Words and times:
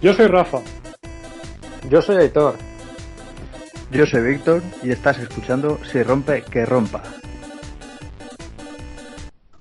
Yo 0.00 0.12
soy 0.12 0.26
Rafa. 0.26 0.58
Yo 1.88 2.02
soy 2.02 2.16
Aitor. 2.16 2.54
Yo 3.90 4.04
soy 4.06 4.20
Víctor 4.32 4.62
y 4.82 4.90
estás 4.90 5.18
escuchando 5.18 5.78
Si 5.84 6.02
rompe, 6.02 6.42
que 6.42 6.66
rompa. 6.66 7.02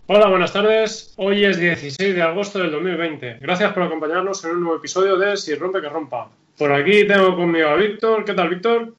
Hola, 0.08 0.28
buenas 0.30 0.54
tardes. 0.54 1.14
Hoy 1.18 1.44
es 1.46 1.58
16 1.60 2.16
de 2.16 2.22
agosto 2.22 2.60
del 2.60 2.72
2020. 2.72 3.40
Gracias 3.42 3.74
por 3.74 3.84
acompañarnos 3.84 4.44
en 4.46 4.52
un 4.52 4.62
nuevo 4.62 4.78
episodio 4.78 5.18
de 5.18 5.36
Si 5.38 5.54
rompe, 5.56 5.82
que 5.82 5.90
rompa. 5.90 6.30
Por 6.58 6.72
aquí 6.72 7.06
tengo 7.08 7.36
conmigo 7.36 7.68
a 7.70 7.76
Víctor. 7.76 8.24
¿Qué 8.26 8.34
tal, 8.34 8.50
Víctor? 8.50 8.94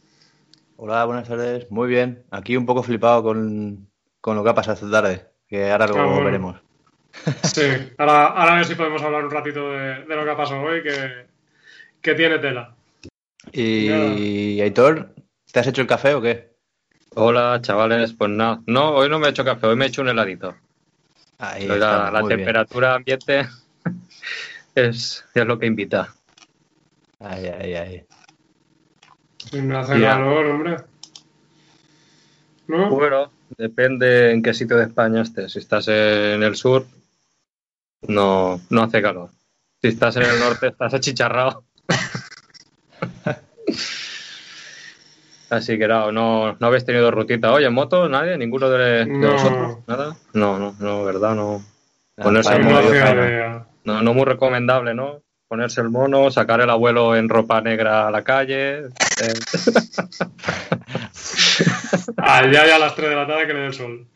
Hola, 0.77 1.05
buenas 1.07 1.29
tardes. 1.29 1.71
Muy 1.71 1.89
bien. 1.89 2.25
Aquí 2.31 2.57
un 2.57 2.67
poco 2.67 2.83
flipado 2.83 3.23
con, 3.23 3.89
con 4.21 4.37
lo 4.37 4.45
que 4.45 4.51
ha 4.51 4.55
pasado 4.55 4.75
esta 4.75 4.91
tarde, 4.91 5.27
que 5.49 5.71
ahora 5.71 5.87
lo 5.89 5.99
Ah, 5.99 6.05
bueno. 6.07 6.25
veremos. 6.25 6.57
Sí, 7.43 7.63
ahora, 7.99 8.27
ahora 8.27 8.53
a 8.53 8.57
ver 8.57 8.65
si 8.67 8.75
podemos 8.75 9.03
hablar 9.03 9.25
un 9.25 9.31
ratito 9.31 9.73
de, 9.73 10.05
de 10.05 10.17
lo 10.17 10.25
que 10.25 10.31
ha 10.31 10.37
pasado 10.37 10.63
hoy, 10.63 10.83
que, 10.83 11.27
que 12.01 12.15
tiene 12.15 12.39
tela. 12.39 12.75
Y 13.53 14.61
Aitor, 14.61 15.15
¿te 15.51 15.61
has 15.61 15.67
hecho 15.67 15.81
el 15.81 15.87
café 15.87 16.15
o 16.15 16.21
qué? 16.23 16.53
Hola, 17.15 17.59
chavales. 17.63 18.13
Pues 18.13 18.31
nada, 18.31 18.61
no, 18.67 18.91
hoy 18.91 19.09
no 19.09 19.19
me 19.19 19.27
he 19.27 19.31
hecho 19.31 19.45
café, 19.45 19.67
hoy 19.67 19.77
me 19.77 19.87
he 19.87 19.89
hecho 19.89 20.03
un 20.03 20.09
heladito. 20.09 20.55
Ahí 21.39 21.67
la, 21.67 21.75
está, 21.75 22.11
la 22.11 22.21
muy 22.21 22.29
bien. 22.29 22.41
temperatura 22.41 22.95
ambiente 22.95 23.47
es, 24.75 25.25
es 25.35 25.47
lo 25.47 25.59
que 25.59 25.67
invita. 25.67 26.15
Ahí, 27.21 27.47
ahí, 27.47 27.75
ahí. 27.75 28.05
Me 29.53 29.77
hace 29.79 29.99
Ya. 30.01 30.11
calor, 30.11 30.47
hombre. 30.47 30.77
¿No? 32.67 32.91
Bueno, 32.91 33.33
depende 33.57 34.31
en 34.33 34.43
qué 34.43 34.53
sitio 34.53 34.77
de 34.77 34.85
España 34.85 35.23
estés. 35.23 35.53
Si 35.53 35.59
estás 35.59 35.89
en 35.89 36.43
el 36.43 36.55
sur, 36.55 36.87
no, 38.07 38.61
no 38.71 38.83
hace 38.83 39.03
calor. 39.03 39.31
Si 39.81 39.89
estás 39.89 40.17
en 40.17 40.23
el 40.25 40.39
norte, 40.41 40.69
estás 40.69 40.93
achicharrado. 40.95 41.65
Así 45.51 45.79
que 45.79 45.89
no, 45.89 46.13
no, 46.13 46.57
no 46.61 46.67
habéis 46.67 46.85
tenido 46.85 47.11
rutita 47.11 47.53
hoy 47.53 47.65
en 47.65 47.73
moto, 47.73 48.07
nadie, 48.09 48.37
ninguno 48.37 48.69
de, 48.69 49.07
No. 49.07 49.33
vosotros, 49.33 49.79
nada. 49.87 50.15
No, 50.35 50.59
no, 50.59 50.75
no, 50.79 51.05
verdad, 51.05 51.35
no. 51.35 51.65
Ponerse 52.17 52.55
el 52.55 52.69
No 52.69 52.83
faena. 52.83 53.27
idea. 53.27 53.67
No, 53.85 54.03
no 54.03 54.13
muy 54.13 54.25
recomendable, 54.25 54.93
¿no? 54.95 55.23
Ponerse 55.47 55.81
el 55.81 55.89
mono, 55.89 56.31
sacar 56.31 56.61
el 56.61 56.69
abuelo 56.69 57.17
en 57.17 57.31
ropa 57.31 57.63
negra 57.63 58.09
a 58.09 58.11
la 58.11 58.23
calle. 58.25 58.81
eh, 58.81 58.83
Allá 62.19 62.67
ya 62.67 62.77
a 62.77 62.79
las 62.79 62.95
3 62.95 63.09
de 63.09 63.17
la 63.17 63.27
tarde 63.27 63.47
que 63.47 63.55
le 63.55 63.61
dé 63.61 63.67
el 63.69 63.75
sol. 63.75 64.07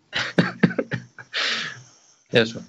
eso. 2.30 2.60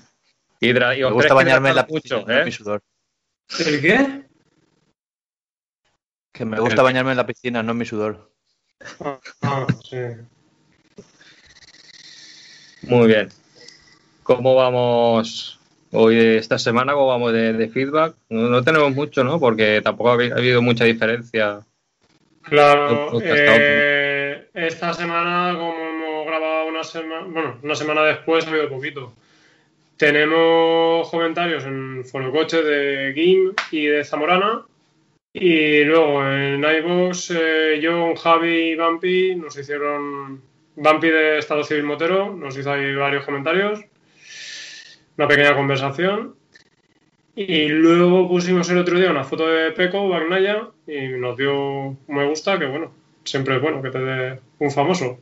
Hidra- 0.64 0.96
y 0.98 1.02
Me 1.04 1.12
gusta 1.12 1.34
bañarme 1.34 1.70
en 1.70 1.76
la 1.76 1.86
piscina, 1.88 2.24
no 2.26 2.34
¿eh? 2.34 2.46
mi 2.46 2.52
sudor. 2.52 2.82
¿El 3.60 3.82
qué? 3.82 4.24
Que 6.32 6.46
me 6.46 6.60
gusta 6.60 6.82
bañarme 6.82 7.12
en 7.12 7.18
la 7.18 7.26
piscina, 7.26 7.62
no 7.64 7.72
en 7.74 7.78
mi 7.78 7.86
sudor. 7.86 8.32
Ah, 9.42 9.68
sí. 9.90 9.98
Muy 12.84 13.08
bien. 13.08 13.30
¿Cómo 14.24 14.56
vamos 14.56 15.60
hoy 15.92 16.18
esta 16.18 16.58
semana? 16.58 16.94
¿Cómo 16.94 17.08
vamos 17.08 17.34
de, 17.34 17.54
de 17.54 17.68
feedback? 17.70 18.16
No, 18.30 18.50
no 18.50 18.64
tenemos 18.64 18.94
mucho, 18.94 19.24
¿no? 19.24 19.40
Porque 19.40 19.82
tampoco 19.84 20.12
ha, 20.12 20.16
habi- 20.16 20.32
ha 20.32 20.38
habido 20.38 20.62
mucha 20.62 20.86
diferencia. 20.86 21.62
Claro, 22.42 23.22
eh, 23.22 24.50
esta 24.54 24.94
semana, 24.94 25.54
como 25.58 25.74
hemos 25.78 26.26
grabado 26.26 26.68
una 26.68 26.84
semana, 26.84 27.26
bueno, 27.28 27.60
una 27.64 27.76
semana 27.76 28.04
después, 28.04 28.46
ha 28.46 28.50
habido 28.50 28.70
poquito. 28.70 29.14
Tenemos 29.98 31.10
comentarios 31.10 31.66
en 31.66 32.04
Foro 32.06 32.32
Coche 32.32 32.62
de 32.64 33.14
Gim 33.14 33.54
y 33.72 33.86
de 33.86 34.04
Zamorana. 34.04 34.66
Y 35.34 35.84
luego 35.84 36.28
en 36.28 36.64
iVoox, 36.64 37.32
eh, 37.32 37.82
John, 37.82 38.16
Javi 38.16 38.72
y 38.72 38.76
Bampi 38.76 39.36
nos 39.36 39.58
hicieron. 39.58 40.42
Bampi 40.76 41.10
de 41.10 41.38
Estado 41.38 41.64
Civil 41.64 41.84
Motero 41.84 42.36
nos 42.36 42.58
hizo 42.58 42.72
ahí 42.72 42.96
varios 42.96 43.26
comentarios. 43.26 43.80
Una 45.18 45.28
pequeña 45.28 45.56
conversación. 45.56 46.36
Y 47.36 47.68
luego 47.68 48.28
pusimos 48.28 48.70
el 48.70 48.78
otro 48.78 49.00
día 49.00 49.10
una 49.10 49.24
foto 49.24 49.48
de 49.48 49.72
Peco, 49.72 50.08
Bagnaya, 50.08 50.68
y 50.86 51.08
nos 51.18 51.36
dio 51.36 51.88
un 51.88 51.98
me 52.08 52.28
gusta, 52.28 52.60
que 52.60 52.66
bueno, 52.66 52.92
siempre 53.24 53.56
es 53.56 53.62
bueno 53.62 53.82
que 53.82 53.90
te 53.90 54.00
dé 54.00 54.40
un 54.60 54.70
famoso. 54.70 55.20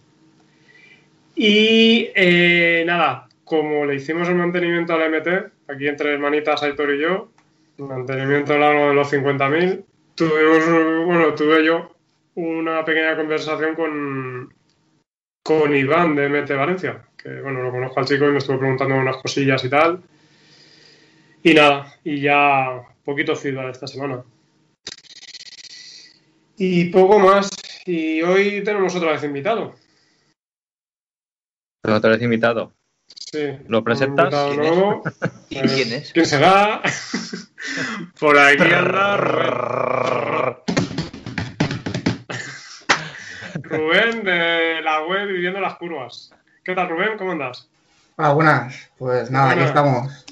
Y 1.36 2.10
eh, 2.14 2.84
nada, 2.86 3.30
como 3.52 3.86
le 3.86 3.96
hicimos 3.96 4.30
el 4.30 4.36
mantenimiento 4.36 4.94
al 4.94 5.12
MT, 5.12 5.28
aquí 5.68 5.86
entre 5.86 6.14
hermanitas 6.14 6.64
Aitor 6.64 6.96
y 6.96 7.02
yo, 7.02 7.34
mantenimiento 7.80 8.58
largo 8.58 8.88
de 8.88 8.94
los 8.94 9.12
50.000, 9.12 9.84
tuvimos, 10.16 11.06
bueno, 11.06 11.36
tuve 11.36 11.66
yo 11.66 11.94
una 12.36 12.86
pequeña 12.86 13.18
conversación 13.18 13.76
con, 13.76 14.54
con 15.44 15.76
Iván 15.76 16.16
de 16.16 16.30
MT 16.30 16.52
Valencia, 16.52 17.04
que 17.18 17.42
bueno, 17.42 17.62
lo 17.62 17.72
conozco 17.72 18.00
al 18.00 18.06
chico 18.06 18.26
y 18.30 18.32
me 18.32 18.38
estuvo 18.38 18.58
preguntando 18.58 18.96
unas 18.96 19.18
cosillas 19.18 19.62
y 19.66 19.70
tal. 19.70 20.02
Y 21.44 21.54
nada, 21.54 21.94
y 22.06 22.22
ya 22.22 22.82
poquito 23.04 23.36
feedback 23.36 23.72
esta 23.72 23.88
semana. 23.88 24.24
Y 26.56 26.86
poco 26.86 27.20
más. 27.20 27.50
Y 27.86 28.22
hoy 28.22 28.64
tenemos 28.64 28.96
otra 28.96 29.12
vez 29.12 29.26
invitado. 29.26 29.76
Otra 31.84 32.12
vez 32.12 32.22
invitado. 32.22 32.72
Sí. 33.32 33.58
¿Lo 33.68 33.84
presentas? 33.84 34.34
Un 34.34 34.54
invitado 34.54 34.62
¿Quién 34.62 34.64
es? 34.66 34.76
nuevo. 34.76 35.04
¿Y 35.50 35.58
Eh, 35.58 35.62
quién 35.74 35.94
es? 35.94 36.12
¿Quién 36.14 36.26
será? 36.26 36.82
Por 38.20 38.38
aquí 38.38 38.64
anda 38.74 39.18
Rubén. 39.18 40.56
Rubén 43.64 44.24
de 44.24 44.82
la 44.84 45.04
web 45.06 45.28
Viviendo 45.28 45.60
las 45.62 45.76
Curvas. 45.76 46.32
¿Qué 46.64 46.76
tal, 46.76 46.90
Rubén? 46.90 47.18
¿Cómo 47.18 47.32
andas? 47.32 47.70
Hola, 48.18 48.34
buenas. 48.34 48.90
Pues 48.98 49.32
nada, 49.32 49.52
aquí 49.52 49.62
estamos. 49.62 50.26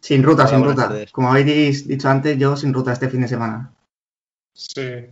Sin 0.00 0.22
ruta, 0.22 0.42
Hola, 0.42 0.50
sin 0.50 0.64
ruta. 0.64 0.88
tardes. 0.88 1.10
Como 1.12 1.30
habéis 1.30 1.88
dicho 1.88 2.08
antes, 2.08 2.36
yo 2.38 2.56
sin 2.56 2.74
ruta 2.74 2.92
este 2.92 3.08
fin 3.08 3.22
de 3.22 3.28
semana. 3.28 3.72
Sí. 4.52 5.06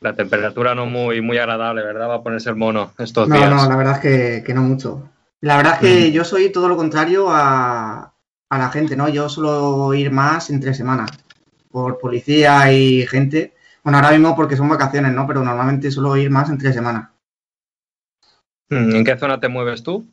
La 0.00 0.14
temperatura 0.14 0.74
no 0.74 0.86
muy, 0.86 1.20
muy 1.20 1.36
agradable, 1.38 1.82
¿verdad? 1.82 2.08
Va 2.08 2.14
a 2.16 2.22
ponerse 2.22 2.48
el 2.48 2.56
mono 2.56 2.92
estos 2.98 3.28
No, 3.28 3.34
días. 3.36 3.50
no, 3.50 3.68
la 3.68 3.76
verdad 3.76 3.94
es 3.96 4.00
que, 4.00 4.44
que 4.44 4.54
no 4.54 4.62
mucho. 4.62 5.10
La 5.42 5.56
verdad 5.56 5.74
es 5.74 5.80
que 5.80 6.08
Mm. 6.10 6.12
yo 6.12 6.24
soy 6.24 6.52
todo 6.52 6.68
lo 6.68 6.76
contrario 6.76 7.28
a, 7.30 8.14
a 8.50 8.58
la 8.58 8.68
gente, 8.70 8.96
¿no? 8.96 9.08
Yo 9.08 9.28
suelo 9.28 9.94
ir 9.94 10.10
más 10.10 10.50
entre 10.50 10.74
semanas 10.74 11.10
por 11.70 11.98
policía 11.98 12.72
y 12.72 13.06
gente. 13.06 13.54
Bueno, 13.82 13.98
ahora 13.98 14.10
mismo 14.10 14.36
porque 14.36 14.56
son 14.56 14.68
vacaciones, 14.68 15.12
¿no? 15.14 15.26
Pero 15.26 15.42
normalmente 15.42 15.90
suelo 15.90 16.16
ir 16.16 16.30
más 16.30 16.50
entre 16.50 16.72
semanas. 16.72 17.08
¿En 18.68 19.04
qué 19.04 19.16
zona 19.16 19.40
te 19.40 19.48
mueves 19.48 19.82
tú? 19.82 20.06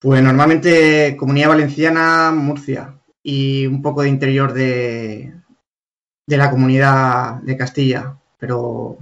Pues 0.00 0.22
normalmente 0.22 1.16
Comunidad 1.16 1.50
Valenciana, 1.50 2.32
Murcia 2.32 2.94
y 3.22 3.66
un 3.66 3.82
poco 3.82 4.02
de 4.02 4.08
interior 4.08 4.52
de, 4.52 5.34
de 6.26 6.36
la 6.36 6.50
comunidad 6.50 7.36
de 7.42 7.56
Castilla, 7.56 8.16
pero 8.38 8.96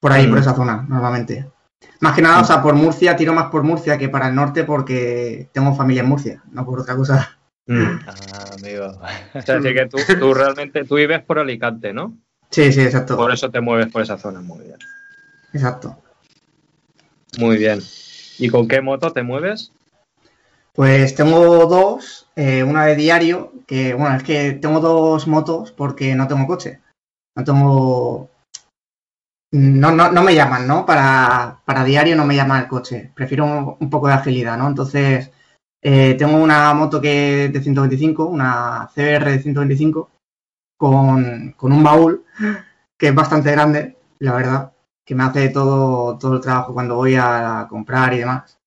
por 0.00 0.12
ahí, 0.12 0.26
Mm. 0.26 0.30
por 0.30 0.38
esa 0.38 0.54
zona, 0.54 0.84
normalmente. 0.88 1.51
Más 2.00 2.14
que 2.14 2.22
nada, 2.22 2.40
o 2.40 2.44
sea, 2.44 2.62
por 2.62 2.74
Murcia, 2.74 3.16
tiro 3.16 3.32
más 3.32 3.50
por 3.50 3.62
Murcia 3.62 3.96
que 3.96 4.08
para 4.08 4.28
el 4.28 4.34
norte 4.34 4.64
porque 4.64 5.48
tengo 5.52 5.74
familia 5.74 6.02
en 6.02 6.08
Murcia, 6.08 6.42
no 6.50 6.64
por 6.64 6.80
otra 6.80 6.96
cosa. 6.96 7.38
Mm. 7.66 8.00
Ah, 8.06 8.44
amigo. 8.58 8.86
O 9.34 9.42
sea, 9.42 9.56
así 9.58 9.74
que 9.74 9.86
tú, 9.86 9.98
tú 10.18 10.34
realmente 10.34 10.84
tú 10.84 10.96
vives 10.96 11.22
por 11.22 11.38
Alicante, 11.38 11.92
¿no? 11.92 12.16
Sí, 12.50 12.72
sí, 12.72 12.82
exacto. 12.82 13.16
Por 13.16 13.32
eso 13.32 13.50
te 13.50 13.60
mueves 13.60 13.86
por 13.90 14.02
esa 14.02 14.18
zona. 14.18 14.40
Muy 14.40 14.60
bien. 14.60 14.78
Exacto. 15.52 15.96
Muy 17.38 17.56
bien. 17.56 17.80
¿Y 18.38 18.48
con 18.48 18.68
qué 18.68 18.80
moto 18.80 19.12
te 19.12 19.22
mueves? 19.22 19.72
Pues 20.74 21.14
tengo 21.14 21.66
dos, 21.66 22.28
eh, 22.36 22.62
una 22.62 22.86
de 22.86 22.96
diario, 22.96 23.52
que 23.66 23.94
bueno, 23.94 24.16
es 24.16 24.22
que 24.22 24.52
tengo 24.52 24.80
dos 24.80 25.26
motos 25.26 25.70
porque 25.72 26.14
no 26.14 26.26
tengo 26.28 26.46
coche. 26.46 26.80
No 27.34 27.44
tengo... 27.44 28.30
No, 29.52 29.90
no, 29.92 30.10
no 30.10 30.22
me 30.22 30.34
llaman, 30.34 30.66
¿no? 30.66 30.86
Para, 30.86 31.60
para 31.66 31.84
diario 31.84 32.16
no 32.16 32.24
me 32.24 32.34
llama 32.34 32.58
el 32.58 32.68
coche. 32.68 33.12
Prefiero 33.14 33.76
un, 33.78 33.90
poco 33.90 34.08
de 34.08 34.14
agilidad, 34.14 34.56
¿no? 34.56 34.66
Entonces, 34.66 35.30
eh, 35.82 36.14
tengo 36.14 36.38
una 36.38 36.72
moto 36.72 37.00
que 37.00 37.50
de 37.52 37.62
125, 37.62 38.26
una 38.26 38.88
CBR 38.94 39.30
de 39.32 39.38
125, 39.40 40.10
con, 40.78 41.52
con 41.56 41.72
un 41.72 41.82
baúl 41.82 42.24
que 42.96 43.08
es 43.08 43.14
bastante 43.14 43.52
grande, 43.52 43.98
la 44.20 44.34
verdad, 44.34 44.72
que 45.04 45.14
me 45.14 45.24
hace 45.24 45.50
todo, 45.50 46.16
todo 46.18 46.34
el 46.36 46.40
trabajo 46.40 46.72
cuando 46.72 46.96
voy 46.96 47.16
a 47.16 47.66
comprar 47.68 48.14
y 48.14 48.18
demás. 48.20 48.58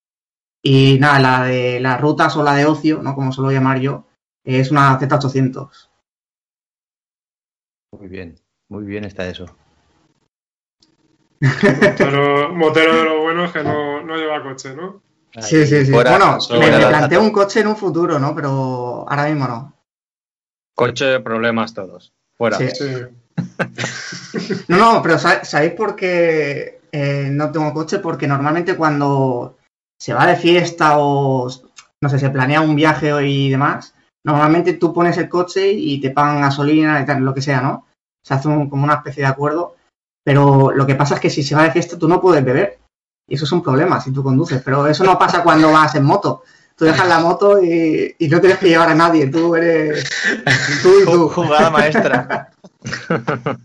Y 0.62 1.00
nada, 1.00 1.20
la 1.20 1.44
de 1.46 1.80
las 1.80 2.00
rutas 2.00 2.36
o 2.38 2.44
la 2.44 2.56
de 2.56 2.66
ocio, 2.66 3.02
¿no? 3.02 3.16
Como 3.16 3.32
suelo 3.32 3.52
llamar 3.52 3.80
yo, 3.80 4.06
es 4.44 4.72
una 4.72 5.00
Z800. 5.00 5.90
Muy 7.94 8.08
bien, 8.08 8.40
muy 8.70 8.84
bien 8.84 9.04
está 9.04 9.28
eso. 9.28 9.46
Motero, 11.42 12.54
motero 12.54 12.96
de 12.98 13.04
lo 13.04 13.22
bueno 13.22 13.46
es 13.46 13.52
que 13.52 13.64
no, 13.64 14.02
no 14.04 14.16
lleva 14.16 14.42
coche, 14.44 14.76
¿no? 14.76 15.02
Sí, 15.42 15.66
sí, 15.66 15.86
sí. 15.86 15.92
Fuera- 15.92 16.12
bueno, 16.12 16.38
me, 16.52 16.66
de 16.66 16.72
me 16.72 16.80
la- 16.80 16.88
planteo 16.90 17.22
un 17.22 17.32
coche 17.32 17.60
en 17.60 17.68
un 17.68 17.76
futuro, 17.76 18.20
¿no? 18.20 18.34
Pero 18.34 19.06
ahora 19.10 19.26
mismo 19.26 19.48
no. 19.48 19.74
Coche, 20.76 21.20
problemas 21.20 21.74
todos. 21.74 22.14
Fuera. 22.38 22.58
Sí. 22.58 22.70
Sí. 22.72 22.94
No, 24.68 24.78
no, 24.78 25.02
pero 25.02 25.18
sa- 25.18 25.44
¿sabéis 25.46 25.74
por 25.74 25.96
qué 25.96 26.82
eh, 26.92 27.30
no 27.32 27.52
tengo 27.52 27.74
coche? 27.74 28.00
Porque 28.00 28.28
normalmente 28.28 28.76
cuando 28.76 29.58
se 30.00 30.14
va 30.14 30.28
de 30.28 30.36
fiesta 30.36 30.98
o, 30.98 31.50
no 32.02 32.10
sé, 32.10 32.20
se 32.20 32.30
planea 32.30 32.62
un 32.62 32.76
viaje 32.76 33.12
y 33.26 33.50
demás, 33.50 33.94
normalmente 34.26 34.74
tú 34.74 34.94
pones 34.94 35.18
el 35.18 35.30
coche 35.30 35.72
y 35.72 36.00
te 36.02 36.12
pagan 36.12 36.42
gasolina 36.42 37.00
y 37.02 37.06
tal, 37.06 37.24
lo 37.24 37.34
que 37.34 37.42
sea, 37.42 37.62
¿no? 37.62 37.88
Se 38.24 38.34
hace 38.34 38.48
un- 38.50 38.70
como 38.70 38.84
una 38.84 38.96
especie 38.96 39.24
de 39.24 39.30
acuerdo, 39.30 39.76
pero 40.26 40.72
lo 40.72 40.88
que 40.88 40.96
pasa 40.96 41.16
es 41.16 41.22
que 41.22 41.30
si 41.30 41.44
se 41.44 41.54
va 41.54 41.64
de 41.64 41.72
fiesta 41.72 42.00
tú 42.00 42.08
no 42.08 42.20
puedes 42.20 42.44
beber. 42.44 42.80
Y 43.28 43.36
eso 43.36 43.46
es 43.46 43.52
un 43.52 43.62
problema 43.62 44.02
si 44.02 44.12
tú 44.12 44.24
conduces, 44.24 44.62
pero 44.66 44.88
eso 44.88 45.04
no 45.04 45.20
pasa 45.20 45.44
cuando 45.44 45.72
vas 45.72 45.94
en 45.96 46.04
moto. 46.04 46.44
Tú 46.76 46.86
dejas 46.86 47.08
la 47.08 47.20
moto 47.20 47.64
y, 47.64 48.16
y 48.18 48.28
no 48.28 48.42
tienes 48.42 48.58
que 48.58 48.70
llevar 48.70 48.90
a 48.90 48.96
nadie, 48.96 49.28
tú 49.28 49.56
eres 49.56 50.10
tú 50.82 51.02
y 51.02 51.06
tú. 51.06 51.30
Jugada 51.30 51.70
maestra. 51.70 52.50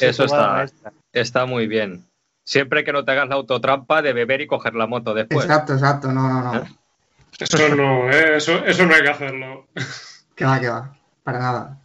Eso 0.00 0.24
está. 0.24 0.52
maestra. 0.52 0.92
Está 1.12 1.46
muy 1.46 1.66
bien. 1.66 2.04
Siempre 2.44 2.84
que 2.84 2.92
no 2.92 3.04
te 3.04 3.12
hagas 3.12 3.28
la 3.28 3.36
autotrampa 3.36 4.02
de 4.02 4.12
beber 4.12 4.42
y 4.42 4.46
coger 4.46 4.74
la 4.74 4.86
moto 4.86 5.14
después. 5.14 5.46
Exacto, 5.46 5.72
exacto, 5.72 6.12
no, 6.12 6.28
no, 6.28 6.42
no. 6.42 6.64
Eso 7.38 7.74
no, 7.74 8.10
¿eh? 8.10 8.36
eso, 8.36 8.64
eso 8.64 8.84
no 8.86 8.94
hay 8.94 9.02
que 9.02 9.08
hacerlo. 9.08 9.66
Que 10.36 10.44
va, 10.44 10.60
que 10.60 10.68
va. 10.68 10.96
Para 11.22 11.38
nada. 11.38 11.80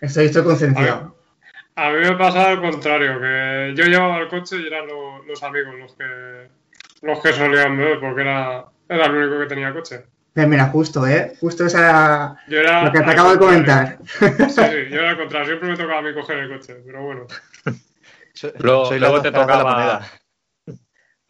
Estoy, 0.00 0.26
estoy 0.26 0.44
concienciado. 0.44 1.13
A 1.76 1.90
mí 1.90 1.98
me 1.98 2.16
pasa 2.16 2.50
al 2.50 2.60
contrario, 2.60 3.20
que 3.20 3.74
yo 3.76 3.84
llevaba 3.86 4.18
el 4.18 4.28
coche 4.28 4.56
y 4.58 4.66
eran 4.66 4.86
lo- 4.86 5.22
los 5.24 5.42
amigos 5.42 5.74
los 5.76 5.94
que 5.94 6.48
los 7.02 7.18
que 7.20 7.32
solían 7.32 7.76
beber, 7.76 7.98
porque 8.00 8.20
era, 8.22 8.64
era 8.88 9.06
el 9.06 9.14
único 9.16 9.40
que 9.40 9.46
tenía 9.46 9.72
coche. 9.72 10.04
Pues 10.32 10.46
mira, 10.48 10.66
justo, 10.66 11.04
¿eh? 11.06 11.34
Justo 11.40 11.66
esa... 11.66 12.36
Yo 12.48 12.58
era 12.60 12.84
Lo 12.84 12.92
que 12.92 13.00
te 13.00 13.10
acabo 13.10 13.32
de 13.32 13.38
comentar. 13.38 13.98
Sí, 14.06 14.26
sí, 14.48 14.62
yo 14.90 15.00
era 15.00 15.10
al 15.10 15.16
contrario, 15.18 15.46
siempre 15.48 15.68
me 15.70 15.76
tocaba 15.76 15.98
a 15.98 16.02
mí 16.02 16.14
coger 16.14 16.38
el 16.38 16.48
coche, 16.56 16.76
pero 16.86 17.02
bueno. 17.02 17.26
Luego- 18.58 18.84
la 18.84 18.88
te 19.22 19.30
la 19.30 19.40
tocaba- 19.40 19.70
moneda. 19.72 20.06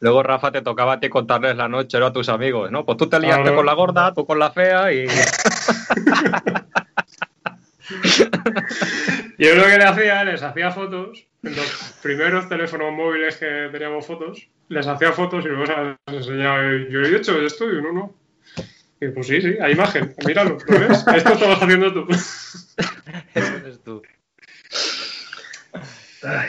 Luego, 0.01 0.23
Rafa, 0.23 0.53
te 0.53 0.63
tocaba 0.63 0.93
a 0.95 1.01
ti 1.01 1.09
contarles 1.09 1.57
la 1.57 1.69
noche 1.69 1.99
¿no? 1.99 2.07
a 2.07 2.13
tus 2.13 2.29
amigos, 2.29 2.71
¿no? 2.71 2.85
Pues 2.85 2.99
tú 2.99 3.09
te 3.09 3.19
liaste 3.19 3.43
Claro. 3.43 3.57
con 3.57 3.67
la 3.67 3.73
gorda, 3.75 4.13
tú 4.15 4.27
con 4.27 4.39
la 4.39 4.51
fea 4.51 4.93
y... 4.93 5.07
Yo 9.39 9.55
lo 9.55 9.65
que 9.65 9.79
le 9.79 9.85
hacía, 9.85 10.25
les 10.25 10.43
hacía 10.43 10.71
fotos, 10.71 11.27
en 11.43 11.57
los 11.57 11.95
primeros 12.03 12.49
teléfonos 12.49 12.93
móviles 12.93 13.37
que 13.37 13.69
teníamos 13.73 14.07
fotos, 14.07 14.49
les 14.69 14.87
hacía 14.87 15.13
fotos 15.13 15.45
y 15.45 15.49
luego 15.49 15.67
se 15.67 15.73
las 15.73 15.97
enseñaba. 16.07 16.63
Yo 16.89 17.01
he 17.01 17.17
hecho 17.17 17.41
esto 17.43 17.71
y 17.71 17.83
no, 17.83 17.93
no. 17.93 18.15
Y 19.01 19.09
pues 19.09 19.27
sí, 19.27 19.43
sí, 19.43 19.57
hay 19.61 19.73
imagen, 19.73 20.15
míralo, 20.27 20.57
¿lo 20.67 20.79
ves? 20.79 21.05
Esto 21.15 21.33
estabas 21.33 21.63
haciendo 21.63 21.93
tú. 21.93 22.07
Ese 23.35 23.57
eres 23.57 23.83
tú. 23.83 24.03
la 26.23 26.47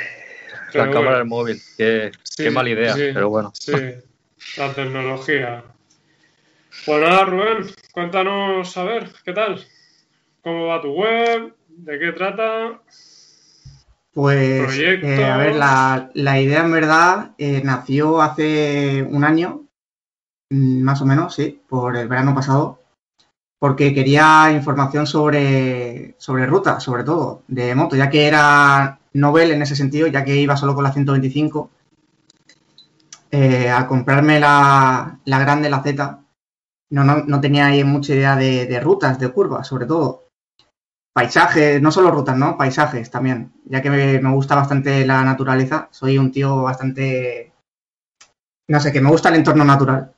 Pero 0.71 0.83
cámara 0.85 0.99
bueno, 1.01 1.17
del 1.17 1.25
móvil. 1.25 1.61
Qué, 1.75 2.11
sí, 2.23 2.43
qué 2.43 2.51
mala 2.51 2.69
idea, 2.69 2.93
sí, 2.93 3.09
pero 3.13 3.29
bueno. 3.29 3.51
Sí, 3.53 3.73
la 4.57 4.73
tecnología. 4.73 5.63
Pues 6.85 7.01
nada, 7.01 7.25
Rubén, 7.25 7.65
cuéntanos, 7.91 8.77
a 8.77 8.83
ver, 8.83 9.09
¿qué 9.23 9.33
tal? 9.33 9.65
¿Cómo 10.41 10.67
va 10.67 10.81
tu 10.81 10.93
web? 10.93 11.53
¿De 11.77 11.99
qué 11.99 12.11
trata? 12.13 12.81
Pues, 14.13 14.77
eh, 14.79 15.25
a 15.25 15.37
ver, 15.37 15.55
la, 15.55 16.09
la 16.13 16.39
idea 16.39 16.63
en 16.63 16.71
verdad 16.71 17.31
eh, 17.37 17.61
nació 17.65 18.21
hace 18.21 19.03
un 19.03 19.25
año, 19.25 19.63
mm, 20.49 20.81
más 20.81 21.01
o 21.01 21.05
menos, 21.05 21.35
sí, 21.35 21.61
por 21.67 21.97
el 21.97 22.07
verano 22.07 22.33
pasado, 22.33 22.79
porque 23.59 23.93
quería 23.93 24.51
información 24.53 25.05
sobre, 25.05 26.15
sobre 26.17 26.45
rutas, 26.45 26.81
sobre 26.81 27.03
todo, 27.03 27.43
de 27.49 27.75
moto, 27.75 27.97
ya 27.97 28.09
que 28.09 28.25
era 28.25 28.99
novel 29.11 29.51
en 29.51 29.61
ese 29.61 29.75
sentido, 29.75 30.07
ya 30.07 30.23
que 30.23 30.37
iba 30.37 30.55
solo 30.55 30.75
con 30.75 30.85
la 30.85 30.93
125. 30.93 31.69
Eh, 33.31 33.69
al 33.69 33.85
comprarme 33.87 34.39
la, 34.39 35.19
la 35.25 35.39
grande, 35.39 35.69
la 35.69 35.83
Z, 35.83 36.21
no, 36.91 37.03
no, 37.03 37.25
no 37.25 37.41
tenía 37.41 37.65
ahí 37.67 37.83
mucha 37.83 38.13
idea 38.13 38.37
de, 38.37 38.65
de 38.65 38.79
rutas, 38.79 39.19
de 39.19 39.27
curvas, 39.29 39.67
sobre 39.67 39.85
todo 39.87 40.24
paisajes, 41.15 41.81
no 41.81 41.93
solo 41.93 42.11
rutas, 42.11 42.35
¿no? 42.35 42.57
Paisajes 42.57 43.09
también, 43.09 43.53
ya 43.63 43.81
que 43.81 43.89
me, 43.89 44.33
gusta 44.33 44.53
bastante 44.53 45.05
la 45.05 45.23
naturaleza, 45.23 45.87
soy 45.89 46.17
un 46.17 46.29
tío 46.29 46.63
bastante, 46.63 47.53
no 48.67 48.81
sé, 48.81 48.91
que 48.91 48.99
me 48.99 49.09
gusta 49.09 49.29
el 49.29 49.35
entorno 49.35 49.63
natural. 49.63 50.11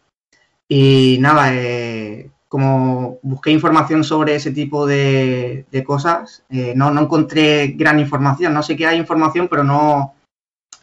Y 0.67 1.19
nada, 1.21 1.53
eh, 1.53 2.31
como 2.47 3.19
busqué 3.21 3.51
información 3.51 4.03
sobre 4.03 4.33
ese 4.35 4.51
tipo 4.51 4.87
de, 4.87 5.67
cosas, 5.85 6.43
eh, 6.49 6.73
no, 6.75 6.89
no 6.89 7.01
encontré 7.01 7.75
gran 7.77 7.99
información, 7.99 8.55
no 8.55 8.63
sé 8.63 8.75
que 8.75 8.87
hay 8.87 8.97
información, 8.97 9.47
pero 9.47 9.63
no, 9.63 10.15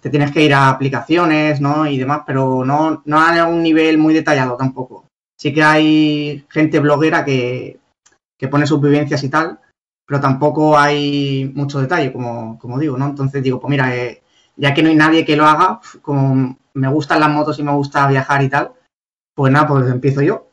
te 0.01 0.11
tienes 0.11 0.31
que 0.31 0.43
ir 0.43 0.55
a 0.55 0.69
aplicaciones, 0.69 1.61
¿no? 1.61 1.89
Y 1.89 1.99
demás, 1.99 2.23
pero 2.25 2.65
no, 2.65 3.03
no 3.05 3.21
a 3.21 3.47
un 3.47 3.65
nivel 3.65 3.99
muy 3.99 4.15
detallado 4.15 4.57
tampoco. 4.57 5.09
Sí 5.37 5.53
que 5.53 5.65
hay 5.65 6.47
gente 6.51 6.79
bloguera 6.79 7.25
que, 7.25 7.81
que 8.39 8.47
pone 8.47 8.65
sus 8.65 8.81
vivencias 8.81 9.25
y 9.25 9.29
tal, 9.29 9.59
pero 10.07 10.21
tampoco 10.21 10.79
hay 10.79 11.51
mucho 11.55 11.81
detalle, 11.81 12.13
como, 12.13 12.79
digo, 12.79 12.97
¿no? 12.97 13.07
Entonces 13.07 13.43
digo, 13.43 13.61
pues 13.61 13.71
mira, 13.71 13.95
eh, 13.97 14.23
ya 14.57 14.75
que 14.75 14.83
no 14.83 14.91
hay 14.91 14.97
nadie 14.97 15.25
que 15.25 15.37
lo 15.37 15.47
haga, 15.47 15.81
como 16.03 16.57
me 16.75 16.89
gustan 16.89 17.21
las 17.21 17.31
motos 17.31 17.59
y 17.59 17.63
me 17.63 17.73
gusta 17.73 18.07
viajar 18.07 18.43
y 18.43 18.49
tal, 18.49 18.73
pues 19.35 19.53
nada, 19.53 19.67
pues 19.67 19.91
empiezo 19.91 20.23
yo. 20.23 20.51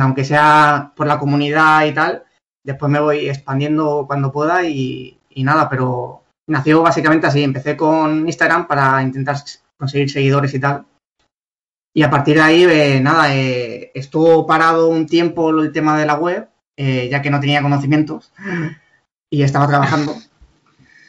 Aunque 0.00 0.24
sea 0.24 0.92
por 0.96 1.06
la 1.06 1.18
comunidad 1.18 1.84
y 1.84 1.92
tal, 1.92 2.24
después 2.64 2.90
me 2.90 3.00
voy 3.00 3.28
expandiendo 3.28 4.04
cuando 4.06 4.32
pueda 4.32 4.64
y, 4.64 5.20
y 5.28 5.44
nada, 5.44 5.68
pero 5.68 6.22
nació 6.48 6.82
básicamente 6.82 7.26
así. 7.26 7.42
Empecé 7.42 7.76
con 7.76 8.26
Instagram 8.26 8.66
para 8.66 9.02
intentar 9.02 9.36
conseguir 9.78 10.10
seguidores 10.10 10.54
y 10.54 10.60
tal. 10.60 10.86
Y 11.92 12.02
a 12.02 12.10
partir 12.10 12.36
de 12.36 12.42
ahí, 12.42 12.64
eh, 12.64 13.00
nada, 13.00 13.34
eh, 13.36 13.92
estuvo 13.94 14.46
parado 14.46 14.88
un 14.88 15.06
tiempo 15.06 15.50
el 15.50 15.70
tema 15.70 15.98
de 15.98 16.06
la 16.06 16.14
web, 16.14 16.48
eh, 16.76 17.08
ya 17.08 17.22
que 17.22 17.30
no 17.30 17.38
tenía 17.38 17.62
conocimientos 17.62 18.32
y 19.34 19.42
estaba 19.42 19.66
trabajando. 19.66 20.14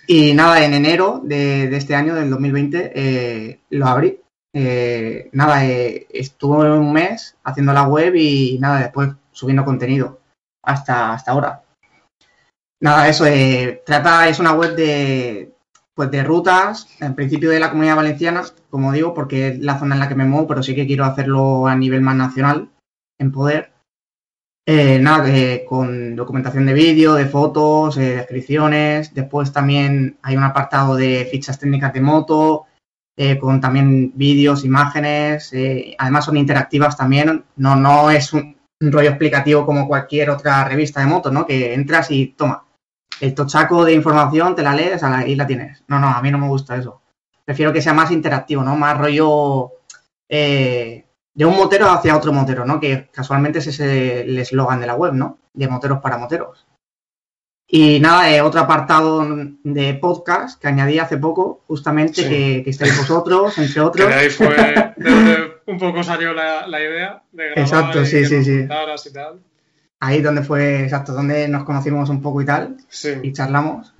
Y 0.07 0.33
nada, 0.33 0.65
en 0.65 0.73
enero 0.73 1.21
de, 1.23 1.75
este 1.75 1.95
año, 1.95 2.15
del 2.15 2.29
2020, 2.31 2.91
eh, 2.95 3.59
lo 3.69 3.85
abrí. 3.85 4.19
Eh, 4.53 5.29
nada, 5.33 5.65
eh, 5.65 6.07
estuve 6.09 6.71
un 6.71 6.91
mes 6.91 7.35
haciendo 7.43 7.73
la 7.73 7.87
web 7.87 8.15
y 8.15 8.57
nada, 8.59 8.79
después 8.79 9.11
subiendo 9.31 9.63
contenido 9.63 10.21
hasta, 10.63 11.13
hasta 11.13 11.31
ahora. 11.31 11.63
Nada, 12.79 13.07
eso, 13.07 13.27
eh, 13.27 13.83
trata, 13.85 14.27
es 14.27 14.39
una 14.39 14.53
web 14.53 14.75
de, 14.75 15.53
pues 15.93 16.09
de 16.09 16.23
rutas, 16.23 16.87
en 16.99 17.13
principio 17.13 17.51
de 17.51 17.59
la 17.59 17.69
comunidad 17.69 17.95
valenciana, 17.95 18.43
como 18.71 18.91
digo, 18.91 19.13
porque 19.13 19.49
es 19.49 19.59
la 19.59 19.77
zona 19.77 19.95
en 19.95 19.99
la 19.99 20.09
que 20.09 20.15
me 20.15 20.25
muevo, 20.25 20.47
pero 20.47 20.63
sí 20.63 20.73
que 20.73 20.87
quiero 20.87 21.05
hacerlo 21.05 21.67
a 21.67 21.75
nivel 21.75 22.01
más 22.01 22.15
nacional, 22.15 22.69
en 23.19 23.31
poder. 23.31 23.74
Eh, 24.67 24.97
nada, 24.99 25.29
con 25.67 26.15
documentación 26.15 26.65
de 26.65 26.73
vídeo, 26.73 27.13
de 27.13 27.27
fotos, 27.27 27.97
eh, 27.97 28.15
descripciones. 28.15 29.13
Después 29.13 29.51
también 29.53 30.17
hay 30.23 30.35
un 30.35 30.43
apartado 30.43 30.95
de 30.95 31.27
fichas 31.29 31.59
técnicas 31.59 31.93
de 31.93 32.01
moto, 32.01 32.65
eh, 33.15 33.37
con 33.37 33.61
también 33.61 34.11
vídeos, 34.15 34.65
imágenes. 34.65 35.53
además 35.99 36.25
son 36.25 36.37
interactivas 36.37 36.97
también. 36.97 37.45
No, 37.57 37.75
no 37.75 38.09
es 38.09 38.33
un, 38.33 38.55
rollo 38.81 39.09
explicativo 39.09 39.65
como 39.65 39.87
cualquier 39.87 40.29
otra 40.29 40.63
revista 40.65 40.99
de 40.99 41.05
moto, 41.07 41.31
¿no? 41.31 41.45
Que 41.45 41.73
entras 41.73 42.11
y 42.11 42.27
toma. 42.27 42.65
El 43.21 43.33
tochaco 43.33 43.85
de 43.85 43.93
información 43.93 44.55
te 44.55 44.63
la 44.63 44.75
lees 44.75 45.01
y 45.27 45.35
la 45.35 45.47
tienes. 45.47 45.83
No, 45.87 45.99
no, 45.99 46.07
a 46.07 46.21
mí 46.21 46.31
no 46.31 46.37
me 46.39 46.47
gusta 46.47 46.75
eso. 46.75 47.01
Prefiero 47.45 47.71
que 47.71 47.81
sea 47.81 47.93
más 47.93 48.11
interactivo, 48.11 48.63
¿no? 48.63 48.75
Más 48.75 48.97
rollo 48.97 49.71
de 51.35 51.45
un 51.45 51.55
motero 51.55 51.89
hacia 51.89 52.15
otro 52.17 52.31
motero, 52.33 52.65
¿no? 52.65 52.79
Que 52.79 53.09
casualmente 53.11 53.59
es 53.59 53.67
ese 53.67 54.21
el 54.21 54.37
eslogan 54.39 54.79
de 54.79 54.87
la 54.87 54.95
web, 54.95 55.13
¿no? 55.13 55.37
De 55.53 55.67
moteros 55.67 55.99
para 55.99 56.17
moteros. 56.17 56.65
Y 57.67 57.99
nada, 57.99 58.29
eh, 58.31 58.41
otro 58.41 58.61
apartado 58.61 59.25
de 59.63 59.95
podcast 59.95 60.61
que 60.61 60.67
añadí 60.67 60.99
hace 60.99 61.17
poco, 61.17 61.63
justamente, 61.67 62.21
Sí. 62.23 62.29
que, 62.29 62.63
que 62.63 62.69
estáis 62.69 62.95
vosotros, 62.97 63.57
entre 63.57 63.73
Que 63.73 63.81
otros. 63.81 64.07
de 64.07 64.13
ahí 64.13 64.29
fue 64.29 64.47
de 64.55 64.93
donde 64.97 65.53
un 65.65 65.79
poco 65.79 66.03
salió 66.03 66.31
la, 66.33 66.67
la 66.67 66.79
idea 66.79 67.23
de 67.31 67.43
grabar 67.45 67.59
Exacto, 67.59 68.01
y 68.01 68.05
sí, 68.05 68.17
que 68.19 68.25
sí, 68.27 68.43
sí. 68.43 68.67
y 69.09 69.13
tal. 69.13 69.41
Ahí 69.99 70.21
donde 70.21 70.43
fue, 70.43 70.83
exacto, 70.83 71.13
donde 71.13 71.47
nos 71.47 71.63
conocimos 71.63 72.07
un 72.09 72.21
poco 72.21 72.41
y 72.41 72.45
tal. 72.45 72.77
y 72.79 72.83
Sí, 72.87 73.33
charlamos. 73.33 73.93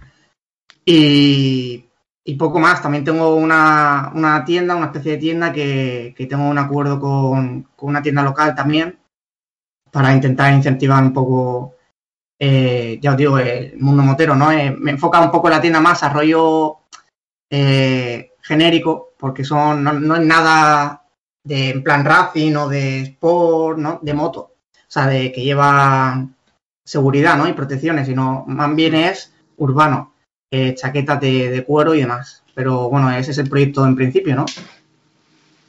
Y, 0.85 1.84
y 2.25 2.35
poco 2.35 2.59
más. 2.59 2.81
También 2.81 3.05
tengo 3.05 3.35
una, 3.35 4.11
una 4.13 4.43
tienda, 4.43 4.75
una 4.75 4.87
especie 4.87 5.13
de 5.13 5.17
tienda 5.19 5.53
que, 5.53 6.13
que 6.17 6.25
tengo 6.25 6.49
un 6.49 6.57
acuerdo 6.57 6.99
con, 6.99 7.63
con 7.75 7.89
una 7.89 8.01
tienda 8.01 8.23
local 8.23 8.55
también 8.55 8.99
para 9.91 10.13
intentar 10.13 10.51
incentivar 10.53 11.01
un 11.01 11.13
poco, 11.13 11.75
eh, 12.37 12.99
ya 13.01 13.11
os 13.11 13.17
digo, 13.17 13.39
el 13.39 13.77
mundo 13.79 14.03
motero, 14.03 14.35
¿no? 14.35 14.51
Eh, 14.51 14.75
me 14.77 14.91
enfoca 14.91 15.21
un 15.21 15.31
poco 15.31 15.49
la 15.49 15.61
tienda 15.61 15.79
más 15.79 16.03
a 16.03 16.09
rollo 16.09 16.79
eh, 17.49 18.31
genérico, 18.41 19.13
porque 19.17 19.45
son, 19.45 19.83
no, 19.83 19.93
no 19.93 20.15
es 20.17 20.25
nada 20.25 21.05
de 21.43 21.69
en 21.69 21.83
plan 21.83 22.03
racing 22.03 22.55
o 22.55 22.67
de 22.67 23.01
sport, 23.03 23.77
¿no? 23.77 23.99
De 24.01 24.13
moto. 24.13 24.41
O 24.41 24.91
sea, 24.95 25.07
de 25.07 25.31
que 25.31 25.43
lleva 25.43 26.27
seguridad, 26.83 27.37
¿no? 27.37 27.47
Y 27.47 27.53
protecciones, 27.53 28.07
sino 28.07 28.43
más 28.47 28.75
bien 28.75 28.95
es 28.95 29.33
urbano, 29.57 30.14
eh, 30.51 30.73
chaquetas 30.75 31.19
de, 31.21 31.49
de 31.49 31.63
cuero 31.63 31.93
y 31.95 31.99
demás. 32.01 32.43
Pero 32.53 32.89
bueno, 32.89 33.11
ese 33.11 33.31
es 33.31 33.37
el 33.37 33.49
proyecto 33.49 33.85
en 33.85 33.95
principio, 33.95 34.35
¿no? 34.35 34.45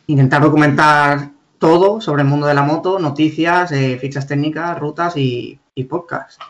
Intentar 0.06 0.42
documentar 0.42 1.30
todo 1.58 2.00
sobre 2.00 2.22
el 2.22 2.28
mundo 2.28 2.46
de 2.46 2.54
la 2.54 2.62
moto, 2.62 2.98
noticias, 2.98 3.72
eh, 3.72 3.98
fichas 3.98 4.26
técnicas, 4.26 4.78
rutas 4.78 5.16
y, 5.16 5.58
y 5.74 5.84
podcast. 5.84 6.40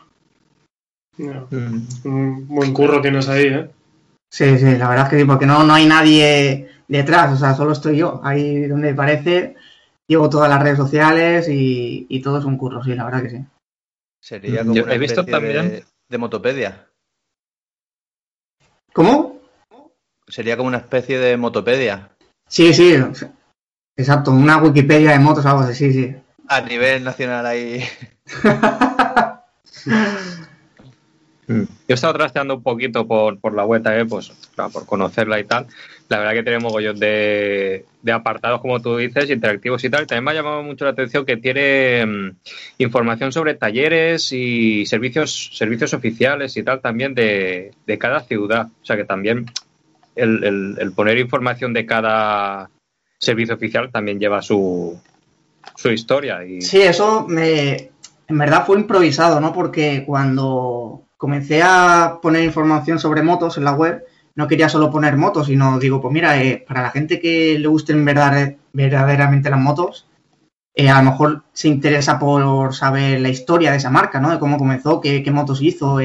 Mm. 1.17 1.81
Un 2.05 2.47
buen 2.47 2.73
curro 2.73 3.01
tienes 3.01 3.27
ahí, 3.27 3.45
¿eh? 3.47 3.69
Sí, 4.31 4.57
sí, 4.59 4.77
la 4.77 4.89
verdad 4.89 5.05
es 5.05 5.09
que 5.09 5.19
sí, 5.19 5.25
porque 5.25 5.45
no, 5.45 5.63
no 5.63 5.73
hay 5.73 5.85
nadie 5.87 6.69
detrás, 6.87 7.33
o 7.33 7.37
sea, 7.37 7.55
solo 7.55 7.71
estoy 7.71 7.97
yo. 7.97 8.21
Ahí 8.23 8.67
donde 8.67 8.93
parece, 8.93 9.55
llevo 10.07 10.29
todas 10.29 10.49
las 10.49 10.61
redes 10.61 10.77
sociales 10.77 11.47
y, 11.49 12.05
y 12.09 12.21
todo 12.21 12.37
es 12.39 12.45
un 12.45 12.57
curro, 12.57 12.83
sí, 12.83 12.93
la 12.93 13.05
verdad 13.05 13.23
que 13.23 13.29
sí. 13.29 13.45
Sería 14.21 14.61
Mm, 14.63 14.65
como 14.65 14.75
yo 14.75 14.83
una 14.83 14.93
he 14.93 14.97
visto 14.99 15.25
también- 15.25 15.69
de, 15.69 15.83
de 16.09 16.17
motopedia. 16.17 16.86
¿Cómo? 18.97 19.39
Sería 20.27 20.57
como 20.57 20.69
una 20.69 20.79
especie 20.79 21.19
de 21.19 21.37
motopedia. 21.37 22.09
Sí, 22.47 22.73
sí, 22.73 22.95
exacto, 23.95 24.31
una 24.31 24.57
Wikipedia 24.57 25.11
de 25.11 25.19
motos 25.19 25.45
o 25.45 25.49
algo 25.49 25.61
así, 25.61 25.75
sí, 25.75 25.93
sí. 25.93 26.15
A 26.47 26.61
nivel 26.61 27.03
nacional 27.03 27.45
ahí. 27.45 27.83
Yo 31.47 31.67
he 31.87 31.93
estado 31.93 32.15
trasteando 32.15 32.55
un 32.55 32.63
poquito 32.63 33.07
por, 33.07 33.39
por 33.39 33.53
la 33.53 33.65
web 33.65 33.83
también, 33.83 34.09
pues, 34.09 34.31
claro, 34.55 34.71
por 34.71 34.87
conocerla 34.87 35.39
y 35.39 35.43
tal. 35.43 35.67
La 36.09 36.19
verdad 36.19 36.33
que 36.33 36.43
tiene 36.43 36.59
mogollón 36.59 36.97
de, 36.99 37.85
de 38.01 38.11
apartados, 38.13 38.61
como 38.61 38.81
tú 38.81 38.95
dices, 38.95 39.29
interactivos 39.29 39.83
y 39.83 39.89
tal. 39.89 40.07
También 40.07 40.23
me 40.23 40.31
ha 40.31 40.35
llamado 40.35 40.63
mucho 40.63 40.85
la 40.85 40.91
atención 40.91 41.25
que 41.25 41.35
tiene 41.37 42.05
mm, 42.05 42.31
información 42.77 43.33
sobre 43.33 43.55
talleres 43.55 44.31
y 44.31 44.85
servicios, 44.85 45.51
servicios 45.53 45.93
oficiales 45.93 46.55
y 46.55 46.63
tal 46.63 46.79
también 46.79 47.13
de, 47.13 47.71
de 47.85 47.97
cada 47.97 48.21
ciudad. 48.21 48.67
O 48.81 48.85
sea 48.85 48.95
que 48.95 49.03
también 49.03 49.47
el, 50.15 50.43
el- 50.45 50.77
el 50.79 50.91
poner 50.93 51.17
información 51.17 51.73
de 51.73 51.85
cada 51.85 52.69
servicio 53.19 53.55
oficial 53.55 53.91
también 53.91 54.17
lleva 54.19 54.41
su, 54.41 54.97
su 55.75 55.89
historia. 55.91 56.45
Y, 56.45 56.61
Sí, 56.61 56.81
eso 56.81 57.25
me, 57.27 57.89
en 58.29 58.37
verdad 58.37 58.65
fue 58.65 58.77
improvisado, 58.79 59.41
¿no? 59.41 59.51
Porque 59.51 60.03
cuando 60.05 61.03
comencé 61.17 61.61
a 61.63 62.19
poner 62.21 62.43
información 62.45 62.97
sobre 62.99 63.23
motos 63.23 63.57
en 63.57 63.65
la 63.65 63.73
web, 63.73 64.03
no 64.37 64.47
quería 64.47 64.69
solo 64.69 64.89
poner 64.91 65.17
motos, 65.17 65.47
sino 65.47 65.79
digo, 65.79 66.01
pues 66.01 66.13
mira, 66.13 66.41
eh, 66.41 66.63
para 66.67 66.81
la 66.83 66.91
gente 66.91 67.19
que 67.19 67.59
le 67.59 67.67
gusten 67.67 68.05
verdad- 68.05 68.55
verdaderamente 68.73 69.49
las 69.49 69.59
motos, 69.59 70.07
eh, 70.75 70.89
a 70.89 71.01
lo 71.01 71.11
mejor 71.11 71.43
se 71.53 71.67
interesa 71.69 72.19
por 72.19 72.73
saber 72.75 73.21
la 73.21 73.29
historia 73.29 73.71
de 73.71 73.77
esa 73.77 73.89
marca, 73.91 74.19
¿no? 74.21 74.31
De 74.31 74.39
cómo 74.39 74.57
comenzó, 74.57 75.01
qué, 75.01 75.23
qué 75.23 75.31
motos 75.31 75.61
hizo. 75.61 75.99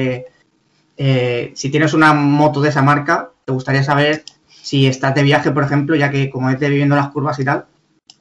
eh, 0.97 1.51
si 1.55 1.69
tienes 1.71 1.93
una 1.93 2.13
moto 2.13 2.61
de 2.61 2.69
esa 2.69 2.81
marca, 2.81 3.31
te 3.45 3.51
gustaría 3.53 3.83
saber 3.83 4.23
si 4.47 4.87
estás 4.87 5.15
de 5.15 5.23
viaje, 5.23 5.51
por 5.51 5.63
ejemplo, 5.63 5.95
ya 5.95 6.09
que 6.11 6.29
como 6.29 6.49
estés 6.49 6.69
viviendo 6.69 6.95
las 6.95 7.09
curvas 7.09 7.39
y 7.39 7.45
tal, 7.45 7.65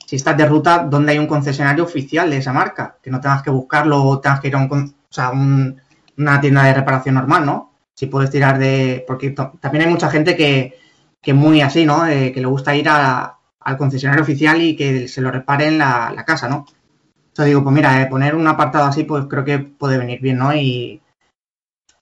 si 0.06 0.16
estás 0.16 0.36
de 0.36 0.46
ruta, 0.46 0.80
donde 0.90 1.12
hay 1.12 1.18
un 1.18 1.26
concesionario 1.26 1.84
oficial 1.84 2.30
de 2.30 2.38
esa 2.38 2.52
marca, 2.52 2.96
que 3.02 3.10
no 3.10 3.20
tengas 3.20 3.42
que 3.42 3.50
buscarlo 3.50 4.02
o 4.04 4.20
tengas 4.20 4.40
que 4.40 4.48
ir 4.48 4.56
a 4.56 4.58
un, 4.58 4.72
o 4.72 5.12
sea, 5.12 5.30
un- 5.30 5.80
una 6.18 6.40
tienda 6.40 6.64
de 6.64 6.74
reparación 6.74 7.14
normal, 7.16 7.46
¿no? 7.46 7.71
Si 7.94 8.06
puedes 8.06 8.30
tirar 8.30 8.58
de... 8.58 9.04
Porque 9.06 9.30
también 9.60 9.84
hay 9.84 9.90
mucha 9.90 10.10
gente 10.10 10.36
que, 10.36 10.78
que 11.20 11.34
muy 11.34 11.60
así, 11.60 11.84
¿no? 11.86 12.06
Eh, 12.06 12.32
que 12.32 12.40
le 12.40 12.46
gusta 12.46 12.74
ir 12.74 12.88
a- 12.88 13.38
al 13.60 13.76
concesionario 13.76 14.22
oficial 14.24 14.60
y 14.60 14.74
que 14.76 15.06
se 15.08 15.20
lo 15.20 15.30
repare 15.30 15.66
en 15.68 15.78
la, 15.78 16.12
la 16.14 16.24
casa, 16.24 16.48
¿no? 16.48 16.66
Entonces 17.28 17.46
digo, 17.46 17.62
pues 17.62 17.74
mira, 17.74 18.02
eh, 18.02 18.06
poner 18.06 18.34
un 18.34 18.46
apartado 18.48 18.84
así, 18.86 19.04
pues 19.04 19.26
creo 19.28 19.44
que 19.44 19.58
puede 19.60 19.98
venir 19.98 20.20
bien, 20.20 20.38
¿no? 20.38 20.54
Y, 20.54 21.00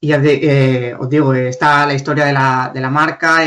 y 0.01 0.13
eh, 0.13 0.95
os 0.99 1.09
digo, 1.09 1.35
está 1.35 1.87
la 1.87 1.95
historia 1.95 2.25
de 2.25 2.33
la, 2.33 2.71
de 2.73 2.81
la 2.81 2.91
marca, 2.91 3.41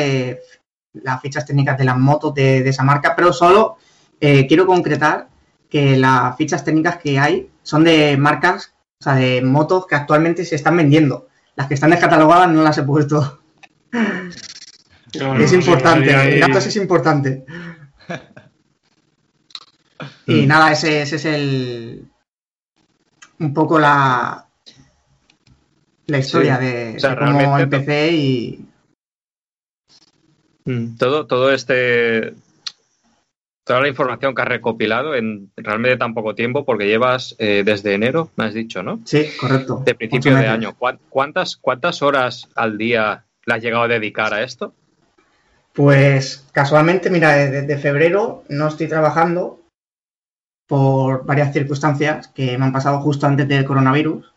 las 0.94 1.22
fichas 1.22 1.46
técnicas 1.46 1.78
de 1.78 1.86
las 1.86 1.98
motos 1.98 2.34
de, 2.34 2.62
de 2.64 2.70
esa 2.70 2.84
marca, 2.84 3.16
pero 3.16 3.34
solo 3.34 3.78
quiero 4.20 4.66
concretar 4.66 5.28
que 5.70 5.98
las 5.98 6.38
fichas 6.38 6.64
técnicas 6.64 6.98
que 6.98 7.20
hay 7.20 7.50
son 7.64 7.84
de 7.84 8.16
marcas, 8.18 8.74
o 9.02 9.04
sea, 9.04 9.16
de 9.16 9.42
motos 9.42 9.86
que 9.88 9.96
actualmente 9.96 10.46
se 10.46 10.56
están 10.56 10.78
vendiendo. 10.78 11.28
Las 11.56 11.68
que 11.68 11.74
están 11.76 11.92
descatalogadas 11.92 12.50
no 12.50 12.64
las 12.64 12.78
he 12.78 12.84
puesto. 12.84 13.40
Es 15.40 15.54
importante, 15.54 16.16
ahí- 16.16 16.34
el 16.34 16.40
dato 16.40 16.58
ese 16.58 16.70
es 16.70 16.76
importante. 16.78 17.46
Y 20.26 20.42
Mm. 20.44 20.48
nada, 20.48 20.72
ese, 20.72 21.02
ese 21.04 21.16
es 21.18 21.26
el. 21.26 22.08
Un 23.40 23.54
poco 23.54 23.78
la. 23.80 24.48
La 26.08 26.18
historia 26.18 26.58
Sí. 26.58 26.66
de, 26.66 26.94
O 26.98 27.00
sea, 27.00 27.10
de 27.12 27.16
cómo 27.18 27.60
empecé 27.60 28.12
y. 28.14 28.66
Mm, 30.66 30.96
Todo, 30.98 31.28
todo 31.28 31.52
este. 31.54 32.34
Toda 33.66 33.80
la 33.82 33.88
información 33.88 34.36
que 34.36 34.42
has 34.42 34.48
recopilado 34.48 35.16
en 35.16 35.52
realmente 35.56 35.98
tan 35.98 36.14
poco 36.14 36.36
tiempo, 36.36 36.66
porque 36.66 36.86
llevas 36.86 37.36
eh, 37.40 37.64
desde 37.66 37.94
enero, 37.94 38.30
me 38.36 38.46
has 38.46 38.54
dicho, 38.54 38.84
¿no? 38.84 39.00
Sí, 39.06 39.28
correcto. 39.40 39.82
De 39.86 39.96
principio 39.96 40.36
de 40.36 40.48
año. 40.48 40.76
¿Cuán- 40.78 41.00
¿Cuántas, 41.10 41.56
¿Cuántas 41.56 42.02
horas 42.02 42.50
al 42.56 42.78
día 42.78 43.24
le 43.46 43.54
has 43.54 43.62
llegado 43.64 43.84
a 43.84 43.88
dedicar 43.88 44.34
a 44.34 44.44
esto? 44.44 44.74
Pues 45.74 46.46
casualmente, 46.52 47.10
mira, 47.10 47.32
desde 47.36 47.78
febrero 47.78 48.44
no 48.50 48.68
estoy 48.68 48.88
trabajando 48.88 49.62
por 50.68 51.26
varias 51.26 51.54
circunstancias 51.54 52.28
que 52.28 52.58
me 52.58 52.66
han 52.66 52.74
pasado 52.74 53.00
justo 53.00 53.28
antes 53.28 53.48
del 53.48 53.66
coronavirus. 53.66 54.34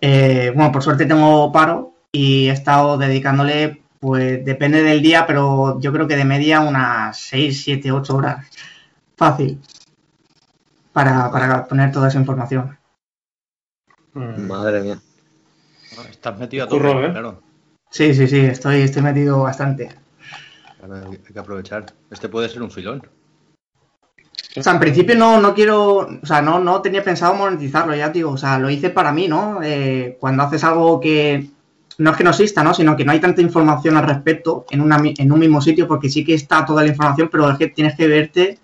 Eh, 0.00 0.52
bueno, 0.54 0.72
por 0.72 0.82
suerte 0.82 1.06
tengo 1.06 1.52
paro 1.52 1.94
y 2.10 2.48
he 2.48 2.52
estado 2.52 2.98
dedicándole, 2.98 3.82
pues 4.06 4.44
depende 4.44 4.84
del 4.84 5.02
día, 5.02 5.26
pero 5.26 5.80
yo 5.80 5.92
creo 5.92 6.06
que 6.06 6.14
de 6.14 6.24
media 6.24 6.60
unas 6.60 7.18
6, 7.18 7.64
7, 7.64 7.90
8 7.90 8.16
horas. 8.16 8.46
Fácil. 9.16 9.60
Para, 10.92 11.28
para 11.32 11.66
poner 11.66 11.90
toda 11.90 12.06
esa 12.06 12.20
información. 12.20 12.78
Mm. 14.12 14.46
Madre 14.46 14.80
mía. 14.80 15.00
Estás 16.08 16.38
metido 16.38 16.66
a 16.66 16.68
todo, 16.68 16.78
Curro, 16.78 17.04
¿eh? 17.04 17.10
claro. 17.10 17.42
Sí, 17.90 18.14
sí, 18.14 18.28
sí, 18.28 18.38
estoy, 18.38 18.82
estoy 18.82 19.02
metido 19.02 19.42
bastante. 19.42 19.88
Claro, 20.78 21.10
Hay 21.10 21.18
que 21.32 21.38
aprovechar. 21.40 21.86
Este 22.08 22.28
puede 22.28 22.48
ser 22.48 22.62
un 22.62 22.70
filón. 22.70 23.02
O 24.56 24.62
sea, 24.62 24.72
en 24.72 24.78
principio 24.78 25.16
no, 25.16 25.40
no 25.40 25.52
quiero, 25.52 25.96
o 26.22 26.26
sea, 26.26 26.42
no, 26.42 26.60
no 26.60 26.80
tenía 26.80 27.02
pensado 27.02 27.34
monetizarlo, 27.34 27.92
ya 27.96 28.12
te 28.12 28.20
digo, 28.20 28.30
o 28.30 28.36
sea, 28.36 28.60
lo 28.60 28.70
hice 28.70 28.90
para 28.90 29.10
mí, 29.10 29.26
¿no? 29.26 29.60
Eh, 29.64 30.16
cuando 30.20 30.44
haces 30.44 30.62
algo 30.62 31.00
que 31.00 31.55
no 31.98 32.10
es 32.10 32.16
que 32.16 32.24
no 32.24 32.30
exista, 32.30 32.62
¿no? 32.62 32.74
Sino 32.74 32.96
que 32.96 33.04
no 33.04 33.12
hay 33.12 33.20
tanta 33.20 33.40
información 33.40 33.96
al 33.96 34.06
respecto 34.06 34.66
en, 34.70 34.90
en 35.18 35.32
un 35.32 35.38
mismo 35.38 35.60
sitio, 35.60 35.88
porque 35.88 36.10
sí 36.10 36.24
que 36.24 36.34
está 36.34 36.64
toda 36.64 36.82
la 36.82 36.88
información, 36.88 37.28
pero 37.30 37.50
es 37.50 37.58
que 37.58 37.68
tienes 37.68 37.96
que 37.96 38.06
verte 38.06 38.58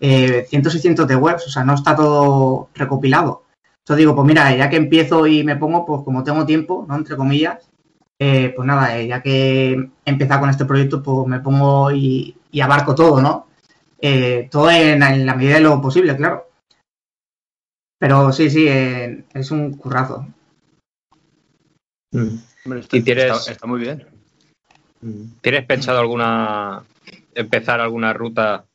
eh, 0.00 0.46
cientos 0.48 0.74
y 0.74 0.78
cientos 0.78 1.06
de 1.06 1.16
webs, 1.16 1.46
o 1.46 1.50
sea, 1.50 1.64
no 1.64 1.74
está 1.74 1.94
todo 1.94 2.70
recopilado. 2.74 3.44
Entonces 3.80 3.98
digo, 3.98 4.14
pues 4.14 4.26
mira, 4.26 4.54
ya 4.56 4.70
que 4.70 4.76
empiezo 4.76 5.26
y 5.26 5.44
me 5.44 5.56
pongo, 5.56 5.84
pues 5.84 6.02
como 6.04 6.24
tengo 6.24 6.46
tiempo, 6.46 6.86
¿no? 6.88 6.96
Entre 6.96 7.16
comillas, 7.16 7.70
eh, 8.18 8.52
pues 8.56 8.66
nada, 8.66 8.96
eh, 8.98 9.06
ya 9.08 9.22
que 9.22 9.72
he 9.72 10.10
empezado 10.10 10.40
con 10.40 10.50
este 10.50 10.64
proyecto, 10.64 11.02
pues 11.02 11.26
me 11.26 11.40
pongo 11.40 11.90
y, 11.92 12.36
abarco 12.62 12.94
todo, 12.94 13.20
¿no? 13.20 13.46
Todo 14.50 14.70
en, 14.70 15.00
la 15.26 15.34
medida 15.34 15.54
de 15.54 15.60
lo 15.60 15.80
posible, 15.80 16.16
claro. 16.16 16.46
Pero 17.98 18.32
sí, 18.32 18.48
sí, 18.48 18.66
es 18.66 19.50
un 19.50 19.74
currazo. 19.74 20.26
Mm. 22.12 22.49
Hombre, 22.64 22.80
está, 22.80 22.96
Y 22.96 23.02
tienes- 23.02 23.24
está- 23.36 23.52
está 23.52 23.66
muy 23.66 23.80
bien. 23.80 24.06
¿Tienes 25.40 25.64
pensado 25.64 25.98
alguna 25.98 26.82
empezar 27.34 27.80
alguna 27.80 28.12
ruta 28.12 28.66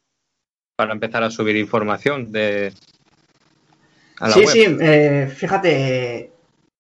para 0.76 0.94
empezar 0.94 1.24
a 1.24 1.30
subir 1.30 1.56
información 1.56 2.32
de 2.32 2.74
a 4.20 4.28
la 4.30 4.34
Sí, 4.34 4.40
web? 4.40 4.50
sí, 4.50 4.66
eh, 4.82 5.32
fíjate, 5.34 6.32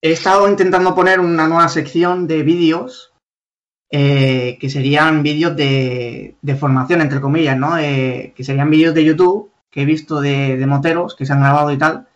he 0.02 0.12
estado 0.12 0.50
intentando 0.50 0.96
poner 0.96 1.20
una 1.20 1.48
nueva 1.48 1.68
sección 1.70 2.28
de 2.28 2.44
vídeos 2.44 3.12
eh, 3.92 4.58
que 4.60 4.70
serían 4.70 5.22
vídeos 5.22 5.56
de, 5.56 6.36
de 6.42 6.56
formación, 6.56 7.02
entre 7.02 7.22
comillas, 7.22 7.56
¿no? 7.58 7.78
Eh, 7.78 8.34
que 8.36 8.44
serían 8.44 8.70
vídeos 8.72 8.96
de 8.96 9.06
YouTube 9.06 9.52
que 9.70 9.84
he 9.84 9.86
visto 9.86 10.20
de, 10.22 10.58
de 10.58 10.66
moteros 10.66 11.16
que 11.16 11.26
se 11.26 11.34
han 11.34 11.42
grabado 11.42 11.72
y 11.72 11.78
tal, 11.78 12.08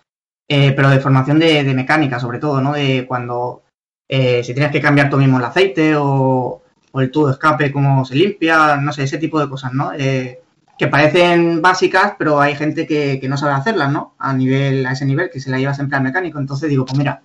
eh, 0.47 0.71
pero 0.71 0.89
de 0.89 0.99
formación 0.99 1.37
de, 1.39 1.63
de 1.63 1.73
mecánica, 1.75 2.19
sobre 2.19 2.39
todo, 2.39 2.59
¿no? 2.59 2.73
De 2.73 3.05
cuando 3.07 3.61
eh, 4.09 4.43
si 4.43 4.53
tienes 4.53 4.71
que 4.71 4.81
cambiar 4.81 5.09
tú 5.09 5.17
mismo 5.17 5.37
el 5.37 5.45
aceite 5.45 5.93
o, 5.95 6.61
el 6.95 7.11
tubo 7.11 7.27
de 7.27 7.33
escape, 7.33 7.71
cómo 7.71 8.03
se 8.03 8.15
limpia, 8.15 8.77
no 8.77 8.91
sé, 8.91 9.03
ese 9.03 9.19
tipo 9.19 9.39
de 9.39 9.47
cosas, 9.47 9.71
¿no? 9.73 9.93
Eh, 9.93 10.41
que 10.77 10.87
parecen 10.87 11.61
básicas, 11.61 12.15
pero 12.17 12.41
hay 12.41 12.55
gente 12.55 12.87
que, 12.87 13.19
que 13.19 13.29
no 13.29 13.37
sabe 13.37 13.53
hacerlas, 13.53 13.91
¿no? 13.91 14.15
A 14.17 14.33
nivel, 14.33 14.85
a 14.85 14.93
ese 14.93 15.05
nivel, 15.05 15.29
que 15.29 15.39
se 15.39 15.51
la 15.51 15.59
lleva 15.59 15.73
siempre 15.73 15.97
al 15.97 16.03
mecánico. 16.03 16.39
Entonces 16.39 16.69
digo, 16.69 16.85
pues 16.85 16.97
mira, 16.97 17.21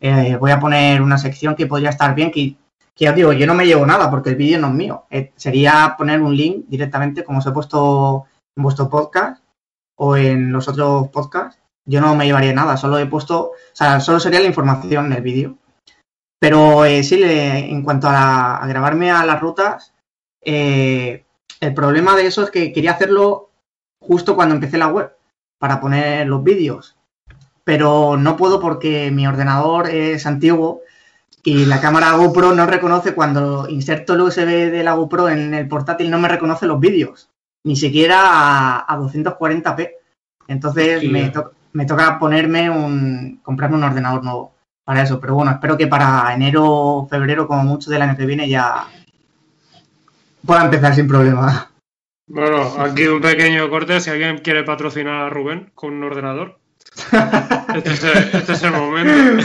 eh, 0.00 0.36
voy 0.38 0.52
a 0.52 0.60
poner 0.60 1.02
una 1.02 1.18
sección 1.18 1.56
que 1.56 1.66
podría 1.66 1.90
estar 1.90 2.14
bien, 2.14 2.30
que, 2.30 2.56
que 2.94 3.04
ya 3.04 3.12
digo, 3.12 3.32
yo 3.32 3.46
no 3.46 3.54
me 3.54 3.66
llevo 3.66 3.84
nada 3.86 4.10
porque 4.10 4.30
el 4.30 4.36
vídeo 4.36 4.60
no 4.60 4.68
es 4.68 4.74
mío. 4.74 5.04
Sería 5.36 5.94
poner 5.98 6.22
un 6.22 6.36
link 6.36 6.66
directamente, 6.68 7.24
como 7.24 7.40
os 7.40 7.46
he 7.46 7.52
puesto 7.52 8.26
en 8.56 8.62
vuestro 8.62 8.88
podcast 8.88 9.42
o 9.96 10.16
en 10.16 10.52
los 10.52 10.68
otros 10.68 11.08
podcasts 11.08 11.58
yo 11.88 12.02
no 12.02 12.14
me 12.14 12.26
llevaría 12.26 12.52
nada, 12.52 12.76
solo 12.76 12.98
he 12.98 13.06
puesto, 13.06 13.40
o 13.40 13.54
sea, 13.72 13.98
solo 13.98 14.20
sería 14.20 14.40
la 14.40 14.46
información 14.46 15.06
en 15.06 15.14
el 15.14 15.22
vídeo. 15.22 15.56
Pero 16.40 16.84
eh, 16.84 17.02
sí, 17.02 17.16
le- 17.16 17.70
en 17.70 17.82
cuanto 17.82 18.08
a, 18.08 18.12
la- 18.12 18.56
a 18.56 18.66
grabarme 18.66 19.10
a 19.10 19.24
las 19.24 19.40
rutas, 19.40 19.92
eh, 20.42 21.24
el 21.60 21.74
problema 21.74 22.16
de 22.16 22.26
eso 22.26 22.44
es 22.44 22.50
que 22.50 22.72
quería 22.72 22.92
hacerlo 22.92 23.50
justo 24.00 24.36
cuando 24.36 24.54
empecé 24.54 24.78
la 24.78 24.88
web, 24.88 25.12
para 25.58 25.80
poner 25.80 26.26
los 26.28 26.42
vídeos. 26.44 26.96
Pero 27.64 28.16
no 28.16 28.36
puedo 28.36 28.60
porque 28.60 29.10
mi 29.10 29.26
ordenador 29.26 29.88
es 29.90 30.26
antiguo 30.26 30.82
y 31.44 31.66
la 31.66 31.80
cámara 31.80 32.12
GoPro 32.12 32.52
no 32.54 32.66
reconoce 32.66 33.14
cuando 33.14 33.68
inserto 33.68 34.14
el 34.14 34.22
USB 34.22 34.70
de 34.70 34.82
la 34.84 34.92
GoPro 34.94 35.28
en 35.28 35.54
el 35.54 35.68
portátil, 35.68 36.10
no 36.10 36.18
me 36.18 36.28
reconoce 36.28 36.66
los 36.66 36.80
vídeos, 36.80 37.30
ni 37.64 37.76
siquiera 37.76 38.20
a, 38.22 38.92
a 38.92 38.96
240p. 38.98 39.92
Entonces 40.48 41.02
me, 41.12 41.30
to- 41.30 41.52
me 41.72 41.84
toca 41.86 42.18
ponerme 42.18 42.70
un, 42.70 43.40
comprarme 43.42 43.76
un 43.76 43.84
ordenador 43.84 44.22
nuevo 44.24 44.52
para 44.88 45.02
eso. 45.02 45.20
Pero 45.20 45.34
bueno, 45.34 45.50
espero 45.50 45.76
que 45.76 45.86
para 45.86 46.32
enero, 46.32 47.06
febrero, 47.10 47.46
como 47.46 47.62
mucho 47.62 47.90
del 47.90 48.00
año 48.00 48.16
que 48.16 48.24
viene, 48.24 48.48
ya 48.48 48.86
pueda 50.46 50.64
empezar 50.64 50.94
sin 50.94 51.06
problema. 51.06 51.70
Bueno, 52.26 52.62
aquí 52.80 53.06
un 53.06 53.20
pequeño 53.20 53.68
corte. 53.68 54.00
Si 54.00 54.08
alguien 54.08 54.38
quiere 54.38 54.62
patrocinar 54.64 55.26
a 55.26 55.28
Rubén 55.28 55.70
con 55.74 55.92
un 55.92 56.04
ordenador, 56.04 56.58
este 57.76 57.90
es 57.92 58.02
el, 58.04 58.16
este 58.32 58.52
es 58.54 58.62
el 58.62 58.72
momento. 58.72 59.44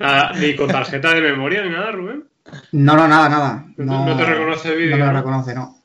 Nada, 0.00 0.32
ni 0.34 0.56
con 0.56 0.66
tarjeta 0.68 1.14
de 1.14 1.20
memoria 1.20 1.62
ni 1.62 1.70
nada, 1.70 1.92
Rubén. 1.92 2.24
No, 2.72 2.96
no, 2.96 3.06
nada, 3.06 3.28
nada. 3.28 3.64
No, 3.68 3.74
te- 3.76 3.84
No, 3.84 4.04
no 4.06 4.16
te 4.16 4.24
reconoce 4.24 4.74
vídeo. 4.74 4.96
no 4.96 5.06
me 5.06 5.12
reconoce, 5.12 5.54
no. 5.54 5.76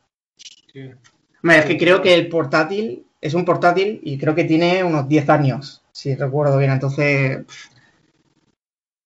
Hombre, 1.43 1.59
es 1.59 1.65
que 1.65 1.77
creo 1.77 2.01
que 2.01 2.15
el 2.15 2.29
portátil 2.29 3.05
es 3.21 3.35
un 3.35 3.45
portátil 3.45 3.99
y 4.03 4.17
creo 4.17 4.33
que 4.33 4.45
tiene 4.45 4.83
unos 4.83 5.07
10 5.07 5.29
años, 5.29 5.82
si 5.93 6.15
recuerdo 6.15 6.57
bien. 6.57 6.71
Entonces, 6.71 7.45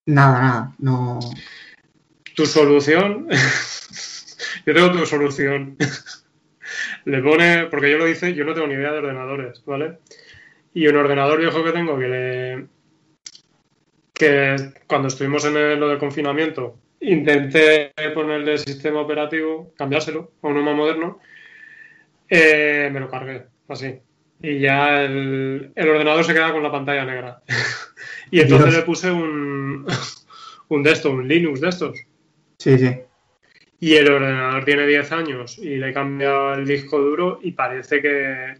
nada, 0.07 0.39
nada, 0.41 0.75
no. 0.79 1.19
Tu 2.35 2.45
solución. 2.45 3.27
yo 4.65 4.73
tengo 4.73 4.91
tu 4.91 5.05
solución. 5.05 5.75
Le 7.05 7.21
pone. 7.23 7.65
Porque 7.67 7.89
yo 7.91 7.97
lo 7.97 8.07
hice, 8.07 8.33
yo 8.33 8.45
no 8.45 8.53
tengo 8.53 8.67
ni 8.67 8.75
idea 8.75 8.91
de 8.91 8.99
ordenadores, 8.99 9.63
¿vale? 9.65 9.99
Y 10.73 10.87
un 10.87 10.97
ordenador 10.97 11.39
viejo 11.39 11.63
que 11.63 11.73
tengo 11.73 11.97
que 11.99 12.07
le. 12.07 12.67
que 14.13 14.55
cuando 14.87 15.07
estuvimos 15.07 15.45
en 15.45 15.57
el- 15.57 15.79
lo 15.79 15.89
del 15.89 15.99
confinamiento, 15.99 16.79
intenté 17.01 17.91
ponerle 18.13 18.53
el 18.53 18.59
sistema 18.59 19.01
operativo, 19.01 19.73
cambiárselo 19.77 20.31
a 20.41 20.47
uno 20.47 20.61
más 20.63 20.75
moderno. 20.75 21.19
eh, 22.29 22.89
me 22.91 22.99
lo 22.99 23.09
cargué, 23.09 23.47
así. 23.67 23.99
Y 24.41 24.59
ya 24.59 25.03
el, 25.03 25.71
el 25.75 25.89
ordenador 25.89 26.23
se 26.23 26.33
queda 26.33 26.51
con 26.51 26.61
la 26.63 26.71
pantalla 26.71 27.05
negra. 27.05 27.41
y 28.31 28.39
entonces 28.41 28.67
Dios. 28.69 28.77
le 28.79 28.83
puse 28.85 29.11
un. 29.11 29.85
un 30.69 30.83
de 30.83 30.91
estos, 30.91 31.11
un 31.13 31.27
Linux 31.27 31.61
de 31.61 31.69
estos. 31.69 31.97
Sí, 32.57 32.77
sí. 32.77 32.95
Y 33.79 33.93
el 33.95 34.11
ordenador 34.11 34.65
tiene 34.65 34.87
10 34.87 35.11
años 35.11 35.57
y 35.59 35.75
le 35.77 35.89
he 35.89 35.93
cambiado 35.93 36.53
el 36.55 36.65
disco 36.65 36.99
duro 36.99 37.39
y 37.43 37.51
parece 37.51 38.01
que 38.01 38.55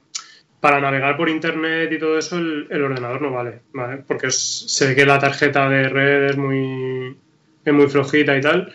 para 0.60 0.80
navegar 0.80 1.18
por 1.18 1.28
internet 1.30 1.92
y 1.92 2.00
todo 2.00 2.18
eso 2.18 2.38
el, 2.38 2.68
el 2.70 2.84
ordenador 2.84 3.22
no 3.22 3.32
vale, 3.32 3.60
¿vale? 3.74 3.98
Porque 4.08 4.28
es- 4.28 4.66
se 4.68 4.88
ve 4.88 4.96
que 4.96 5.06
la 5.06 5.20
tarjeta 5.20 5.70
de 5.70 5.90
red 5.90 6.24
es 6.32 6.38
muy, 6.38 7.16
es 7.66 7.74
muy 7.74 7.88
flojita 7.88 8.38
y 8.38 8.42
tal, 8.42 8.72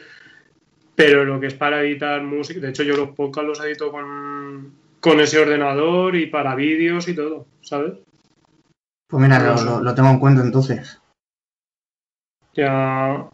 pero 0.95 1.25
lo 1.25 1.41
que 1.41 1.47
es 1.49 1.55
para 1.55 1.81
editar 1.83 2.23
música, 2.23 2.61
de 2.61 2.71
hecho 2.71 2.83
yo 2.83 2.97
los 2.97 3.11
podcasts 3.11 3.49
los 3.49 3.65
edito 3.65 3.91
con, 3.93 4.73
con 5.03 5.21
ese 5.21 5.39
ordenador 5.39 6.17
y 6.17 6.27
para 6.29 6.55
vídeos 6.55 7.07
y 7.09 7.15
todo, 7.15 7.47
¿sabes? 7.61 7.93
Pues 9.09 9.23
mira, 9.23 9.39
lo, 9.41 9.59
sé. 9.59 9.65
lo- 9.67 9.83
lo 9.83 9.95
tengo 9.95 10.09
en 10.09 10.19
cuenta 10.19 10.41
entonces. 10.43 10.99
Ya. 12.55 13.29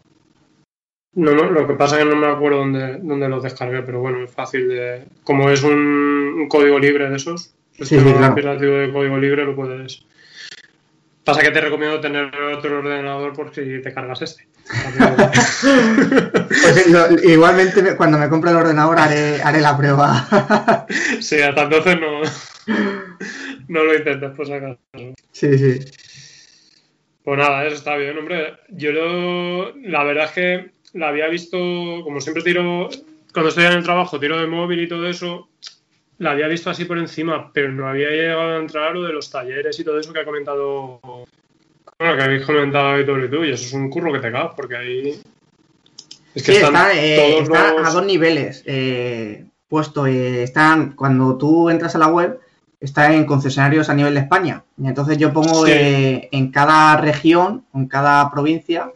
No, 1.15 1.31
no, 1.33 1.49
lo 1.49 1.67
que 1.67 1.73
pasa 1.73 1.97
es 1.97 2.03
que 2.03 2.09
no 2.09 2.15
me 2.15 2.27
acuerdo 2.27 2.59
dónde, 2.59 2.99
dónde 3.01 3.27
los 3.29 3.43
descargué, 3.43 3.81
pero 3.83 3.99
bueno, 3.99 4.23
es 4.23 4.31
fácil 4.31 4.67
de. 4.69 5.05
Como 5.23 5.49
es 5.49 5.63
un, 5.63 5.73
un 6.41 6.47
código 6.47 6.79
libre 6.79 7.09
de 7.09 7.15
esos, 7.15 7.53
Sí, 7.73 7.85
sí, 7.85 7.97
claro. 7.97 8.33
operativo 8.33 8.73
de 8.73 8.91
código 8.91 9.17
libre 9.17 9.45
lo 9.45 9.55
puedes. 9.55 10.05
Pasa 11.23 11.41
que 11.41 11.51
te 11.51 11.61
recomiendo 11.61 11.99
tener 11.99 12.33
otro 12.35 12.79
ordenador 12.79 13.33
por 13.33 13.53
si 13.53 13.81
te 13.81 13.93
cargas 13.93 14.21
este. 14.21 14.47
Pues 16.49 16.87
lo- 16.87 17.11
igualmente 17.23 17.81
me- 17.81 17.95
cuando 17.95 18.17
me 18.17 18.29
compre 18.29 18.51
el 18.51 18.57
ordenador 18.57 18.99
haré, 18.99 19.41
haré 19.41 19.61
la 19.61 19.77
prueba. 19.77 20.27
sí, 21.19 21.39
hasta 21.41 21.63
entonces 21.63 21.97
no, 21.99 22.21
no 23.67 23.83
lo 23.83 23.95
intentes, 23.95 24.31
por 24.31 24.45
si 24.47 24.53
acaso. 24.53 24.79
sí, 25.31 25.57
sí. 25.57 25.79
Pues 27.23 27.37
nada, 27.37 27.65
eso 27.65 27.75
está 27.75 27.95
bien, 27.95 28.17
hombre. 28.17 28.53
Yo 28.69 28.91
lo, 28.91 29.75
la 29.77 30.03
verdad 30.03 30.25
es 30.25 30.31
que 30.31 30.71
la 30.93 31.09
había 31.09 31.27
visto, 31.27 31.57
como 32.03 32.19
siempre 32.21 32.43
tiro, 32.43 32.89
cuando 33.33 33.49
estoy 33.49 33.65
en 33.65 33.73
el 33.73 33.83
trabajo, 33.83 34.19
tiro 34.19 34.39
de 34.39 34.47
móvil 34.47 34.81
y 34.81 34.87
todo 34.87 35.07
eso, 35.07 35.49
la 36.19 36.31
había 36.31 36.47
visto 36.47 36.69
así 36.69 36.85
por 36.85 36.97
encima, 36.97 37.51
pero 37.53 37.71
no 37.71 37.87
había 37.87 38.09
llegado 38.09 38.41
a 38.41 38.57
entrar 38.57 38.89
a 38.89 38.93
lo 38.93 39.03
de 39.03 39.13
los 39.13 39.29
talleres 39.31 39.79
y 39.79 39.83
todo 39.83 39.99
eso 39.99 40.13
que 40.13 40.19
ha 40.19 40.25
comentado, 40.25 40.99
bueno, 41.01 42.15
que 42.17 42.23
habéis 42.23 42.45
comentado 42.45 42.95
Héctor 42.97 43.23
y 43.25 43.29
tú, 43.29 43.43
y 43.43 43.51
eso 43.51 43.65
es 43.65 43.73
un 43.73 43.89
curro 43.89 44.11
que 44.13 44.19
te 44.19 44.31
cagas, 44.31 44.53
porque 44.55 44.75
ahí... 44.77 45.21
Es 46.35 46.43
que 46.43 46.51
Sí, 46.51 46.57
están 46.57 46.75
está, 46.75 46.93
eh, 46.93 47.15
todos 47.17 47.43
está 47.43 47.73
los... 47.73 47.87
a 47.87 47.91
dos 47.91 48.05
niveles 48.05 48.63
eh, 48.67 49.45
puesto. 49.67 50.05
eh, 50.05 50.43
están, 50.43 50.91
cuando 50.93 51.37
tú 51.37 51.69
entras 51.69 51.95
a 51.95 51.99
la 51.99 52.07
web, 52.07 52.39
está 52.79 53.13
en 53.13 53.25
concesionarios 53.25 53.89
a 53.89 53.93
nivel 53.95 54.13
de 54.13 54.19
España. 54.21 54.63
Y 54.77 54.87
entonces 54.87 55.17
yo 55.17 55.33
pongo 55.33 55.65
Sí. 55.65 55.71
eh, 55.73 56.29
en 56.31 56.51
cada 56.51 56.97
región, 56.97 57.65
en 57.73 57.87
cada 57.87 58.29
provincia, 58.29 58.91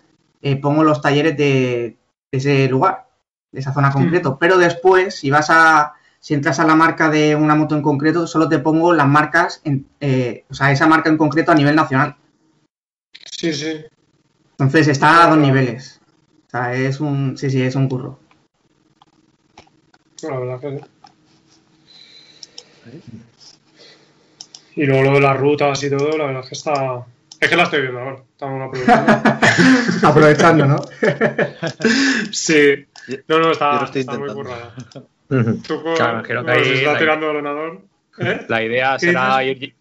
pongo 0.62 0.84
los 0.84 1.02
talleres 1.02 1.36
de, 1.38 1.96
de 2.32 2.38
ese 2.38 2.68
lugar, 2.68 3.08
de 3.52 3.62
esa 3.62 3.74
zona 3.74 3.92
concreto. 3.92 4.38
Pero 4.40 4.58
después, 4.58 5.16
si 5.16 5.32
vas 5.32 5.50
a, 5.50 5.94
si 6.24 6.34
entras 6.34 6.58
a 6.62 6.66
la 6.66 6.74
marca 6.74 7.10
de 7.10 7.36
una 7.36 7.54
moto 7.54 7.76
en 7.76 7.82
concreto, 7.82 8.28
solo 8.28 8.48
te 8.48 8.60
pongo 8.60 8.94
las 8.94 9.10
marcas, 9.10 9.60
en, 9.66 9.86
eh, 10.00 10.46
o 10.50 10.54
sea, 10.54 10.72
esa 10.72 10.88
marca 10.88 11.10
en 11.10 11.18
concreto 11.18 11.52
a 11.52 11.56
nivel 11.56 11.76
nacional. 11.76 12.16
Sí, 13.30 13.52
sí. 13.52 13.84
Entonces 14.52 14.88
está 14.88 15.26
a 15.26 15.28
dos 15.28 15.38
niveles. 15.38 16.00
O 16.48 16.50
sea, 16.50 16.74
es 16.74 17.02
un, 17.02 17.38
sí, 17.38 17.50
sí, 17.50 17.62
es 17.62 17.76
un 17.76 17.90
curro. 17.90 18.20
La 20.22 20.40
verdad 20.40 20.62
que 20.62 20.80
sí. 22.90 23.02
Y 24.78 24.86
luego 24.86 25.04
lo 25.04 25.16
de 25.16 25.22
las 25.22 25.38
rutas 25.38 25.84
y 25.84 25.90
todo, 25.90 26.18
la 26.18 26.28
verdad 26.28 26.44
es 26.44 26.48
que 26.48 26.56
está... 26.56 27.06
Es 27.38 27.50
que 27.50 27.56
la 27.58 27.64
estoy 27.64 27.82
viendo 27.82 28.00
ahora. 28.00 28.24
Estamos 28.32 28.70
aprovechando. 28.70 29.30
Aprovechando, 30.08 30.66
¿no? 30.68 30.78
sí. 32.32 32.86
No, 33.28 33.40
no, 33.40 33.44
Yo 33.48 33.52
está, 33.52 33.80
lo 33.80 33.86
estoy 33.88 34.02
está 34.02 34.18
muy 34.18 34.30
Tú 35.68 35.82
con- 35.84 35.96
Claro, 35.96 36.22
creo 36.24 36.46
que 36.46 36.52
ahí 36.52 36.64
si 36.66 36.72
estás 36.74 36.94
la- 36.94 37.00
tirando 37.00 37.26
el 37.30 37.36
ordenador. 37.38 37.82
¿Eh? 38.20 38.46
La 38.50 38.64
idea 38.64 38.94
¿Qué 39.00 39.08
será 39.08 39.44
ir. 39.44 39.76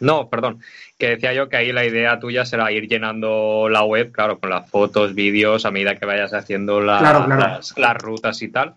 No, 0.00 0.28
perdón. 0.28 0.60
Que 0.98 1.10
decía 1.10 1.32
yo 1.34 1.48
que 1.48 1.56
ahí 1.58 1.72
la 1.72 1.84
idea 1.86 2.18
tuya 2.18 2.44
será 2.44 2.72
ir 2.72 2.88
llenando 2.88 3.68
la 3.70 3.84
web, 3.84 4.10
claro, 4.12 4.38
con 4.38 4.50
las 4.50 4.68
fotos, 4.68 5.14
vídeos, 5.14 5.64
a 5.64 5.70
medida 5.70 5.94
que 5.96 6.06
vayas 6.06 6.32
haciendo 6.34 6.80
la- 6.80 6.98
Claro, 6.98 7.24
claro. 7.26 7.40
Las, 7.40 7.74
las 7.78 7.96
rutas 7.96 8.40
y 8.42 8.48
tal. 8.48 8.74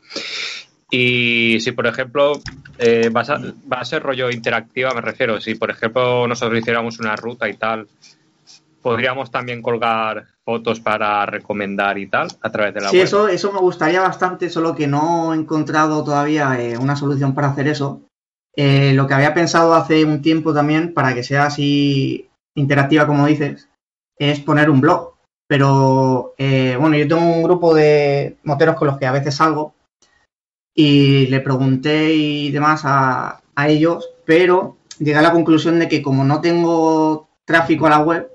Y 0.92 1.58
si, 1.62 1.72
por 1.72 1.88
ejemplo, 1.88 2.34
eh, 2.78 3.10
a- 3.14 3.42
va 3.72 3.78
a 3.80 3.86
ser 3.86 4.04
rollo 4.04 4.30
interactiva, 4.30 4.94
me 4.94 5.02
refiero. 5.02 5.42
Si, 5.42 5.56
por 5.56 5.72
ejemplo, 5.72 6.28
nosotros 6.28 6.60
hiciéramos 6.60 7.00
una 7.00 7.16
ruta 7.16 7.50
y 7.50 7.56
tal, 7.56 7.88
podríamos 8.84 9.32
también 9.32 9.64
colgar 9.64 10.26
fotos 10.46 10.80
para 10.80 11.26
recomendar 11.26 11.98
y 11.98 12.08
tal 12.08 12.28
a 12.42 12.52
través 12.52 12.76
de 12.76 12.82
la 12.82 12.90
Sí, 12.90 12.98
web. 12.98 13.06
eso, 13.06 13.28
eso 13.28 13.52
me 13.52 13.60
gustaría 13.60 14.02
bastante, 14.02 14.50
solo 14.52 14.76
que 14.76 14.86
no 14.86 15.34
he 15.34 15.38
encontrado 15.38 16.04
todavía 16.04 16.60
eh, 16.62 16.78
una 16.78 16.96
solución 16.96 17.34
para 17.34 17.48
hacer 17.48 17.68
eso. 17.68 18.02
Eh, 18.56 18.94
lo 18.94 19.08
que 19.08 19.16
había 19.16 19.34
pensado 19.34 19.74
hace 19.74 20.06
un 20.06 20.22
tiempo 20.22 20.54
también, 20.54 20.94
para 20.94 21.16
que 21.16 21.24
sea 21.24 21.46
así 21.48 22.30
interactiva 22.56 23.08
como 23.08 23.26
dices, 23.26 23.68
es 24.20 24.40
poner 24.42 24.70
un 24.70 24.82
blog. 24.82 25.14
Pero 25.48 26.36
eh, 26.38 26.78
bueno, 26.80 26.96
yo 26.96 27.08
tengo 27.08 27.22
un 27.22 27.44
grupo 27.44 27.74
de 27.74 28.38
moteros 28.44 28.76
con 28.76 28.88
los 28.88 28.98
que 28.98 29.06
a 29.08 29.12
veces 29.12 29.36
salgo 29.36 29.74
y 30.76 31.28
le 31.28 31.40
pregunté 31.40 32.14
y 32.14 32.52
demás 32.52 32.82
a, 32.86 33.42
a 33.56 33.68
ellos, 33.68 34.10
pero 34.26 34.78
llegué 35.00 35.16
a 35.18 35.22
la 35.22 35.32
conclusión 35.32 35.80
de 35.80 35.88
que 35.88 36.02
como 36.02 36.24
no 36.24 36.42
tengo 36.42 37.28
tráfico 37.46 37.88
a 37.88 37.92
la 37.92 38.00
web, 38.00 38.32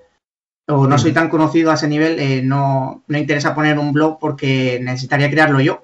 o 0.69 0.87
no 0.87 0.99
soy 0.99 1.13
tan 1.13 1.29
conocido 1.29 1.71
a 1.71 1.75
ese 1.75 1.89
nivel, 1.89 2.19
eh, 2.19 2.43
no, 2.43 3.03
no 3.07 3.19
interesa 3.19 3.55
poner 3.55 3.79
un 3.79 3.93
blog 3.93 4.19
porque 4.19 4.79
necesitaría 4.83 5.31
crearlo 5.31 5.61
yo. 5.61 5.83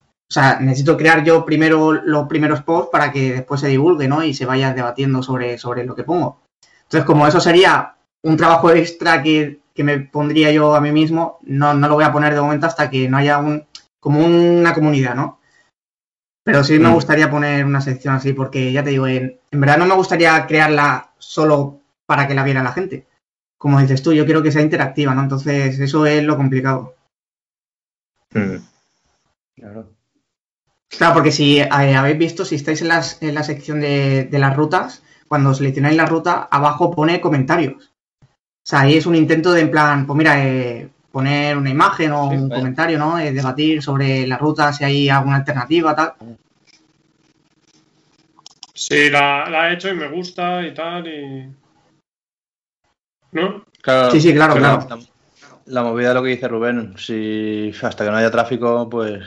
O 0.00 0.32
sea, 0.32 0.58
necesito 0.60 0.96
crear 0.96 1.24
yo 1.24 1.44
primero 1.44 1.92
los 1.92 2.26
primeros 2.28 2.62
posts 2.62 2.90
para 2.90 3.12
que 3.12 3.32
después 3.34 3.60
se 3.60 3.68
divulgue, 3.68 4.08
¿no? 4.08 4.22
Y 4.24 4.32
se 4.32 4.46
vaya 4.46 4.72
debatiendo 4.72 5.22
sobre, 5.22 5.58
sobre 5.58 5.84
lo 5.84 5.94
que 5.94 6.04
pongo. 6.04 6.40
Entonces, 6.84 7.04
como 7.04 7.26
eso 7.26 7.40
sería 7.40 7.96
un 8.22 8.36
trabajo 8.36 8.70
extra 8.70 9.22
que, 9.22 9.60
que 9.74 9.84
me 9.84 9.98
pondría 9.98 10.50
yo 10.52 10.74
a 10.74 10.80
mí 10.80 10.92
mismo, 10.92 11.38
no, 11.42 11.74
no 11.74 11.88
lo 11.88 11.94
voy 11.94 12.04
a 12.04 12.12
poner 12.12 12.34
de 12.34 12.40
momento 12.40 12.66
hasta 12.66 12.88
que 12.88 13.08
no 13.08 13.16
haya 13.18 13.38
un, 13.38 13.66
como 14.00 14.24
una 14.24 14.72
comunidad, 14.72 15.14
¿no? 15.14 15.40
Pero 16.44 16.64
sí 16.64 16.78
me 16.78 16.88
Mm. 16.88 16.94
gustaría 16.94 17.30
poner 17.30 17.64
una 17.64 17.80
sección 17.80 18.14
así, 18.14 18.32
porque 18.32 18.72
ya 18.72 18.82
te 18.82 18.90
digo, 18.90 19.06
en, 19.06 19.38
en 19.50 19.60
verdad 19.60 19.78
no 19.78 19.86
me 19.86 19.94
gustaría 19.94 20.46
crearla 20.46 21.12
solo 21.18 21.80
para 22.06 22.26
que 22.26 22.34
la 22.34 22.44
viera 22.44 22.62
la 22.62 22.72
gente. 22.72 23.06
Como 23.62 23.78
dices 23.80 24.02
tú, 24.02 24.12
yo 24.12 24.24
quiero 24.26 24.42
que 24.42 24.50
sea 24.50 24.60
interactiva, 24.68 25.14
¿no? 25.14 25.22
Entonces, 25.22 25.78
eso 25.78 26.04
es 26.04 26.24
lo 26.24 26.36
complicado. 26.36 26.96
Mm. 28.34 28.56
Claro. 29.56 29.82
Claro, 30.88 31.14
porque 31.14 31.30
si 31.38 31.58
eh, 31.60 31.68
habéis 31.70 32.18
visto, 32.18 32.44
si 32.44 32.56
estáis 32.56 32.82
en, 32.82 32.88
las- 32.88 33.22
en 33.22 33.34
la 33.36 33.44
sección 33.44 33.80
de, 33.80 34.24
de 34.24 34.38
las 34.40 34.56
rutas, 34.56 35.02
cuando 35.28 35.54
seleccionáis 35.54 35.96
la 35.96 36.06
ruta, 36.06 36.48
abajo 36.50 36.90
pone 36.90 37.20
comentarios. 37.20 37.92
O 38.64 38.66
sea, 38.68 38.80
ahí 38.80 38.94
es 38.96 39.06
un 39.06 39.14
intento 39.16 39.52
de, 39.52 39.60
en 39.62 39.70
plan, 39.70 40.06
pues 40.06 40.16
mira, 40.16 40.44
eh, 40.44 40.90
poner 41.12 41.56
una 41.56 41.70
imagen 41.70 42.10
o 42.12 42.28
Sí, 42.30 42.34
un 42.36 42.48
vaya. 42.48 42.60
comentario, 42.60 42.98
¿no? 42.98 43.18
Eh, 43.20 43.32
debatir 43.32 43.80
sobre 43.82 44.26
la 44.26 44.38
ruta, 44.38 44.72
si 44.72 44.82
hay 44.84 45.08
alguna 45.08 45.36
alternativa, 45.36 45.94
tal. 45.94 46.14
Sí, 48.74 49.08
la, 49.10 49.48
la 49.48 49.70
he 49.70 49.74
hecho 49.74 49.88
y 49.88 49.94
me 49.94 50.08
gusta 50.08 50.66
y 50.66 50.74
tal, 50.74 51.06
y... 51.08 51.61
¿No? 53.32 53.64
Claro, 53.82 54.10
Sí, 54.12 54.20
sí, 54.20 54.32
claro, 54.32 54.54
la- 54.54 54.78
claro. 54.78 54.86
La, 54.88 54.98
la 55.66 55.82
movida 55.82 56.08
de 56.08 56.14
lo 56.14 56.22
que 56.22 56.30
dice 56.30 56.48
Rubén, 56.48 56.94
si 56.96 57.72
hasta 57.82 58.04
que 58.04 58.10
no 58.10 58.16
haya 58.16 58.30
tráfico, 58.30 58.88
pues 58.88 59.22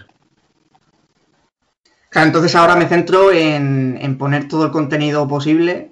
Claro, 2.09 2.27
entonces 2.27 2.55
ahora 2.55 2.75
me 2.75 2.87
centro 2.87 3.31
en, 3.31 3.97
en 4.01 4.17
poner 4.17 4.47
todo 4.47 4.65
el 4.65 4.71
contenido 4.71 5.27
posible, 5.27 5.91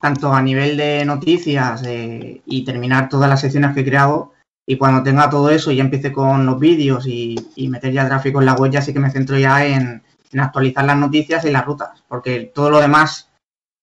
tanto 0.00 0.32
a 0.32 0.42
nivel 0.42 0.76
de 0.76 1.04
noticias 1.04 1.82
eh, 1.86 2.42
y 2.46 2.64
terminar 2.64 3.08
todas 3.08 3.28
las 3.30 3.40
secciones 3.40 3.74
que 3.74 3.80
he 3.80 3.84
creado. 3.84 4.32
Y 4.66 4.76
cuando 4.76 5.02
tenga 5.02 5.30
todo 5.30 5.50
eso 5.50 5.70
y 5.72 5.76
ya 5.76 5.84
empiece 5.84 6.12
con 6.12 6.44
los 6.44 6.58
vídeos 6.58 7.06
y, 7.06 7.36
y 7.56 7.68
meter 7.68 7.92
ya 7.92 8.06
tráfico 8.06 8.40
en 8.40 8.46
la 8.46 8.54
web, 8.54 8.70
ya 8.72 8.82
sí 8.82 8.92
que 8.92 9.00
me 9.00 9.10
centro 9.10 9.38
ya 9.38 9.64
en, 9.64 10.02
en 10.32 10.40
actualizar 10.40 10.84
las 10.84 10.96
noticias 10.98 11.44
y 11.44 11.50
las 11.50 11.64
rutas, 11.64 12.02
porque 12.08 12.50
todo 12.54 12.70
lo 12.70 12.80
demás 12.80 13.27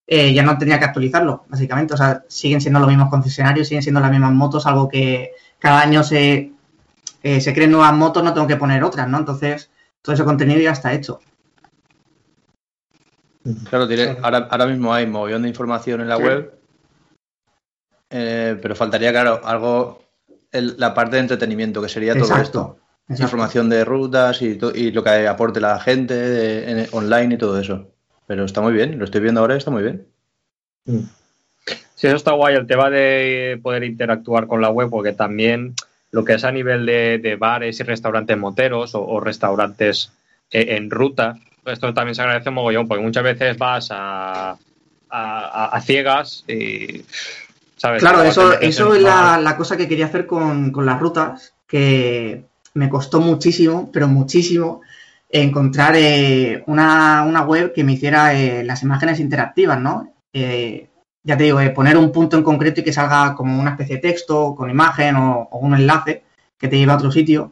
eh, 0.08 0.34
ya 0.34 0.44
no 0.44 0.58
tenía 0.58 0.78
que 0.80 0.86
actualizarlo, 0.86 1.46
básicamente. 1.50 1.94
O 1.94 1.98
sea, 1.98 2.24
siguen 2.28 2.62
siendo 2.62 2.80
los 2.80 2.90
mismos 2.90 3.10
concesionarios, 3.10 3.68
siguen 3.68 3.84
siendo 3.84 4.02
las 4.02 4.12
mismas 4.12 4.34
motos, 4.34 4.66
algo 4.66 4.88
que 4.88 5.32
cada 5.60 5.82
año 5.82 6.04
se, 6.04 6.52
eh, 7.24 7.42
se 7.42 7.54
creen 7.54 7.72
nuevas 7.72 7.94
motos, 7.94 8.24
no 8.24 8.34
tengo 8.34 8.48
que 8.48 8.58
poner 8.58 8.84
otras, 8.84 9.08
¿no? 9.10 9.18
Entonces, 9.18 9.70
todo 10.02 10.14
ese 10.14 10.24
contenido 10.24 10.60
ya 10.62 10.72
está 10.72 10.94
hecho. 10.94 11.20
Claro, 13.70 13.88
tiene- 13.88 14.18
ahora, 14.24 14.48
ahora 14.50 14.66
mismo 14.68 14.94
hay 14.94 15.06
mogollón 15.06 15.44
de 15.44 15.50
información 15.50 16.02
en 16.02 16.10
la 16.10 16.18
Sí. 16.18 16.24
web, 16.24 16.54
eh, 18.10 18.58
pero 18.62 18.76
faltaría, 18.76 19.12
claro, 19.12 19.42
algo, 19.44 20.04
el- 20.52 20.76
la 20.80 20.94
parte 20.94 21.16
de 21.18 21.22
entretenimiento, 21.22 21.82
que 21.82 21.90
sería 21.90 22.14
todo 22.14 22.24
esto. 22.24 22.36
Exacto. 22.38 22.78
exacto. 23.08 23.24
Información 23.24 23.70
de 23.70 23.86
rutas 23.86 24.42
y, 24.42 24.56
to- 24.56 24.74
y 24.76 24.92
lo 24.92 25.04
que 25.04 25.28
aporte 25.28 25.60
la 25.60 25.80
gente 25.80 26.14
de- 26.16 26.72
en- 26.84 26.88
online 26.92 27.36
y 27.36 27.38
todo 27.38 27.60
eso. 27.60 27.92
Pero 28.28 28.46
está 28.46 28.62
muy 28.62 28.74
bien, 28.74 28.98
lo 28.98 29.06
estoy 29.06 29.22
viendo 29.22 29.42
ahora 29.42 29.56
y 29.56 29.58
está 29.58 29.72
muy 29.72 29.84
bien. 29.84 30.08
Sí, 31.96 32.08
eso 32.08 32.16
está 32.16 32.32
guay, 32.34 32.56
el 32.56 32.68
tema 32.68 32.90
de 32.90 33.60
poder 33.62 33.84
interactuar 33.84 34.48
con 34.48 34.62
la 34.62 34.70
web, 34.70 34.90
porque 34.90 35.14
también 35.14 35.74
lo 36.12 36.24
que 36.24 36.34
es 36.34 36.44
a 36.44 36.52
nivel 36.52 36.86
de, 36.86 37.20
de 37.20 37.36
bares 37.36 37.80
y 37.80 37.84
restaurantes 37.84 38.38
moteros 38.38 38.96
o, 38.96 39.06
o 39.06 39.20
restaurantes 39.20 40.12
eh, 40.52 40.76
en 40.78 40.90
ruta, 40.92 41.38
esto 41.66 41.94
también 41.94 42.16
se 42.16 42.22
agradece 42.22 42.50
un 42.50 42.56
mogollón, 42.56 42.88
porque 42.88 43.04
muchas 43.04 43.24
veces 43.24 43.58
vas 43.58 43.90
a, 43.92 44.52
a, 44.52 44.58
a- 45.10 45.66
a 45.76 45.82
ciegas 45.82 46.44
y... 46.48 47.04
¿sabes? 47.78 48.02
Claro, 48.02 48.24
eso, 48.24 48.60
eso 48.60 48.92
en 48.96 48.98
es 48.98 49.04
la, 49.04 49.56
cosa 49.58 49.76
que 49.78 49.88
quería 49.88 50.06
hacer 50.06 50.26
con, 50.26 50.72
con 50.72 50.86
las 50.86 51.00
rutas, 51.00 51.54
que 51.68 52.44
me 52.74 52.90
costó 52.90 53.20
muchísimo, 53.20 53.90
pero 53.92 54.08
muchísimo, 54.08 54.82
encontrar 55.42 55.96
eh, 55.96 56.64
una, 56.68 57.24
una 57.24 57.42
web 57.42 57.74
que 57.74 57.84
me 57.84 57.94
hiciera 57.94 58.34
eh, 58.34 58.64
las 58.64 58.84
imágenes 58.84 59.20
interactivas, 59.20 59.80
¿no? 59.80 60.14
Eh, 60.34 60.90
ya 61.24 61.38
te 61.38 61.46
digo, 61.46 61.60
poner 61.74 61.98
un 61.98 62.12
punto 62.12 62.38
en 62.38 62.44
concreto 62.44 62.82
y 62.82 62.84
que 62.84 62.94
salga 62.94 63.36
como 63.36 63.60
una 63.60 63.72
especie 63.72 63.96
de 63.96 64.02
texto 64.02 64.56
con 64.56 64.70
imagen 64.70 65.16
o, 65.16 65.50
un 65.52 65.74
enlace 65.74 66.24
que 66.58 66.68
te 66.68 66.78
lleve 66.78 66.92
a 66.92 66.98
otro 66.98 67.12
sitio. 67.12 67.52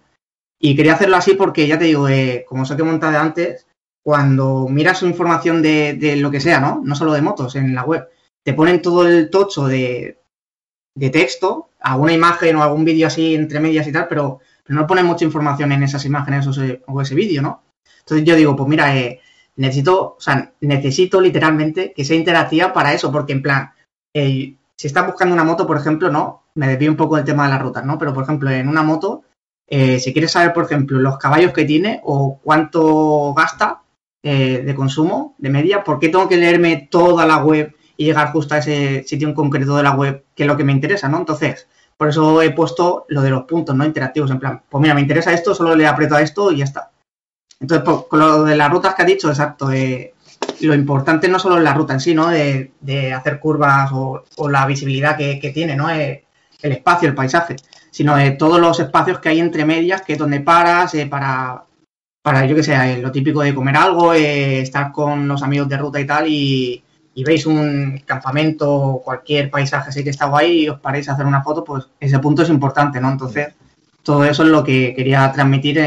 Y 0.59 0.75
quería 0.75 0.93
hacerlo 0.93 1.17
así 1.17 1.33
porque, 1.33 1.67
ya 1.67 1.77
te 1.79 1.85
digo, 1.85 2.07
como 2.47 2.63
os 2.63 2.71
he 2.71 2.77
comentado 2.77 3.17
antes, 3.17 3.67
cuando 4.03 4.67
miras 4.69 5.01
información 5.01 5.61
de, 5.61 5.93
de 5.93 6.15
lo 6.17 6.29
que 6.31 6.39
sea, 6.39 6.59
¿no? 6.59 6.81
No 6.83 6.95
solo 6.95 7.13
de 7.13 7.21
motos 7.21 7.55
en 7.55 7.73
la 7.73 7.83
web, 7.83 8.07
te 8.43 8.53
ponen 8.53 8.81
todo 8.81 9.07
el 9.07 9.29
tocho 9.29 9.67
de, 9.67 10.19
de 10.95 11.09
texto, 11.09 11.69
alguna 11.79 12.13
imagen 12.13 12.55
o 12.55 12.63
algún 12.63 12.85
vídeo 12.85 13.07
así 13.07 13.35
entre 13.35 13.59
medias 13.59 13.87
y 13.87 13.91
tal, 13.91 14.07
pero, 14.07 14.39
pero 14.63 14.79
no 14.79 14.87
ponen 14.87 15.05
mucha 15.05 15.25
información 15.25 15.71
en 15.71 15.83
esas 15.83 16.05
imágenes 16.05 16.47
o 16.47 16.51
ese, 16.51 16.81
o 16.87 17.01
ese 17.01 17.15
vídeo, 17.15 17.41
¿no? 17.41 17.62
Entonces 18.03 18.25
yo 18.25 18.35
digo, 18.35 18.55
pues 18.55 18.69
mira, 18.69 18.95
eh, 18.97 19.21
necesito, 19.55 20.15
o 20.17 20.21
sea, 20.21 20.53
necesito 20.61 21.21
literalmente 21.21 21.93
que 21.93 22.05
sea 22.05 22.17
interactiva 22.17 22.73
para 22.73 22.93
eso, 22.93 23.11
porque 23.11 23.33
en 23.33 23.41
plan, 23.41 23.71
eh, 24.13 24.55
si 24.75 24.87
estás 24.87 25.05
buscando 25.05 25.33
una 25.33 25.43
moto, 25.43 25.67
por 25.67 25.77
ejemplo, 25.77 26.09
no, 26.09 26.43
me 26.55 26.67
desvío 26.67 26.91
un 26.91 26.97
poco 26.97 27.15
del 27.15 27.25
tema 27.25 27.43
de 27.43 27.49
las 27.49 27.61
rutas, 27.61 27.85
¿no? 27.85 27.97
Pero 27.97 28.13
por 28.13 28.23
ejemplo, 28.23 28.49
en 28.49 28.67
una 28.67 28.83
moto, 28.83 29.23
eh, 29.67 29.99
si 29.99 30.13
quieres 30.13 30.31
saber, 30.31 30.53
por 30.53 30.65
ejemplo, 30.65 30.99
los 30.99 31.17
caballos 31.17 31.53
que 31.53 31.65
tiene 31.65 32.01
o 32.03 32.39
cuánto 32.43 33.33
gasta 33.33 33.81
eh, 34.21 34.61
de 34.63 34.75
consumo 34.75 35.35
de 35.37 35.49
media, 35.49 35.83
¿por 35.83 35.99
qué 35.99 36.09
tengo 36.09 36.27
que 36.27 36.37
leerme 36.37 36.87
toda 36.91 37.25
la 37.25 37.43
web 37.43 37.75
y 37.97 38.05
llegar 38.05 38.31
justo 38.31 38.55
a 38.55 38.59
ese 38.59 39.03
sitio 39.03 39.27
en 39.27 39.33
concreto 39.33 39.75
de 39.77 39.83
la 39.83 39.91
web 39.91 40.25
que 40.35 40.43
es 40.43 40.47
lo 40.47 40.57
que 40.57 40.63
me 40.63 40.71
interesa, 40.71 41.09
¿no? 41.09 41.17
Entonces, 41.17 41.67
por 41.97 42.09
eso 42.09 42.41
he 42.41 42.51
puesto 42.51 43.05
lo 43.09 43.21
de 43.21 43.29
los 43.29 43.43
puntos, 43.43 43.75
¿no? 43.75 43.85
Interactivos, 43.85 44.31
en 44.31 44.39
plan, 44.39 44.63
pues 44.69 44.81
mira, 44.81 44.93
me 44.93 45.01
interesa 45.01 45.33
esto, 45.33 45.53
solo 45.55 45.75
le 45.75 45.87
aprieto 45.87 46.15
a 46.15 46.21
esto 46.21 46.51
y 46.51 46.57
ya 46.57 46.65
está. 46.65 46.92
Entonces, 47.63 47.85
pues, 47.85 47.97
con 48.09 48.19
lo 48.19 48.43
de 48.43 48.57
las 48.57 48.69
rutas 48.69 48.93
que 48.93 49.01
ha 49.01 49.05
dicho, 49.05 49.29
exacto, 49.29 49.71
eh, 49.71 50.13
lo 50.59 50.75
importante 50.75 51.29
no 51.29 51.39
solo 51.39 51.57
es 51.57 51.63
la 51.63 51.73
ruta 51.73 51.93
en 51.93 52.01
sí, 52.01 52.13
¿no? 52.13 52.27
De, 52.27 52.73
de 52.81 53.13
hacer 53.13 53.39
curvas 53.39 53.89
o, 53.93 54.25
o 54.35 54.49
la 54.49 54.65
visibilidad 54.65 55.15
que, 55.17 55.51
tiene, 55.53 55.75
¿no? 55.75 55.89
Eh, 55.89 56.25
el 56.61 56.73
espacio, 56.73 57.07
el 57.07 57.15
paisaje, 57.15 57.55
sino 57.89 58.17
de 58.17 58.31
todos 58.31 58.59
los 58.59 58.81
espacios 58.81 59.19
que 59.19 59.29
hay 59.29 59.39
entre 59.39 59.63
medias, 59.63 60.01
que 60.01 60.13
es 60.13 60.19
donde 60.19 60.41
paras, 60.41 60.93
eh, 60.95 61.05
para, 61.05 61.63
para, 62.21 62.45
yo 62.45 62.53
que 62.53 62.63
sé, 62.63 62.73
eh, 62.73 63.01
lo 63.01 63.13
típico 63.13 63.41
de 63.41 63.55
comer 63.55 63.77
algo, 63.77 64.13
eh, 64.13 64.59
estar 64.59 64.91
con 64.91 65.25
los 65.25 65.41
amigos 65.41 65.69
de 65.69 65.77
ruta 65.77 66.01
y 66.01 66.05
tal, 66.05 66.27
y, 66.27 66.83
veis 67.15 67.45
un 67.45 68.01
campamento 68.05 68.69
o 68.69 69.01
cualquier 69.01 69.49
paisaje 69.49 69.89
así 69.89 70.03
que 70.03 70.09
está 70.09 70.25
guay 70.25 70.63
y 70.63 70.69
os 70.69 70.79
paráis 70.81 71.07
a 71.07 71.13
hacer 71.13 71.25
una 71.25 71.43
foto, 71.43 71.63
pues 71.63 71.87
ese 71.97 72.19
punto 72.19 72.41
es 72.41 72.49
importante, 72.49 72.99
¿no? 72.99 73.09
Entonces, 73.09 73.53
todo 74.01 74.25
eso 74.25 74.43
es 74.43 74.49
lo 74.49 74.63
que 74.63 74.93
quería 74.95 75.31
transmitir 75.31 75.79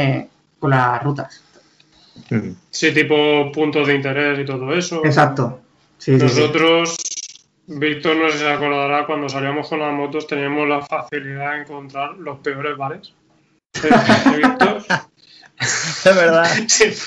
con 0.58 0.70
las 0.70 1.02
rutas. 1.02 1.45
Sí, 2.70 2.92
tipo 2.92 3.50
puntos 3.52 3.86
de 3.86 3.94
interés 3.94 4.38
y 4.38 4.44
todo 4.44 4.72
eso. 4.74 5.04
Exacto. 5.04 5.60
Sí, 5.98 6.18
sí, 6.18 6.28
sí. 6.28 6.40
Nosotros, 6.40 6.96
Víctor 7.66 8.16
no 8.16 8.28
sé 8.28 8.34
si 8.34 8.38
se 8.44 8.50
acordará, 8.50 9.06
cuando 9.06 9.28
salíamos 9.28 9.68
con 9.68 9.80
las 9.80 9.92
motos 9.92 10.26
teníamos 10.26 10.68
la 10.68 10.82
facilidad 10.82 11.52
de 11.54 11.60
encontrar 11.62 12.16
los 12.16 12.38
peores 12.40 12.76
bares. 12.76 13.12
¿Eh, 13.82 14.36
Víctor? 14.36 14.82
Es 15.58 16.04
verdad. 16.04 16.44
Siempre, 16.68 16.98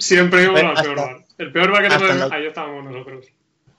siempre 0.00 0.42
íbamos 0.42 0.76
al 0.78 0.84
peor 0.84 0.96
bar. 0.96 1.16
El 1.38 1.52
peor 1.52 1.70
bar 1.70 1.82
que 1.82 1.88
tenemos, 1.96 2.28
la- 2.28 2.36
ahí 2.36 2.46
estábamos 2.46 2.84
nosotros. 2.90 3.26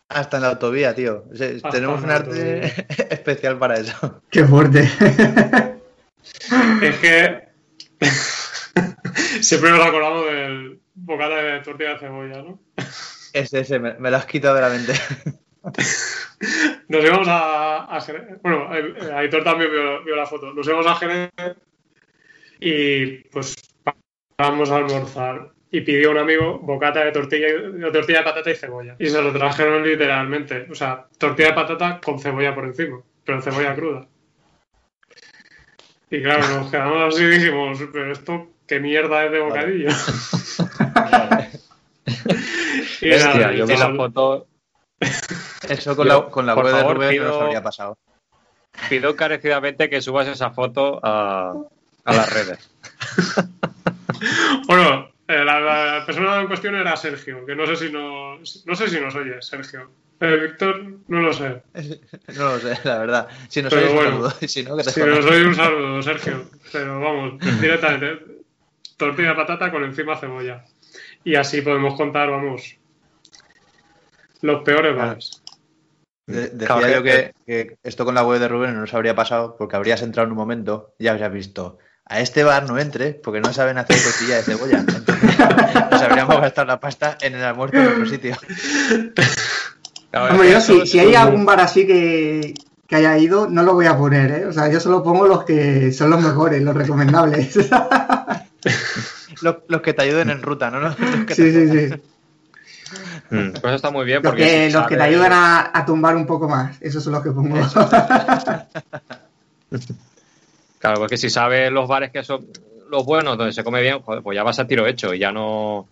Hasta 0.07 0.37
en 0.37 0.43
la 0.43 0.49
autovía, 0.51 0.95
tío. 0.95 1.25
O 1.31 1.35
sea, 1.35 1.49
Hasta 1.53 1.69
tenemos 1.71 1.99
en 1.99 2.05
un 2.05 2.11
arte 2.11 2.65
especial 3.13 3.57
para 3.57 3.75
eso. 3.75 4.21
Qué 4.29 4.45
fuerte. 4.45 4.89
Es 6.81 6.95
que 6.99 7.43
siempre 9.45 9.71
nos 9.71 9.85
acordamos 9.85 10.25
del 10.25 10.79
bocata 10.93 11.35
de 11.35 11.59
tortilla 11.61 11.93
de 11.93 11.99
cebolla, 11.99 12.41
¿no? 12.41 12.59
Ese, 13.33 13.59
ese, 13.59 13.79
me, 13.79 13.93
me 13.95 14.09
lo 14.09 14.17
has 14.17 14.25
quitado 14.25 14.55
de 14.55 14.61
la 14.61 14.69
mente. 14.69 14.93
Nos 16.87 17.03
íbamos 17.03 17.27
a, 17.27 17.95
a 17.95 18.01
Jerez. 18.01 18.39
Bueno, 18.41 18.69
Aitor 19.15 19.43
también 19.43 19.71
vio, 19.71 20.03
vio 20.03 20.15
la 20.15 20.25
foto. 20.25 20.53
Nos 20.53 20.67
íbamos 20.67 20.85
a 20.85 20.95
Jerez 20.95 21.31
y 22.59 23.17
pues 23.29 23.55
vamos 24.37 24.69
a 24.69 24.77
almorzar. 24.77 25.51
Y 25.71 25.81
pidió 25.81 26.11
un 26.11 26.19
amigo 26.19 26.59
bocata 26.59 27.03
de 27.03 27.11
tortilla, 27.11 27.47
de 27.47 27.91
tortilla 27.91 28.19
de 28.19 28.23
patata 28.23 28.51
y 28.51 28.55
cebolla. 28.55 28.95
Y 28.99 29.07
se 29.07 29.21
lo 29.21 29.33
trajeron 29.33 29.83
literalmente. 29.83 30.67
O 30.71 30.75
sea, 30.75 31.07
tortilla 31.17 31.49
de 31.49 31.55
patata 31.55 31.99
con 31.99 32.19
cebolla 32.19 32.55
por 32.55 32.65
encima, 32.65 33.01
pero 33.25 33.41
cebolla 33.41 33.75
cruda. 33.75 34.07
Y 36.09 36.21
claro, 36.21 36.47
nos 36.47 36.71
quedamos 36.71 37.13
así 37.13 37.23
y 37.23 37.27
dijimos, 37.27 37.79
pero 37.91 38.11
esto, 38.11 38.54
¿qué 38.67 38.79
mierda 38.79 39.25
es 39.25 39.31
de 39.31 39.39
bocadillo? 39.39 39.89
y 43.01 43.11
Hostia, 43.11 43.33
nada, 43.33 43.51
yo 43.53 43.65
vi 43.67 43.77
la 43.77 43.93
foto, 43.95 44.47
Eso 45.69 45.95
con 45.95 46.07
Yo, 46.07 46.13
la, 46.25 46.29
con 46.29 46.45
la 46.45 46.55
web 46.55 46.71
favor, 46.71 46.99
de 46.99 47.05
Rubén 47.07 47.23
no 47.23 47.27
nos 47.29 47.41
habría 47.41 47.63
pasado. 47.63 47.97
pido 48.89 49.09
encarecidamente 49.11 49.89
que 49.89 50.01
subas 50.01 50.27
esa 50.27 50.51
foto 50.51 50.99
a, 51.03 51.53
a 52.05 52.13
las 52.13 52.33
redes. 52.33 52.69
Bueno, 54.67 55.09
eh, 55.27 55.43
la, 55.43 55.59
la 55.59 56.05
persona 56.05 56.39
en 56.39 56.47
cuestión 56.47 56.73
era 56.75 56.95
Sergio, 56.95 57.45
que 57.45 57.53
no 57.55 57.67
sé 57.67 57.75
si 57.75 57.91
nos, 57.91 58.63
no 58.65 58.75
sé 58.75 58.87
si 58.89 58.99
nos 58.99 59.13
oye, 59.15 59.41
Sergio. 59.41 59.91
Eh, 60.21 60.37
Víctor, 60.47 60.81
no 61.09 61.21
lo 61.21 61.33
sé. 61.33 61.61
No 62.37 62.53
lo 62.53 62.59
sé, 62.59 62.79
la 62.85 62.97
verdad. 62.99 63.27
Si 63.49 63.61
nos 63.61 63.73
bueno. 63.73 63.91
un 63.91 64.03
saludo. 64.05 64.31
Si 64.47 64.63
no, 64.63 64.77
que 64.77 64.83
te 64.83 64.91
Si 64.91 65.01
jodas. 65.01 65.15
nos 65.17 65.25
oye 65.25 65.45
un 65.45 65.55
saludo, 65.55 66.01
Sergio. 66.01 66.49
Pero 66.71 66.99
vamos, 67.01 67.33
directamente. 67.59 68.34
Tortilla 68.97 69.29
de 69.29 69.35
patata 69.35 69.71
con 69.71 69.83
encima 69.83 70.17
cebolla. 70.17 70.63
y 71.23 71.35
así 71.35 71.61
podemos 71.61 71.95
contar, 71.95 72.29
vamos, 72.29 72.77
los 74.41 74.63
peores 74.63 74.95
bares. 74.95 75.41
De- 76.27 76.49
decía 76.49 76.75
Claro, 76.77 76.93
yo 76.93 77.03
que- 77.03 77.33
que, 77.45 77.67
que 77.67 77.77
esto 77.83 78.05
con 78.05 78.15
la 78.15 78.23
web 78.23 78.39
de 78.39 78.47
Rubén 78.47 78.73
no 78.73 78.81
nos 78.81 78.93
habría 78.93 79.15
pasado 79.15 79.55
porque 79.57 79.75
habrías 79.75 80.01
entrado 80.01 80.25
en 80.25 80.31
un 80.31 80.37
momento 80.37 80.93
y 80.97 81.07
habrías 81.07 81.31
visto 81.31 81.77
a 82.07 82.19
este 82.19 82.43
bar 82.43 82.67
no 82.69 82.77
entres 82.79 83.15
porque 83.15 83.41
no 83.41 83.51
saben 83.53 83.77
hacer 83.79 83.97
tortilla 84.01 84.35
de 84.37 84.43
cebolla. 84.43 84.77
Entonces 84.79 85.37
nos 85.91 86.01
habríamos 86.01 86.39
gastado 86.41 86.67
la 86.67 86.79
pasta 86.79 87.17
en 87.21 87.35
el 87.35 87.43
almuerzo 87.43 87.77
en 87.77 87.87
otro 87.87 88.05
sitio. 88.05 88.35
Claro, 90.11 90.33
Hombre, 90.33 90.51
yo 90.51 90.57
eso 90.59 90.85
si, 90.85 90.99
hay 90.99 91.13
algún 91.15 91.45
bar 91.45 91.59
así 91.59 91.85
que, 91.85 92.53
que 92.87 92.95
haya 92.95 93.17
ido, 93.17 93.47
no 93.49 93.63
lo 93.63 93.73
voy 93.73 93.85
a 93.87 93.97
poner, 93.97 94.31
¿eh? 94.31 94.45
O 94.45 94.53
sea, 94.53 94.69
yo 94.71 94.79
solo 94.79 95.03
pongo 95.03 95.27
los 95.27 95.43
que 95.43 95.91
son 95.91 96.09
los 96.11 96.21
mejores, 96.21 96.61
los 96.61 96.75
recomendables. 96.75 97.57
Los, 99.41 99.57
los 99.67 99.81
que 99.81 99.93
te 99.93 100.01
ayuden 100.03 100.29
en 100.29 100.41
ruta, 100.41 100.69
¿no? 100.71 100.79
Los 100.97 100.97
que 101.25 101.35
sí, 101.35 101.51
te- 101.51 101.67
sí, 101.67 101.89
sí. 101.89 101.95
Mm, 103.31 103.51
Pues 103.51 103.63
eso 103.63 103.75
está 103.75 103.91
muy 103.91 104.05
bien 104.05 104.21
Los 104.21 104.31
porque 104.31 104.45
que, 104.45 104.67
si 104.69 104.73
los 104.77 104.87
que 104.87 104.95
te 104.97 105.03
ayudan 105.03 105.33
a, 105.33 105.71
a 105.73 105.85
tumbar 105.85 106.15
un 106.15 106.25
poco 106.25 106.47
más, 106.47 106.81
esos 106.81 107.03
son 107.03 107.13
los 107.13 107.23
que 107.23 107.31
pongo. 107.31 107.57
Claro, 110.79 110.99
porque 110.99 111.17
si 111.17 111.29
sabes 111.29 111.71
los 111.71 111.87
bares 111.87 112.11
que 112.11 112.23
son 112.23 112.45
los 112.89 113.05
buenos, 113.05 113.37
donde 113.37 113.53
se 113.53 113.63
come 113.63 113.81
bien, 113.81 114.01
joder, 114.01 114.21
pues 114.21 114.35
ya 114.35 114.43
vas 114.43 114.59
a 114.59 114.67
tiro 114.67 114.85
hecho 114.85 115.13
y 115.13 115.19
ya 115.19 115.31
no 115.31 115.87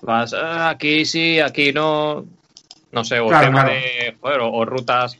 vas 0.00 0.32
"Ah, 0.32 0.70
aquí 0.70 1.04
sí, 1.04 1.38
aquí 1.40 1.72
no. 1.72 2.24
No 2.92 3.04
sé, 3.04 3.20
o 3.20 3.28
Claro, 3.28 3.46
tema 3.46 3.62
claro. 3.64 3.70
de. 3.78 4.16
Joder, 4.20 4.40
o, 4.40 4.52
o 4.52 4.64
rutas 4.64 5.18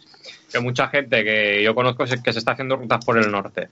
que 0.50 0.60
mucha 0.60 0.88
gente 0.88 1.24
que 1.24 1.62
yo 1.62 1.74
conozco 1.74 2.06
se- 2.06 2.22
que 2.22 2.32
se 2.32 2.38
está 2.38 2.52
haciendo 2.52 2.76
rutas 2.76 3.04
por 3.04 3.18
el 3.18 3.30
norte. 3.30 3.68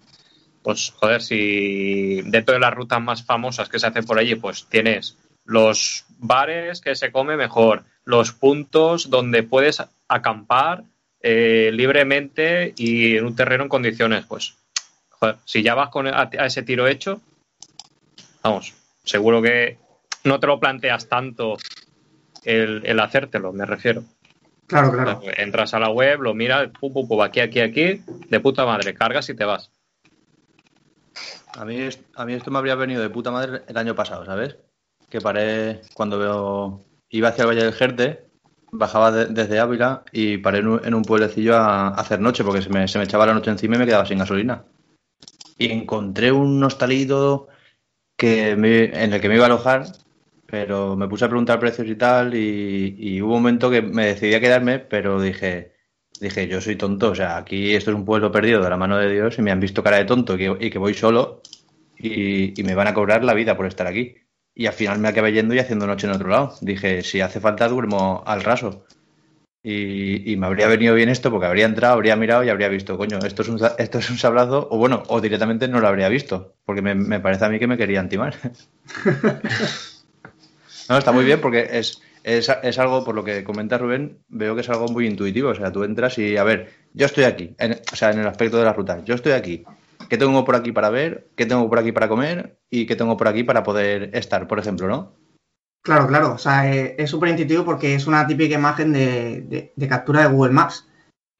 Pues, 0.63 0.93
joder, 0.97 1.23
si 1.23 2.23
dentro 2.23 2.55
de 2.55 2.61
las 2.61 2.75
rutas 2.75 3.01
más 3.01 3.25
famosas 3.25 3.69
que 3.69 3.79
se 3.79 3.87
hacen 3.87 4.05
por 4.05 4.19
allí, 4.19 4.35
pues 4.35 4.67
tienes 4.69 5.17
los 5.45 6.05
bares 6.19 6.81
que 6.81 6.95
se 6.95 7.11
come 7.11 7.37
mejor, 7.37 7.85
los 8.05 8.33
puntos 8.33 9.11
donde 9.11 9.43
puedes 9.43 9.83
acampar 10.07 10.85
eh, 11.23 11.71
libremente 11.73 12.75
y 12.77 13.17
en 13.17 13.27
un 13.27 13.37
terreno 13.37 13.65
en 13.65 13.69
condiciones, 13.69 14.27
pues 14.27 14.55
joder, 15.11 15.37
si 15.45 15.63
ya 15.63 15.75
vas 15.75 15.89
con 15.91 16.07
a, 16.07 16.31
a 16.39 16.47
ese 16.47 16.63
tiro 16.63 16.87
hecho, 16.87 17.21
vamos, 18.43 18.75
seguro 19.05 19.43
que 19.43 19.79
no 20.25 20.41
te 20.41 20.47
lo 20.47 20.61
planteas 20.61 21.09
tanto 21.09 21.57
el, 22.45 22.83
el 22.85 23.01
hacértelo, 23.01 23.53
me 23.53 23.67
refiero. 23.67 24.05
Claro, 24.67 24.93
claro. 24.93 25.21
Entras 25.37 25.75
a 25.75 25.81
la 25.81 25.91
web, 25.91 26.21
lo 26.21 26.33
miras, 26.33 26.69
pum, 26.79 26.93
pum, 26.93 27.09
pum, 27.09 27.23
aquí, 27.23 27.41
aquí, 27.41 27.61
aquí, 27.61 28.03
de 28.29 28.41
puta 28.41 28.65
madre, 28.65 28.95
cargas 28.95 29.29
y 29.29 29.35
te 29.35 29.45
vas. 29.45 29.71
A 31.57 31.65
mí, 31.65 31.89
a 32.15 32.25
mí 32.25 32.33
esto 32.35 32.51
me 32.51 32.59
habría 32.59 32.75
venido 32.75 33.03
de 33.03 33.11
puta 33.11 33.31
madre 33.31 33.63
el 33.67 33.77
año 33.77 33.95
pasado, 33.95 34.25
¿sabes? 34.25 34.57
Que 35.09 35.21
paré 35.21 35.81
cuando 35.95 36.19
veo, 36.19 36.85
iba 37.11 37.29
hacia 37.29 37.43
el 37.43 37.49
Valle 37.49 37.65
del 37.65 37.73
Jerte, 37.73 38.25
bajaba 38.73 39.11
de- 39.11 39.27
desde 39.27 39.59
Ávila 39.59 40.05
y 40.13 40.39
paré 40.39 40.59
en 40.59 40.95
un, 40.95 41.03
pueblecillo 41.05 41.57
a, 41.57 41.89
a 41.89 41.95
hacer 41.95 42.21
noche 42.21 42.45
porque 42.45 42.63
se 42.63 42.71
me, 42.71 42.87
se 42.87 42.99
me 42.99 43.05
echaba 43.05 43.27
la 43.27 43.35
noche 43.35 43.51
encima 43.51 43.77
y 43.77 43.79
me 43.81 43.87
quedaba 43.87 44.07
sin 44.07 44.19
gasolina. 44.19 44.65
Y 45.59 45.71
encontré 45.73 46.33
un 46.33 46.63
hostalito 46.63 47.49
que 48.17 48.57
me- 48.57 48.85
en 48.85 49.13
el 49.13 49.21
que 49.21 49.29
me 49.29 49.37
iba 49.37 49.45
a 49.45 49.47
alojar, 49.47 49.85
pero 50.47 50.97
me 50.97 51.09
puse 51.09 51.25
a 51.25 51.29
preguntar 51.29 51.59
precios 51.61 51.89
y 51.89 51.97
tal 51.97 52.35
y, 52.35 52.97
y 52.99 53.23
hubo 53.23 53.35
un 53.37 53.43
momento 53.43 53.71
que 53.71 53.83
me 53.83 54.07
decidí 54.07 54.35
a 54.35 54.41
quedarme, 54.41 54.79
pero 54.79 55.21
dije, 55.21 55.70
dije, 56.21 56.47
yo 56.47 56.61
soy 56.61 56.77
tonto, 56.77 57.11
o 57.11 57.15
sea, 57.15 57.39
aquí 57.39 57.75
esto 57.75 57.91
es 57.91 57.97
un 57.97 58.05
pueblo 58.05 58.31
perdido 58.31 58.63
de 58.63 58.71
la 58.71 58.77
mano 58.77 58.99
de 58.99 59.11
Dios 59.11 59.39
y 59.39 59.43
me 59.43 59.51
han 59.51 59.61
visto 59.61 59.83
cara 59.83 59.97
de 59.97 60.05
tonto 60.05 60.37
y 60.37 60.71
que, 60.71 60.79
voy 60.79 60.95
solo 60.95 61.41
y, 61.99 62.53
me 62.63 62.75
van 62.75 62.89
a 62.89 62.95
cobrar 62.95 63.25
la 63.25 63.35
vida 63.35 63.57
por 63.57 63.67
estar 63.67 63.87
aquí. 63.87 64.15
Y 64.55 64.67
al 64.67 64.75
final 64.75 64.99
me 64.99 65.09
acabé 65.09 65.33
yendo 65.33 65.55
y 65.55 65.59
haciendo 65.59 65.87
noche 65.87 66.07
en 66.07 66.13
otro 66.13 66.29
lado. 66.29 66.55
Dije, 66.61 67.03
si 67.03 67.21
hace 67.21 67.41
falta 67.41 67.69
duermo 67.69 68.23
al 68.27 68.43
raso. 68.43 68.85
Y, 69.63 70.37
me 70.37 70.47
habría 70.47 70.69
venido 70.69 70.95
bien 70.95 71.09
esto 71.09 71.31
porque 71.31 71.47
habría 71.47 71.67
entrado, 71.67 71.95
habría 71.95 72.17
mirado 72.17 72.45
y 72.45 72.49
habría 72.49 72.69
visto, 72.69 72.97
coño, 72.97 73.19
esto 73.19 73.43
es 73.43 73.49
un, 73.49 73.61
esto 73.79 73.99
es 73.99 74.11
un 74.11 74.19
sablazo, 74.19 74.69
o 74.71 74.79
bueno, 74.79 75.03
o 75.09 75.21
directamente 75.21 75.69
no 75.69 75.81
lo 75.81 75.89
habría 75.89 76.09
visto, 76.09 76.55
porque 76.65 76.81
me, 76.81 76.95
me 76.95 77.21
parece 77.21 77.45
a 77.45 77.49
mí 77.51 77.59
que 77.59 77.67
me 77.67 77.77
querían 77.77 78.09
timar. 78.09 78.35
no, 80.89 80.97
está 80.99 81.13
muy 81.13 81.25
bien 81.25 81.41
porque 81.43 81.69
es, 81.73 82.01
es, 82.25 82.51
es 82.63 82.79
algo, 82.79 83.05
por 83.05 83.15
lo 83.15 83.25
que 83.25 83.45
comenta 83.45 83.79
Rubén, 83.79 84.19
veo 84.29 84.55
que 84.55 84.61
es 84.63 84.69
algo 84.71 84.89
muy 84.89 85.07
intuitivo. 85.07 85.51
O 85.51 85.55
sea, 85.55 85.71
tú 85.73 85.85
entras 85.85 86.19
y, 86.19 86.37
a 86.37 86.45
ver, 86.45 86.71
yo 86.95 87.07
estoy 87.07 87.25
aquí, 87.25 87.55
o 87.93 87.97
sea, 87.97 88.11
en 88.11 88.21
el 88.21 88.27
aspecto 88.27 88.59
de 88.59 88.65
las 88.65 88.77
rutas, 88.77 89.05
yo 89.05 89.15
estoy 89.15 89.33
aquí. 89.33 89.65
¿Qué 90.09 90.17
tengo 90.19 90.45
por 90.45 90.57
aquí 90.57 90.73
para 90.73 90.91
ver? 90.91 91.29
¿Qué 91.37 91.47
tengo 91.47 91.69
por 91.69 91.79
aquí 91.79 91.93
para 91.93 92.09
comer? 92.09 92.59
¿Y 92.71 92.87
qué 92.87 92.97
tengo 92.97 93.17
por 93.17 93.29
aquí 93.29 93.45
para 93.45 93.63
poder 93.63 94.11
estar, 94.15 94.47
por 94.49 94.59
ejemplo, 94.59 94.89
no? 94.89 95.15
Claro, 95.83 96.07
claro. 96.07 96.33
O 96.35 96.39
sea, 96.39 96.71
eh, 96.75 96.95
es 96.99 97.09
súper 97.11 97.31
intuitivo 97.31 97.65
porque 97.65 97.95
es 97.95 98.07
una 98.07 98.27
típica 98.27 98.55
imagen 98.57 98.93
de, 98.93 99.43
de- 99.43 99.73
de 99.77 99.89
captura 99.89 100.23
de 100.23 100.29
Google 100.35 100.53
Maps. 100.53 100.89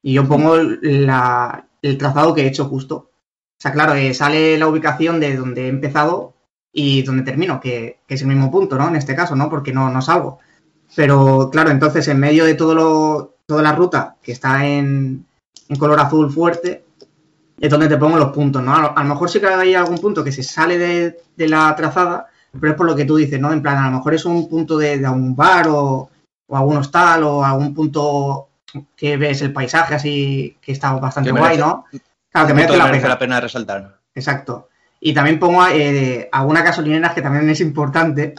Y 0.01 0.13
yo 0.13 0.27
pongo 0.27 0.55
la- 0.57 1.67
el 1.81 1.97
trazado 1.97 2.33
que 2.33 2.41
he 2.43 2.47
hecho 2.47 2.65
justo. 2.65 2.95
O 2.95 3.61
sea, 3.61 3.71
claro, 3.71 3.93
eh, 3.93 4.13
sale 4.13 4.57
la 4.57 4.67
ubicación 4.67 5.19
de 5.19 5.35
donde 5.35 5.65
he 5.65 5.67
empezado 5.67 6.33
y 6.73 7.01
donde 7.03 7.23
termino, 7.23 7.59
que, 7.59 7.99
que 8.07 8.13
es 8.15 8.21
el 8.21 8.27
mismo 8.29 8.49
punto, 8.49 8.77
¿no? 8.77 8.87
En 8.87 8.95
este 8.95 9.15
caso, 9.15 9.35
¿no? 9.35 9.49
Porque 9.49 9.73
no, 9.73 9.89
no 9.91 10.01
salgo. 10.01 10.39
Pero 10.95 11.49
claro, 11.51 11.71
entonces 11.71 12.07
en 12.07 12.19
medio 12.19 12.45
de 12.45 12.55
todo 12.55 12.75
lo, 12.75 13.35
toda 13.45 13.61
la 13.61 13.73
ruta 13.73 14.15
que 14.21 14.31
está 14.31 14.65
en, 14.65 15.25
en 15.69 15.75
color 15.77 15.99
azul 15.99 16.31
fuerte, 16.31 16.83
es 17.59 17.69
donde 17.69 17.87
te 17.87 17.97
pongo 17.97 18.17
los 18.17 18.31
puntos, 18.31 18.61
¿no? 18.63 18.75
A 18.75 18.81
lo, 18.81 18.97
a 18.97 19.03
lo 19.03 19.09
mejor 19.09 19.29
sí 19.29 19.39
que 19.39 19.47
hay 19.47 19.75
algún 19.75 19.99
punto 19.99 20.23
que 20.23 20.31
se 20.31 20.43
sale 20.43 20.77
de, 20.77 21.17
de 21.35 21.47
la 21.47 21.73
trazada, 21.75 22.27
pero 22.59 22.71
es 22.71 22.77
por 22.77 22.87
lo 22.87 22.95
que 22.95 23.05
tú 23.05 23.15
dices, 23.15 23.39
¿no? 23.39 23.53
En 23.53 23.61
plan, 23.61 23.77
a 23.77 23.89
lo 23.89 23.97
mejor 23.97 24.13
es 24.15 24.25
un 24.25 24.49
punto 24.49 24.77
de, 24.77 24.97
de 24.97 25.05
algún 25.05 25.35
bar 25.35 25.67
o, 25.69 26.09
o 26.47 26.57
algún 26.57 26.77
hostal 26.77 27.23
o 27.23 27.45
algún 27.45 27.73
punto 27.73 28.49
que 28.95 29.17
ves 29.17 29.41
el 29.41 29.53
paisaje 29.53 29.95
así 29.95 30.57
que 30.61 30.71
está 30.71 30.93
bastante 30.93 31.31
guay, 31.31 31.57
¿no? 31.57 31.85
Claro, 32.31 32.47
que 32.47 32.53
merece 32.53 32.73
punto 32.73 32.77
la 32.77 32.85
merece 32.85 33.01
pena. 33.03 33.13
la 33.13 33.19
pena 33.19 33.41
resaltar. 33.41 33.99
Exacto. 34.15 34.69
Y 34.99 35.13
también 35.13 35.39
pongo 35.39 35.65
eh, 35.67 36.29
algunas 36.31 36.63
gasolineras 36.63 37.13
que 37.13 37.21
también 37.21 37.49
es 37.49 37.61
importante. 37.61 38.35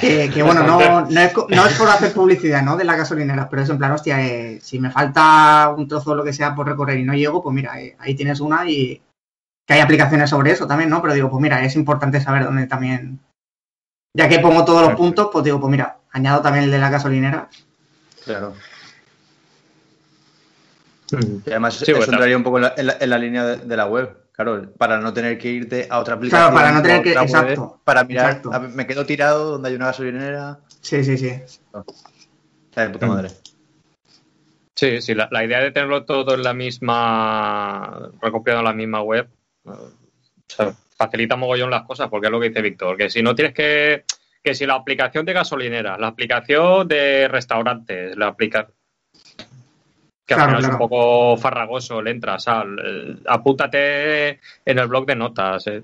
Que, 0.00 0.30
que, 0.30 0.42
bueno, 0.42 0.62
no, 0.64 1.02
no, 1.08 1.20
es, 1.20 1.32
co- 1.32 1.46
no 1.50 1.66
es 1.66 1.74
por 1.74 1.88
hacer 1.88 2.12
publicidad, 2.12 2.62
¿no? 2.62 2.76
De 2.76 2.84
las 2.84 2.96
gasolineras, 2.96 3.46
pero 3.50 3.62
es 3.62 3.68
en 3.70 3.78
plan, 3.78 3.92
hostia, 3.92 4.20
eh, 4.26 4.58
si 4.60 4.78
me 4.80 4.90
falta 4.90 5.72
un 5.76 5.86
trozo 5.86 6.10
o 6.10 6.14
lo 6.14 6.24
que 6.24 6.32
sea 6.32 6.54
por 6.54 6.66
recorrer 6.66 6.98
y 6.98 7.04
no 7.04 7.14
llego, 7.14 7.42
pues 7.42 7.54
mira, 7.54 7.80
eh, 7.80 7.94
ahí 8.00 8.14
tienes 8.14 8.40
una 8.40 8.68
y 8.68 9.00
que 9.66 9.74
hay 9.74 9.80
aplicaciones 9.80 10.30
sobre 10.30 10.50
eso 10.52 10.66
también, 10.66 10.90
¿no? 10.90 11.00
Pero 11.02 11.14
digo, 11.14 11.30
pues 11.30 11.40
mira, 11.42 11.62
es 11.64 11.76
importante 11.76 12.20
saber 12.20 12.44
dónde 12.44 12.66
también. 12.66 13.20
Ya 14.16 14.28
que 14.28 14.38
pongo 14.40 14.64
todos 14.64 14.82
los 14.88 14.96
puntos, 14.96 15.28
pues 15.32 15.44
digo, 15.44 15.60
pues 15.60 15.70
mira, 15.70 15.98
añado 16.10 16.40
también 16.42 16.64
el 16.64 16.70
de 16.70 16.78
la 16.78 16.90
gasolinera. 16.90 17.48
Claro. 18.24 18.54
Y 21.10 21.50
además, 21.50 21.74
Sí, 21.74 21.84
eso 21.84 21.96
bueno. 21.96 22.12
entraría 22.12 22.36
un 22.36 22.42
poco 22.42 22.58
en 22.58 22.62
la, 22.64 22.74
en 22.76 22.86
la- 22.86 22.96
en 23.00 23.10
la 23.10 23.18
línea 23.18 23.44
de, 23.44 23.56
de 23.58 23.76
la 23.76 23.86
web. 23.86 24.14
Claro, 24.38 24.72
para 24.78 25.00
no 25.00 25.12
tener 25.12 25.36
que 25.36 25.48
irte 25.50 25.88
a 25.90 25.98
otra 25.98 26.14
aplicación. 26.14 26.52
Claro, 26.52 26.54
para 26.54 26.70
no 26.76 26.80
tener 26.80 27.02
que- 27.02 27.12
web, 27.14 27.22
exacto, 27.24 27.80
Para 27.82 28.04
mirar, 28.04 28.26
exacto. 28.26 28.52
a 28.52 28.60
ver, 28.60 28.70
me 28.70 28.86
quedo 28.86 29.04
tirado 29.04 29.50
donde 29.50 29.68
hay 29.70 29.74
una 29.74 29.86
gasolinera. 29.86 30.60
Sí, 30.80 31.02
sí, 31.02 31.18
sí. 31.18 31.26
Está 31.26 32.82
de 32.86 32.90
puta 32.90 33.06
Mm. 33.06 33.08
madre. 33.08 33.30
Sí, 34.76 35.00
sí, 35.02 35.12
la, 35.16 35.26
la 35.32 35.44
idea 35.44 35.58
de 35.58 35.72
tenerlo 35.72 36.04
todo 36.04 36.34
en 36.36 36.44
la 36.44 36.54
misma, 36.54 38.10
recopilado 38.22 38.60
en 38.60 38.66
la 38.66 38.72
misma 38.74 39.02
web, 39.02 39.28
eh, 39.66 39.70
o 39.70 39.90
sea, 40.46 40.72
facilita 40.96 41.34
mogollón 41.34 41.70
las 41.72 41.82
cosas, 41.82 42.08
porque 42.08 42.28
es 42.28 42.30
lo 42.30 42.38
que 42.38 42.50
dice 42.50 42.62
Víctor, 42.62 42.96
que 42.96 43.10
si 43.10 43.20
no 43.24 43.34
tienes 43.34 43.54
que, 43.54 44.04
que 44.40 44.54
si 44.54 44.66
la 44.66 44.74
aplicación 44.74 45.26
de 45.26 45.32
gasolinera, 45.32 45.98
la 45.98 46.06
aplicación 46.06 46.86
de 46.86 47.26
restaurantes, 47.26 48.16
la 48.16 48.28
aplicación 48.28 48.72
que 50.28 50.34
al 50.34 50.40
Claro, 50.40 50.50
final 50.58 50.64
es 50.64 50.70
un 50.72 50.78
poco 50.78 51.36
farragoso, 51.38 52.02
le 52.02 52.10
entras, 52.10 52.46
al, 52.48 52.78
eh, 52.84 53.16
apúntate 53.26 54.28
en 54.64 54.78
el 54.78 54.86
blog 54.86 55.06
de 55.06 55.16
notas. 55.16 55.66
eh. 55.68 55.82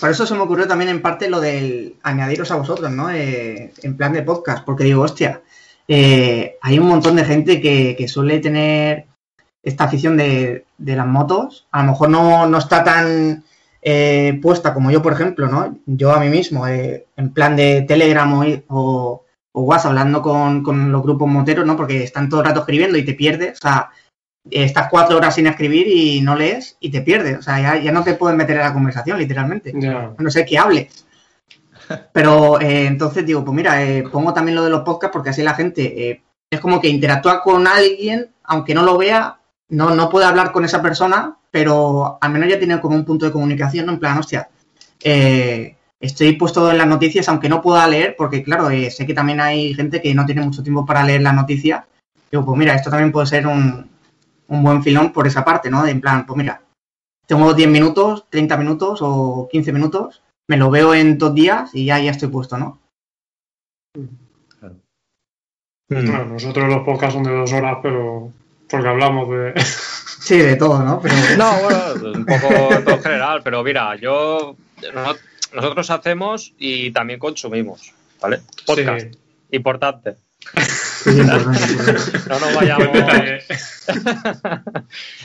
Por 0.00 0.10
eso 0.10 0.26
se 0.26 0.34
me 0.34 0.40
ocurrió 0.40 0.66
también 0.66 0.90
en 0.90 1.00
parte 1.00 1.30
lo 1.30 1.40
del 1.40 1.94
añadiros 2.02 2.50
a 2.50 2.56
vosotros, 2.56 2.90
¿no? 2.90 3.10
Eh, 3.10 3.72
en 3.82 3.96
plan 3.96 4.12
de 4.12 4.22
podcast, 4.22 4.64
porque 4.64 4.84
digo, 4.84 5.02
hostia, 5.02 5.42
eh, 5.86 6.56
hay 6.60 6.78
un 6.78 6.88
montón 6.88 7.16
de 7.16 7.24
gente 7.24 7.60
que, 7.60 7.94
que 7.96 8.08
suele 8.08 8.40
tener 8.40 9.06
esta 9.62 9.84
afición 9.84 10.16
de, 10.16 10.64
de 10.76 10.96
las 10.96 11.06
motos. 11.06 11.66
A 11.70 11.82
lo 11.84 11.92
mejor 11.92 12.08
no, 12.10 12.46
no 12.46 12.58
está 12.58 12.82
tan 12.82 13.44
eh, 13.82 14.38
puesta 14.42 14.74
como 14.74 14.90
yo, 14.90 15.02
por 15.02 15.12
ejemplo, 15.12 15.46
¿no? 15.48 15.78
Yo 15.86 16.12
a 16.12 16.20
mí 16.20 16.28
mismo, 16.28 16.66
eh, 16.66 17.06
en 17.16 17.32
plan 17.32 17.54
de 17.54 17.82
Telegram 17.82 18.32
o, 18.32 18.44
o, 18.68 19.24
o 19.52 19.62
WhatsApp, 19.62 19.90
hablando 19.90 20.22
con, 20.22 20.62
con 20.62 20.92
los 20.92 21.02
grupos 21.02 21.28
moteros, 21.28 21.66
¿no? 21.66 21.76
Porque 21.76 22.02
están 22.04 22.28
todo 22.28 22.40
el 22.40 22.46
rato 22.46 22.60
escribiendo 22.60 22.98
y 22.98 23.04
te 23.04 23.14
pierdes. 23.14 23.58
O 23.58 23.60
sea, 23.60 23.90
estás 24.50 24.88
cuatro 24.90 25.16
horas 25.16 25.34
sin 25.34 25.46
escribir 25.46 25.86
y 25.88 26.20
no 26.20 26.36
lees 26.36 26.76
y 26.80 26.90
te 26.90 27.02
pierdes. 27.02 27.38
O 27.38 27.42
sea, 27.42 27.60
ya, 27.60 27.76
ya 27.76 27.92
no 27.92 28.04
te 28.04 28.14
puedes 28.14 28.36
meter 28.36 28.56
en 28.56 28.62
la 28.62 28.72
conversación, 28.72 29.18
literalmente. 29.18 29.72
A 29.88 30.14
no 30.18 30.30
sé 30.30 30.44
que 30.44 30.58
hable. 30.58 30.90
Pero 32.12 32.60
eh, 32.60 32.86
entonces 32.86 33.24
digo, 33.24 33.44
pues 33.44 33.54
mira, 33.54 33.82
eh, 33.82 34.04
pongo 34.10 34.32
también 34.32 34.56
lo 34.56 34.64
de 34.64 34.70
los 34.70 34.82
podcasts 34.82 35.12
porque 35.12 35.30
así 35.30 35.42
la 35.42 35.54
gente 35.54 36.10
eh, 36.10 36.22
es 36.50 36.60
como 36.60 36.80
que 36.80 36.88
interactúa 36.88 37.42
con 37.42 37.66
alguien, 37.66 38.30
aunque 38.44 38.74
no 38.74 38.82
lo 38.82 38.98
vea, 38.98 39.38
no, 39.68 39.94
no 39.94 40.08
puede 40.08 40.26
hablar 40.26 40.52
con 40.52 40.64
esa 40.64 40.80
persona, 40.80 41.36
pero 41.50 42.18
al 42.20 42.30
menos 42.30 42.48
ya 42.48 42.58
tiene 42.58 42.80
como 42.80 42.96
un 42.96 43.04
punto 43.04 43.26
de 43.26 43.32
comunicación, 43.32 43.86
¿no? 43.86 43.92
En 43.92 43.98
plan, 43.98 44.18
hostia, 44.18 44.48
eh, 45.02 45.76
estoy 46.00 46.32
puesto 46.36 46.70
en 46.70 46.78
las 46.78 46.86
noticias, 46.86 47.28
aunque 47.28 47.48
no 47.48 47.60
pueda 47.62 47.86
leer, 47.88 48.14
porque 48.16 48.42
claro, 48.42 48.70
eh, 48.70 48.90
sé 48.90 49.06
que 49.06 49.14
también 49.14 49.40
hay 49.40 49.74
gente 49.74 50.00
que 50.00 50.14
no 50.14 50.24
tiene 50.26 50.42
mucho 50.42 50.62
tiempo 50.62 50.86
para 50.86 51.04
leer 51.04 51.22
las 51.22 51.34
noticias. 51.34 51.84
Digo, 52.30 52.44
pues 52.44 52.58
mira, 52.58 52.74
esto 52.74 52.90
también 52.90 53.10
puede 53.12 53.26
ser 53.26 53.46
un, 53.46 53.88
un 54.48 54.62
buen 54.62 54.82
filón 54.82 55.12
por 55.12 55.26
esa 55.26 55.44
parte, 55.44 55.70
¿no? 55.70 55.82
De 55.82 55.90
en 55.90 56.00
plan, 56.00 56.26
pues 56.26 56.36
mira, 56.36 56.62
tengo 57.26 57.52
10 57.54 57.68
minutos, 57.68 58.24
30 58.30 58.56
minutos 58.56 59.00
o 59.02 59.48
15 59.50 59.72
minutos, 59.72 60.22
me 60.48 60.56
lo 60.56 60.70
veo 60.70 60.94
en 60.94 61.18
dos 61.18 61.34
días 61.34 61.74
y 61.74 61.84
ya, 61.86 61.98
ya 61.98 62.10
estoy 62.10 62.28
puesto, 62.28 62.56
¿no? 62.58 62.78
Bueno, 65.90 66.24
nosotros 66.26 66.68
los 66.68 66.84
podcasts 66.84 67.14
son 67.14 67.22
de 67.24 67.32
dos 67.34 67.52
horas, 67.52 67.78
pero 67.82 68.30
porque 68.68 68.88
hablamos 68.88 69.28
de... 69.30 69.54
Sí, 70.20 70.36
de 70.36 70.56
todo, 70.56 70.82
¿no? 70.82 71.00
Pero... 71.00 71.14
No, 71.38 71.52
bueno, 71.62 72.18
un 72.18 72.26
poco 72.26 72.82
todo 72.84 72.98
general, 73.00 73.40
pero 73.42 73.62
mira, 73.62 73.96
yo 73.96 74.56
no- 74.92 75.14
nosotros 75.54 75.90
hacemos 75.90 76.52
y 76.58 76.90
también 76.92 77.18
consumimos, 77.18 77.92
¿vale? 78.20 78.40
Podcast. 78.66 79.06
Sí. 79.12 79.18
Importante. 79.52 80.16
Sí. 81.04 81.10
No 82.28 82.38
nos 82.38 82.54
vayamos. 82.54 82.88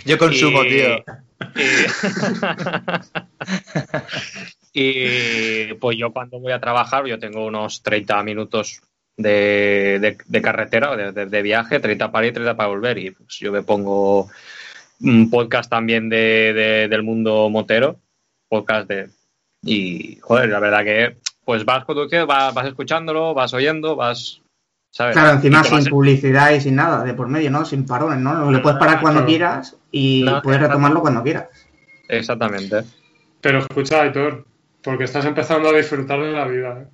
Yo 0.05 0.17
consumo, 0.17 0.63
Y- 0.63 0.69
tío. 0.69 1.03
Y, 4.73 4.81
y, 5.69 5.73
pues 5.75 5.97
yo 5.97 6.11
cuando 6.11 6.39
voy 6.39 6.51
a 6.51 6.59
trabajar, 6.59 7.05
yo 7.05 7.19
tengo 7.19 7.45
unos 7.45 7.81
30 7.83 8.23
minutos 8.23 8.81
de, 9.17 9.99
de- 10.01 10.17
de 10.25 10.41
carretera, 10.41 10.95
de, 10.95 11.11
de- 11.11 11.25
de 11.27 11.41
viaje, 11.41 11.79
30 11.79 12.11
para 12.11 12.27
ir, 12.27 12.33
30 12.33 12.55
para 12.55 12.69
volver. 12.69 12.97
Y 12.97 13.11
pues 13.11 13.37
yo 13.39 13.51
me 13.51 13.61
pongo 13.61 14.29
un 15.01 15.29
podcast 15.29 15.69
también 15.69 16.09
de, 16.09 16.53
de- 16.53 16.87
del 16.87 17.03
mundo 17.03 17.49
motero, 17.49 17.99
podcast 18.47 18.87
de... 18.87 19.09
Y, 19.63 20.17
joder, 20.21 20.49
la 20.49 20.59
verdad 20.59 20.83
que 20.83 21.17
pues 21.45 21.65
vas 21.65 21.83
conduciendo, 21.85 22.27
vas, 22.27 22.53
vas 22.53 22.67
escuchándolo, 22.67 23.33
vas 23.33 23.53
oyendo, 23.53 23.95
vas... 23.95 24.41
¿sabes? 24.91 25.13
Claro, 25.13 25.31
encima 25.31 25.63
sin 25.63 25.85
publicidad 25.85 26.51
y 26.51 26.61
sin 26.61 26.75
nada, 26.75 27.03
de 27.03 27.13
por 27.13 27.27
medio, 27.27 27.49
¿no? 27.51 27.65
Sin 27.65 27.85
parones, 27.85 28.19
¿no? 28.19 28.51
Lo 28.51 28.61
puedes 28.61 28.77
parar 28.79 29.01
cuando 29.01 29.19
Claro. 29.21 29.27
quieras 29.27 29.75
y 29.91 30.23
No, 30.23 30.41
puedes 30.41 30.61
retomarlo 30.61 31.01
cuando 31.01 31.23
quieras. 31.23 31.47
Exactamente. 32.07 32.83
Pero 33.41 33.59
escucha, 33.59 34.01
Aitor, 34.03 34.45
porque 34.83 35.05
estás 35.05 35.25
empezando 35.25 35.69
a 35.69 35.73
disfrutar 35.73 36.21
de 36.21 36.31
la 36.31 36.45
vida, 36.45 36.81
¿eh? 36.81 36.87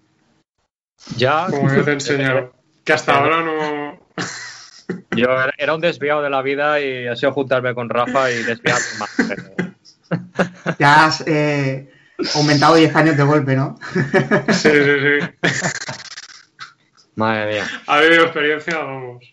Ya... 1.18 1.48
como 1.50 1.74
yo 1.74 1.84
te 1.84 1.92
he 1.92 1.94
enseñado. 1.94 2.54
Que 2.84 2.94
hasta 2.94 3.18
ahora 3.18 3.42
no... 3.44 4.00
Yo 5.16 5.26
era- 5.32 5.54
era 5.58 5.76
un 5.76 5.82
desviado 5.82 6.22
de 6.24 6.30
la 6.30 6.42
vida 6.42 6.80
y 6.82 7.08
ha 7.08 7.16
sido 7.16 7.32
juntarme 7.34 7.74
con 7.76 7.90
Rafa 7.90 8.32
y 8.32 8.42
desviarme 8.44 8.86
más. 9.00 9.10
pero- 9.28 10.76
Ya 10.80 11.06
has 11.06 11.24
eh, 11.28 11.92
aumentado 12.36 12.76
10 12.76 12.96
años 12.96 13.18
de 13.18 13.24
golpe, 13.24 13.56
¿no? 13.56 13.78
Sí, 14.50 14.70
sí, 14.70 14.96
sí. 15.02 15.50
Madre 17.16 17.54
mía. 17.54 17.66
Ha 17.88 17.96
habido 17.98 18.24
experiencia, 18.24 18.78
vamos. 18.78 19.24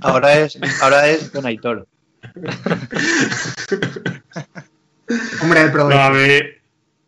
Ahora 0.00 0.32
es, 0.40 0.58
ahora 0.82 1.08
es 1.08 1.32
Don 1.32 1.46
Aitor. 1.46 1.86
Hombre, 5.42 5.60
el 5.60 5.66
No, 5.66 5.72
provecho. 5.72 6.00
a 6.00 6.10
mí, 6.10 6.38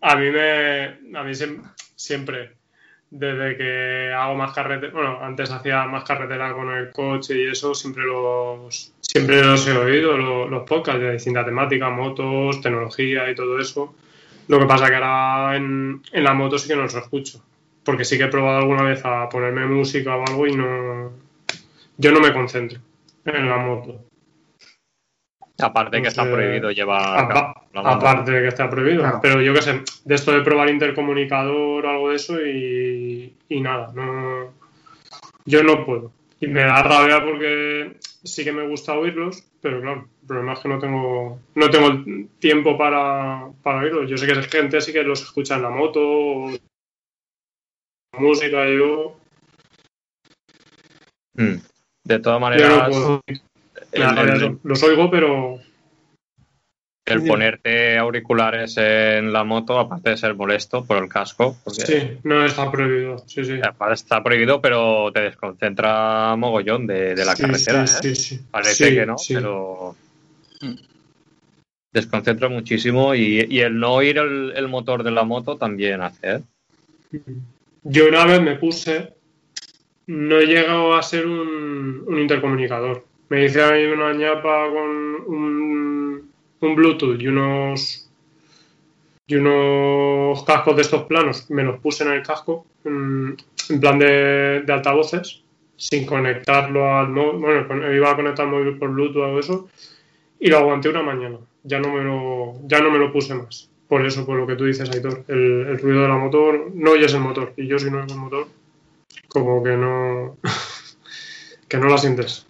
a 0.03 0.17
mí 0.17 0.31
me, 0.31 0.85
a 1.19 1.23
mí 1.25 1.31
siem- 1.33 1.63
siempre, 1.97 2.57
desde 3.11 3.57
que 3.57 4.13
hago 4.13 4.35
más 4.35 4.53
carretera, 4.53 4.93
bueno, 4.93 5.19
antes 5.23 5.51
hacía 5.51 5.85
más 5.87 6.05
carretera 6.05 6.53
con 6.53 6.71
el 6.71 6.91
coche 6.91 7.35
y 7.39 7.47
eso, 7.51 7.75
siempre 7.75 8.05
los, 8.05 8.93
siempre 9.01 9.43
los 9.43 9.67
he 9.67 9.73
oído, 9.77 10.17
lo- 10.17 10.49
los, 10.49 10.69
podcasts 10.69 11.01
de 11.01 11.13
distinta 11.13 11.45
temática, 11.45 11.89
motos, 11.91 12.61
tecnología 12.61 13.31
y 13.31 13.35
todo 13.35 13.59
eso. 13.61 13.95
Lo 14.49 14.59
que 14.59 14.67
pasa 14.67 14.89
que 14.89 14.95
ahora 14.97 15.57
en, 15.57 16.03
en 16.13 16.25
la 16.25 16.35
moto 16.35 16.59
sí 16.59 16.69
que 16.69 16.77
no 16.77 16.83
los 16.83 16.95
escucho, 16.95 17.43
porque 17.85 18.05
sí 18.05 18.19
que 18.19 18.25
he 18.25 18.29
probado 18.29 18.59
alguna 18.59 18.83
vez 18.83 19.03
a 19.05 19.29
ponerme 19.29 19.67
música 19.67 20.17
o 20.17 20.27
algo 20.27 20.47
y 20.47 20.53
no, 20.55 21.13
yo 21.97 22.13
no 22.13 22.21
me 22.21 22.33
concentro 22.33 22.79
en 23.25 23.49
la 23.49 23.57
moto. 23.59 24.01
Aparte 25.59 26.03
que 26.03 26.09
está 26.09 26.25
prohibido 26.25 26.71
llevar 26.73 27.19
Apa- 27.19 27.55
la 27.73 27.81
aparte 27.93 28.33
de 28.33 28.43
que 28.43 28.49
está 28.49 28.69
prohibido. 28.69 29.01
Claro. 29.03 29.21
Pero 29.23 29.41
yo 29.41 29.55
qué 29.55 29.63
sé, 29.63 29.83
de 30.05 30.15
esto 30.15 30.33
de 30.33 30.43
probar 30.43 30.69
intercomunicador 30.69 31.87
o 31.87 31.89
algo 31.91 32.11
de 32.11 32.17
eso 32.17 32.41
y, 32.45 33.35
y 33.49 33.61
nada, 33.61 33.93
no, 33.95 34.53
yo 35.45 35.63
no 35.63 35.87
puedo. 35.87 36.11
Y 36.41 36.49
me 36.49 36.63
da 36.65 36.83
rabia 36.83 37.23
porque 37.25 37.97
sí 38.25 38.45
que 38.45 38.53
me 38.53 38.67
gusta 38.67 38.95
oírlos, 38.95 39.45
pero 39.63 39.81
claro, 39.81 40.09
el 40.25 40.29
problema 40.29 40.55
es 40.55 40.61
que 40.61 40.69
no 40.71 40.79
tengo, 40.79 41.39
no 41.55 41.69
tengo 41.71 41.89
el 41.89 42.29
tiempo 42.39 42.79
para, 42.79 43.47
para 43.63 43.81
oírlos. 43.81 44.09
Yo 44.09 44.17
sé 44.17 44.27
que 44.27 44.35
gente 44.45 44.81
sí 44.81 44.91
que 44.91 45.03
los 45.03 45.21
escucha 45.21 45.57
en 45.57 45.63
la 45.63 45.69
moto, 45.69 46.01
o 46.03 46.51
música, 48.19 48.67
yo, 48.69 49.19
Mm. 51.37 51.57
De 52.05 52.19
todas 52.21 52.39
no 52.39 52.47
maneras, 52.47 52.97
el, 53.91 54.03
el-. 54.03 54.59
Los 54.63 54.83
oigo, 54.85 55.11
pero 55.11 55.59
el 57.07 57.27
ponerte 57.27 57.99
auriculares 57.99 58.77
en 58.77 59.33
la 59.33 59.43
moto, 59.43 59.79
aparte 59.79 60.11
de 60.11 60.17
ser 60.17 60.35
molesto 60.35 60.85
por 60.85 61.03
el 61.03 61.09
casco, 61.09 61.57
porque 61.65 61.83
sí, 61.83 62.19
no 62.23 62.45
está 62.45 62.71
prohibido. 62.71 63.19
Sí, 63.27 63.45
sí. 63.45 63.59
aparte 63.63 63.95
está 63.95 64.23
prohibido, 64.23 64.61
pero 64.61 65.11
te 65.13 65.23
desconcentra 65.23 66.37
mogollón 66.37 66.87
de, 66.87 67.15
de 67.15 67.25
la 67.25 67.35
Sí, 67.35 67.43
carretera. 67.43 67.87
sí, 67.87 68.09
¿eh? 68.09 68.15
sí, 68.15 68.37
sí. 68.37 68.41
Parece 68.51 68.89
Sí, 68.91 68.95
que 68.95 69.07
no, 69.07 69.19
sí. 69.19 69.35
pero 69.35 69.97
desconcentra 71.95 72.49
muchísimo 72.49 73.15
y, 73.15 73.61
el 73.61 73.79
no 73.79 73.95
oír 73.95 74.19
el, 74.19 74.69
motor 74.69 75.05
de 75.05 75.13
la 75.13 75.23
moto 75.23 75.57
también 75.57 76.03
hace. 76.03 76.33
¿eh? 76.33 76.41
Yo 77.85 78.09
una 78.09 78.27
vez 78.27 78.43
me 78.43 78.57
puse, 78.57 79.15
no 80.09 80.39
he 80.39 80.47
llegado 80.47 80.95
a 80.95 81.03
ser 81.03 81.27
un, 81.27 82.05
un 82.07 82.19
intercomunicador. 82.19 83.07
Me 83.29 83.45
hice 83.45 83.63
ahí 83.63 83.87
una 83.87 84.13
ñapa 84.13 84.69
con 84.71 84.89
un, 85.27 86.31
Bluetooth 86.61 87.21
y 87.21 87.29
unos 87.29 88.11
y 89.27 89.37
unos 89.37 90.43
cascos 90.45 90.77
de 90.77 90.83
estos 90.83 91.05
planos. 91.05 91.51
Me 91.51 91.63
los 91.63 91.79
puse 91.79 92.05
en 92.05 92.13
el 92.13 92.23
casco, 92.23 92.67
en, 92.85 93.37
plan 93.81 93.99
de, 93.99 94.63
de 94.67 94.73
altavoces, 94.73 95.43
sin 95.77 96.07
conectarlo 96.07 96.93
al 96.93 97.09
móvil. 97.11 97.65
Bueno, 97.67 97.95
iba 97.95 98.11
a 98.11 98.17
conectar 98.17 98.47
el 98.47 98.51
móvil 98.51 98.79
por 98.79 98.91
Bluetooth 98.91 99.23
o 99.23 99.39
eso. 99.39 99.69
Y 100.45 100.51
lo 100.51 100.59
aguanté 100.59 100.91
una 100.91 101.03
mañana. 101.03 101.39
Ya 101.63 101.81
no 101.81 101.91
me 101.91 102.03
lo, 102.05 102.61
ya 102.69 102.79
no 102.81 102.91
me 102.91 102.99
lo 102.99 103.11
puse 103.11 103.35
más. 103.35 103.71
Por 103.89 104.05
eso, 104.05 104.27
por 104.27 104.37
lo 104.37 104.47
que 104.47 104.57
tú 104.57 104.67
dices, 104.67 104.91
Aitor. 104.91 105.25
El, 105.27 105.69
el 105.69 105.79
ruido 105.79 106.03
de 106.03 106.09
la 106.09 106.17
motor, 106.19 106.71
no 106.75 106.91
oyes 106.91 107.15
el 107.15 107.21
motor. 107.21 107.55
Y 107.57 107.67
yo 107.67 107.79
si 107.79 107.91
no 107.91 107.97
oigo 108.03 108.13
el 108.13 108.21
motor, 108.21 108.49
como 109.29 109.63
que 109.65 109.71
no... 109.71 110.37
que 111.69 111.79
no 111.79 111.87
la 111.89 111.97
sientes. 111.97 112.47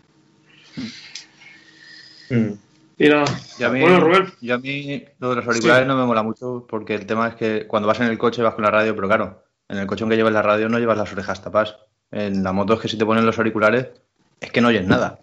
Y 2.99 3.09
nada. 3.09 3.27
Y 3.61 3.63
a 3.63 3.69
mí, 3.69 3.81
Bueno, 3.81 4.01
Rubén. 4.01 4.27
yo 4.41 4.55
a 4.57 4.59
mí 4.59 5.05
lo 5.21 5.31
de 5.31 5.37
los 5.37 5.47
auriculares 5.47 5.85
Sí. 5.85 5.89
no 5.89 5.97
me 5.97 6.05
mola 6.05 6.25
mucho 6.25 6.67
porque 6.69 6.97
el 6.97 7.07
tema 7.07 7.29
es 7.29 7.37
que 7.37 7.69
cuando 7.69 7.87
vas 7.87 8.01
en 8.01 8.07
el 8.09 8.19
coche 8.19 8.43
vas 8.43 8.55
con 8.55 8.65
la 8.65 8.73
radio, 8.73 8.97
pero 8.97 9.07
claro, 9.07 9.45
en 9.69 9.79
el 9.79 9.87
coche 9.87 10.03
aunque 10.03 10.17
llevas 10.17 10.33
la 10.33 10.43
radio 10.43 10.69
no 10.69 10.81
llevas 10.81 10.99
las 10.99 11.13
orejas 11.13 11.41
tapadas. 11.45 11.77
En 12.11 12.43
la 12.43 12.53
moto 12.53 12.75
es 12.75 12.81
que 12.81 12.89
si 12.89 12.99
te 12.99 13.07
ponen 13.07 13.25
los 13.25 13.39
auriculares 13.39 13.87
es 14.41 14.51
que 14.51 14.61
no 14.61 14.67
oyes 14.69 14.85
nada. 14.85 15.21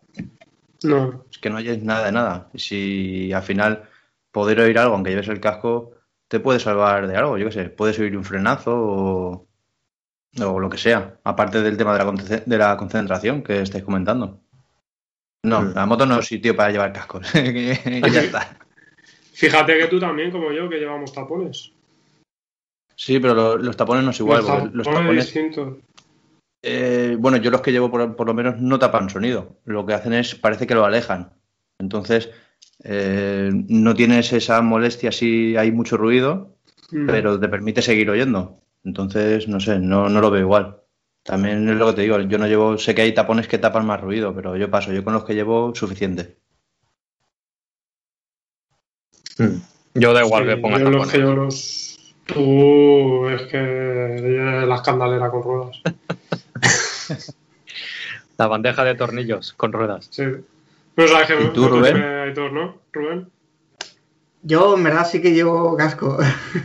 No. 0.84 1.26
Es 1.32 1.38
que 1.38 1.50
no 1.50 1.58
oyes 1.58 1.82
nada 1.84 2.06
de 2.06 2.12
nada. 2.12 2.50
Y 2.54 2.60
si 2.60 3.34
al 3.34 3.44
final 3.44 3.84
poder 4.32 4.60
oír 4.62 4.78
algo, 4.80 4.96
aunque 4.96 5.12
lleves 5.12 5.28
el 5.28 5.39
casco, 5.39 5.91
te 6.28 6.39
puede 6.39 6.60
salvar 6.60 7.08
de 7.08 7.15
algo. 7.17 7.38
Yo 7.38 7.48
qué 7.48 7.52
sé, 7.52 7.70
puedes 7.70 8.00
oír 8.00 8.15
un 8.17 8.24
frenazo 8.24 8.74
o, 8.76 9.48
o 10.44 10.60
lo 10.60 10.70
que 10.70 10.78
sea. 10.78 11.20
Aparte 11.24 11.62
del 11.62 11.78
tema 11.78 11.94
de 11.94 12.00
la, 12.00 12.06
conce- 12.12 12.44
de 12.46 12.58
la 12.58 12.78
concentración 12.78 13.44
que 13.44 13.62
estáis 13.62 13.84
comentando. 13.84 14.39
No, 15.44 15.62
Mm. 15.62 15.74
la 15.76 15.86
moto 15.86 16.06
no 16.06 16.20
es 16.20 16.26
sitio 16.28 16.56
para 16.56 16.72
llevar 16.72 16.94
cascos. 16.94 17.28
y 17.36 17.41
ya 18.12 18.22
está. 18.22 18.58
Fíjate 19.34 19.78
que 19.78 19.88
tú 19.88 20.00
también, 20.00 20.30
como 20.32 20.52
yo, 20.52 20.70
que 20.70 20.78
llevamos 20.78 21.12
tapones. 21.13 21.72
Sí, 22.96 23.20
pero 23.20 23.34
lo- 23.34 23.58
los 23.58 23.76
tapones 23.76 24.04
no 24.04 24.12
es 24.12 24.20
igual. 24.20 24.44
Los 24.74 24.86
tapones, 24.88 25.26
distintos. 25.26 25.78
Eh, 26.63 27.15
bueno, 27.19 27.38
yo 27.38 27.52
los 27.52 27.62
que 27.62 27.72
llevo 27.72 27.89
por, 27.91 28.16
por 28.16 28.28
lo 28.28 28.34
menos 28.34 28.59
no 28.59 28.78
tapan 28.80 29.09
sonido. 29.09 29.57
Lo 29.66 29.86
que 29.86 29.93
hacen 29.93 30.14
es, 30.14 30.36
parece 30.36 30.68
que 30.68 30.76
lo 30.76 30.86
alejan. 30.86 31.34
Entonces, 31.80 32.30
eh, 32.84 33.49
no 33.51 33.93
tienes 33.95 34.32
esa 34.34 34.62
molestia 34.62 35.12
si 35.12 35.55
hay 35.57 35.72
mucho 35.72 35.97
ruido, 35.97 36.55
Mm. 36.91 37.07
pero 37.07 37.39
te 37.39 37.47
permite 37.47 37.82
seguir 37.82 38.09
oyendo. 38.09 38.59
Entonces, 38.84 39.47
no 39.47 39.59
sé, 39.62 39.80
no, 39.80 40.09
no 40.09 40.20
lo 40.20 40.30
veo 40.30 40.41
igual. 40.41 40.78
También 41.24 41.70
es 41.70 41.78
lo 41.78 41.88
que 41.88 41.93
te 41.93 42.01
digo, 42.01 42.20
yo 42.20 42.38
no 42.38 42.47
llevo, 42.47 42.78
sé 42.78 42.93
que 42.93 43.03
hay 43.03 43.14
tapones 43.14 43.47
que 43.47 43.57
tapan 43.59 43.86
más 43.86 44.01
ruido, 44.01 44.36
pero 44.36 44.57
yo 44.57 44.70
paso, 44.70 44.91
yo 44.91 45.01
con 45.03 45.14
los 45.14 45.24
que 45.24 45.34
llevo 45.36 45.74
suficiente. 45.74 46.38
Yo 49.93 50.14
da 50.14 50.26
igual 50.26 50.43
Sí, 50.43 50.49
que 50.49 50.57
ponga 50.57 50.80
yo 50.80 50.89
los 50.89 51.07
tapones. 51.07 51.22
yo 51.28 51.36
los... 51.36 52.14
Tú 52.26 53.28
es 53.30 53.41
que 53.43 53.57
eres 53.57 54.68
la 54.68 54.76
escandalera 54.76 55.30
con 55.32 55.43
ruedas. 55.43 55.82
La 58.38 58.47
bandeja 58.47 58.84
de 58.84 58.95
tornillos 58.95 59.53
con 59.53 59.72
ruedas. 59.72 60.07
Sí. 60.09 60.24
No 60.97 61.07
sabes 61.07 61.28
que 61.28 61.43
¿Y 61.43 61.49
tú, 61.53 61.68
Rubén? 61.68 61.93
tiene 61.93 62.22
Aitor, 62.22 62.51
¿no? 62.51 62.78
Rubén. 62.91 63.30
Yo 64.41 64.76
en 64.76 64.84
verdad 64.84 65.07
sí 65.09 65.22
que 65.22 65.32
llevo 65.34 65.76
casco. 65.78 66.18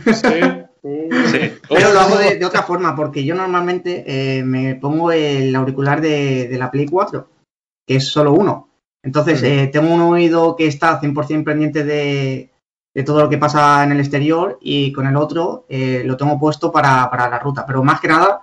Sí. 0.05 0.39
Uh, 0.83 1.09
Sí. 1.31 1.51
Pero 1.67 1.91
lo 1.91 1.99
hago 1.99 2.17
de, 2.17 2.37
de 2.37 2.45
otra 2.45 2.63
forma, 2.63 2.95
porque 2.95 3.25
yo 3.25 3.35
normalmente 3.35 4.05
eh, 4.07 4.43
me 4.43 4.75
pongo 4.75 5.11
el 5.11 5.53
auricular 5.53 5.99
de, 5.99 6.47
de 6.47 6.57
la 6.57 6.71
Play 6.71 6.85
4, 6.85 7.27
que 7.85 7.95
es 7.97 8.07
solo 8.07 8.31
uno. 8.31 8.69
Entonces, 9.03 9.41
eh, 9.43 9.69
tengo 9.73 9.93
un 9.93 10.01
oído 10.01 10.55
que 10.55 10.67
está 10.67 11.01
100% 11.01 11.43
pendiente 11.43 11.83
de, 11.83 12.51
de 12.93 13.03
todo 13.03 13.21
lo 13.21 13.27
que 13.27 13.37
pasa 13.39 13.83
en 13.83 13.91
el 13.91 13.99
exterior 13.99 14.59
y 14.61 14.93
con 14.93 15.07
el 15.07 15.17
otro 15.17 15.65
eh, 15.67 16.03
lo 16.05 16.15
tengo 16.15 16.39
puesto 16.39 16.71
para, 16.71 17.09
para 17.09 17.27
la 17.27 17.39
ruta. 17.39 17.65
Pero 17.65 17.83
más 17.83 17.99
que 17.99 18.07
nada, 18.07 18.39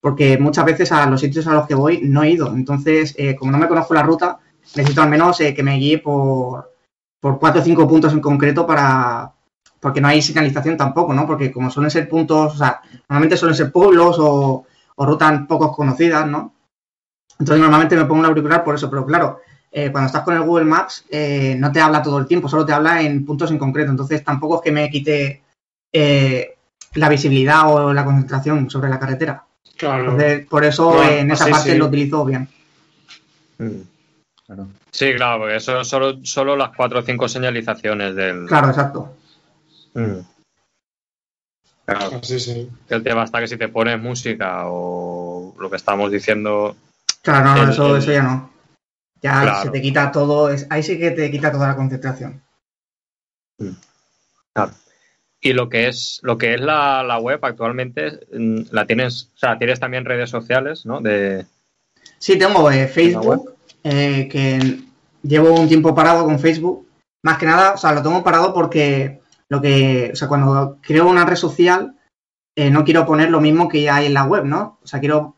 porque 0.00 0.38
muchas 0.38 0.64
veces 0.64 0.92
a 0.92 1.06
los 1.06 1.20
sitios 1.20 1.46
a 1.46 1.54
los 1.54 1.66
que 1.66 1.74
voy 1.74 2.00
no 2.02 2.22
he 2.22 2.30
ido. 2.30 2.48
Entonces, 2.48 3.14
eh, 3.18 3.34
como 3.36 3.52
no 3.52 3.58
me 3.58 3.68
conozco 3.68 3.94
la 3.94 4.02
ruta, 4.02 4.38
necesito 4.76 5.02
al 5.02 5.10
menos 5.10 5.40
eh, 5.40 5.54
que 5.54 5.62
me 5.62 5.76
guíe 5.76 5.98
por, 5.98 6.72
por 7.20 7.38
cuatro 7.38 7.60
o 7.60 7.64
cinco 7.64 7.88
puntos 7.88 8.12
en 8.12 8.20
concreto 8.20 8.66
para, 8.66 9.32
porque 9.80 10.00
no 10.00 10.08
hay 10.08 10.22
señalización 10.22 10.76
tampoco, 10.76 11.14
¿no? 11.14 11.26
Porque 11.26 11.50
como 11.52 11.70
suelen 11.70 11.90
ser 11.90 12.08
puntos, 12.08 12.54
o 12.54 12.56
sea, 12.56 12.80
normalmente 13.08 13.36
suelen 13.36 13.56
ser 13.56 13.72
pueblos 13.72 14.16
o, 14.18 14.66
o 14.96 15.06
rutas 15.06 15.46
poco 15.48 15.72
conocidas, 15.72 16.26
¿no? 16.26 16.54
Entonces 17.38 17.60
normalmente 17.60 17.96
me 17.96 18.04
pongo 18.04 18.20
un 18.20 18.26
auricular 18.26 18.64
por 18.64 18.74
eso, 18.74 18.90
pero 18.90 19.06
claro, 19.06 19.40
eh, 19.70 19.92
cuando 19.92 20.06
estás 20.06 20.22
con 20.22 20.34
el 20.34 20.42
Google 20.42 20.64
Maps 20.64 21.04
eh, 21.10 21.54
no 21.58 21.70
te 21.70 21.80
habla 21.80 22.02
todo 22.02 22.18
el 22.18 22.26
tiempo, 22.26 22.48
solo 22.48 22.66
te 22.66 22.72
habla 22.72 23.00
en 23.02 23.24
puntos 23.24 23.50
en 23.50 23.58
concreto, 23.58 23.90
entonces 23.90 24.24
tampoco 24.24 24.56
es 24.56 24.62
que 24.62 24.72
me 24.72 24.90
quite 24.90 25.42
eh, 25.92 26.56
la 26.94 27.08
visibilidad 27.08 27.72
o 27.72 27.92
la 27.92 28.04
concentración 28.04 28.68
sobre 28.70 28.88
la 28.88 28.98
carretera. 28.98 29.44
Claro. 29.78 30.02
Entonces, 30.04 30.46
por 30.46 30.64
eso 30.64 31.02
en 31.02 31.30
esa 31.30 31.46
parte 31.48 31.72
sí. 31.72 31.78
lo 31.78 31.86
utilizo 31.86 32.24
bien. 32.26 32.48
Mm, 33.58 33.80
Claro. 34.46 34.68
Sí, 34.90 35.12
claro, 35.14 35.40
porque 35.40 35.56
eso 35.56 35.80
es 35.80 35.88
solo, 35.88 36.24
solo 36.24 36.56
las 36.56 36.74
cuatro 36.74 37.00
o 37.00 37.02
cinco 37.02 37.28
señalizaciones 37.28 38.14
del, 38.16 38.46
Claro, 38.46 38.68
exacto. 38.68 39.14
Mm. 39.94 40.20
Claro, 41.84 42.22
sí. 42.22 42.70
que 42.88 42.94
el 42.94 43.02
tema 43.02 43.24
está 43.24 43.40
que 43.40 43.48
si 43.48 43.56
te 43.58 43.68
pones 43.68 44.00
música 44.00 44.62
o 44.66 45.54
lo 45.58 45.70
que 45.70 45.76
estamos 45.76 46.10
diciendo, 46.10 46.76
Claro, 47.22 47.44
no, 47.46 47.56
no, 47.56 47.62
El- 47.64 47.70
eso, 47.70 47.96
el- 47.96 48.02
eso 48.02 48.12
ya 48.12 48.22
no. 48.22 48.50
Ya 49.20 49.40
Claro. 49.42 49.62
se 49.64 49.70
te 49.70 49.82
quita 49.82 50.10
todo, 50.12 50.50
ahí 50.70 50.82
sí 50.82 50.98
que 50.98 51.10
te 51.10 51.30
quita 51.30 51.50
toda 51.52 51.68
la 51.68 51.76
concentración. 51.76 52.42
Y 55.40 55.52
lo 55.52 55.68
que 55.68 55.88
es 55.88 56.20
lo 56.22 56.36
que 56.38 56.54
es 56.54 56.60
la, 56.60 57.02
la 57.02 57.18
web 57.18 57.38
actualmente 57.44 58.20
mm, 58.32 58.62
la 58.72 58.86
tienes, 58.86 59.30
o 59.34 59.38
sea, 59.38 59.58
tienes 59.58 59.78
también 59.80 60.04
redes 60.04 60.30
sociales, 60.30 60.84
¿no? 60.86 61.00
De 61.00 61.46
Sí, 62.18 62.38
tengo 62.38 62.70
eh? 62.70 62.88
Facebook, 62.88 63.54
eh, 63.84 64.28
que 64.30 64.80
llevo 65.22 65.54
un 65.54 65.68
tiempo 65.68 65.94
parado 65.94 66.24
con 66.24 66.38
Facebook. 66.40 66.88
Más 67.22 67.38
que 67.38 67.46
nada, 67.46 67.72
o 67.74 67.76
sea, 67.76 67.92
lo 67.92 68.02
tengo 68.02 68.22
parado 68.24 68.52
porque 68.52 69.20
lo 69.48 69.60
que, 69.60 70.10
o 70.12 70.16
sea, 70.16 70.28
cuando 70.28 70.78
creo 70.82 71.08
una 71.08 71.24
red 71.24 71.36
social, 71.36 71.94
eh, 72.56 72.70
no 72.70 72.84
quiero 72.84 73.06
poner 73.06 73.30
lo 73.30 73.40
mismo 73.40 73.68
que 73.68 73.88
hay 73.90 74.06
en 74.06 74.14
la 74.14 74.24
web, 74.24 74.44
¿no? 74.44 74.78
O 74.82 74.86
sea, 74.86 74.98
quiero 75.00 75.36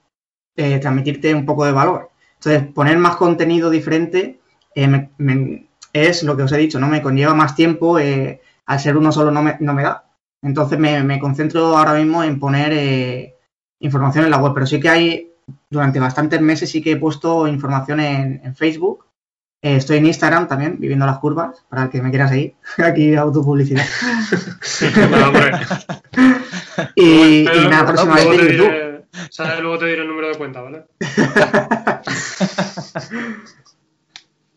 eh, 0.56 0.78
transmitirte 0.78 1.34
un 1.34 1.44
poco 1.46 1.64
de 1.64 1.72
valor. 1.72 2.10
Entonces, 2.34 2.72
poner 2.72 2.96
más 2.98 3.16
contenido 3.16 3.68
diferente 3.70 4.40
eh, 4.74 4.86
me- 4.88 5.10
me- 5.18 5.66
es 5.92 6.22
lo 6.22 6.36
que 6.36 6.44
os 6.44 6.52
he 6.52 6.58
dicho, 6.58 6.78
¿no? 6.80 6.86
Me 6.88 7.02
conlleva 7.02 7.34
más 7.34 7.54
tiempo, 7.54 7.98
eh, 7.98 8.40
al 8.70 8.80
ser 8.80 8.96
uno 8.96 9.10
solo 9.12 9.30
no 9.30 9.42
me, 9.42 9.56
no 9.60 9.74
me 9.74 9.82
da. 9.82 10.04
Entonces, 10.42 10.78
me, 10.78 11.02
me 11.02 11.18
concentro 11.18 11.76
ahora 11.76 11.94
mismo 11.94 12.22
en 12.24 12.38
poner 12.38 12.72
eh, 12.72 13.34
información 13.80 14.24
en 14.24 14.30
la 14.30 14.38
web, 14.38 14.52
pero 14.54 14.66
sí 14.66 14.78
que 14.80 14.88
hay 14.88 15.32
durante 15.68 15.98
bastantes 16.00 16.40
meses 16.40 16.70
sí 16.70 16.80
que 16.80 16.92
he 16.92 16.96
puesto 16.96 17.46
información 17.48 18.00
en, 18.00 18.40
en 18.44 18.54
Facebook. 18.54 19.06
Eh, 19.62 19.76
estoy 19.76 19.98
en 19.98 20.06
Instagram 20.06 20.48
también, 20.48 20.78
viviendo 20.78 21.04
las 21.04 21.18
curvas, 21.18 21.64
para 21.68 21.82
el 21.82 21.90
que 21.90 22.00
me 22.00 22.10
quiera 22.10 22.28
seguir. 22.28 22.54
Aquí 22.78 23.14
autopublicidad. 23.16 23.84
Y, 26.94 27.40
y 27.42 27.44
Pero 27.44 27.68
nada, 27.68 27.92
luego 27.92 28.04
próximamente 28.08 28.36
te 28.36 28.42
en 28.52 28.56
YouTube. 28.56 28.72
diré- 28.72 29.04
¿sabes? 29.30 29.60
Luego 29.60 29.78
te 29.78 29.86
diré 29.86 30.02
el 30.02 30.08
número 30.08 30.28
de 30.28 30.34
cuenta, 30.38 30.62
¿vale? 30.62 30.86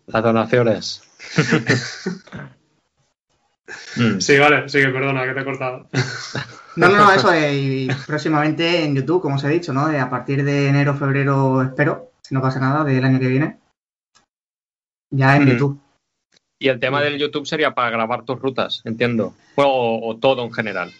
las 0.07 0.24
donaciones. 0.24 1.01
Mm. 3.95 4.19
Sí, 4.19 4.38
vale, 4.38 4.67
sí, 4.69 4.80
que 4.80 4.89
perdona, 4.89 5.24
que 5.26 5.34
te 5.34 5.39
he 5.41 5.45
cortado. 5.45 5.88
No, 6.76 6.89
no, 6.89 6.97
no, 6.97 7.11
eso 7.11 7.32
eh, 7.32 7.53
y 7.55 7.88
próximamente 8.07 8.84
en 8.84 8.95
YouTube, 8.95 9.21
como 9.21 9.36
os 9.36 9.43
he 9.43 9.47
dicho, 9.49 9.71
¿no? 9.74 9.91
Eh, 9.91 9.99
a 9.99 10.09
partir 10.09 10.43
de 10.43 10.69
enero, 10.69 10.95
febrero, 10.95 11.61
espero, 11.61 12.13
si 12.24 12.34
no 12.34 12.41
pasa 12.41 12.59
nada, 12.59 12.84
del 12.84 13.05
año 13.05 13.19
que 13.19 13.28
viene. 13.28 13.59
Ya 15.11 15.36
en 15.36 15.45
Mm. 15.45 15.49
YouTube. 15.49 15.80
Y 16.59 16.69
el 16.69 16.80
tema 16.80 16.99
del 17.01 17.19
YouTube 17.19 17.45
sería 17.45 17.76
para 17.76 17.91
grabar 17.91 18.24
tus 18.26 18.39
rutas, 18.39 18.82
entiendo. 18.86 19.36
O, 19.53 19.99
o 20.03 20.17
todo 20.17 20.43
en 20.43 20.51
general. 20.51 20.91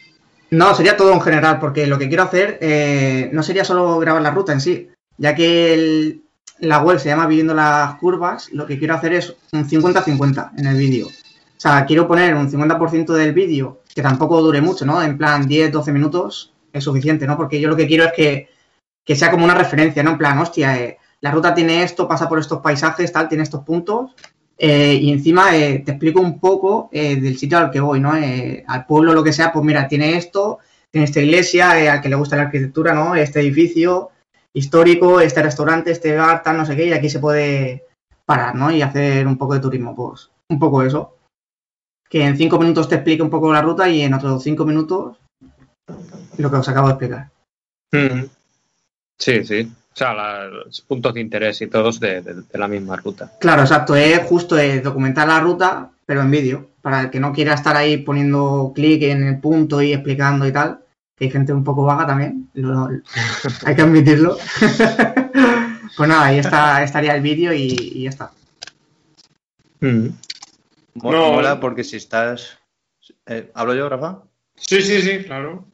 No, 0.52 0.76
sería 0.76 0.96
todo 0.96 1.12
en 1.12 1.22
general, 1.22 1.60
porque 1.60 1.88
lo 1.88 1.98
que 1.98 2.08
quiero 2.08 2.22
hacer 2.22 2.60
eh, 2.62 3.32
no 3.34 3.42
sería 3.42 3.64
solo 3.66 3.98
grabar 3.98 4.22
la 4.22 4.30
ruta 4.30 4.54
en 4.54 4.62
sí, 4.62 4.90
ya 5.18 5.34
que 5.34 5.74
el- 5.74 6.22
la 6.60 6.84
web 6.84 7.00
se 7.00 7.10
llama 7.10 7.26
Viviendo 7.26 7.56
las 7.56 7.96
Curvas, 7.96 8.50
lo 8.54 8.68
que 8.68 8.78
quiero 8.78 8.94
hacer 8.94 9.14
es 9.14 9.36
un 9.52 9.68
50-50 9.68 10.52
en 10.56 10.68
el 10.68 10.78
vídeo. 10.78 11.08
O 11.64 11.70
sea, 11.70 11.86
quiero 11.86 12.10
poner 12.10 12.36
un 12.36 12.52
50% 12.52 13.14
del 13.14 13.32
vídeo, 13.32 13.84
que 13.96 14.02
tampoco 14.02 14.42
dure 14.42 14.60
mucho, 14.60 14.86
¿no? 14.86 15.02
En 15.02 15.18
plan 15.18 15.48
10-12 15.48 15.94
minutos 15.94 16.54
es 16.74 16.84
suficiente, 16.84 17.26
¿no? 17.26 17.38
Porque 17.38 17.62
yo 17.62 17.70
lo 17.70 17.78
que 17.78 17.88
quiero 17.88 18.04
es 18.04 18.12
que, 18.12 18.50
que 19.06 19.16
sea 19.16 19.32
como 19.32 19.46
una 19.46 19.56
referencia, 19.56 20.04
¿no? 20.04 20.12
En 20.12 20.18
plan, 20.18 20.38
hostia, 20.40 20.78
eh, 20.78 20.98
la 21.22 21.32
ruta 21.32 21.54
tiene 21.54 21.84
esto, 21.84 22.06
pasa 22.06 22.28
por 22.28 22.38
estos 22.38 22.60
paisajes, 22.60 23.14
tal, 23.14 23.30
tiene 23.30 23.46
estos 23.46 23.64
puntos, 23.64 24.14
eh, 24.58 25.00
y 25.02 25.10
encima 25.14 25.56
eh, 25.56 25.80
te 25.86 25.92
explico 25.92 26.20
un 26.20 26.38
poco 26.38 26.90
del 26.92 27.38
sitio 27.38 27.58
al 27.58 27.72
que 27.72 27.80
voy, 27.80 28.02
¿no? 28.02 28.12
Al 28.12 28.86
pueblo, 28.86 29.14
lo 29.14 29.24
que 29.24 29.32
sea, 29.32 29.54
pues 29.54 29.64
mira, 29.64 29.88
tiene 29.88 30.18
esto, 30.18 30.60
tiene 30.92 31.06
esta 31.06 31.22
iglesia, 31.22 31.94
al 31.94 32.02
que 32.02 32.10
le 32.10 32.18
gusta 32.18 32.36
la 32.36 32.42
arquitectura, 32.42 32.94
¿no? 32.94 33.16
Este 33.16 33.40
edificio 33.40 34.10
histórico, 34.52 35.22
este 35.22 35.42
restaurante, 35.42 35.92
este 35.92 36.18
bar, 36.18 36.44
tal, 36.44 36.58
no 36.58 36.66
sé 36.66 36.76
qué, 36.76 36.88
y 36.88 36.92
aquí 36.92 37.10
se 37.10 37.20
puede 37.20 37.86
parar, 38.26 38.54
¿no? 38.54 38.70
Y 38.70 38.82
hacer 38.82 39.26
un 39.26 39.38
poco 39.38 39.54
de 39.54 39.62
turismo, 39.62 39.96
pues 39.96 40.30
un 40.50 40.60
poco 40.60 40.84
eso. 40.84 41.13
Que 42.14 42.24
en 42.24 42.38
cinco 42.38 42.60
minutos 42.60 42.88
te 42.88 42.94
explique 42.94 43.24
un 43.24 43.30
poco 43.32 43.52
la 43.52 43.64
ruta 43.64 43.90
y 43.90 44.02
en 44.02 44.14
otros 44.14 44.44
cinco 44.44 44.66
minutos 44.66 45.18
lo 46.38 46.52
que 46.52 46.58
os 46.58 46.70
acabo 46.70 46.88
de 46.90 46.94
explicar. 46.94 47.30
Mm. 47.92 48.26
Sí, 49.18 49.44
sí. 49.44 49.62
O 49.92 49.96
sea, 49.96 50.14
la- 50.14 50.46
los 50.46 50.82
puntos 50.82 51.12
de 51.16 51.22
interés 51.22 51.60
y 51.64 51.68
todos 51.68 52.00
de, 52.00 52.22
de- 52.22 52.44
de 52.44 52.60
la 52.60 52.68
misma 52.68 52.98
ruta. 52.98 53.32
Claro, 53.40 53.64
exacto, 53.64 53.96
es 53.96 54.20
justo 54.28 54.56
documentar 54.84 55.28
la 55.28 55.40
ruta, 55.40 55.90
pero 56.06 56.22
en 56.22 56.30
vídeo, 56.30 56.70
para 56.84 57.02
el 57.02 57.10
que 57.10 57.20
no 57.20 57.34
quiera 57.34 57.56
estar 57.56 57.76
ahí 57.76 57.98
poniendo 57.98 58.72
clic 58.76 59.02
en 59.02 59.24
el 59.24 59.40
punto 59.40 59.82
y 59.82 59.92
explicando 59.94 60.46
y 60.48 60.52
tal, 60.52 60.82
que 61.18 61.26
hay 61.26 61.32
gente 61.32 61.52
un 61.52 61.64
poco 61.64 61.84
vaga 61.84 62.06
también, 62.06 62.48
lo- 62.54 62.90
hay 63.66 63.76
que 63.76 63.82
admitirlo. 63.82 64.38
pues 65.98 66.08
nada, 66.10 66.26
ahí 66.26 66.38
está, 66.38 66.84
estaría 66.84 67.16
el 67.16 67.24
vídeo 67.24 67.52
y, 67.54 67.70
y 67.96 68.04
ya 68.04 68.10
está. 68.12 68.32
Mm. 69.82 70.10
No. 70.96 71.34
Mola 71.34 71.60
porque 71.60 71.84
si 71.84 71.98
estás... 71.98 72.58
eh, 73.26 73.52
¿Hablo 73.54 73.76
yo, 73.76 73.90
Rafa? 73.90 74.24
Sí, 74.56 74.82
sí, 74.82 75.02
sí, 75.02 75.24
claro. 75.24 75.66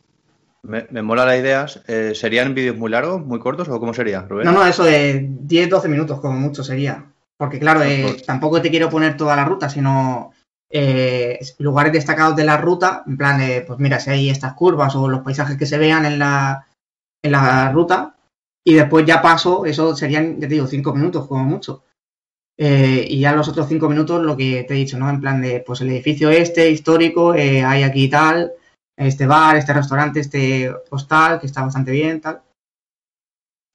Me, 0.63 0.87
me 0.89 1.01
mola 1.01 1.25
la 1.25 1.37
idea. 1.37 1.65
Eh, 1.87 2.13
¿Serían 2.15 2.53
vídeos 2.53 2.77
muy 2.77 2.89
largos, 2.91 3.25
muy 3.25 3.39
cortos 3.39 3.67
o 3.69 3.79
cómo 3.79 3.93
sería, 3.93 4.21
Rubén? 4.21 4.45
No, 4.45 4.51
no, 4.51 4.65
eso 4.65 4.83
de 4.83 5.21
10-12 5.27 5.87
minutos 5.87 6.19
como 6.19 6.37
mucho 6.39 6.63
sería. 6.63 7.05
Porque 7.37 7.59
claro, 7.59 7.81
eh, 7.83 8.03
Mejor. 8.03 8.21
tampoco 8.21 8.61
te 8.61 8.69
quiero 8.69 8.89
poner 8.89 9.15
toda 9.15 9.35
la 9.35 9.45
ruta, 9.45 9.69
sino 9.69 10.33
eh, 10.69 11.39
lugares 11.59 11.93
destacados 11.93 12.35
de 12.35 12.43
la 12.43 12.57
ruta, 12.57 13.03
en 13.07 13.17
plan 13.17 13.39
de, 13.39 13.61
pues 13.61 13.79
mira, 13.79 13.99
si 13.99 14.09
hay 14.09 14.29
estas 14.29 14.53
curvas 14.53 14.95
o 14.95 15.07
los 15.07 15.21
paisajes 15.21 15.57
que 15.57 15.65
se 15.65 15.77
vean 15.77 16.05
en 16.05 16.19
la, 16.19 16.67
en 17.23 17.31
la 17.31 17.71
ruta, 17.71 18.15
y 18.65 18.73
después 18.73 19.05
ya 19.05 19.21
paso, 19.21 19.65
eso 19.65 19.95
serían, 19.95 20.35
ya 20.35 20.47
te 20.47 20.53
digo, 20.55 20.67
5 20.67 20.93
minutos 20.93 21.27
como 21.27 21.45
mucho. 21.45 21.83
Eh, 22.61 23.07
y 23.09 23.21
ya 23.21 23.33
los 23.33 23.47
otros 23.47 23.69
5 23.69 23.87
minutos 23.87 24.21
lo 24.21 24.35
que 24.35 24.65
te 24.65 24.73
he 24.73 24.77
dicho, 24.77 24.97
¿no? 24.97 25.09
En 25.09 25.21
plan 25.21 25.41
de, 25.41 25.63
pues 25.65 25.79
el 25.79 25.91
edificio 25.91 26.29
este, 26.29 26.69
histórico, 26.69 27.33
eh, 27.33 27.63
hay 27.63 27.83
aquí 27.83 28.09
tal, 28.09 28.51
este 28.97 29.25
bar, 29.25 29.55
este 29.55 29.71
restaurante, 29.71 30.19
este 30.19 30.69
hostal, 30.89 31.39
que 31.39 31.47
está 31.47 31.61
bastante 31.61 31.91
bien, 31.91 32.19
tal. 32.19 32.41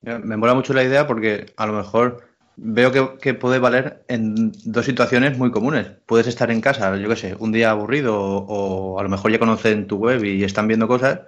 Me 0.03 0.37
mola 0.37 0.53
mucho 0.53 0.75
la 0.75 0.85
idea 0.85 1.07
porque 1.07 1.47
a 1.57 1.65
lo 1.65 1.73
mejor 1.73 2.29
veo 2.57 2.93
que, 2.93 3.17
que 3.23 3.33
puede 3.33 3.59
valer 3.59 4.05
en 4.09 4.53
dos 4.67 4.85
situaciones 4.85 5.39
muy 5.39 5.51
comunes. 5.51 5.87
Puedes 6.05 6.27
estar 6.27 6.51
en 6.51 6.61
casa, 6.61 6.95
yo 6.99 7.09
qué 7.09 7.17
sé, 7.17 7.37
un 7.39 7.53
día 7.53 7.71
aburrido 7.71 8.15
o 8.21 9.01
a 9.01 9.03
lo 9.03 9.09
mejor 9.09 9.33
ya 9.33 9.39
conocen 9.39 9.87
tu 9.87 9.97
web 9.97 10.23
y 10.23 10.45
están 10.45 10.69
viendo 10.69 10.87
cosas 10.87 11.21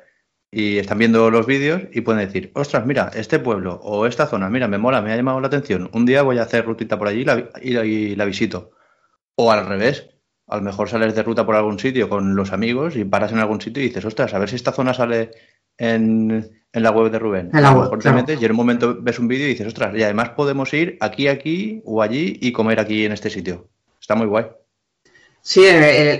y 0.50 0.78
están 0.78 0.98
viendo 0.98 1.30
los 1.30 1.46
vídeos 1.46 1.82
y 1.92 2.00
pueden 2.02 2.24
decir, 2.26 2.50
ostras, 2.54 2.86
mira, 2.86 3.10
este 3.14 3.38
pueblo 3.38 3.74
o 3.82 4.06
esta 4.06 4.26
zona, 4.26 4.48
mira, 4.48 4.68
me 4.68 4.78
mola, 4.78 5.02
me 5.02 5.12
ha 5.12 5.16
llamado 5.16 5.40
la 5.40 5.48
atención. 5.48 5.90
Un 5.92 6.06
día 6.06 6.22
voy 6.22 6.38
a 6.38 6.42
hacer 6.42 6.64
rutita 6.64 6.98
por 6.98 7.08
allí 7.08 7.20
y 7.20 7.24
la, 7.24 7.50
y 7.62 7.70
la- 7.72 7.84
y 7.84 8.16
la 8.16 8.24
visito. 8.24 8.70
O 9.36 9.52
al 9.52 9.66
revés, 9.66 10.08
a 10.46 10.56
lo 10.56 10.62
mejor 10.62 10.88
sales 10.88 11.14
de 11.14 11.22
ruta 11.22 11.44
por 11.44 11.56
algún 11.56 11.78
sitio 11.78 12.08
con 12.08 12.36
los 12.36 12.52
amigos 12.52 12.96
y 12.96 13.04
paras 13.04 13.32
en 13.32 13.38
algún 13.40 13.60
sitio 13.60 13.82
y 13.82 13.88
dices, 13.88 14.04
ostras, 14.04 14.32
a 14.34 14.38
ver 14.38 14.48
si 14.48 14.56
esta 14.56 14.72
zona 14.72 14.94
sale 14.94 15.32
en, 15.78 16.50
en 16.72 16.82
la 16.82 16.90
web 16.90 17.10
de 17.10 17.18
Rubén. 17.18 17.50
En 17.52 17.62
la 17.62 17.68
a 17.68 17.72
lo 17.72 17.76
web, 17.78 17.84
mejor 17.86 17.98
te 17.98 18.02
claro. 18.04 18.16
metes 18.18 18.40
y 18.40 18.44
en 18.44 18.50
un 18.52 18.56
momento 18.56 18.96
ves 19.02 19.18
un 19.18 19.28
vídeo 19.28 19.46
y 19.46 19.50
dices, 19.50 19.66
ostras, 19.66 19.94
y 19.96 20.02
además 20.04 20.30
podemos 20.30 20.72
ir 20.72 20.96
aquí, 21.00 21.28
aquí 21.28 21.82
o 21.84 22.00
allí 22.02 22.38
y 22.40 22.52
comer 22.52 22.80
aquí 22.80 23.04
en 23.04 23.12
este 23.12 23.28
sitio. 23.28 23.68
Está 24.00 24.14
muy 24.14 24.26
guay. 24.26 24.46
Sí, 25.42 25.62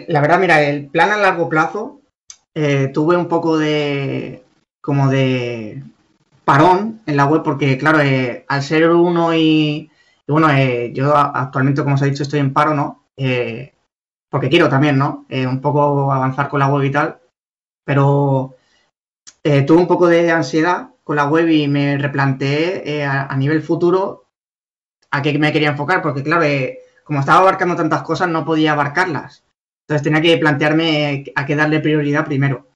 la 0.09 0.21
verdad, 0.21 0.39
mira, 0.39 0.63
el 0.63 0.87
plan 0.89 1.11
a 1.11 1.17
largo 1.17 1.49
plazo 1.49 2.03
eh, 2.59 2.89
tuve 2.89 3.19
un 3.19 3.29
poco 3.29 3.59
de 3.59 4.43
como 4.81 5.11
de 5.11 5.85
parón 6.43 7.03
en 7.05 7.19
la 7.19 7.27
web 7.27 7.43
porque, 7.43 7.77
claro, 7.77 8.01
eh, 8.01 8.47
al 8.49 8.63
ser 8.63 8.89
uno 8.91 9.35
y, 9.35 9.91
bueno, 10.27 10.49
eh, 10.51 10.91
yo 10.95 11.15
actualmente, 11.15 11.83
como 11.83 11.97
os 11.97 12.03
he 12.03 12.07
dicho, 12.07 12.23
estoy 12.23 12.41
en 12.41 12.55
paro, 12.55 12.73
¿no? 12.73 13.05
Porque 14.31 14.49
quiero 14.49 14.71
también, 14.71 14.97
¿no? 14.97 15.27
Un 15.29 15.61
poco 15.61 16.11
avanzar 16.11 16.49
con 16.49 16.61
la 16.61 16.69
web 16.69 16.85
y 16.85 16.91
tal, 16.91 17.19
pero 17.85 18.57
tuve 19.43 19.77
un 19.77 19.87
poco 19.87 20.07
de 20.07 20.31
ansiedad 20.31 20.91
con 21.05 21.17
la 21.17 21.27
web 21.27 21.49
y 21.51 21.69
me 21.69 21.99
replanteé 21.99 23.05
a, 23.05 23.27
a 23.27 23.37
nivel 23.37 23.63
futuro 23.63 24.29
a 25.11 25.21
qué 25.21 25.39
me 25.39 25.53
quería 25.53 25.71
enfocar, 25.71 26.01
porque 26.01 26.23
claro, 26.23 26.47
como 27.05 27.21
estaba 27.21 27.41
abarcando 27.41 27.77
tantas 27.77 28.03
cosas, 28.03 28.29
no 28.29 28.47
podía 28.47 28.73
abarcarlas. 28.73 29.46
Entonces 29.89 30.03
tenía 30.03 30.21
que 30.21 30.37
plantearme 30.39 31.25
a 31.35 31.47
qué 31.47 31.55
darle 31.55 31.81
prioridad 31.81 32.25
primero. 32.25 32.67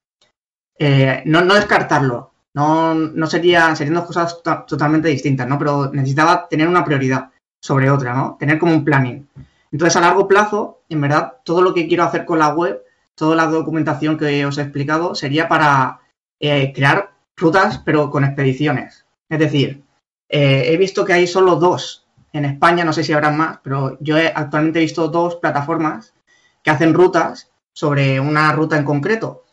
Eh, 0.79 1.23
no, 1.27 1.43
descartarlo, 1.55 2.31
no, 2.55 2.95
no 2.95 3.27
sería, 3.27 3.75
serían 3.75 3.97
dos 3.97 4.07
cosas 4.07 4.43
to- 4.43 4.65
totalmente 4.67 5.09
distintas, 5.09 5.47
¿no? 5.47 5.59
Pero 5.59 5.91
necesitaba 5.93 6.49
tener 6.49 6.69
una 6.69 6.85
prioridad 6.85 7.31
sobre 7.63 7.91
otra, 7.91 8.15
¿no? 8.15 8.37
Tener 8.39 8.59
como 8.59 8.73
un 8.73 8.85
planning. 8.85 9.29
Entonces, 9.73 9.97
a 9.97 10.01
largo 10.01 10.27
plazo, 10.27 10.81
en 10.89 11.01
verdad, 11.01 11.35
todo 11.45 11.63
lo 11.63 11.75
que 11.75 11.87
quiero 11.87 12.05
hacer 12.05 12.25
con 12.25 12.39
la 12.39 12.55
web, 12.55 12.83
toda 13.15 13.37
la 13.37 13.47
documentación 13.47 14.17
que 14.17 14.47
os 14.47 14.57
he 14.59 14.63
explicado, 14.63 15.15
sería 15.15 15.49
para 15.49 16.01
eh, 16.41 16.73
crear 16.73 17.13
rutas, 17.37 17.79
pero 17.79 18.09
con 18.11 18.25
expediciones. 18.25 19.05
Es 19.29 19.39
decir, 19.39 19.83
eh, 20.29 20.73
he 20.73 20.77
visto 20.77 21.05
que 21.05 21.13
hay 21.13 21.27
solo 21.27 21.57
dos 21.57 22.07
en 22.33 22.45
España, 22.45 22.85
no 22.85 22.93
sé 22.93 23.05
si 23.05 23.13
habrá 23.13 23.31
más, 23.31 23.59
pero 23.63 23.99
yo 24.01 24.17
he 24.17 24.29
actualmente 24.35 24.79
he 24.79 24.83
visto 24.83 25.09
dos 25.09 25.37
plataformas 25.37 26.15
que 26.63 26.71
hacen 26.71 26.95
rutas 26.95 27.51
sobre 27.73 28.21
una 28.21 28.53
ruta 28.53 28.77
en 28.77 28.85
concreto. 28.85 29.45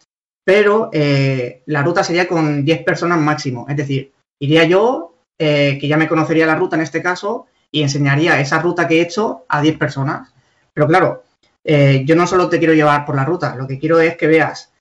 Pero 0.44 0.90
eh, 0.94 1.64
la 1.66 1.84
ruta 1.84 2.04
sería 2.04 2.28
con 2.28 2.64
10 2.64 2.84
personas 2.84 3.20
máximo. 3.20 3.66
Es 3.70 3.78
decir, 3.78 4.14
iría 4.40 4.64
yo, 4.64 5.16
eh, 5.38 5.78
que 5.80 5.88
ya 5.88 5.98
me 5.98 6.08
conocería 6.08 6.46
la 6.46 6.56
ruta 6.56 6.76
en 6.76 6.84
este 6.84 7.02
caso, 7.02 7.48
y 7.72 7.82
enseñaría 7.82 8.40
esa 8.40 8.60
ruta 8.60 8.88
que 8.88 8.98
he 8.98 9.02
hecho 9.02 9.46
a 9.50 9.62
10 9.62 9.78
personas. 9.78 10.34
Pero 10.74 10.88
claro, 10.88 11.24
eh, 11.64 12.04
yo 12.06 12.16
no 12.16 12.28
solo 12.28 12.48
te 12.48 12.60
quiero 12.60 12.74
llevar 12.74 13.06
por 13.06 13.16
la 13.16 13.26
ruta, 13.26 13.56
lo 13.56 13.68
que 13.68 13.80
quiero 13.80 14.00
es 14.00 14.16
que 14.16 14.28
veas 14.28 14.72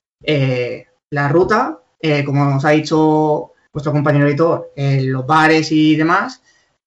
la 1.09 1.27
ruta, 1.27 1.79
como 2.25 2.45
nos 2.45 2.65
ha 2.65 2.71
dicho 2.71 3.51
vuestro 3.71 3.91
compañero 3.91 4.27
editor, 4.27 4.71
los 4.75 5.25
bares 5.27 5.71
y 5.71 5.95
demás, 5.95 6.41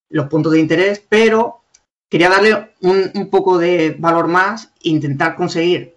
los 0.08 0.26
puntos 0.26 0.52
de 0.52 0.58
interés, 0.58 1.02
pero 1.08 1.59
quería 2.10 2.28
darle 2.28 2.72
un, 2.82 3.30
poco 3.30 3.58
de 3.58 3.96
valor 3.98 4.28
más 4.28 4.72
e 4.82 4.90
intentar 4.90 5.36
conseguir 5.36 5.96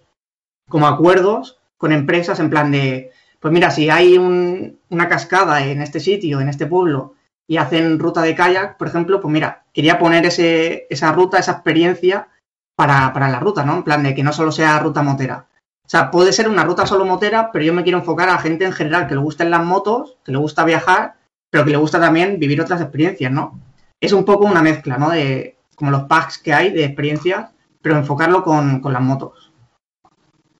como 0.68 0.86
acuerdos 0.86 1.58
con 1.76 1.92
empresas 1.92 2.40
en 2.40 2.50
plan 2.50 2.70
de, 2.70 3.10
pues 3.40 3.52
mira, 3.52 3.70
si 3.70 3.90
hay 3.90 4.16
un- 4.16 4.78
una 4.88 5.08
cascada 5.08 5.66
en 5.66 5.82
este 5.82 6.00
sitio, 6.00 6.40
en 6.40 6.48
este 6.48 6.66
pueblo, 6.66 7.14
y 7.46 7.58
hacen 7.58 7.98
ruta 7.98 8.22
de 8.22 8.34
kayak, 8.34 8.78
por 8.78 8.88
ejemplo, 8.88 9.20
pues 9.20 9.32
mira, 9.32 9.64
quería 9.74 9.98
poner 9.98 10.24
esa 10.24 11.12
ruta, 11.12 11.38
esa 11.38 11.52
experiencia 11.52 12.28
para, 12.76 13.12
para 13.12 13.28
la 13.28 13.40
ruta, 13.40 13.64
¿no? 13.64 13.74
En 13.76 13.82
plan 13.82 14.02
de 14.02 14.14
que 14.14 14.22
no 14.22 14.32
solo 14.32 14.50
sea 14.50 14.78
ruta 14.78 15.02
motera. 15.02 15.46
O 15.84 15.88
sea, 15.88 16.10
puede 16.10 16.32
ser 16.32 16.48
una 16.48 16.64
ruta 16.64 16.86
solo 16.86 17.04
motera, 17.04 17.52
pero 17.52 17.64
yo 17.64 17.74
me 17.74 17.82
quiero 17.82 17.98
enfocar 17.98 18.30
a 18.30 18.38
gente 18.38 18.64
en 18.64 18.72
general 18.72 19.06
que 19.06 19.14
le 19.14 19.20
gusten 19.20 19.50
las 19.50 19.62
motos, 19.62 20.16
que 20.24 20.32
le 20.32 20.38
gusta 20.38 20.64
viajar, 20.64 21.16
pero 21.50 21.64
que 21.64 21.72
le 21.72 21.76
gusta 21.76 22.00
también 22.00 22.38
vivir 22.40 22.60
otras 22.62 22.80
experiencias, 22.80 23.30
¿no? 23.30 23.60
Es 24.00 24.12
un 24.12 24.24
poco 24.24 24.46
una 24.46 24.62
mezcla, 24.62 24.96
¿no? 24.96 25.10
De 25.10 25.53
como 25.74 25.90
los 25.90 26.04
packs 26.04 26.38
que 26.38 26.52
hay 26.52 26.70
de 26.70 26.84
experiencias, 26.84 27.50
pero 27.82 27.96
enfocarlo 27.96 28.42
con, 28.42 28.80
con 28.80 28.92
las 28.92 29.02
motos. 29.02 29.52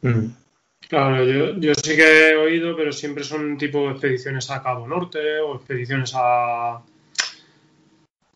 Mm. 0.02 0.26
Claro, 0.88 1.24
yo, 1.24 1.56
yo 1.58 1.72
sí 1.74 1.96
que 1.96 2.30
he 2.30 2.36
oído, 2.36 2.76
pero 2.76 2.92
siempre 2.92 3.24
son 3.24 3.56
tipo 3.56 3.90
expediciones 3.90 4.50
a 4.50 4.62
Cabo 4.62 4.86
Norte 4.86 5.40
o 5.40 5.56
expediciones 5.56 6.12
a, 6.14 6.82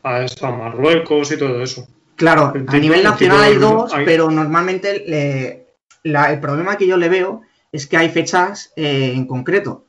a, 0.03 0.23
esto, 0.23 0.47
a 0.47 0.57
Marruecos 0.57 1.31
y 1.33 1.39
todo 1.39 1.63
eso. 1.63 1.87
Claro, 2.17 2.53
El 2.55 2.63
a 2.63 2.73
tipo- 2.73 2.79
nivel 2.79 2.99
el 3.01 3.05
nacional 3.05 3.43
hay 3.43 3.57
dos, 3.57 3.93
hay- 3.95 4.05
pero 4.05 4.31
normalmente 4.31 5.05
le- 5.07 5.67
la- 6.05 6.33
el 6.33 6.41
problema 6.41 6.77
que 6.77 6.87
yo 6.87 6.97
le 6.97 7.09
veo 7.09 7.43
es 7.71 7.87
que 7.87 7.97
hay 7.97 8.09
fechas 8.09 8.73
eh, 8.77 9.13
en 9.15 9.27
concreto. 9.27 9.85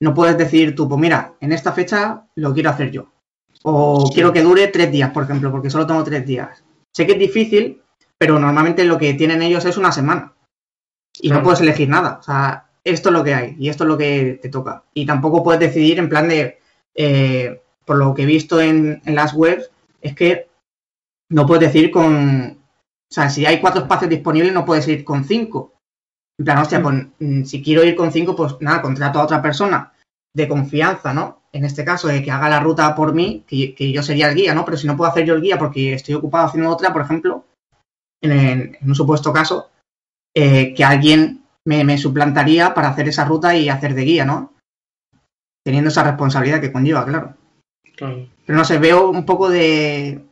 No 0.00 0.14
puedes 0.14 0.38
decir 0.38 0.74
tú, 0.74 0.88
pues 0.88 1.00
mira, 1.00 1.32
en 1.40 1.52
esta 1.52 1.72
fecha 1.72 2.26
lo 2.36 2.54
quiero 2.54 2.70
hacer 2.70 2.90
yo. 2.90 3.12
O 3.66 4.10
quiero 4.12 4.32
que 4.32 4.42
dure 4.42 4.68
tres 4.68 4.92
días, 4.92 5.10
por 5.10 5.24
ejemplo, 5.24 5.50
porque 5.50 5.70
solo 5.70 5.86
tengo 5.86 6.04
tres 6.04 6.26
días. 6.26 6.62
Sé 6.92 7.06
que 7.06 7.12
es 7.12 7.18
difícil, 7.18 7.80
pero 8.18 8.38
normalmente 8.38 8.84
lo 8.84 8.98
que 8.98 9.14
tienen 9.14 9.40
ellos 9.40 9.64
es 9.64 9.78
una 9.78 9.90
semana. 9.90 10.34
Y 11.18 11.30
no 11.30 11.42
puedes 11.42 11.62
elegir 11.62 11.88
nada. 11.88 12.18
O 12.20 12.22
sea, 12.22 12.68
esto 12.84 13.08
es 13.08 13.12
lo 13.14 13.24
que 13.24 13.34
hay 13.34 13.56
y 13.58 13.70
esto 13.70 13.84
es 13.84 13.88
lo 13.88 13.96
que 13.96 14.38
te 14.42 14.50
toca. 14.50 14.84
Y 14.92 15.06
tampoco 15.06 15.42
puedes 15.42 15.60
decidir 15.60 15.98
en 15.98 16.10
plan 16.10 16.28
de, 16.28 16.58
eh, 16.94 17.62
por 17.86 17.96
lo 17.96 18.12
que 18.12 18.24
he 18.24 18.26
visto 18.26 18.60
en, 18.60 19.00
en 19.06 19.14
las 19.14 19.32
webs, 19.32 19.70
es 20.02 20.14
que 20.14 20.50
no 21.30 21.46
puedes 21.46 21.72
decir 21.72 21.90
con. 21.90 22.58
O 23.10 23.14
sea, 23.14 23.30
si 23.30 23.46
hay 23.46 23.60
cuatro 23.60 23.82
espacios 23.82 24.10
disponibles, 24.10 24.52
no 24.52 24.66
puedes 24.66 24.86
ir 24.88 25.04
con 25.04 25.24
cinco. 25.24 25.72
En 26.38 26.44
plan, 26.44 26.58
hostia, 26.58 26.82
pues 26.82 27.06
mm, 27.18 27.44
si 27.44 27.62
quiero 27.62 27.82
ir 27.82 27.96
con 27.96 28.12
cinco, 28.12 28.36
pues 28.36 28.56
nada, 28.60 28.82
contrato 28.82 29.20
a 29.20 29.24
otra 29.24 29.40
persona 29.40 29.93
de 30.34 30.48
confianza, 30.48 31.14
¿no? 31.14 31.40
En 31.52 31.64
este 31.64 31.84
caso, 31.84 32.08
de 32.08 32.22
que 32.22 32.30
haga 32.30 32.48
la 32.48 32.60
ruta 32.60 32.94
por 32.94 33.14
mí, 33.14 33.44
que, 33.46 33.74
que 33.74 33.92
yo 33.92 34.02
sería 34.02 34.28
el 34.28 34.34
guía, 34.34 34.54
¿no? 34.54 34.64
Pero 34.64 34.76
si 34.76 34.86
no 34.86 34.96
puedo 34.96 35.10
hacer 35.10 35.24
yo 35.24 35.34
el 35.34 35.42
guía 35.42 35.58
porque 35.58 35.94
estoy 35.94 36.14
ocupado 36.16 36.46
haciendo 36.46 36.70
otra, 36.70 36.92
por 36.92 37.02
ejemplo, 37.02 37.44
en, 38.22 38.32
en- 38.32 38.78
en 38.80 38.88
un 38.88 38.94
supuesto 38.94 39.32
caso, 39.32 39.70
eh, 40.34 40.74
que 40.74 40.84
alguien 40.84 41.44
me, 41.64 41.84
me 41.84 41.96
suplantaría 41.96 42.74
para 42.74 42.88
hacer 42.88 43.08
esa 43.08 43.24
ruta 43.24 43.56
y 43.56 43.68
hacer 43.68 43.94
de 43.94 44.02
guía, 44.02 44.24
¿no? 44.24 44.52
Teniendo 45.64 45.88
esa 45.90 46.02
responsabilidad 46.02 46.60
que 46.60 46.72
conlleva, 46.72 47.04
claro. 47.06 47.34
Claro. 47.96 48.26
Pero 48.44 48.58
no 48.58 48.64
sé, 48.64 48.78
veo 48.78 49.08
un 49.10 49.24
poco 49.24 49.48
de 49.48 50.24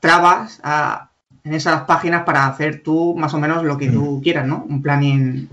trabas 0.00 0.60
a- 0.64 1.12
en 1.44 1.54
esas 1.54 1.84
páginas 1.84 2.24
para 2.24 2.46
hacer 2.46 2.82
tú 2.82 3.14
más 3.16 3.32
o 3.34 3.38
menos 3.38 3.62
lo 3.62 3.78
que 3.78 3.90
tú 3.90 4.20
quieras, 4.22 4.46
¿no? 4.46 4.64
Un 4.68 4.82
planning. 4.82 5.48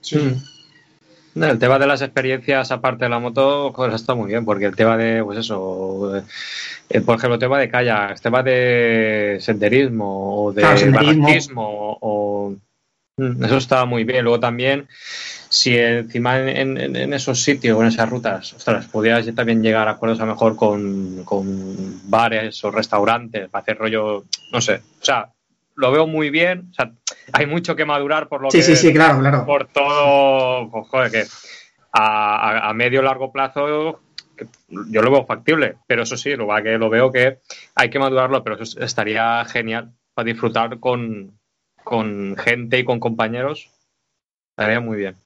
Sí. 0.00 0.36
El 1.34 1.58
tema 1.58 1.78
de 1.78 1.86
las 1.86 2.00
experiencias 2.02 2.70
aparte 2.70 3.04
de 3.06 3.08
la 3.10 3.18
moto, 3.18 3.72
joder, 3.72 3.94
está 3.94 4.14
muy 4.14 4.28
bien, 4.28 4.44
porque 4.44 4.66
el 4.66 4.76
tema 4.76 4.96
de, 4.96 5.22
pues 5.24 5.38
eso, 5.38 6.16
eh, 6.90 7.00
por 7.00 7.16
ejemplo, 7.16 7.34
el 7.34 7.40
tema 7.40 7.58
de 7.58 7.68
kayak, 7.68 8.20
tema 8.20 8.42
de 8.42 9.38
senderismo 9.40 10.44
o 10.44 10.52
de 10.52 10.62
Claro, 10.62 10.78
senderismo. 10.78 11.98
o 12.00 12.54
Mm, 13.16 13.44
eso 13.44 13.58
está 13.58 13.84
muy 13.84 14.02
bien. 14.02 14.24
Luego 14.24 14.40
también, 14.40 14.88
si 15.48 15.76
encima 15.78 16.36
en, 16.40 16.76
en- 16.76 16.96
en 16.96 17.12
esos 17.12 17.40
sitios 17.44 17.80
en 17.80 17.86
esas 17.86 18.10
rutas, 18.10 18.52
ostras, 18.54 18.86
pudieras 18.86 19.24
también 19.36 19.62
llegar 19.62 19.86
a 19.86 19.92
acuerdos 19.92 20.18
a 20.18 20.26
lo 20.26 20.32
mejor 20.32 20.56
con, 20.56 21.22
con 21.24 21.46
bares 22.10 22.64
o 22.64 22.72
restaurantes 22.72 23.48
para 23.48 23.62
hacer 23.62 23.78
rollo, 23.78 24.24
no 24.50 24.60
sé, 24.60 24.80
o 25.00 25.04
sea, 25.04 25.28
lo 25.76 25.90
veo 25.92 26.06
muy 26.06 26.30
bien, 26.30 26.68
o 26.70 26.74
sea, 26.74 26.92
hay 27.32 27.46
mucho 27.46 27.76
que 27.76 27.84
madurar 27.84 28.28
por 28.28 28.42
lo 28.42 28.50
Sí, 28.50 28.58
que 28.58 28.62
sí, 28.62 28.76
sí, 28.76 28.92
claro, 28.92 29.18
claro. 29.20 29.44
por 29.46 29.66
todo, 29.66 30.70
pues, 30.70 30.88
joder, 30.88 31.10
que 31.10 31.24
a, 31.92 32.36
a- 32.36 32.68
a 32.70 32.74
medio 32.74 33.02
largo 33.02 33.32
plazo 33.32 34.00
yo 34.68 35.02
lo 35.02 35.10
veo 35.10 35.26
factible, 35.26 35.76
pero 35.86 36.02
eso 36.02 36.16
sí, 36.16 36.34
lo 36.36 36.48
que 36.62 36.78
lo 36.78 36.90
veo 36.90 37.12
que 37.12 37.38
hay 37.74 37.90
que 37.90 37.98
madurarlo, 37.98 38.42
pero 38.42 38.60
eso 38.60 38.80
estaría 38.80 39.44
genial 39.44 39.92
para 40.14 40.26
disfrutar 40.26 40.80
con, 40.80 41.38
con 41.82 42.36
gente 42.36 42.78
y 42.78 42.84
con 42.84 42.98
compañeros. 43.00 43.70
Estaría 44.50 44.80
muy 44.80 44.96
bien. 44.98 45.16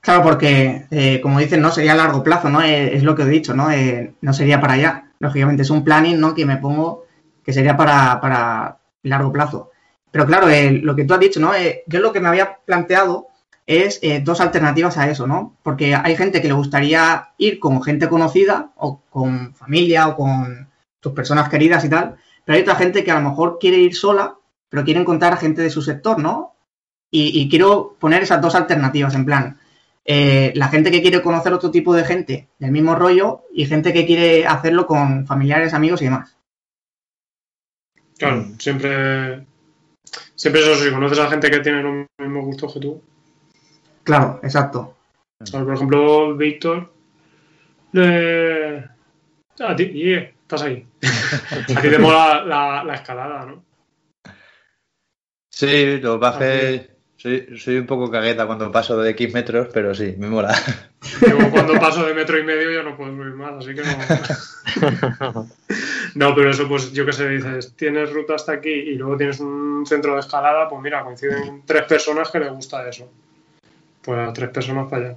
Claro, 0.00 0.22
porque, 0.22 0.86
eh, 0.90 1.20
como 1.20 1.40
dicen, 1.40 1.60
no 1.60 1.70
sería 1.70 1.92
a 1.92 1.96
largo 1.96 2.22
plazo, 2.22 2.48
¿no? 2.48 2.62
Eh, 2.62 2.94
es 2.96 3.02
lo 3.02 3.14
que 3.14 3.22
he 3.22 3.26
dicho, 3.26 3.54
¿no? 3.54 3.70
Eh, 3.70 4.14
no 4.20 4.32
sería 4.32 4.60
para 4.60 4.74
allá. 4.74 5.10
Lógicamente, 5.18 5.62
es 5.62 5.70
un 5.70 5.82
planning, 5.84 6.20
¿no? 6.20 6.34
Que 6.34 6.46
me 6.46 6.58
pongo 6.58 7.04
que 7.44 7.52
sería 7.52 7.76
para, 7.76 8.20
para 8.20 8.75
largo 9.08 9.32
plazo. 9.32 9.70
Pero 10.10 10.26
claro, 10.26 10.48
eh, 10.48 10.70
lo 10.70 10.94
que 10.96 11.04
tú 11.04 11.14
has 11.14 11.20
dicho, 11.20 11.40
¿no? 11.40 11.54
Eh, 11.54 11.82
yo 11.86 12.00
lo 12.00 12.12
que 12.12 12.20
me 12.20 12.28
había 12.28 12.58
planteado 12.64 13.28
es 13.66 13.98
eh, 14.02 14.20
dos 14.24 14.40
alternativas 14.40 14.96
a 14.98 15.10
eso, 15.10 15.26
¿no? 15.26 15.56
Porque 15.62 15.94
hay 15.94 16.16
gente 16.16 16.40
que 16.40 16.48
le 16.48 16.54
gustaría 16.54 17.30
ir 17.38 17.58
con 17.58 17.82
gente 17.82 18.08
conocida 18.08 18.72
o 18.76 19.00
con 19.10 19.54
familia 19.54 20.08
o 20.08 20.16
con 20.16 20.68
tus 21.00 21.12
personas 21.12 21.48
queridas 21.48 21.84
y 21.84 21.88
tal, 21.88 22.16
pero 22.44 22.56
hay 22.56 22.62
otra 22.62 22.76
gente 22.76 23.04
que 23.04 23.10
a 23.10 23.20
lo 23.20 23.28
mejor 23.28 23.58
quiere 23.60 23.78
ir 23.78 23.94
sola, 23.94 24.36
pero 24.68 24.84
quiere 24.84 25.00
encontrar 25.00 25.32
a 25.32 25.36
gente 25.36 25.62
de 25.62 25.70
su 25.70 25.82
sector, 25.82 26.18
¿no? 26.18 26.54
Y, 27.10 27.40
y 27.40 27.48
quiero 27.48 27.96
poner 27.98 28.22
esas 28.22 28.40
dos 28.40 28.54
alternativas, 28.54 29.14
en 29.14 29.24
plan, 29.24 29.58
eh, 30.08 30.52
la 30.54 30.68
gente 30.68 30.92
que 30.92 31.02
quiere 31.02 31.20
conocer 31.20 31.52
otro 31.52 31.72
tipo 31.72 31.92
de 31.92 32.04
gente 32.04 32.48
del 32.60 32.70
mismo 32.70 32.94
rollo 32.94 33.42
y 33.52 33.66
gente 33.66 33.92
que 33.92 34.06
quiere 34.06 34.46
hacerlo 34.46 34.86
con 34.86 35.26
familiares, 35.26 35.74
amigos 35.74 36.00
y 36.00 36.04
demás. 36.04 36.35
Claro, 38.18 38.46
siempre. 38.58 39.44
Siempre 40.34 40.60
eso, 40.60 40.76
si 40.76 40.90
conoces 40.90 41.18
a 41.18 41.30
gente 41.30 41.50
que 41.50 41.60
tiene 41.60 41.82
los 41.82 42.06
mismos 42.18 42.44
gustos 42.44 42.74
que 42.74 42.80
tú. 42.80 43.02
Claro, 44.04 44.40
exacto. 44.42 44.96
¿Sabes? 45.42 45.66
Por 45.66 45.74
ejemplo, 45.74 46.36
Víctor. 46.36 46.92
Le... 47.92 48.78
A 49.58 49.74
ti, 49.74 49.86
yeah, 49.92 50.20
estás 50.20 50.62
ahí. 50.62 50.86
a 51.74 51.80
ti 51.80 51.88
te 51.88 51.98
mola 51.98 52.44
la, 52.44 52.84
la 52.84 52.94
escalada, 52.94 53.46
¿no? 53.46 53.64
Sí, 55.50 55.98
los 55.98 56.20
bajes 56.20 56.95
Soy, 57.18 57.58
soy 57.58 57.78
un 57.78 57.86
poco 57.86 58.10
cagueta 58.10 58.46
cuando 58.46 58.70
paso 58.70 58.98
de 59.00 59.10
X 59.10 59.32
metros, 59.32 59.68
pero 59.72 59.94
sí, 59.94 60.14
me 60.18 60.28
mola. 60.28 60.54
Yo 61.26 61.50
cuando 61.50 61.74
paso 61.80 62.04
de 62.04 62.12
metro 62.12 62.38
y 62.38 62.44
medio 62.44 62.70
ya 62.70 62.82
no 62.82 62.94
puedo 62.96 63.10
subir 63.10 63.32
más, 63.32 63.52
así 63.54 63.74
que 63.74 63.82
no. 63.82 65.46
no, 66.14 66.34
pero 66.34 66.50
eso, 66.50 66.68
pues 66.68 66.92
yo 66.92 67.06
qué 67.06 67.12
sé, 67.12 67.28
dices, 67.28 67.74
tienes 67.76 68.12
ruta 68.12 68.34
hasta 68.34 68.52
aquí 68.52 68.70
y 68.70 68.94
luego 68.96 69.16
tienes 69.16 69.40
un 69.40 69.84
centro 69.86 70.14
de 70.14 70.20
escalada, 70.20 70.68
pues 70.68 70.82
mira, 70.82 71.02
coinciden 71.04 71.62
tres 71.66 71.84
personas 71.84 72.30
que 72.30 72.38
les 72.40 72.50
gusta 72.52 72.86
eso. 72.88 73.10
Pues 74.02 74.18
a 74.18 74.32
tres 74.32 74.50
personas 74.50 74.88
para 74.88 75.06
allá. 75.08 75.16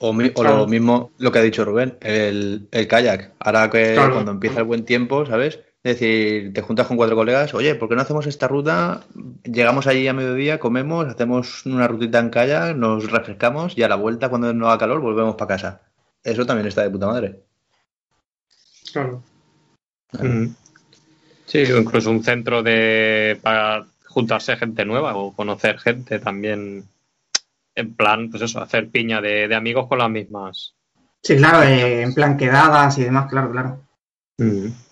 O, 0.00 0.12
mi- 0.12 0.28
o 0.28 0.32
Claro. 0.34 0.58
lo 0.58 0.66
mismo 0.66 1.10
lo 1.18 1.32
que 1.32 1.38
ha 1.38 1.42
dicho 1.42 1.64
Rubén, 1.64 1.96
el, 2.00 2.68
el 2.70 2.86
kayak. 2.86 3.32
Ahora 3.40 3.68
que 3.70 3.94
Claro. 3.94 4.12
cuando 4.12 4.30
empieza 4.32 4.58
el 4.60 4.64
buen 4.66 4.84
tiempo, 4.84 5.26
¿sabes? 5.26 5.58
Es 5.84 5.98
decir, 6.00 6.52
te 6.52 6.60
juntas 6.60 6.88
con 6.88 6.96
cuatro 6.96 7.14
colegas, 7.14 7.54
oye, 7.54 7.74
¿por 7.76 7.88
qué 7.88 7.94
no 7.94 8.02
hacemos 8.02 8.26
esta 8.26 8.48
ruta? 8.48 9.04
Llegamos 9.44 9.86
allí 9.86 10.08
a 10.08 10.12
mediodía, 10.12 10.58
comemos, 10.58 11.06
hacemos 11.06 11.64
una 11.66 11.86
rutita 11.86 12.18
en 12.18 12.30
kayak, 12.30 12.76
nos 12.76 13.10
refrescamos 13.10 13.78
y 13.78 13.84
a 13.84 13.88
la 13.88 13.94
vuelta, 13.94 14.28
cuando 14.28 14.52
no 14.52 14.68
haga 14.68 14.78
calor, 14.78 15.00
volvemos 15.00 15.36
para 15.36 15.54
casa. 15.54 15.82
Eso 16.24 16.44
también 16.44 16.66
está 16.66 16.82
de 16.82 16.90
puta 16.90 17.06
madre. 17.06 17.42
Claro. 18.92 19.22
Sí, 21.46 21.62
o 21.72 21.78
incluso 21.78 22.10
un 22.10 22.24
centro 22.24 22.62
de 22.62 23.38
para 23.40 23.86
juntarse 24.06 24.56
gente 24.56 24.84
nueva 24.84 25.16
o 25.16 25.32
conocer 25.34 25.78
gente 25.78 26.18
también. 26.18 26.88
En 27.74 27.94
plan, 27.94 28.30
pues 28.30 28.42
eso, 28.42 28.60
hacer 28.60 28.90
piña 28.90 29.20
de, 29.20 29.46
de 29.46 29.54
amigos 29.54 29.86
con 29.86 29.98
las 29.98 30.10
mismas. 30.10 30.74
Sí, 31.22 31.36
claro, 31.36 31.62
eh, 31.62 32.02
en 32.02 32.14
plan 32.14 32.36
quedadas 32.36 32.98
y 32.98 33.04
demás, 33.04 33.30
claro, 33.30 33.52
claro. 33.52 33.80
Claro. 34.36 34.87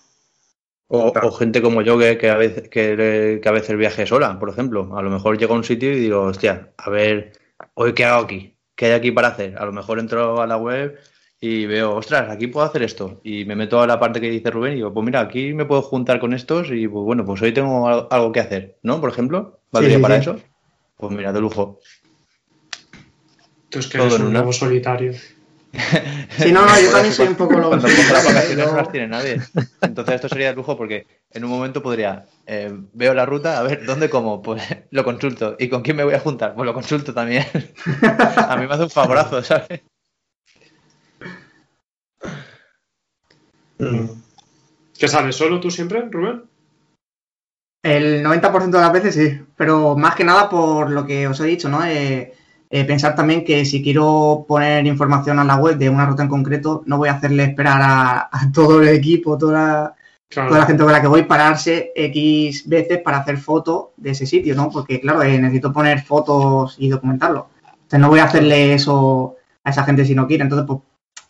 O 0.89 1.31
gente 1.31 1.61
como 1.61 1.81
yo 1.81 1.97
que, 1.97 2.17
que 2.17 2.29
a 2.29 2.37
veces, 2.37 2.69
que, 2.69 3.39
que 3.41 3.49
a 3.49 3.51
veces 3.51 3.77
viaje 3.77 4.05
sola, 4.05 4.39
por 4.39 4.49
ejemplo. 4.49 4.97
A 4.97 5.01
lo 5.01 5.09
mejor 5.09 5.37
llego 5.37 5.53
a 5.53 5.57
un 5.57 5.63
sitio 5.63 5.91
y 5.91 5.99
digo, 5.99 6.21
hostia, 6.21 6.71
a 6.77 6.89
ver, 6.89 7.33
hoy 7.73 7.93
qué 7.93 8.05
hago 8.05 8.23
aquí, 8.23 8.55
qué 8.75 8.85
hay 8.87 8.91
aquí 8.93 9.11
para 9.11 9.29
hacer. 9.29 9.57
A 9.57 9.65
lo 9.65 9.73
mejor 9.73 9.99
entro 9.99 10.41
a 10.41 10.47
la 10.47 10.57
web 10.57 10.97
y 11.41 11.65
veo, 11.65 11.95
ostras, 11.95 12.29
aquí 12.29 12.47
puedo 12.47 12.65
hacer 12.65 12.83
esto. 12.83 13.19
Y 13.23 13.43
me 13.45 13.55
meto 13.55 13.81
a 13.81 13.87
la 13.87 13.99
parte 13.99 14.21
que 14.21 14.29
dice 14.29 14.49
Rubén 14.49 14.73
y 14.73 14.75
digo, 14.77 14.93
pues 14.93 15.05
mira, 15.05 15.19
aquí 15.19 15.53
me 15.53 15.65
puedo 15.65 15.81
juntar 15.81 16.19
con 16.19 16.33
estos 16.33 16.69
y 16.71 16.87
pues 16.87 17.03
bueno, 17.03 17.25
pues 17.25 17.41
hoy 17.41 17.53
tengo 17.53 17.87
al- 17.87 18.07
algo 18.09 18.31
que 18.31 18.39
hacer, 18.39 18.77
¿no? 18.81 19.01
Por 19.01 19.09
ejemplo, 19.09 19.59
¿valdría 19.71 19.97
sí, 19.97 20.01
para 20.01 20.15
sí. 20.15 20.21
eso? 20.21 20.39
Pues 20.95 21.11
mira, 21.11 21.33
de 21.33 21.41
lujo. 21.41 21.79
Tú 23.69 23.79
es 23.79 23.87
que 23.87 23.97
Todo 23.97 24.07
eres 24.07 24.19
en 24.19 24.25
un 24.25 24.29
una. 24.29 24.39
lobo 24.39 24.53
solitario. 24.53 25.11
Sí, 26.37 26.51
no, 26.51 26.65
no, 26.65 26.79
yo 26.79 26.91
también 26.91 27.13
soy 27.13 27.27
un 27.27 27.35
poco 27.35 27.53
lobo 27.53 27.69
Cuando 27.69 27.87
vacaciones 27.87 28.67
no 28.67 28.75
las 28.75 28.91
tiene 28.91 29.07
nadie. 29.07 29.41
Entonces 29.81 30.15
esto 30.15 30.29
sería 30.29 30.49
de 30.49 30.55
lujo 30.55 30.77
porque 30.77 31.07
en 31.31 31.43
un 31.43 31.49
momento 31.49 31.81
podría, 31.81 32.25
eh, 32.45 32.71
veo 32.93 33.13
la 33.13 33.25
ruta, 33.25 33.57
a 33.57 33.63
ver, 33.63 33.85
¿dónde 33.85 34.09
como? 34.09 34.41
Pues 34.41 34.61
lo 34.91 35.03
consulto. 35.03 35.55
¿Y 35.59 35.69
con 35.69 35.81
quién 35.81 35.97
me 35.97 36.03
voy 36.03 36.13
a 36.13 36.19
juntar? 36.19 36.53
Pues 36.55 36.65
lo 36.65 36.73
consulto 36.73 37.13
también. 37.13 37.45
A 38.37 38.55
mí 38.57 38.67
me 38.67 38.73
hace 38.73 38.83
un 38.83 38.89
favorazo, 38.89 39.41
¿sabes? 39.43 39.81
¿Qué 44.97 45.07
sales 45.07 45.35
solo 45.35 45.59
tú 45.59 45.69
siempre, 45.69 46.01
Rubén? 46.09 46.43
El 47.83 48.23
90% 48.23 48.71
de 48.71 48.83
las 48.83 48.91
veces 48.91 49.15
sí, 49.15 49.39
pero 49.55 49.95
más 49.95 50.15
que 50.15 50.23
nada 50.23 50.49
por 50.49 50.89
lo 50.89 51.05
que 51.05 51.27
os 51.27 51.39
he 51.39 51.45
dicho, 51.45 51.69
¿no? 51.69 51.85
Eh, 51.85 52.33
eh, 52.69 52.83
pensar 52.85 53.15
también 53.15 53.45
que 53.45 53.65
si 53.65 53.81
quiero 53.81 54.45
poner 54.47 54.85
información 54.85 55.39
a 55.39 55.43
la 55.43 55.55
web 55.55 55.77
de 55.77 55.89
una 55.89 56.05
ruta 56.05 56.23
en 56.23 56.29
concreto, 56.29 56.83
no 56.85 56.97
voy 56.97 57.09
a 57.09 57.13
hacerle 57.13 57.43
esperar 57.43 57.81
a, 57.81 58.29
a 58.31 58.51
todo 58.53 58.81
el 58.81 58.89
equipo, 58.89 59.37
toda 59.37 59.53
la, 59.53 59.95
Claro. 60.29 60.49
toda 60.49 60.59
la 60.59 60.65
gente 60.65 60.83
con 60.83 60.91
la 60.91 61.01
que 61.01 61.07
voy, 61.07 61.23
pararse 61.23 61.93
X 61.95 62.67
veces 62.67 62.99
para 62.99 63.19
hacer 63.19 63.37
fotos 63.37 63.87
de 63.95 64.11
ese 64.11 64.25
sitio, 64.25 64.55
¿no? 64.55 64.69
Porque, 64.69 64.99
claro, 64.99 65.23
eh, 65.23 65.39
necesito 65.39 65.71
poner 65.71 66.03
fotos 66.03 66.75
y 66.77 66.89
documentarlo. 66.89 67.47
Entonces 67.63 67.99
no 67.99 68.09
voy 68.09 68.19
a 68.19 68.25
hacerle 68.25 68.73
eso 68.73 69.37
a 69.63 69.69
esa 69.69 69.83
gente 69.83 70.03
si 70.03 70.15
no 70.15 70.27
quiere. 70.27 70.43
Entonces, 70.43 70.67
pues, 70.67 70.81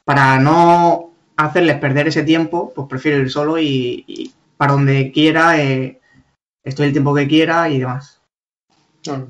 para 0.04 0.40
no 0.40 1.12
hacerles 1.36 1.78
perder 1.78 2.08
ese 2.08 2.24
tiempo, 2.24 2.74
pues 2.76 2.88
prefiero 2.88 3.20
ir 3.20 3.30
solo 3.30 3.60
y, 3.60 4.04
y 4.08 4.34
para 4.58 4.74
donde 4.74 5.12
quiera, 5.12 5.62
eh, 5.62 6.00
estoy 6.64 6.88
el 6.88 6.94
tiempo 6.94 7.14
que 7.14 7.28
quiera 7.28 7.70
y 7.70 7.80
demás. 7.80 8.20
Claro. 9.04 9.28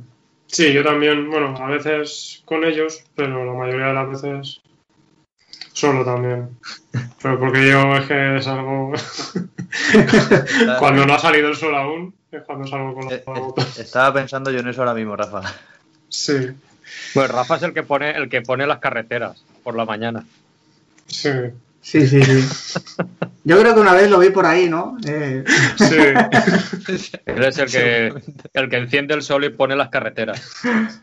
Sí, 0.47 0.73
yo 0.73 0.83
también, 0.83 1.29
bueno, 1.29 1.55
a 1.57 1.67
veces 1.69 2.41
con 2.45 2.63
ellos, 2.63 3.03
pero 3.15 3.45
la 3.45 3.53
mayoría 3.53 3.87
de 3.87 3.93
las 3.93 4.09
veces 4.09 4.61
solo 5.73 6.03
también. 6.03 6.57
Pero 7.21 7.39
porque 7.39 7.69
yo 7.69 7.95
es 7.97 8.05
que 8.07 8.37
es 8.37 8.47
algo... 8.47 8.93
cuando 10.79 11.05
no 11.05 11.13
ha 11.13 11.19
salido 11.19 11.49
el 11.49 11.55
sol 11.55 11.75
aún, 11.75 12.15
es 12.31 12.41
cuando 12.43 12.65
salgo 12.67 12.95
con 12.95 13.03
Eh, 13.11 13.23
la 13.25 13.33
eh, 13.33 13.39
moto. 13.39 13.61
Estaba 13.77 14.13
pensando 14.13 14.49
yo 14.51 14.59
en 14.59 14.67
eso 14.69 14.81
ahora 14.81 14.93
mismo, 14.93 15.15
Rafa. 15.15 15.41
Sí, 16.09 16.51
Pues 17.13 17.29
Rafa 17.29 17.57
es 17.57 17.63
el 17.63 17.73
que 17.73 17.83
pone 17.83 18.11
el 18.11 18.29
que 18.29 18.41
pone 18.41 18.65
las 18.65 18.79
carreteras 18.79 19.43
por 19.63 19.75
la 19.75 19.85
mañana. 19.85 20.25
sí, 21.07 21.29
Sí, 21.87 22.05
sí, 22.05 22.21
sí. 22.21 22.75
Yo 23.45 23.57
creo 23.61 23.73
que 23.73 23.79
una 23.79 23.93
vez 23.93 24.11
lo 24.11 24.19
vi 24.19 24.29
por 24.29 24.45
ahí, 24.45 24.67
¿no? 24.67 24.97
Eh, 25.07 25.41
sí. 25.77 25.95
Él 27.25 27.43
es 27.45 27.57
el 27.59 27.71
que 27.71 28.13
el 28.53 28.69
que 28.69 28.75
enciende 28.75 29.13
el 29.13 29.21
sol 29.21 29.45
y 29.45 29.49
pone 29.51 29.73
las 29.77 29.87
carreteras. 29.87 30.61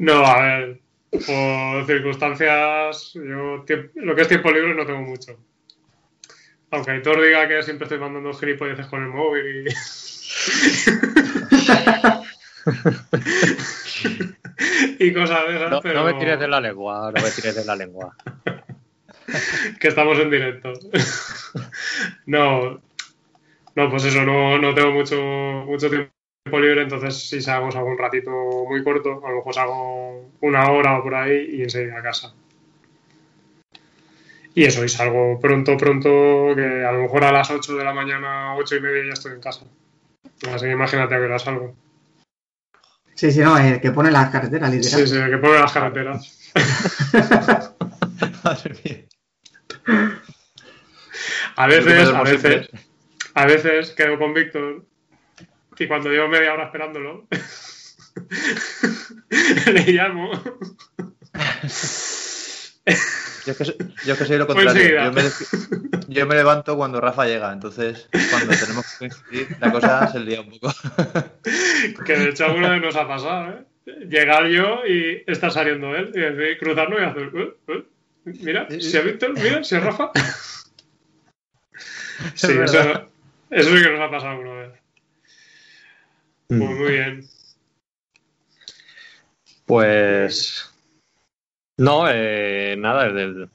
No, 0.00 0.26
a 0.26 0.42
ver, 0.42 0.80
por 1.12 1.86
circunstancias, 1.86 3.12
yo 3.14 3.64
lo 3.94 4.16
que 4.16 4.22
es 4.22 4.26
tiempo 4.26 4.50
libre 4.50 4.74
no 4.74 4.84
tengo 4.84 5.02
mucho. 5.02 5.38
Aunque 6.72 6.90
Aitor 6.90 7.22
diga 7.22 7.46
que 7.46 7.62
siempre 7.62 7.84
estoy 7.84 8.00
mandando 8.00 8.34
gilipolleces 8.34 8.86
con 8.86 9.04
el 9.04 9.10
móvil 9.10 9.68
y... 9.68 9.70
y 14.98 15.14
cosas 15.14 15.46
de 15.46 15.54
esas, 15.54 15.70
No, 15.70 15.80
pero 15.80 16.00
no 16.00 16.06
me 16.06 16.14
tires 16.14 16.40
de 16.40 16.48
la 16.48 16.60
lengua, 16.60 17.12
no 17.14 17.22
me 17.22 17.30
tires 17.30 17.54
de 17.54 17.64
la 17.64 17.76
lengua. 17.76 18.16
que 19.80 19.88
estamos 19.88 20.18
en 20.18 20.30
directo. 20.30 20.72
no, 22.26 22.80
no, 23.74 23.90
pues 23.90 24.04
eso, 24.04 24.22
no, 24.24 24.58
no 24.58 24.74
tengo 24.74 24.92
mucho, 24.92 25.16
mucho 25.66 25.88
tiempo 25.88 26.12
libre, 26.60 26.82
entonces 26.82 27.28
si 27.28 27.40
salgo, 27.40 27.70
salgo 27.70 27.88
un 27.88 27.98
ratito 27.98 28.30
muy 28.68 28.82
corto, 28.82 29.24
a 29.24 29.30
lo 29.30 29.36
mejor 29.36 29.54
salgo 29.54 30.30
una 30.40 30.70
hora 30.70 30.98
o 30.98 31.02
por 31.02 31.14
ahí 31.14 31.56
y 31.56 31.62
enseguida 31.62 31.98
a 31.98 32.02
casa. 32.02 32.34
Y 34.54 34.64
eso, 34.64 34.84
y 34.84 34.88
salgo 34.88 35.40
pronto, 35.40 35.78
pronto, 35.78 36.54
que 36.54 36.84
a 36.84 36.92
lo 36.92 37.02
mejor 37.02 37.24
a 37.24 37.32
las 37.32 37.50
8 37.50 37.74
de 37.74 37.84
la 37.84 37.94
mañana, 37.94 38.54
8 38.56 38.76
y 38.76 38.80
media 38.80 39.06
ya 39.06 39.12
estoy 39.14 39.32
en 39.32 39.40
casa. 39.40 39.64
Así 40.52 40.66
que 40.66 40.72
imagínate 40.72 41.14
a 41.14 41.18
qué 41.18 41.24
hora 41.24 41.38
salgo. 41.38 41.74
sí, 43.14 43.32
sí, 43.32 43.40
no, 43.40 43.56
el 43.56 43.80
que 43.80 43.92
pone 43.92 44.10
las 44.10 44.30
carreteras, 44.30 44.70
literal. 44.70 45.00
Sí, 45.00 45.06
sí, 45.06 45.30
que 45.30 45.38
pone 45.38 45.58
las 45.58 45.72
carreteras. 45.72 46.52
Madre 48.44 48.74
mía. 48.84 49.04
A 51.56 51.66
veces, 51.66 52.08
a 52.08 52.22
veces, 52.22 52.68
a 53.34 53.46
veces 53.46 53.90
quedo 53.90 54.18
con 54.18 54.32
Víctor 54.34 54.84
y 55.78 55.86
cuando 55.88 56.10
llevo 56.10 56.28
media 56.28 56.52
hora 56.54 56.66
esperándolo, 56.66 57.26
le 59.72 59.92
llamo. 59.92 60.30
Yo 63.44 63.52
es 63.52 63.58
que 63.58 63.64
soy, 63.64 63.76
yo 64.04 64.12
es 64.12 64.18
que 64.18 64.24
soy 64.24 64.38
lo 64.38 64.46
contrario. 64.46 65.12
me, 65.12 65.22
yo 66.08 66.26
me 66.26 66.34
levanto 66.36 66.76
cuando 66.76 67.00
Rafa 67.00 67.26
llega, 67.26 67.52
entonces 67.52 68.08
cuando 68.30 68.54
tenemos 68.54 68.86
que 68.92 68.98
coincidir, 68.98 69.56
la 69.60 69.72
cosa 69.72 70.08
se 70.12 70.20
lía 70.20 70.40
un 70.40 70.50
poco. 70.50 70.72
Que 72.06 72.16
de 72.16 72.28
hecho 72.30 72.44
alguna 72.46 72.70
vez 72.70 72.82
nos 72.82 72.96
ha 72.96 73.06
pasado, 73.08 73.50
¿eh? 73.50 73.64
Llegar 74.08 74.46
yo 74.46 74.86
y 74.86 75.24
estar 75.26 75.50
saliendo 75.50 75.94
él 75.96 76.12
y 76.14 76.20
decir, 76.20 76.58
cruzarnos 76.58 77.00
y 77.00 77.04
hacer. 77.04 77.30
"Eh, 77.34 77.54
eh". 77.68 77.84
Mira, 78.24 78.68
si 78.70 78.76
es 78.96 79.04
Víctor, 79.04 79.34
mira, 79.34 79.64
si 79.64 79.74
es 79.76 79.82
Rafa. 79.82 80.10
Sí, 82.34 82.46
Es 82.52 82.72
eso, 82.74 83.08
eso 83.50 83.76
sí 83.76 83.82
que 83.82 83.90
nos 83.90 84.00
ha 84.00 84.10
pasado 84.10 84.32
alguna 84.32 84.52
vez. 84.54 84.72
Pues 86.48 86.60
Mm. 86.60 86.74
muy 86.78 86.90
bien. 86.92 87.28
Pues 89.66 90.70
no, 91.78 92.04
eh, 92.08 92.76
nada, 92.78 93.06
el, 93.06 93.14
del- 93.14 93.50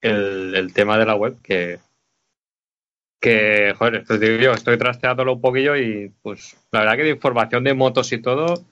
el, 0.00 0.54
el 0.54 0.72
tema 0.72 0.98
de 0.98 1.06
la 1.06 1.14
web 1.16 1.36
que 1.42 1.78
que, 3.20 3.74
joder, 3.76 3.96
esto 3.96 4.18
digo 4.18 4.36
yo, 4.40 4.52
estoy 4.52 4.78
trasteándolo 4.78 5.32
un 5.34 5.40
poquillo 5.40 5.74
y 5.76 6.12
pues 6.22 6.56
la 6.70 6.80
verdad 6.80 6.96
que 6.96 7.02
de 7.04 7.10
información 7.10 7.64
de 7.64 7.74
motos 7.74 8.12
y 8.12 8.18
todo, 8.22 8.62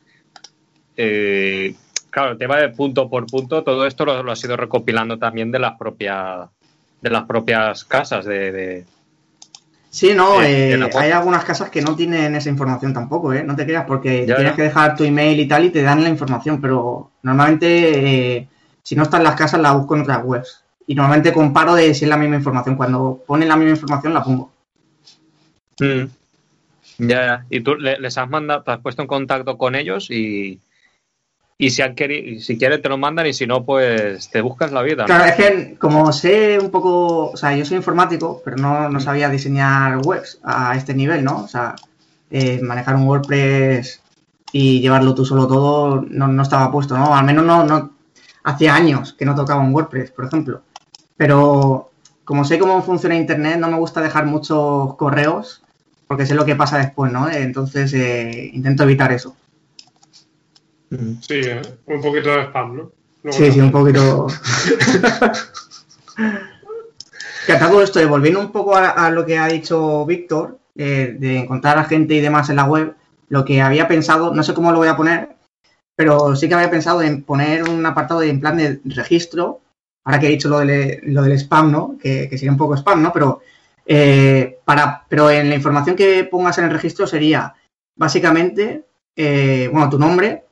eh, 0.97 1.75
claro, 2.15 2.33
el 2.33 2.39
tema 2.39 2.57
de 2.59 2.69
punto 2.71 3.11
por 3.11 3.27
punto, 3.27 3.63
todo 3.65 3.87
esto 3.87 4.05
lo, 4.05 4.23
lo 4.23 4.33
has 4.33 4.43
ido 4.45 4.57
recopilando 4.57 5.19
también 5.19 5.51
de 5.51 5.59
las 5.59 5.77
propias 5.77 6.49
de 7.03 7.11
las 7.11 7.25
propias 7.25 7.85
casas 7.85 8.25
de, 8.25 8.53
de- 8.53 8.87
Sí, 9.91 10.13
no, 10.15 10.43
Eh, 10.43 10.75
eh, 10.75 10.91
hay 10.99 11.11
algunas 11.11 11.45
casas 11.45 11.71
que 11.71 11.83
no 11.83 11.95
tienen 11.95 12.35
esa 12.35 12.49
información 12.49 12.93
tampoco, 12.95 13.33
¿eh? 13.33 13.45
No 13.45 13.55
te 13.55 13.65
creas, 13.67 13.85
porque 13.87 14.27
Ya, 14.27 14.37
tienes 14.37 14.53
ya. 14.53 14.57
que 14.57 14.63
dejar 14.63 14.97
tu 14.97 15.05
email 15.05 15.39
y 15.39 15.47
tal 15.47 15.65
y 15.67 15.71
te 15.71 15.83
dan 15.83 16.03
la 16.03 16.09
información, 16.09 16.61
pero 16.61 17.11
normalmente 17.23 18.37
eh, 18.39 18.49
si 18.83 18.97
no 18.97 19.03
están 19.05 19.23
las 19.23 19.37
casas 19.37 19.61
la 19.61 19.73
busco 19.73 19.95
en 19.97 20.03
otras 20.03 20.25
webs. 20.25 20.65
Y 20.87 20.95
normalmente 20.95 21.33
comparo 21.33 21.75
de 21.75 21.95
si 21.95 22.05
es 22.05 22.09
la 22.11 22.17
misma 22.17 22.37
información. 22.37 22.75
Cuando 22.77 23.23
ponen 23.27 23.49
la 23.49 23.57
misma 23.57 23.73
información 23.73 24.15
la 24.15 24.25
pongo. 24.25 24.51
Mm. 25.81 26.05
Ya, 26.99 27.21
ya. 27.27 27.47
Y 27.51 27.61
tú 27.61 27.75
le- 27.77 27.99
les 27.99 28.17
has 28.19 28.29
mandado, 28.29 28.63
te 28.63 28.71
has 28.73 28.81
puesto 28.81 29.03
en 29.03 29.09
contacto 29.09 29.57
con 29.59 29.75
ellos 29.75 30.11
y, 30.11 30.61
y 31.57 31.71
si, 31.71 31.83
han 31.83 31.95
queri- 31.95 32.41
si 32.41 32.59
quieres 32.59 32.83
te 32.83 32.89
lo 32.89 32.99
mandan 32.99 33.27
y 33.27 33.33
si 33.33 33.47
no, 33.47 33.65
pues 33.65 34.29
te 34.31 34.41
buscas 34.41 34.73
la 34.73 34.83
vida. 34.83 35.03
¿no? 35.03 35.07
Claro, 35.07 35.25
es 35.25 35.35
que 35.35 35.77
como 35.79 36.13
sé 36.13 36.59
un 36.59 36.71
poco, 36.71 37.31
o 37.31 37.37
sea, 37.37 37.55
yo 37.57 37.65
soy 37.65 37.77
informático, 37.77 38.43
pero 38.45 38.57
no, 38.57 38.89
no 38.89 39.01
sabía 39.01 39.29
diseñar 39.29 39.99
webs 40.05 40.41
a 40.43 40.77
este 40.77 40.95
nivel, 40.95 41.25
¿no? 41.25 41.43
O 41.45 41.49
sea, 41.49 41.75
eh, 42.31 42.61
manejar 42.63 42.97
un 42.97 43.07
WordPress 43.07 44.01
y 44.53 44.81
llevarlo 44.81 45.15
tú 45.15 45.25
solo 45.25 45.47
todo 45.47 46.05
no, 46.09 46.27
no 46.29 46.43
estaba 46.43 46.71
puesto, 46.73 46.97
¿no? 46.97 47.15
Al 47.15 47.25
menos 47.25 47.45
no, 47.45 47.65
no, 47.65 47.93
hacía 48.45 48.75
años 48.75 49.13
que 49.13 49.25
no 49.25 49.35
tocaba 49.35 49.61
un 49.63 49.73
WordPress, 49.75 50.11
por 50.11 50.27
ejemplo. 50.27 50.63
Pero 51.17 51.91
como 52.25 52.45
sé 52.45 52.59
cómo 52.59 52.83
funciona 52.83 53.15
Internet, 53.15 53.59
no 53.59 53.69
me 53.69 53.79
gusta 53.79 54.01
dejar 54.01 54.27
muchos 54.27 54.97
correos 54.97 55.63
porque 56.07 56.27
sé 56.27 56.35
lo 56.35 56.45
que 56.45 56.57
pasa 56.57 56.79
después, 56.79 57.13
¿no? 57.13 57.31
Entonces 57.31 57.93
eh, 57.95 58.51
intento 58.53 58.83
evitar 58.83 59.13
eso. 59.13 59.37
Sí, 60.91 61.41
eh, 61.45 61.63
un 61.87 62.01
poquito 62.01 62.31
de 62.31 62.43
spam, 62.45 62.77
¿no? 62.77 62.93
Luego 63.23 63.39
Sí, 63.39 63.53
sí, 63.53 63.61
un 63.61 63.73
poquito. 63.73 64.27
que 67.47 67.53
a 67.53 67.59
todo 67.59 67.83
esto, 67.83 68.01
y 68.01 68.05
volviendo 68.05 68.41
un 68.41 68.53
poco 68.53 68.77
a, 68.77 68.91
a 68.91 69.11
lo 69.11 69.25
que 69.25 69.39
ha 69.39 69.49
dicho 69.49 70.05
Víctor, 70.07 70.59
eh, 70.77 71.17
de 71.19 71.39
encontrar 71.39 71.79
a 71.79 71.85
gente 71.85 72.15
y 72.15 72.21
demás 72.21 72.51
en 72.51 72.57
la 72.57 72.65
web, 72.65 72.95
lo 73.29 73.45
que 73.45 73.63
había 73.63 73.89
pensado, 73.89 74.35
no 74.35 74.43
sé 74.43 74.55
cómo 74.55 74.73
lo 74.73 74.79
voy 74.79 74.89
a 74.89 74.97
poner, 74.97 75.37
pero 75.97 76.35
sí 76.37 76.49
que 76.49 76.55
había 76.55 76.71
pensado 76.71 77.03
en 77.03 77.23
poner 77.23 77.69
un 77.69 77.85
apartado 77.87 78.23
en 78.23 78.41
plan 78.41 78.57
de 78.57 78.81
registro, 78.85 79.61
ahora 80.05 80.19
que 80.19 80.27
he 80.27 80.31
dicho 80.31 80.49
lo 80.49 80.61
del, 80.61 81.01
lo 81.05 81.23
del 81.23 81.39
spam, 81.39 81.71
¿no? 81.71 81.97
Que, 82.01 82.29
que 82.29 82.39
sería 82.39 82.53
un 82.53 82.59
poco 82.59 82.77
spam, 82.77 83.03
¿no? 83.03 83.13
Pero, 83.13 83.41
eh, 83.87 84.59
para, 84.65 85.05
pero 85.09 85.31
en 85.31 85.49
la 85.49 85.55
información 85.55 85.97
que 85.97 86.25
pongas 86.25 86.59
en 86.59 86.65
el 86.65 86.71
registro 86.71 87.07
sería 87.07 87.55
básicamente, 87.97 88.85
eh, 89.15 89.69
bueno, 89.73 89.89
tu 89.89 89.99
nombre, 89.99 90.44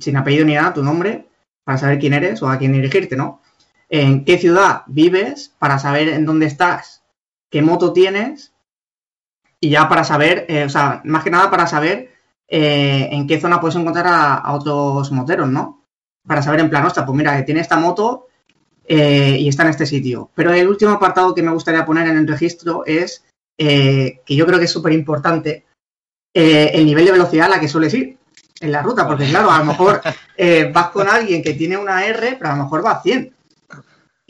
sin 0.00 0.16
apellido 0.16 0.44
ni 0.44 0.54
nada, 0.54 0.74
tu 0.74 0.82
nombre, 0.82 1.26
para 1.64 1.78
saber 1.78 1.98
quién 1.98 2.14
eres 2.14 2.42
o 2.42 2.48
a 2.48 2.58
quién 2.58 2.72
dirigirte, 2.72 3.16
¿no? 3.16 3.42
En 3.88 4.24
qué 4.24 4.38
ciudad 4.38 4.82
vives, 4.86 5.54
para 5.58 5.78
saber 5.78 6.08
en 6.08 6.24
dónde 6.24 6.46
estás, 6.46 7.02
qué 7.50 7.62
moto 7.62 7.92
tienes, 7.92 8.52
y 9.60 9.70
ya 9.70 9.88
para 9.88 10.04
saber, 10.04 10.46
eh, 10.48 10.64
o 10.64 10.68
sea, 10.68 11.02
más 11.04 11.24
que 11.24 11.30
nada 11.30 11.50
para 11.50 11.66
saber 11.66 12.10
eh, 12.46 13.08
en 13.10 13.26
qué 13.26 13.40
zona 13.40 13.60
puedes 13.60 13.76
encontrar 13.76 14.06
a, 14.08 14.52
otros 14.54 15.10
moteros, 15.10 15.48
¿no? 15.48 15.84
Para 16.26 16.42
saber 16.42 16.60
en 16.60 16.70
plan, 16.70 16.84
ostras, 16.84 17.06
pues 17.06 17.16
mira, 17.16 17.36
que 17.36 17.42
tiene 17.42 17.60
esta 17.60 17.76
moto 17.76 18.26
eh, 18.86 19.36
y 19.38 19.48
está 19.48 19.64
en 19.64 19.70
este 19.70 19.86
sitio. 19.86 20.30
Pero 20.34 20.52
el 20.52 20.68
último 20.68 20.92
apartado 20.92 21.34
que 21.34 21.42
me 21.42 21.52
gustaría 21.52 21.84
poner 21.84 22.06
en 22.08 22.18
el 22.18 22.28
registro 22.28 22.84
es, 22.86 23.24
que 23.56 24.22
yo 24.28 24.46
creo 24.46 24.58
que 24.58 24.66
es 24.66 24.70
súper 24.70 24.92
importante, 24.92 25.64
el 26.32 26.86
nivel 26.86 27.04
de 27.04 27.12
velocidad 27.12 27.46
a 27.46 27.56
la 27.56 27.60
que 27.60 27.66
sueles 27.66 27.92
ir 27.94 28.17
en 28.60 28.72
la 28.72 28.82
ruta, 28.82 29.06
porque 29.06 29.26
claro, 29.28 29.50
a 29.50 29.58
lo 29.58 29.64
mejor 29.64 30.00
eh, 30.36 30.70
vas 30.72 30.88
con 30.90 31.08
alguien 31.08 31.42
que 31.42 31.54
tiene 31.54 31.76
una 31.76 32.04
R, 32.06 32.36
pero 32.38 32.50
a 32.50 32.56
lo 32.56 32.64
mejor 32.64 32.84
va 32.84 32.92
a 32.92 33.02
100. 33.02 33.34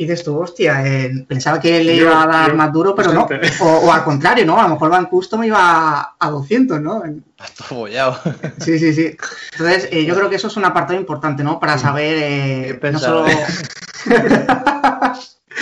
Y 0.00 0.04
dices 0.04 0.22
tú, 0.22 0.38
hostia, 0.38 0.86
eh, 0.86 1.24
pensaba 1.26 1.60
que 1.60 1.82
le 1.82 1.94
iba 1.96 2.22
a 2.22 2.26
dar 2.28 2.50
yo, 2.50 2.56
más 2.56 2.72
duro, 2.72 2.94
pero 2.94 3.12
no. 3.12 3.26
O, 3.60 3.66
o 3.66 3.92
al 3.92 4.04
contrario, 4.04 4.46
¿no? 4.46 4.56
A 4.56 4.62
lo 4.62 4.74
mejor 4.74 4.92
va 4.92 4.98
en 4.98 5.06
custom 5.06 5.42
y 5.42 5.50
va 5.50 6.00
a, 6.00 6.16
a 6.20 6.30
200, 6.30 6.80
¿no? 6.80 7.02
Está 7.04 7.74
bollado. 7.74 8.16
Sí, 8.60 8.78
sí, 8.78 8.92
sí. 8.92 9.16
Entonces, 9.52 9.88
eh, 9.90 10.04
yo 10.04 10.14
creo 10.14 10.30
que 10.30 10.36
eso 10.36 10.46
es 10.46 10.56
un 10.56 10.64
apartado 10.64 11.00
importante, 11.00 11.42
¿no? 11.42 11.58
Para 11.58 11.78
saber, 11.78 12.16
eh, 12.20 12.78
no 12.92 12.98
solo... 12.98 13.24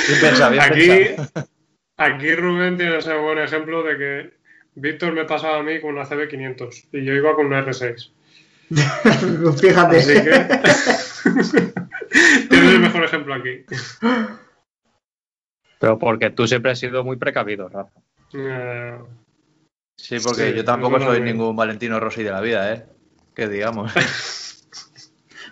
Bien 0.08 0.20
pensado, 0.20 0.50
bien 0.50 0.62
Aquí, 0.62 0.86
pensado. 0.88 1.48
aquí 1.96 2.34
Rubén 2.34 2.76
tiene 2.76 2.98
ese 2.98 3.16
buen 3.16 3.38
ejemplo 3.38 3.82
de 3.82 3.96
que 3.96 4.30
Víctor 4.74 5.14
me 5.14 5.24
pasaba 5.24 5.58
a 5.58 5.62
mí 5.62 5.80
con 5.80 5.94
una 5.94 6.04
CB500 6.04 6.88
y 6.92 7.04
yo 7.04 7.14
iba 7.14 7.34
con 7.34 7.46
una 7.46 7.64
R6. 7.64 8.12
Fíjate. 9.60 9.96
Así 9.98 10.14
que 10.14 10.46
tienes 12.48 12.74
el 12.74 12.80
mejor 12.80 13.04
ejemplo 13.04 13.34
aquí. 13.34 13.64
Pero 15.78 15.98
porque 15.98 16.30
tú 16.30 16.46
siempre 16.46 16.72
has 16.72 16.78
sido 16.78 17.04
muy 17.04 17.16
precavido, 17.16 17.68
Rafa. 17.68 18.00
Eh, 18.34 18.98
Sí, 19.96 20.16
porque 20.22 20.50
Sí, 20.50 20.56
yo 20.56 20.64
tampoco 20.64 21.00
soy 21.00 21.20
ningún 21.20 21.56
Valentino 21.56 21.98
Rossi 21.98 22.22
de 22.22 22.30
la 22.30 22.40
vida, 22.40 22.72
¿eh? 22.72 22.86
Que 23.34 23.48
digamos. 23.48 23.92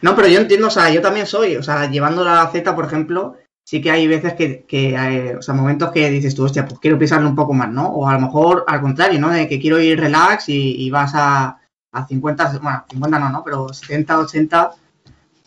No, 0.03 0.15
pero 0.15 0.29
yo 0.29 0.39
entiendo, 0.39 0.67
o 0.67 0.71
sea, 0.71 0.91
yo 0.91 1.01
también 1.01 1.25
soy, 1.25 1.57
o 1.57 1.63
sea, 1.63 1.89
llevando 1.91 2.25
la 2.25 2.47
Z, 2.49 2.75
por 2.75 2.85
ejemplo, 2.85 3.39
sí 3.65 3.81
que 3.81 3.91
hay 3.91 4.07
veces 4.07 4.35
que, 4.35 4.67
que 4.67 4.91
eh, 4.91 5.37
o 5.37 5.41
sea, 5.41 5.55
momentos 5.55 5.93
que 5.93 6.11
dices 6.11 6.35
tú, 6.35 6.45
hostia, 6.45 6.67
pues 6.67 6.79
quiero 6.79 6.99
pisarle 6.99 7.27
un 7.27 7.35
poco 7.35 7.55
más, 7.55 7.71
¿no? 7.71 7.87
O 7.87 8.07
a 8.07 8.13
lo 8.13 8.21
mejor 8.21 8.65
al 8.67 8.83
contrario, 8.83 9.19
¿no? 9.19 9.31
De 9.31 9.49
que 9.49 9.59
quiero 9.59 9.81
ir 9.81 9.99
relax 9.99 10.51
y, 10.51 10.75
y 10.85 10.91
vas 10.91 11.13
a, 11.15 11.59
a 11.95 12.07
50, 12.07 12.59
bueno, 12.61 12.85
50 12.91 13.19
no, 13.19 13.31
¿no? 13.31 13.45
Pero 13.45 13.73
70, 13.73 14.19
80 14.19 14.71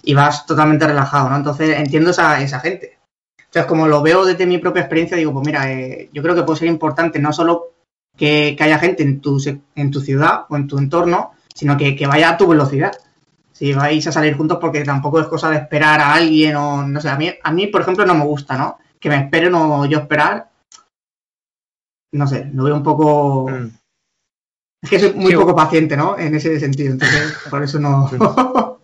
y 0.03 0.13
vas 0.13 0.45
totalmente 0.45 0.87
relajado, 0.87 1.29
¿no? 1.29 1.35
Entonces 1.35 1.77
entiendo 1.77 2.11
esa, 2.11 2.41
esa 2.41 2.59
gente. 2.59 2.97
Entonces, 3.37 3.65
como 3.65 3.87
lo 3.87 4.01
veo 4.01 4.25
desde 4.25 4.45
mi 4.45 4.57
propia 4.57 4.81
experiencia, 4.81 5.17
digo, 5.17 5.33
pues 5.33 5.45
mira, 5.45 5.71
eh, 5.71 6.09
yo 6.11 6.21
creo 6.23 6.35
que 6.35 6.43
puede 6.43 6.59
ser 6.59 6.67
importante 6.67 7.19
no 7.19 7.31
solo 7.31 7.73
que, 8.15 8.55
que 8.57 8.63
haya 8.63 8.79
gente 8.79 9.03
en 9.03 9.21
tu, 9.21 9.37
en 9.75 9.91
tu 9.91 10.01
ciudad 10.01 10.45
o 10.49 10.55
en 10.55 10.67
tu 10.67 10.77
entorno, 10.77 11.31
sino 11.53 11.77
que, 11.77 11.95
que 11.95 12.07
vaya 12.07 12.31
a 12.31 12.37
tu 12.37 12.47
velocidad 12.47 12.93
si 13.57 13.73
vais 13.73 14.05
a 14.05 14.11
salir 14.11 14.37
juntos 14.37 14.59
porque 14.61 14.83
tampoco 14.83 15.19
es 15.19 15.25
cosa 15.25 15.49
de 15.49 15.57
esperar 15.57 15.99
a 15.99 16.13
alguien 16.13 16.55
o 16.55 16.87
no 16.87 17.01
sé, 17.01 17.09
a 17.09 17.17
mí, 17.17 17.31
a 17.41 17.51
mí 17.51 17.65
por 17.65 17.81
ejemplo 17.81 18.05
no 18.05 18.13
me 18.13 18.23
gusta, 18.23 18.55
¿no? 18.55 18.77
Que 18.99 19.09
me 19.09 19.17
esperen 19.17 19.55
o 19.55 19.83
yo 19.87 19.97
esperar. 19.97 20.51
No 22.11 22.27
sé, 22.27 22.51
lo 22.53 22.65
veo 22.65 22.75
un 22.75 22.83
poco... 22.83 23.49
Mm. 23.49 23.76
Es 24.81 24.89
que 24.89 24.99
soy 24.99 25.13
muy 25.13 25.31
Sí, 25.31 25.37
poco 25.37 25.55
paciente, 25.55 25.97
¿no? 25.97 26.17
En 26.17 26.35
ese 26.35 26.59
sentido, 26.59 26.93
entonces 26.93 27.37
por 27.49 27.63
eso 27.63 27.79
no... 27.79 28.09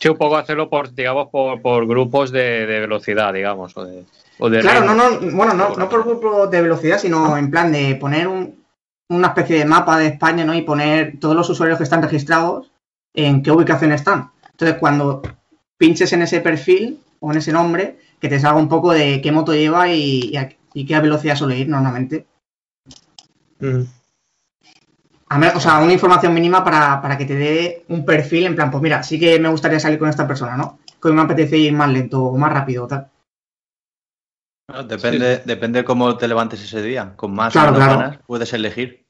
Sí, 0.00 0.08
un 0.08 0.16
poco 0.16 0.36
hacerlo 0.36 0.70
por, 0.70 0.94
digamos, 0.94 1.26
por, 1.28 1.60
por 1.60 1.84
grupos 1.84 2.30
de, 2.30 2.66
de 2.66 2.78
velocidad, 2.80 3.32
digamos. 3.32 3.76
O 3.76 3.84
de, 3.84 4.04
o 4.38 4.48
de 4.48 4.60
claro, 4.60 4.84
no, 4.84 4.94
no, 4.94 5.18
bueno, 5.36 5.54
no, 5.54 5.74
no 5.74 5.88
por 5.88 6.04
grupo 6.04 6.46
de 6.46 6.62
velocidad, 6.62 6.98
sino 7.00 7.36
en 7.36 7.50
plan 7.50 7.72
de 7.72 7.96
poner 7.96 8.28
un- 8.28 8.62
una 9.08 9.28
especie 9.28 9.58
de 9.58 9.64
mapa 9.64 9.98
de 9.98 10.06
España, 10.06 10.44
¿no? 10.44 10.54
Y 10.54 10.62
poner 10.62 11.18
todos 11.18 11.34
los 11.34 11.50
usuarios 11.50 11.78
que 11.78 11.82
están 11.84 12.00
registrados 12.02 12.70
en 13.12 13.42
qué 13.42 13.50
ubicación 13.50 13.90
están. 13.90 14.30
Entonces, 14.52 14.76
cuando 14.78 15.20
pinches 15.76 16.12
en 16.12 16.22
ese 16.22 16.40
perfil 16.42 17.00
o 17.18 17.32
en 17.32 17.38
ese 17.38 17.50
nombre, 17.50 17.98
que 18.20 18.28
te 18.28 18.38
salga 18.38 18.60
un 18.60 18.68
poco 18.68 18.92
de 18.92 19.20
qué 19.20 19.32
moto 19.32 19.52
lleva 19.52 19.88
y, 19.88 20.30
y 20.32 20.36
a, 20.36 20.48
y 20.74 20.86
qué 20.86 21.00
velocidad 21.00 21.34
suele 21.34 21.58
ir 21.58 21.68
normalmente. 21.68 22.24
Mm. 23.58 23.82
O 25.30 25.60
sea, 25.60 25.78
una 25.80 25.92
información 25.92 26.32
mínima 26.32 26.64
para, 26.64 27.02
para 27.02 27.18
que 27.18 27.26
te 27.26 27.34
dé 27.36 27.84
un 27.88 28.04
perfil 28.04 28.46
en 28.46 28.54
plan, 28.56 28.70
pues 28.70 28.82
mira, 28.82 29.02
sí 29.02 29.18
que 29.20 29.38
me 29.38 29.48
gustaría 29.50 29.78
salir 29.78 29.98
con 29.98 30.08
esta 30.08 30.26
persona, 30.26 30.56
¿no? 30.56 30.78
Que 31.02 31.10
me 31.10 31.20
apetece 31.20 31.58
ir 31.58 31.72
más 31.74 31.90
lento 31.90 32.22
o 32.24 32.36
más 32.38 32.52
rápido 32.52 32.84
o 32.84 32.88
tal. 32.88 33.08
Bueno, 34.68 34.84
depende, 34.84 35.42
depende 35.44 35.84
cómo 35.84 36.16
te 36.16 36.28
levantes 36.28 36.62
ese 36.62 36.80
día. 36.82 37.12
Con 37.14 37.34
más 37.34 37.52
Claro, 37.52 37.70
o 37.70 37.72
menos 37.72 37.86
claro. 37.88 38.00
ganas 38.00 38.18
puedes 38.26 38.52
elegir. 38.54 39.04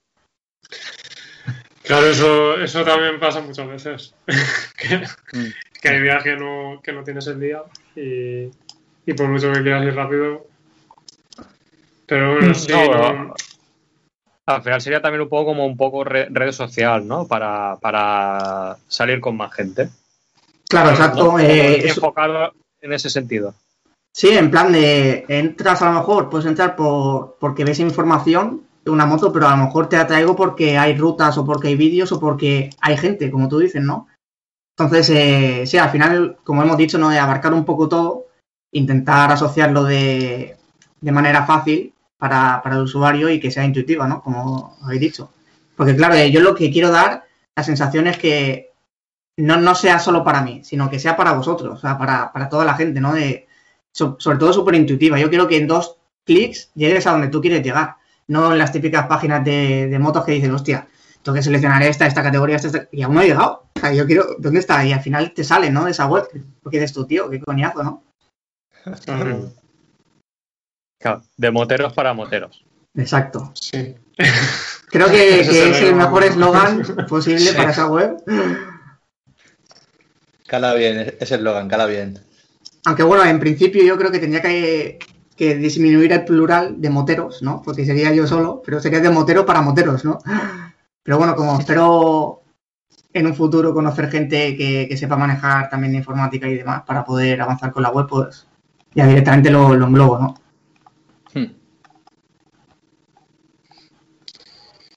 claro, 1.84 2.06
eso, 2.06 2.60
eso 2.60 2.84
también 2.84 3.20
pasa 3.20 3.40
muchas 3.40 3.68
veces. 3.68 4.14
que, 4.76 4.98
Mm. 5.38 5.52
que 5.80 5.88
hay 5.88 6.02
días 6.02 6.22
que 6.24 6.36
no, 6.36 6.80
que 6.82 6.92
no 6.92 7.04
tienes 7.04 7.26
el 7.28 7.38
día 7.40 7.62
y, 7.94 8.50
y 9.06 9.14
por 9.14 9.28
mucho 9.28 9.52
que 9.52 9.62
quieras 9.62 9.84
ir 9.84 9.94
rápido. 9.94 10.46
Pero 12.06 12.34
bueno, 12.34 12.54
sí, 12.54 12.72
No, 12.72 13.12
no- 13.14 13.34
Al 14.48 14.62
final 14.62 14.80
sería 14.80 15.02
también 15.02 15.20
un 15.20 15.28
poco 15.28 15.46
como 15.46 15.66
un 15.66 15.76
poco 15.76 16.04
re- 16.04 16.28
red 16.30 16.52
social, 16.52 17.06
¿no? 17.06 17.26
Para, 17.26 17.76
para 17.82 18.78
salir 18.88 19.20
con 19.20 19.36
más 19.36 19.52
gente. 19.52 19.90
Claro, 20.68 20.90
exacto. 20.90 21.32
¿no? 21.32 21.38
eh, 21.38 21.86
enfocado 21.86 22.52
en 22.80 22.92
ese 22.94 23.10
sentido. 23.10 23.54
Sí, 24.10 24.30
en 24.30 24.50
plan 24.50 24.72
de 24.72 25.26
entras 25.28 25.82
a 25.82 25.90
lo 25.92 25.98
mejor, 25.98 26.30
puedes 26.30 26.46
entrar 26.46 26.76
por, 26.76 27.36
porque 27.38 27.64
ves 27.64 27.78
información 27.80 28.62
de 28.84 28.90
una 28.90 29.04
moto, 29.04 29.30
pero 29.32 29.46
a 29.48 29.56
lo 29.56 29.64
mejor 29.64 29.88
te 29.90 29.96
atraigo 29.98 30.34
porque 30.34 30.78
hay 30.78 30.96
rutas 30.96 31.36
o 31.36 31.44
porque 31.44 31.68
hay 31.68 31.76
vídeos 31.76 32.10
o 32.12 32.18
porque 32.18 32.70
hay 32.80 32.96
gente, 32.96 33.30
como 33.30 33.48
tú 33.48 33.58
dices, 33.58 33.82
¿no? 33.82 34.08
Entonces, 34.78 35.10
eh, 35.10 35.66
sí, 35.66 35.76
al 35.76 35.90
final, 35.90 36.38
como 36.42 36.62
hemos 36.62 36.78
dicho, 36.78 36.96
¿no? 36.96 37.10
De 37.10 37.18
abarcar 37.18 37.52
un 37.52 37.66
poco 37.66 37.86
todo, 37.88 38.26
intentar 38.72 39.30
asociarlo 39.30 39.84
de, 39.84 40.56
de 41.02 41.12
manera 41.12 41.44
fácil 41.44 41.92
para, 42.18 42.60
para 42.62 42.76
el 42.76 42.82
usuario 42.82 43.30
y 43.30 43.40
que 43.40 43.50
sea 43.50 43.64
intuitiva, 43.64 44.06
¿no? 44.08 44.22
Como 44.22 44.76
habéis 44.82 45.00
dicho. 45.00 45.32
Porque 45.76 45.96
claro, 45.96 46.14
eh, 46.14 46.30
yo 46.30 46.40
lo 46.40 46.54
que 46.54 46.70
quiero 46.70 46.90
dar, 46.90 47.24
la 47.56 47.62
sensación 47.64 48.06
es 48.08 48.18
que 48.18 48.72
no, 49.36 49.56
no 49.58 49.74
sea 49.74 49.98
solo 49.98 50.24
para 50.24 50.42
mí, 50.42 50.62
sino 50.64 50.90
que 50.90 50.98
sea 50.98 51.16
para 51.16 51.32
vosotros, 51.32 51.78
o 51.78 51.80
sea, 51.80 51.96
para, 51.98 52.32
para 52.32 52.48
toda 52.48 52.64
la 52.64 52.74
gente, 52.74 53.00
¿no? 53.00 53.12
De, 53.14 53.46
so- 53.92 54.16
sobre 54.18 54.38
todo 54.38 54.52
súper 54.52 54.74
intuitiva. 54.74 55.18
Yo 55.18 55.28
quiero 55.28 55.46
que 55.48 55.56
en 55.58 55.66
dos 55.68 55.96
clics 56.24 56.70
llegues 56.74 57.06
a 57.06 57.12
donde 57.12 57.28
tú 57.28 57.40
quieres 57.40 57.62
llegar. 57.62 57.96
No 58.26 58.52
en 58.52 58.58
las 58.58 58.72
típicas 58.72 59.06
páginas 59.06 59.44
de, 59.44 59.86
de 59.88 59.98
motos 59.98 60.24
que 60.24 60.32
dicen, 60.32 60.52
hostia, 60.52 60.88
tengo 61.22 61.36
que 61.36 61.42
seleccionar 61.42 61.82
esta, 61.82 62.06
esta 62.06 62.22
categoría, 62.22 62.56
esta, 62.56 62.68
esta. 62.68 62.88
Y 62.92 63.02
aún 63.02 63.14
no 63.14 63.22
he 63.22 63.26
llegado. 63.26 63.64
O 63.76 63.80
sea, 63.80 63.92
yo 63.92 64.06
quiero, 64.06 64.26
¿dónde 64.38 64.60
está? 64.60 64.84
Y 64.84 64.92
al 64.92 65.00
final 65.00 65.32
te 65.32 65.44
sale, 65.44 65.70
¿no? 65.70 65.84
De 65.84 65.92
esa 65.92 66.06
web. 66.06 66.28
Porque 66.62 66.78
dices 66.78 66.92
tú, 66.92 67.06
tío, 67.06 67.30
qué 67.30 67.40
coñazo, 67.40 67.82
¿no? 67.82 68.02
claro, 70.98 71.22
de 71.36 71.50
moteros 71.50 71.92
para 71.92 72.14
moteros. 72.14 72.64
Exacto. 72.94 73.52
sí. 73.54 73.94
Creo 74.90 75.08
que, 75.10 75.40
es 75.40 75.82
el 75.82 75.94
mejor 75.94 76.24
eslogan 76.24 76.82
posible 77.08 77.40
Sí. 77.40 77.56
para 77.56 77.70
esa 77.72 77.86
web. 77.88 78.16
Cala 80.46 80.74
bien, 80.74 81.14
ese 81.20 81.34
eslogan, 81.34 81.68
cala 81.68 81.86
bien. 81.86 82.18
Aunque 82.86 83.02
bueno, 83.02 83.24
en 83.24 83.38
principio 83.38 83.84
yo 83.84 83.98
creo 83.98 84.10
que 84.10 84.18
tendría 84.18 84.40
que, 84.40 84.98
que 85.36 85.56
disminuir 85.56 86.12
el 86.12 86.24
plural 86.24 86.80
de 86.80 86.88
moteros, 86.88 87.42
¿no? 87.42 87.60
Porque 87.62 87.84
sería 87.84 88.14
yo 88.14 88.26
solo, 88.26 88.62
pero 88.64 88.80
sería 88.80 89.00
de 89.00 89.10
motero 89.10 89.44
para 89.44 89.60
moteros, 89.60 90.04
¿no? 90.06 90.20
Pero 91.02 91.18
bueno, 91.18 91.36
como 91.36 91.58
espero 91.58 92.42
en 93.12 93.26
un 93.26 93.34
futuro 93.34 93.74
conocer 93.74 94.10
gente 94.10 94.56
que, 94.56 94.86
que 94.88 94.96
sepa 94.96 95.16
manejar 95.16 95.68
también 95.68 95.94
informática 95.94 96.48
y 96.48 96.56
demás 96.56 96.82
para 96.86 97.04
poder 97.04 97.42
avanzar 97.42 97.72
con 97.72 97.82
la 97.82 97.90
web, 97.90 98.06
pues 98.08 98.46
ya 98.94 99.06
directamente 99.06 99.50
lo, 99.50 99.74
lo 99.74 99.86
englobo, 99.86 100.18
¿no? 100.18 100.34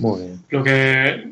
Muy 0.02 0.22
bien. 0.22 0.44
Lo 0.50 0.64
que. 0.64 1.32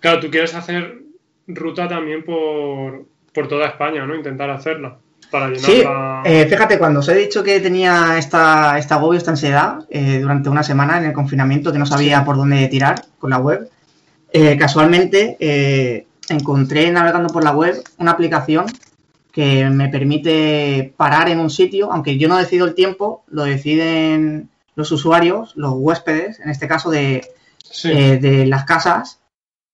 Claro, 0.00 0.20
tú 0.20 0.30
quieres 0.30 0.54
hacer 0.54 1.02
ruta 1.48 1.88
también 1.88 2.24
por, 2.24 3.06
por 3.32 3.48
toda 3.48 3.66
España, 3.66 4.06
¿no? 4.06 4.14
Intentar 4.14 4.50
hacerla. 4.50 4.98
Para 5.30 5.54
Sí, 5.58 5.82
la. 5.82 6.22
eh, 6.24 6.46
fíjate, 6.48 6.78
cuando 6.78 7.00
os 7.00 7.08
he 7.08 7.14
dicho 7.14 7.42
que 7.42 7.60
tenía 7.60 8.16
esta, 8.16 8.78
esta 8.78 8.94
agobio, 8.94 9.18
esta 9.18 9.30
ansiedad 9.32 9.84
eh, 9.90 10.20
durante 10.20 10.48
una 10.48 10.62
semana 10.62 10.98
en 10.98 11.04
el 11.04 11.12
confinamiento, 11.12 11.72
que 11.72 11.78
no 11.78 11.86
sabía 11.86 12.24
por 12.24 12.36
dónde 12.36 12.66
tirar 12.68 13.04
con 13.18 13.30
la 13.30 13.38
web, 13.38 13.68
eh, 14.32 14.56
casualmente 14.56 15.36
eh, 15.40 16.06
encontré 16.28 16.90
navegando 16.90 17.32
por 17.32 17.44
la 17.44 17.52
web 17.52 17.82
una 17.98 18.12
aplicación 18.12 18.66
que 19.32 19.68
me 19.68 19.88
permite 19.88 20.92
parar 20.96 21.28
en 21.28 21.40
un 21.40 21.50
sitio, 21.50 21.92
aunque 21.92 22.18
yo 22.18 22.28
no 22.28 22.38
decido 22.38 22.66
el 22.66 22.74
tiempo, 22.74 23.24
lo 23.28 23.44
deciden 23.44 24.48
los 24.74 24.90
usuarios, 24.92 25.52
los 25.56 25.72
huéspedes, 25.74 26.40
en 26.40 26.50
este 26.50 26.68
caso 26.68 26.90
de, 26.90 27.22
sí. 27.70 27.90
eh, 27.92 28.18
de 28.18 28.46
las 28.46 28.64
casas, 28.64 29.20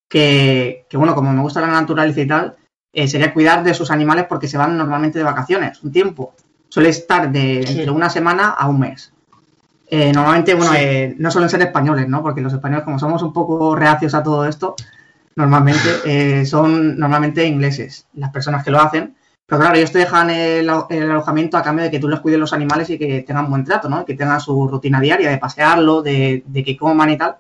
que, 0.09 0.87
que, 0.89 0.97
bueno, 0.97 1.15
como 1.15 1.33
me 1.33 1.43
gusta 1.43 1.61
la 1.61 1.69
naturaleza 1.69 2.21
y 2.21 2.27
tal, 2.27 2.57
eh, 2.93 3.09
sería 3.09 3.33
cuidar 3.33 3.65
de 3.65 3.75
sus 3.75 3.91
animales 3.91 4.27
porque 4.29 4.49
se 4.49 4.59
van 4.59 4.77
normalmente 4.77 5.19
de 5.19 5.25
vacaciones, 5.25 5.83
un 5.83 5.91
tiempo. 5.93 6.35
Suele 6.69 6.91
estar 6.91 7.31
de 7.31 7.65
Sí. 7.67 7.79
entre 7.79 7.91
una 7.91 8.11
semana 8.11 8.51
a 8.51 8.69
un 8.69 8.81
mes. 8.81 9.13
Eh, 9.91 10.13
normalmente, 10.13 10.55
bueno, 10.55 10.73
Sí. 10.73 11.15
no 11.19 11.31
suelen 11.31 11.51
ser 11.51 11.63
españoles, 11.63 12.09
¿no? 12.09 12.23
Porque 12.23 12.41
los 12.41 12.53
españoles, 12.53 12.85
como 12.85 12.99
somos 12.99 13.23
un 13.23 13.33
poco 13.33 13.75
reacios 13.77 14.15
a 14.15 14.23
todo 14.23 14.47
esto, 14.47 14.75
normalmente 15.37 16.47
son 16.47 16.99
normalmente 16.99 17.45
ingleses 17.45 18.07
las 18.15 18.31
personas 18.31 18.65
que 18.65 18.71
lo 18.71 18.81
hacen. 18.81 19.15
Pero 19.47 19.61
claro, 19.61 19.77
ellos 19.77 19.93
te 19.93 19.99
dejan 19.99 20.31
el, 20.31 20.71
el 20.89 21.11
alojamiento 21.11 21.57
a 21.59 21.63
cambio 21.63 21.85
de 21.85 21.91
que 21.91 21.99
tú 21.99 22.09
les 22.09 22.21
cuides 22.21 22.41
los 22.41 22.53
animales 22.55 22.89
y 22.91 22.99
que 22.99 23.23
tengan 23.23 23.51
buen 23.51 23.63
trato, 23.65 23.89
¿no? 23.91 24.05
Que 24.05 24.15
tengan 24.15 24.41
su 24.41 24.67
rutina 24.69 25.01
diaria 25.01 25.29
de 25.31 25.39
pasearlo, 25.39 26.01
de, 26.03 26.43
de 26.47 26.65
que 26.65 26.77
coman 26.77 27.11
y 27.11 27.19
tal. 27.19 27.37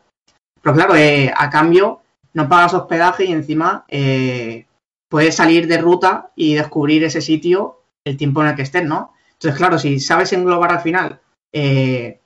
Pero 0.64 0.76
claro, 0.76 0.96
eh, 0.96 1.30
a 1.36 1.50
cambio 1.50 2.00
no 2.32 2.48
pagas 2.48 2.72
hospedaje 2.72 3.26
y 3.26 3.32
encima 3.32 3.84
eh, 3.86 4.66
puedes 5.10 5.36
salir 5.36 5.68
de 5.68 5.76
ruta 5.76 6.30
y 6.34 6.54
descubrir 6.54 7.04
ese 7.04 7.20
sitio 7.20 7.82
el 8.02 8.16
tiempo 8.16 8.42
en 8.42 8.48
el 8.48 8.56
que 8.56 8.62
estés, 8.62 8.82
¿no? 8.82 9.12
Entonces, 9.32 9.58
claro, 9.58 9.78
si 9.78 10.00
sabes 10.00 10.32
englobar 10.32 10.72
al 10.72 10.80
final 10.80 11.20
eh, 11.52 12.18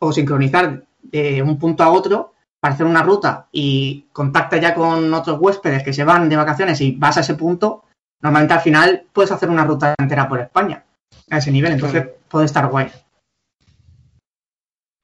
o 0.00 0.12
sincronizar 0.12 0.86
de 1.02 1.40
un 1.40 1.56
punto 1.56 1.84
a 1.84 1.90
otro 1.90 2.34
para 2.60 2.74
hacer 2.74 2.84
una 2.84 3.04
ruta 3.04 3.46
y 3.52 4.06
contacta 4.12 4.56
ya 4.56 4.74
con 4.74 5.14
otros 5.14 5.38
huéspedes 5.40 5.84
que 5.84 5.92
se 5.92 6.02
van 6.02 6.28
de 6.28 6.36
vacaciones 6.36 6.80
y 6.80 6.96
vas 6.96 7.16
a 7.16 7.20
ese 7.20 7.34
punto, 7.34 7.84
normalmente 8.20 8.54
al 8.54 8.60
final 8.60 9.06
puedes 9.12 9.30
hacer 9.30 9.50
una 9.50 9.64
ruta 9.64 9.94
entera 9.96 10.28
por 10.28 10.40
España 10.40 10.84
a 11.30 11.38
ese 11.38 11.52
nivel, 11.52 11.72
entonces 11.74 12.02
Claro. 12.02 12.18
puede 12.28 12.46
estar 12.46 12.68
guay. 12.68 12.90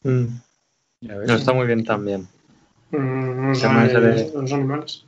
Ves. 0.02 0.28
No 1.00 1.34
está 1.34 1.52
muy 1.52 1.66
bien 1.68 1.84
también. 1.84 2.33
Mm, 2.98 3.48
Los, 3.48 3.64
animales, 3.64 3.92
de- 4.32 4.40
los 4.40 4.52
animales. 4.52 5.06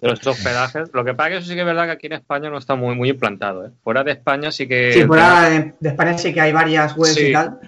De 0.00 0.08
los 0.08 0.26
hospedajes. 0.26 0.90
Lo 0.92 1.04
que 1.04 1.14
pasa 1.14 1.30
que 1.30 1.36
eso 1.38 1.46
sí 1.48 1.54
que 1.54 1.60
es 1.60 1.66
verdad 1.66 1.86
que 1.86 1.92
aquí 1.92 2.06
en 2.06 2.12
España 2.14 2.50
no 2.50 2.58
está 2.58 2.74
muy, 2.74 2.94
muy 2.94 3.10
implantado. 3.10 3.66
¿eh? 3.66 3.70
Fuera 3.82 4.04
de 4.04 4.12
España 4.12 4.50
sí 4.52 4.66
que. 4.68 4.92
Sí, 4.92 5.04
fuera 5.04 5.48
de, 5.50 5.74
de 5.80 5.88
España 5.88 6.16
sí 6.18 6.32
que 6.34 6.40
hay 6.40 6.52
varias 6.52 6.96
webs 6.96 7.14
Sí. 7.14 7.28
y 7.28 7.32
tal. 7.32 7.58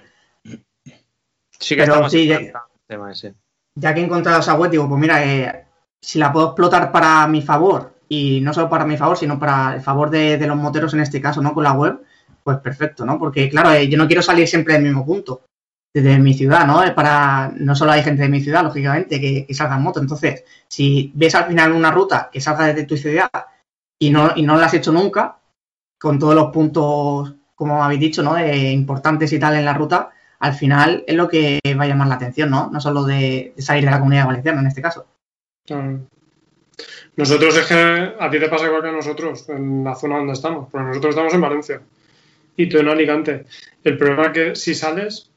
Sí 1.58 1.74
que 1.74 1.82
pero 1.82 1.92
está 1.94 2.02
más 2.02 2.12
sí, 2.12 2.26
ya- 2.26 2.36
el 2.36 2.52
tema 2.86 3.10
ese. 3.12 3.34
ya 3.74 3.94
que 3.94 4.00
he 4.00 4.04
encontrado 4.04 4.40
esa 4.40 4.54
web, 4.54 4.70
digo, 4.70 4.88
pues 4.88 5.00
mira, 5.00 5.24
eh, 5.24 5.64
si 6.00 6.18
la 6.18 6.32
puedo 6.32 6.46
explotar 6.48 6.92
para 6.92 7.26
mi 7.26 7.40
favor, 7.42 7.94
y 8.08 8.40
no 8.42 8.52
solo 8.52 8.68
para 8.68 8.84
mi 8.84 8.96
favor, 8.96 9.16
sino 9.16 9.38
para 9.38 9.74
el 9.74 9.80
favor 9.80 10.10
de, 10.10 10.36
de 10.38 10.46
los 10.46 10.56
moteros 10.56 10.92
en 10.94 11.00
este 11.00 11.20
caso, 11.20 11.40
¿no? 11.42 11.52
Con 11.54 11.64
la 11.64 11.72
web, 11.72 11.98
pues 12.44 12.58
perfecto, 12.58 13.04
¿no? 13.04 13.18
Porque, 13.18 13.48
claro, 13.48 13.72
eh, 13.72 13.88
yo 13.88 13.96
no 13.98 14.06
quiero 14.06 14.22
salir 14.22 14.46
siempre 14.46 14.74
del 14.74 14.82
mismo 14.84 15.04
punto, 15.04 15.40
desde 16.02 16.18
mi 16.18 16.34
ciudad, 16.34 16.66
¿no? 16.66 16.82
Para, 16.94 17.52
no 17.56 17.74
solo 17.74 17.92
hay 17.92 18.02
gente 18.02 18.22
de 18.22 18.28
mi 18.28 18.42
ciudad, 18.42 18.62
lógicamente, 18.62 19.18
que, 19.18 19.46
que 19.46 19.54
salga 19.54 19.76
en 19.76 19.82
moto. 19.82 20.00
Entonces, 20.00 20.44
si 20.68 21.10
ves 21.14 21.34
al 21.34 21.46
final 21.46 21.72
una 21.72 21.90
ruta 21.90 22.28
que 22.30 22.40
salga 22.40 22.66
desde 22.66 22.84
tu 22.84 22.98
ciudad 22.98 23.30
y 23.98 24.10
no, 24.10 24.32
y 24.36 24.42
no 24.42 24.58
la 24.58 24.66
has 24.66 24.74
hecho 24.74 24.92
nunca, 24.92 25.38
con 25.98 26.18
todos 26.18 26.34
los 26.34 26.52
puntos, 26.52 27.34
como 27.54 27.82
habéis 27.82 28.00
dicho, 28.00 28.22
¿no? 28.22 28.36
Eh, 28.36 28.72
importantes 28.72 29.32
y 29.32 29.38
tal 29.38 29.56
en 29.56 29.64
la 29.64 29.72
ruta, 29.72 30.10
al 30.38 30.52
final 30.52 31.02
es 31.06 31.16
lo 31.16 31.28
que 31.28 31.60
va 31.78 31.84
a 31.84 31.88
llamar 31.88 32.08
la 32.08 32.16
atención, 32.16 32.50
¿no? 32.50 32.68
No 32.70 32.78
solo 32.78 33.04
de, 33.04 33.54
salir 33.56 33.86
de 33.86 33.90
la 33.90 33.98
comunidad 33.98 34.26
valenciana 34.26 34.60
en 34.60 34.66
este 34.66 34.82
caso. 34.82 35.06
Claro. 35.64 36.00
Nosotros 37.16 37.56
es 37.56 37.66
que 37.66 38.14
a 38.20 38.30
ti 38.30 38.38
te 38.38 38.50
pasa 38.50 38.66
igual 38.66 38.82
que 38.82 38.88
a 38.88 38.92
nosotros 38.92 39.48
en 39.48 39.82
la 39.82 39.94
zona 39.94 40.18
donde 40.18 40.34
estamos, 40.34 40.68
porque 40.70 40.88
nosotros 40.88 41.14
estamos 41.14 41.32
en 41.32 41.40
Valencia 41.40 41.80
y 42.54 42.68
tú 42.68 42.76
en 42.76 42.88
Alicante. 42.88 43.46
El 43.82 43.96
problema 43.96 44.26
es 44.26 44.32
que 44.32 44.54
si 44.56 44.74
sales, 44.74 45.30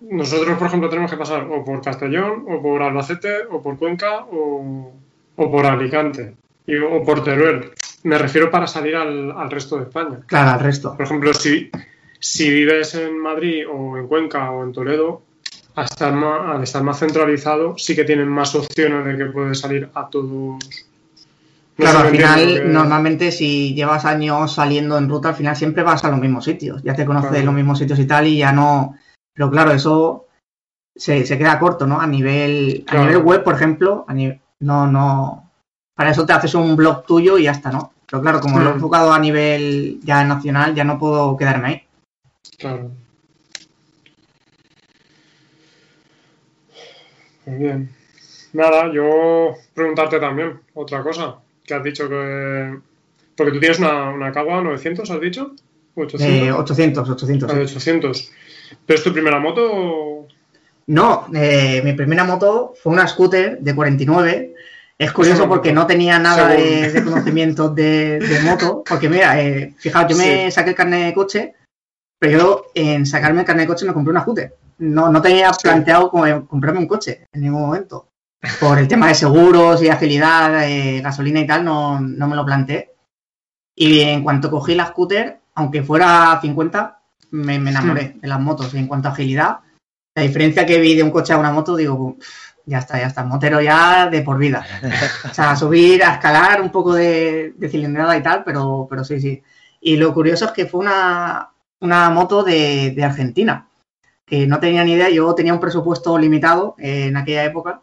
nosotros, 0.00 0.56
por 0.58 0.68
ejemplo, 0.68 0.88
tenemos 0.88 1.10
que 1.10 1.16
pasar 1.16 1.42
o 1.50 1.64
por 1.64 1.82
Castellón, 1.82 2.44
o 2.48 2.62
por 2.62 2.82
Albacete, 2.82 3.44
o 3.50 3.62
por 3.62 3.78
Cuenca, 3.78 4.24
o, 4.30 4.92
o 5.36 5.50
por 5.50 5.66
Alicante, 5.66 6.34
y- 6.66 6.76
o 6.78 7.02
por 7.04 7.22
Teruel. 7.22 7.70
Me 8.04 8.16
refiero 8.16 8.50
para 8.50 8.66
salir 8.66 8.96
al, 8.96 9.30
al 9.32 9.50
resto 9.50 9.76
de 9.76 9.82
España. 9.84 10.20
Claro, 10.26 10.50
al 10.52 10.60
resto. 10.60 10.96
Por 10.96 11.04
ejemplo, 11.04 11.34
si, 11.34 11.70
si 12.18 12.50
vives 12.50 12.94
en 12.94 13.18
Madrid 13.18 13.64
o 13.70 13.98
en 13.98 14.06
Cuenca 14.06 14.50
o 14.50 14.64
en 14.64 14.72
Toledo, 14.72 15.22
al 15.74 15.84
estar, 15.84 16.12
más, 16.12 16.56
al 16.56 16.62
estar 16.62 16.82
más 16.82 16.98
centralizado, 16.98 17.76
sí 17.76 17.94
que 17.94 18.04
tienen 18.04 18.28
más 18.28 18.54
opciones 18.54 19.04
de 19.04 19.16
que 19.18 19.26
puedes 19.30 19.60
salir 19.60 19.88
a 19.94 20.08
todos. 20.08 20.58
Claro, 21.76 22.00
al 22.00 22.08
final, 22.10 22.72
normalmente 22.72 23.32
si 23.32 23.74
llevas 23.74 24.04
años 24.04 24.54
saliendo 24.54 24.98
en 24.98 25.08
ruta, 25.08 25.30
al 25.30 25.34
final 25.34 25.56
siempre 25.56 25.82
vas 25.82 26.04
a 26.04 26.10
los 26.10 26.20
mismos 26.20 26.44
sitios. 26.44 26.82
Ya 26.82 26.94
te 26.94 27.06
conoces 27.06 27.30
Claro. 27.30 27.46
los 27.46 27.54
mismos 27.54 27.78
sitios 27.78 27.98
y 27.98 28.06
tal, 28.06 28.26
y 28.26 28.38
ya 28.38 28.52
no. 28.52 28.96
Pero 29.34 29.50
claro, 29.50 29.72
eso 29.72 30.26
se, 30.96 31.24
se 31.26 31.38
queda 31.38 31.58
corto, 31.58 31.86
¿no? 31.86 32.00
A 32.00 32.06
nivel, 32.06 32.84
a 32.88 32.92
nivel 33.06 33.18
web, 33.18 33.44
por 33.44 33.54
ejemplo, 33.54 34.04
a 34.08 34.14
ni- 34.14 34.38
no, 34.60 34.86
no. 34.86 35.50
Para 35.94 36.10
eso 36.10 36.24
te 36.26 36.32
haces 36.32 36.54
un 36.54 36.76
blog 36.76 37.04
tuyo 37.06 37.38
y 37.38 37.44
ya 37.44 37.52
está, 37.52 37.70
¿no? 37.70 37.92
Pero 38.08 38.22
claro, 38.22 38.40
como 38.40 38.58
lo 38.58 38.70
he 38.70 38.74
enfocado 38.74 39.12
a 39.12 39.18
nivel 39.18 40.00
ya 40.02 40.24
nacional, 40.24 40.74
ya 40.74 40.84
no 40.84 40.98
puedo 40.98 41.36
quedarme 41.36 41.68
ahí. 41.68 41.82
Claro. 42.58 42.90
Muy 47.46 47.56
bien. 47.58 47.90
Nada, 48.52 48.92
yo 48.92 49.54
preguntarte 49.74 50.18
también 50.18 50.60
otra 50.74 51.02
cosa. 51.02 51.36
Que 51.64 51.74
has 51.74 51.84
dicho 51.84 52.08
que. 52.08 52.78
Porque 53.36 53.52
tú 53.52 53.60
tienes 53.60 53.78
una, 53.78 54.10
una 54.10 54.32
Kawa 54.32 54.60
900, 54.62 55.08
¿has 55.10 55.20
dicho? 55.20 55.54
¿O 55.94 56.02
800? 56.02 56.48
Eh, 56.48 56.52
800, 56.52 57.08
800. 57.10 57.50
Ah, 57.50 57.54
de 57.54 57.62
800. 57.62 58.32
¿Pero 58.86 58.98
es 58.98 59.04
tu 59.04 59.12
primera 59.12 59.38
moto? 59.38 59.68
o- 59.72 60.28
No, 60.86 61.26
eh, 61.34 61.80
mi 61.84 61.92
primera 61.92 62.24
moto 62.24 62.74
fue 62.82 62.92
una 62.92 63.06
scooter 63.06 63.58
de 63.60 63.74
49. 63.74 64.54
Es 64.98 65.12
curioso 65.12 65.48
porque 65.48 65.72
no 65.72 65.86
tenía 65.86 66.18
nada 66.18 66.48
de, 66.48 66.92
de 66.92 67.04
conocimiento 67.04 67.68
de, 67.70 68.18
de 68.18 68.40
moto. 68.40 68.82
Porque 68.88 69.08
mira, 69.08 69.40
eh, 69.40 69.74
fijaos, 69.78 70.10
yo 70.10 70.16
me 70.16 70.50
saqué 70.50 70.70
el 70.70 70.76
carnet 70.76 71.06
de 71.06 71.14
coche, 71.14 71.54
pero 72.18 72.38
yo 72.38 72.66
en 72.74 73.06
sacarme 73.06 73.40
el 73.40 73.46
carnet 73.46 73.64
de 73.66 73.72
coche 73.72 73.86
me 73.86 73.94
compré 73.94 74.10
una 74.10 74.20
scooter. 74.22 74.54
No, 74.78 75.10
no 75.10 75.22
tenía 75.22 75.50
planteado 75.52 76.10
como 76.10 76.46
comprarme 76.46 76.80
un 76.80 76.86
coche 76.88 77.26
en 77.32 77.40
ningún 77.42 77.62
momento. 77.62 78.08
Por 78.58 78.78
el 78.78 78.88
tema 78.88 79.08
de 79.08 79.14
seguros 79.14 79.82
y 79.82 79.88
agilidad, 79.88 80.66
eh, 80.68 81.00
gasolina 81.02 81.40
y 81.40 81.46
tal, 81.46 81.64
no, 81.64 82.00
no 82.00 82.26
me 82.28 82.36
lo 82.36 82.44
planteé. 82.44 82.92
Y 83.74 84.00
en 84.00 84.22
cuanto 84.22 84.50
cogí 84.50 84.74
la 84.74 84.86
scooter, 84.86 85.40
aunque 85.54 85.82
fuera 85.82 86.38
50, 86.42 86.99
me, 87.30 87.58
me 87.58 87.70
enamoré 87.70 88.16
de 88.20 88.28
las 88.28 88.40
motos. 88.40 88.74
Y 88.74 88.78
en 88.78 88.86
cuanto 88.86 89.08
a 89.08 89.12
agilidad, 89.12 89.58
la 90.14 90.22
diferencia 90.22 90.66
que 90.66 90.80
vi 90.80 90.94
de 90.94 91.02
un 91.02 91.10
coche 91.10 91.32
a 91.32 91.38
una 91.38 91.52
moto, 91.52 91.76
digo, 91.76 91.94
"Uf, 91.94 92.24
ya 92.66 92.78
está, 92.78 92.98
ya 92.98 93.06
está, 93.06 93.24
motero 93.24 93.60
ya 93.60 94.08
de 94.08 94.22
por 94.22 94.38
vida. 94.38 94.64
O 95.30 95.34
sea, 95.34 95.56
subir, 95.56 96.04
a 96.04 96.14
escalar 96.14 96.60
un 96.62 96.70
poco 96.70 96.94
de, 96.94 97.52
de 97.56 97.68
cilindrada 97.68 98.16
y 98.16 98.22
tal, 98.22 98.44
pero, 98.44 98.86
pero 98.88 99.04
sí, 99.04 99.20
sí. 99.20 99.42
Y 99.80 99.96
lo 99.96 100.12
curioso 100.14 100.46
es 100.46 100.52
que 100.52 100.66
fue 100.66 100.80
una, 100.80 101.50
una 101.80 102.10
moto 102.10 102.42
de, 102.42 102.92
de 102.92 103.04
Argentina, 103.04 103.68
que 104.24 104.46
no 104.46 104.60
tenía 104.60 104.84
ni 104.84 104.92
idea, 104.92 105.10
yo 105.10 105.34
tenía 105.34 105.54
un 105.54 105.60
presupuesto 105.60 106.16
limitado 106.18 106.76
eh, 106.78 107.06
en 107.06 107.16
aquella 107.16 107.44
época 107.44 107.80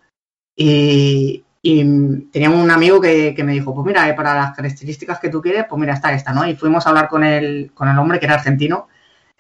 y, 0.56 1.44
y 1.62 2.22
tenía 2.32 2.50
un 2.50 2.72
amigo 2.72 3.02
que, 3.02 3.34
que 3.36 3.44
me 3.44 3.52
dijo, 3.54 3.74
pues 3.74 3.86
mira, 3.86 4.08
eh, 4.08 4.14
para 4.14 4.36
las 4.36 4.56
características 4.56 5.20
que 5.20 5.30
tú 5.30 5.42
quieres, 5.42 5.66
pues 5.68 5.80
mira, 5.80 5.94
está 5.94 6.14
esta, 6.14 6.32
¿no? 6.32 6.48
Y 6.48 6.56
fuimos 6.56 6.86
a 6.86 6.90
hablar 6.90 7.10
con 7.10 7.24
el, 7.24 7.72
con 7.74 7.90
el 7.90 7.98
hombre 7.98 8.20
que 8.20 8.26
era 8.26 8.36
argentino 8.36 8.88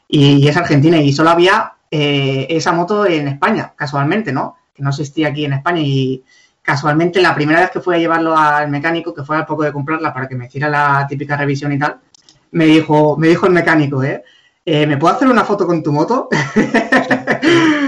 y, 0.07 0.47
es 0.47 0.57
argentina 0.57 0.97
y 0.97 1.13
solo 1.13 1.29
había 1.29 1.73
eh, 1.91 2.47
esa 2.49 2.71
moto 2.71 3.05
en 3.05 3.27
España, 3.27 3.73
casualmente, 3.75 4.31
¿no? 4.31 4.57
que 4.77 4.83
no 4.83 4.89
existía 4.91 5.29
aquí 5.29 5.45
en 5.45 5.53
España 5.53 5.81
y 5.81 6.23
casualmente 6.61 7.21
la 7.21 7.33
primera 7.33 7.61
vez 7.61 7.71
que 7.71 7.81
fui 7.81 7.95
a 7.95 7.97
llevarlo 7.97 8.37
al 8.37 8.69
mecánico, 8.69 9.13
que 9.13 9.23
fue 9.23 9.35
al 9.37 9.45
poco 9.45 9.63
de 9.63 9.73
comprarla 9.73 10.13
para 10.13 10.27
que 10.27 10.35
me 10.35 10.45
hiciera 10.45 10.69
la 10.69 11.05
típica 11.09 11.35
revisión 11.35 11.73
y 11.73 11.79
tal, 11.79 11.97
me 12.51 12.65
dijo, 12.65 13.17
me 13.17 13.27
dijo 13.29 13.47
el 13.47 13.53
mecánico, 13.53 14.03
¿eh? 14.03 14.23
eh 14.63 14.85
¿Me 14.85 14.97
puedo 14.97 15.15
hacer 15.15 15.27
una 15.27 15.43
foto 15.43 15.65
con 15.65 15.81
tu 15.81 15.91
moto? 15.91 16.29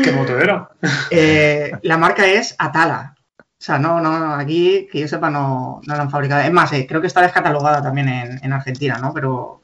¿Qué 0.03 0.11
moto 0.11 0.37
era? 0.37 0.69
Eh, 1.11 1.71
la 1.83 1.97
marca 1.97 2.25
es 2.25 2.55
Atala. 2.57 3.15
O 3.37 3.61
sea, 3.61 3.77
no, 3.77 3.99
no, 3.99 4.35
aquí, 4.35 4.87
que 4.89 5.01
yo 5.01 5.07
sepa, 5.07 5.29
no, 5.29 5.81
no 5.85 5.95
la 5.95 6.03
han 6.03 6.09
fabricado. 6.09 6.41
Es 6.41 6.51
más, 6.51 6.71
eh, 6.71 6.85
creo 6.87 7.01
que 7.01 7.07
está 7.07 7.21
descatalogada 7.21 7.83
también 7.83 8.07
en, 8.07 8.39
en, 8.41 8.53
Argentina, 8.53 8.97
¿no? 8.99 9.13
Pero, 9.13 9.58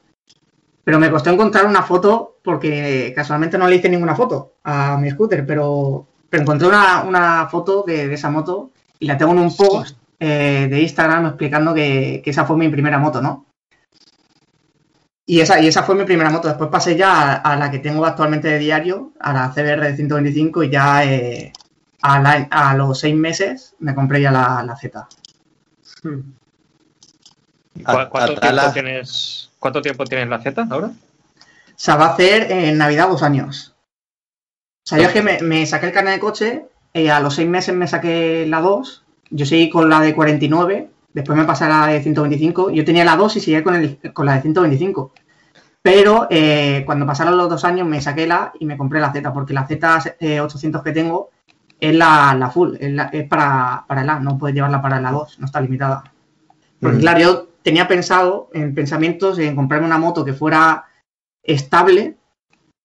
pero 0.86 1.00
me 1.00 1.10
costó 1.10 1.30
encontrar 1.30 1.66
una 1.66 1.82
foto 1.82 2.36
porque 2.44 3.12
casualmente 3.12 3.58
no 3.58 3.66
le 3.66 3.74
hice 3.74 3.88
ninguna 3.88 4.14
foto 4.14 4.52
a 4.62 4.96
mi 4.96 5.10
scooter, 5.10 5.44
pero, 5.44 6.06
pero 6.30 6.44
encontré 6.44 6.68
una, 6.68 7.02
una 7.02 7.48
foto 7.48 7.82
de, 7.84 8.06
de, 8.06 8.14
esa 8.14 8.30
moto 8.30 8.70
y 9.00 9.06
la 9.08 9.18
tengo 9.18 9.32
en 9.32 9.40
un 9.40 9.56
post 9.56 9.98
eh, 10.20 10.68
de 10.70 10.80
Instagram 10.80 11.26
explicando 11.26 11.74
que, 11.74 12.20
que, 12.22 12.30
esa 12.30 12.44
fue 12.44 12.56
mi 12.56 12.68
primera 12.68 13.00
moto, 13.00 13.20
¿no? 13.20 13.46
Y 15.26 15.40
esa, 15.40 15.60
y 15.60 15.66
esa 15.66 15.82
fue 15.82 15.96
mi 15.96 16.04
primera 16.04 16.30
moto. 16.30 16.46
Después 16.46 16.70
pasé 16.70 16.94
ya 16.94 17.32
a, 17.32 17.34
a 17.34 17.56
la 17.56 17.68
que 17.68 17.80
tengo 17.80 18.06
actualmente 18.06 18.46
de 18.46 18.60
diario, 18.60 19.10
a 19.18 19.32
la 19.32 19.50
CBR 19.50 19.88
de 19.88 19.96
125 19.96 20.62
y 20.62 20.70
ya... 20.70 21.04
Eh, 21.04 21.52
a, 22.00 22.74
los 22.76 23.00
seis 23.00 23.16
meses 23.16 23.74
me 23.80 23.94
compré 23.94 24.20
ya 24.20 24.30
la, 24.30 24.76
Z. 24.80 25.08
Hmm. 26.02 26.20
¿Cuánto, 27.84 28.40
tiempo 28.40 28.72
tienes, 28.72 29.50
¿Cuánto 29.66 29.82
tiempo 29.82 30.04
tienes 30.04 30.28
la 30.28 30.38
Z 30.38 30.64
ahora? 30.70 30.92
Se 31.74 31.90
va 31.90 32.04
a 32.04 32.12
hacer 32.12 32.52
en 32.52 32.78
Navidad 32.78 33.08
dos 33.08 33.24
años. 33.24 33.74
O 34.84 34.88
sea, 34.88 34.98
yo 34.98 35.08
es 35.08 35.12
que 35.12 35.22
me, 35.22 35.66
saqué 35.66 35.86
el 35.86 35.92
carnet 35.92 36.14
de 36.14 36.20
coche, 36.20 36.66
y 36.94 37.08
a 37.08 37.18
los 37.18 37.34
seis 37.34 37.48
meses 37.48 37.74
me 37.74 37.88
saqué 37.88 38.46
la 38.46 38.60
2, 38.60 39.04
yo 39.30 39.44
seguí 39.44 39.68
con 39.68 39.90
la 39.90 39.98
de 39.98 40.14
49, 40.14 40.88
después 41.12 41.36
me 41.36 41.44
pasé 41.44 41.64
a 41.64 41.68
la 41.68 41.86
de 41.88 42.00
125, 42.00 42.70
yo 42.70 42.84
tenía 42.84 43.04
la 43.04 43.16
2 43.16 43.38
y 43.38 43.40
seguía 43.40 43.64
con, 43.64 43.74
el, 43.74 43.98
con 44.12 44.26
la 44.26 44.36
de 44.36 44.42
125. 44.42 45.12
Pero 45.82 46.28
eh, 46.30 46.84
cuando 46.86 47.04
pasaron 47.04 47.36
los 47.36 47.50
dos 47.50 47.64
años 47.64 47.88
me 47.88 48.00
saqué 48.00 48.28
la 48.28 48.52
y 48.60 48.66
me 48.66 48.76
compré 48.76 49.00
la 49.00 49.12
Z, 49.12 49.32
porque 49.32 49.52
la 49.52 49.66
Z800 49.66 50.82
que 50.84 50.92
tengo 50.92 51.30
es 51.80 51.92
la, 51.92 52.36
la 52.38 52.50
full, 52.50 52.76
es, 52.78 53.28
para, 53.28 53.84
para 53.88 54.04
la, 54.04 54.20
no 54.20 54.38
puedes 54.38 54.54
llevarla 54.54 54.80
para 54.80 55.00
la 55.00 55.10
2, 55.10 55.40
no 55.40 55.46
está 55.46 55.60
limitada. 55.60 56.04
Porque 56.78 56.98
claro, 56.98 57.18
yo 57.18 57.48
tenía 57.66 57.88
pensado 57.88 58.48
en 58.52 58.76
pensamientos 58.76 59.40
en 59.40 59.56
comprarme 59.56 59.88
una 59.88 59.98
moto 59.98 60.24
que 60.24 60.32
fuera 60.32 60.84
estable, 61.42 62.16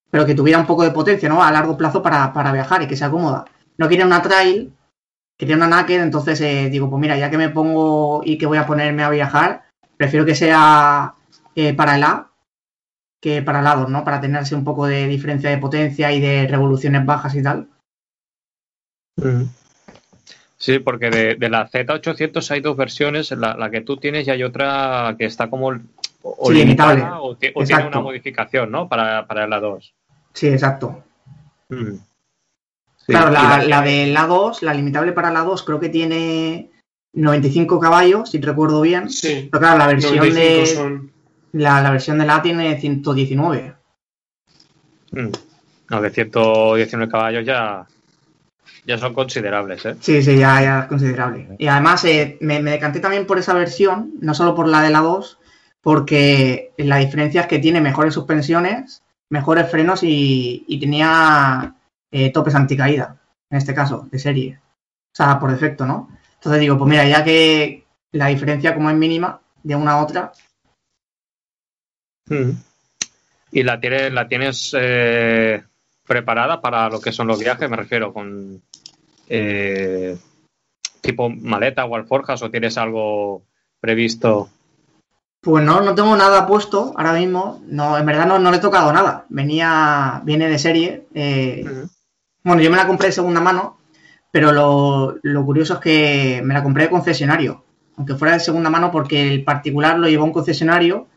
pero 0.09 0.25
que 0.25 0.33
tuviera 0.33 0.57
un 0.57 0.65
poco 0.65 0.81
de 0.81 0.89
potencia, 0.89 1.29
¿no? 1.29 1.43
A 1.43 1.51
largo 1.51 1.77
plazo 1.77 2.01
para, 2.01 2.33
para 2.33 2.51
viajar 2.51 2.81
y 2.81 2.87
que 2.87 2.97
sea 2.97 3.11
cómoda. 3.11 3.45
No 3.77 3.87
quería 3.87 4.07
una 4.07 4.23
trail, 4.23 4.73
quería 5.37 5.55
una 5.55 5.67
naked, 5.67 6.01
entonces 6.01 6.41
eh, 6.41 6.67
digo, 6.71 6.89
pues 6.89 6.99
mira, 6.99 7.15
ya 7.15 7.29
que 7.29 7.37
me 7.37 7.49
pongo 7.49 8.23
y 8.25 8.39
que 8.39 8.47
voy 8.47 8.57
a 8.57 8.65
ponerme 8.65 9.03
a 9.03 9.11
viajar, 9.11 9.65
prefiero 9.97 10.25
que 10.25 10.33
sea 10.33 11.13
eh, 11.53 11.75
para 11.75 11.97
el 11.97 12.03
A 12.03 12.31
que 13.21 13.43
para 13.43 13.59
el 13.59 13.67
A2, 13.67 13.87
¿no? 13.87 14.03
Para 14.03 14.19
tenerse 14.19 14.55
un 14.55 14.63
poco 14.63 14.87
de 14.87 15.05
diferencia 15.05 15.51
de 15.51 15.59
potencia 15.59 16.11
y 16.11 16.19
de 16.19 16.47
revoluciones 16.47 17.05
bajas 17.05 17.35
y 17.35 17.43
tal. 17.43 17.69
Sí, 20.61 20.77
porque 20.77 21.09
de, 21.09 21.49
la 21.49 21.67
Z800 21.67 22.51
hay 22.51 22.61
dos 22.61 22.77
versiones, 22.77 23.31
la, 23.31 23.71
que 23.71 23.81
tú 23.81 23.97
tienes 23.97 24.27
y 24.27 24.29
hay 24.29 24.43
otra 24.43 25.15
que 25.17 25.25
está 25.25 25.49
como 25.49 25.71
o 26.21 26.51
limitada 26.51 27.19
o, 27.19 27.35
tiene 27.35 27.87
una 27.87 27.99
modificación, 27.99 28.69
¿no? 28.69 28.87
Para, 28.87 29.25
para 29.25 29.47
la 29.47 29.59
2. 29.59 29.91
Sí, 30.35 30.49
exacto. 30.49 31.03
claro, 33.07 33.31
la, 33.31 33.81
de 33.81 34.05
la 34.05 34.27
2, 34.27 34.61
la 34.61 34.75
limitable 34.75 35.13
para 35.13 35.31
la 35.31 35.39
2 35.39 35.63
creo 35.63 35.79
que 35.79 35.89
tiene 35.89 36.69
95 37.13 37.79
caballos, 37.79 38.29
si 38.29 38.39
recuerdo 38.39 38.81
bien. 38.81 39.09
Sí. 39.09 39.49
Pero 39.51 39.61
claro, 39.61 39.79
la 39.79 39.87
versión 39.87 40.19
de 40.31 41.09
la, 41.53 41.89
versión 41.89 42.19
de 42.19 42.25
la 42.27 42.39
tiene 42.43 42.79
119. 42.79 43.73
No, 45.89 46.01
de 46.01 46.09
119 46.11 47.11
caballos 47.11 47.43
ya 47.47 47.87
ya 48.85 48.97
son 48.97 49.13
considerables, 49.13 49.85
¿eh? 49.85 49.95
Sí, 49.99 50.21
sí, 50.21 50.37
ya, 50.37 50.61
ya 50.61 50.79
es 50.81 50.85
considerable. 50.87 51.55
Y 51.57 51.67
además 51.67 52.03
eh, 52.05 52.37
me, 52.41 52.61
decanté 52.61 52.99
también 52.99 53.27
por 53.27 53.37
esa 53.37 53.53
versión, 53.53 54.13
no 54.21 54.33
solo 54.33 54.55
por 54.55 54.67
la 54.67 54.81
de 54.81 54.89
la 54.89 55.01
2, 55.01 55.39
porque 55.81 56.71
la 56.77 56.97
diferencia 56.97 57.41
es 57.41 57.47
que 57.47 57.59
tiene 57.59 57.81
mejores 57.81 58.13
suspensiones, 58.13 59.03
mejores 59.29 59.69
frenos 59.69 60.01
y, 60.03 60.77
tenía 60.79 61.75
eh, 62.11 62.31
topes 62.31 62.55
anticaída, 62.55 63.17
en 63.49 63.57
este 63.57 63.73
caso, 63.73 64.07
de 64.11 64.19
serie. 64.19 64.59
O 65.13 65.15
sea, 65.15 65.39
por 65.39 65.51
defecto, 65.51 65.85
¿no? 65.85 66.09
Entonces 66.35 66.61
digo, 66.61 66.77
pues 66.77 66.89
mira, 66.89 67.07
ya 67.07 67.23
que 67.23 67.85
la 68.11 68.27
diferencia 68.27 68.73
como 68.73 68.89
es 68.89 68.95
mínima 68.95 69.41
de 69.63 69.75
una 69.75 69.91
a 69.91 70.03
otra. 70.03 70.31
Hmm. 72.25 72.51
¿Y 73.51 73.63
la 73.63 73.79
tienes, 73.79 74.11
la 74.13 74.27
tienes 74.27 74.75
eh, 74.79 75.63
preparada 76.05 76.61
para 76.61 76.89
lo 76.89 76.99
que 77.01 77.11
son 77.11 77.27
los 77.27 77.39
viajes? 77.39 77.69
Me 77.69 77.77
refiero 77.77 78.13
con 78.13 78.61
eh, 79.27 80.17
tipo 81.01 81.29
maleta 81.29 81.85
o 81.85 81.95
alforjas 81.95 82.41
o 82.43 82.51
tienes 82.51 82.77
algo 82.77 83.43
previsto? 83.79 84.49
Pues 85.41 85.65
no, 85.65 85.81
no 85.81 85.95
tengo 85.95 86.15
nada 86.15 86.45
puesto 86.45 86.93
ahora 86.95 87.13
mismo. 87.13 87.61
No, 87.65 87.97
en 87.97 88.05
verdad 88.05 88.27
no, 88.27 88.39
no 88.39 88.51
le 88.51 88.57
he 88.57 88.61
tocado 88.61 88.93
nada. 88.93 89.25
Venía, 89.29 90.21
viene 90.23 90.47
de 90.47 90.59
serie. 90.59 91.07
Eh, 91.13 91.65
bueno, 92.43 92.61
yo 92.61 92.69
me 92.69 92.77
la 92.77 92.87
compré 92.87 93.07
de 93.07 93.13
segunda 93.13 93.41
mano, 93.41 93.77
pero 94.31 94.51
lo, 94.51 95.45
curioso 95.45 95.75
es 95.75 95.79
que 95.79 96.41
me 96.43 96.53
la 96.53 96.63
compré 96.63 96.83
de 96.83 96.89
concesionario. 96.91 97.63
Aunque 97.97 98.15
fuera 98.15 98.35
de 98.35 98.39
segunda 98.39 98.69
mano, 98.69 98.91
porque 98.91 99.33
el 99.33 99.43
particular 99.43 99.97
lo 99.97 100.07
llevó 100.07 100.23
a 100.23 100.27
un 100.27 100.33
concesionario, 100.33 101.07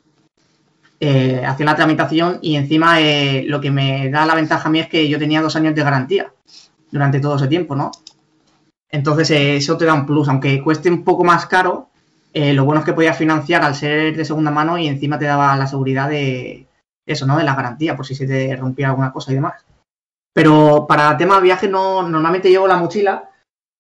eh, 1.07 1.45
hacía 1.45 1.67
la 1.67 1.77
tramitación 1.77 2.39
y 2.41 2.57
encima 2.57 3.01
eh, 3.01 3.45
lo 3.47 3.61
que 3.61 3.71
me 3.71 4.11
da 4.11 4.25
la 4.27 4.35
ventaja 4.35 4.69
a 4.69 4.73
mí 4.73 4.81
es 4.81 4.89
que 4.89 5.09
yo 5.09 5.19
tenía 5.19 5.43
dos 5.43 5.57
años 5.57 5.75
de 5.75 5.83
garantía 5.83 6.33
durante 6.91 7.21
todo 7.21 7.37
ese 7.37 7.49
tiempo, 7.49 7.75
¿no? 7.77 7.91
Entonces 8.95 9.29
eh, 9.33 9.57
eso 9.57 9.77
te 9.77 9.85
da 9.87 9.93
un 9.93 10.07
plus, 10.07 10.29
aunque 10.29 10.63
cueste 10.63 10.89
un 10.89 11.03
poco 11.03 11.25
más 11.25 11.47
caro, 11.47 11.89
eh, 12.33 12.55
lo 12.55 12.65
bueno 12.65 12.79
es 12.79 12.87
que 12.87 12.93
podías 12.93 13.19
financiar 13.19 13.65
al 13.65 13.75
ser 13.75 14.17
de 14.17 14.25
segunda 14.25 14.53
mano 14.53 14.79
y 14.79 14.87
encima 14.87 15.19
te 15.19 15.25
daba 15.25 15.57
la 15.57 15.67
seguridad 15.67 16.09
de 16.09 16.69
eso, 17.05 17.27
¿no? 17.27 17.37
De 17.37 17.43
la 17.43 17.57
garantía, 17.57 17.97
por 17.97 18.07
si 18.07 18.15
se 18.15 18.25
te 18.25 18.55
rompía 18.55 18.91
alguna 18.91 19.13
cosa 19.13 19.33
y 19.33 19.35
demás. 19.35 19.65
Pero 20.33 20.87
para 20.87 21.17
tema 21.17 21.37
de 21.37 21.43
viaje 21.43 21.69
no, 21.69 22.09
normalmente 22.09 22.51
llevo 22.51 22.69
la 22.69 22.77
mochila, 22.77 23.31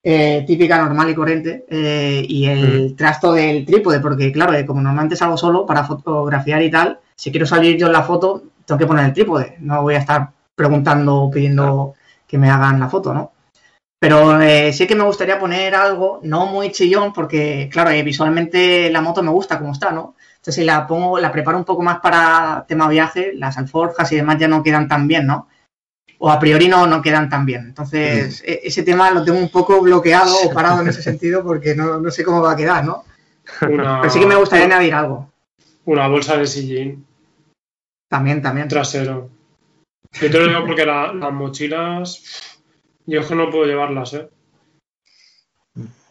eh, 0.03 0.43
típica, 0.47 0.83
normal 0.83 1.09
y 1.11 1.14
corriente, 1.14 1.64
y 1.70 2.47
el 2.47 2.97
trasto 2.97 3.33
del 3.33 3.64
trípode, 3.64 4.01
porque 4.01 4.33
claro, 4.33 4.53
como 4.66 4.83
normalmente 4.83 5.14
salgo 5.14 5.37
solo 5.37 5.64
para 5.64 5.85
fotografiar 5.85 6.61
y 6.62 6.70
tal, 6.72 6.99
si 7.16 7.30
quiero 7.30 7.46
salir 7.46 7.76
yo 7.76 7.86
en 7.86 7.92
la 7.92 8.02
foto, 8.02 8.42
tengo 8.64 8.78
que 8.78 8.86
poner 8.86 9.06
el 9.06 9.12
trípode, 9.12 9.56
no 9.60 9.82
voy 9.82 9.94
a 9.94 9.98
estar 9.98 10.30
preguntando 10.54 11.16
o 11.16 11.30
pidiendo 11.30 11.94
que 12.26 12.38
me 12.38 12.50
hagan 12.50 12.80
la 12.80 12.88
foto, 12.88 13.12
¿no? 13.12 13.32
Pero 13.98 14.40
eh, 14.42 14.72
sí 14.72 14.86
que 14.86 14.94
me 14.94 15.04
gustaría 15.04 15.38
poner 15.38 15.74
algo, 15.74 16.20
no 16.22 16.46
muy 16.46 16.70
chillón, 16.70 17.12
porque, 17.14 17.70
claro, 17.72 17.90
eh, 17.90 18.02
visualmente 18.02 18.90
la 18.90 19.00
moto 19.00 19.22
me 19.22 19.30
gusta 19.30 19.58
como 19.58 19.72
está, 19.72 19.92
¿no? 19.92 20.14
Entonces, 20.36 20.56
si 20.56 20.64
la 20.64 20.86
pongo, 20.86 21.18
la 21.18 21.32
preparo 21.32 21.56
un 21.56 21.64
poco 21.64 21.82
más 21.82 22.00
para 22.00 22.66
tema 22.68 22.86
viaje, 22.86 23.32
las 23.34 23.56
alforjas 23.56 24.12
y 24.12 24.16
demás 24.16 24.36
ya 24.38 24.46
no 24.46 24.62
quedan 24.62 24.88
tan 24.88 25.08
bien, 25.08 25.26
¿no? 25.26 25.48
O 26.18 26.30
a 26.30 26.38
priori 26.38 26.68
no, 26.68 26.86
no 26.86 27.00
quedan 27.00 27.30
tan 27.30 27.46
bien. 27.46 27.62
Entonces, 27.62 28.42
mm. 28.42 28.50
e, 28.50 28.60
ese 28.64 28.82
tema 28.82 29.10
lo 29.10 29.24
tengo 29.24 29.38
un 29.38 29.48
poco 29.48 29.80
bloqueado 29.80 30.36
o 30.44 30.52
parado 30.52 30.82
en 30.82 30.88
ese 30.88 31.02
sentido 31.10 31.42
porque 31.42 31.74
no, 31.74 32.10
sé 32.10 32.24
cómo 32.24 32.42
va 32.42 32.52
a 32.52 32.56
quedar, 32.56 32.84
¿no? 32.84 33.04
Pero 33.58 34.10
sí 34.10 34.20
que 34.20 34.26
me 34.26 34.36
gustaría 34.36 34.66
añadir 34.66 34.92
algo. 34.92 35.30
Una 35.87 36.09
bolsa 36.09 36.37
de 36.37 36.47
sillín. 36.47 37.07
También, 38.09 38.43
también. 38.43 38.68
Trasero. 38.68 39.30
Yo 40.12 40.30
te 40.30 40.39
lo 40.39 40.49
digo 40.49 40.66
porque 40.66 40.87
las 40.87 41.32
mochilas 41.32 42.53
yo 43.07 43.20
es 43.20 43.26
que 43.26 43.35
no 43.35 43.51
puedo 43.51 43.66
llevarlas, 43.66 44.14
¿eh? 44.14 44.28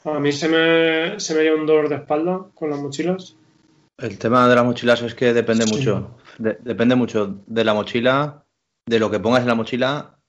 A 0.05 0.19
mí 0.19 0.31
se 0.31 0.49
me, 0.49 1.19
se 1.19 1.33
me 1.33 1.53
un 1.53 1.65
dolor 1.65 1.89
de 1.89 1.95
espalda 1.95 2.45
con 2.53 2.69
las 2.69 2.79
mochilas. 2.79 3.35
El 3.97 4.17
tema 4.17 4.47
de 4.47 4.55
las 4.55 4.65
mochilas 4.65 5.01
es 5.01 5.15
que 5.15 5.33
depende 5.33 5.65
mucho. 5.65 6.17
depende 6.37 6.95
mucho 6.95 7.41
de 7.47 7.63
la 7.63 7.73
mochila, 7.73 8.43
de 8.85 8.99
lo 8.99 9.09
que 9.09 9.19
pongas 9.19 9.41
en 9.41 9.47
la 9.47 9.55
mochila 9.55 10.19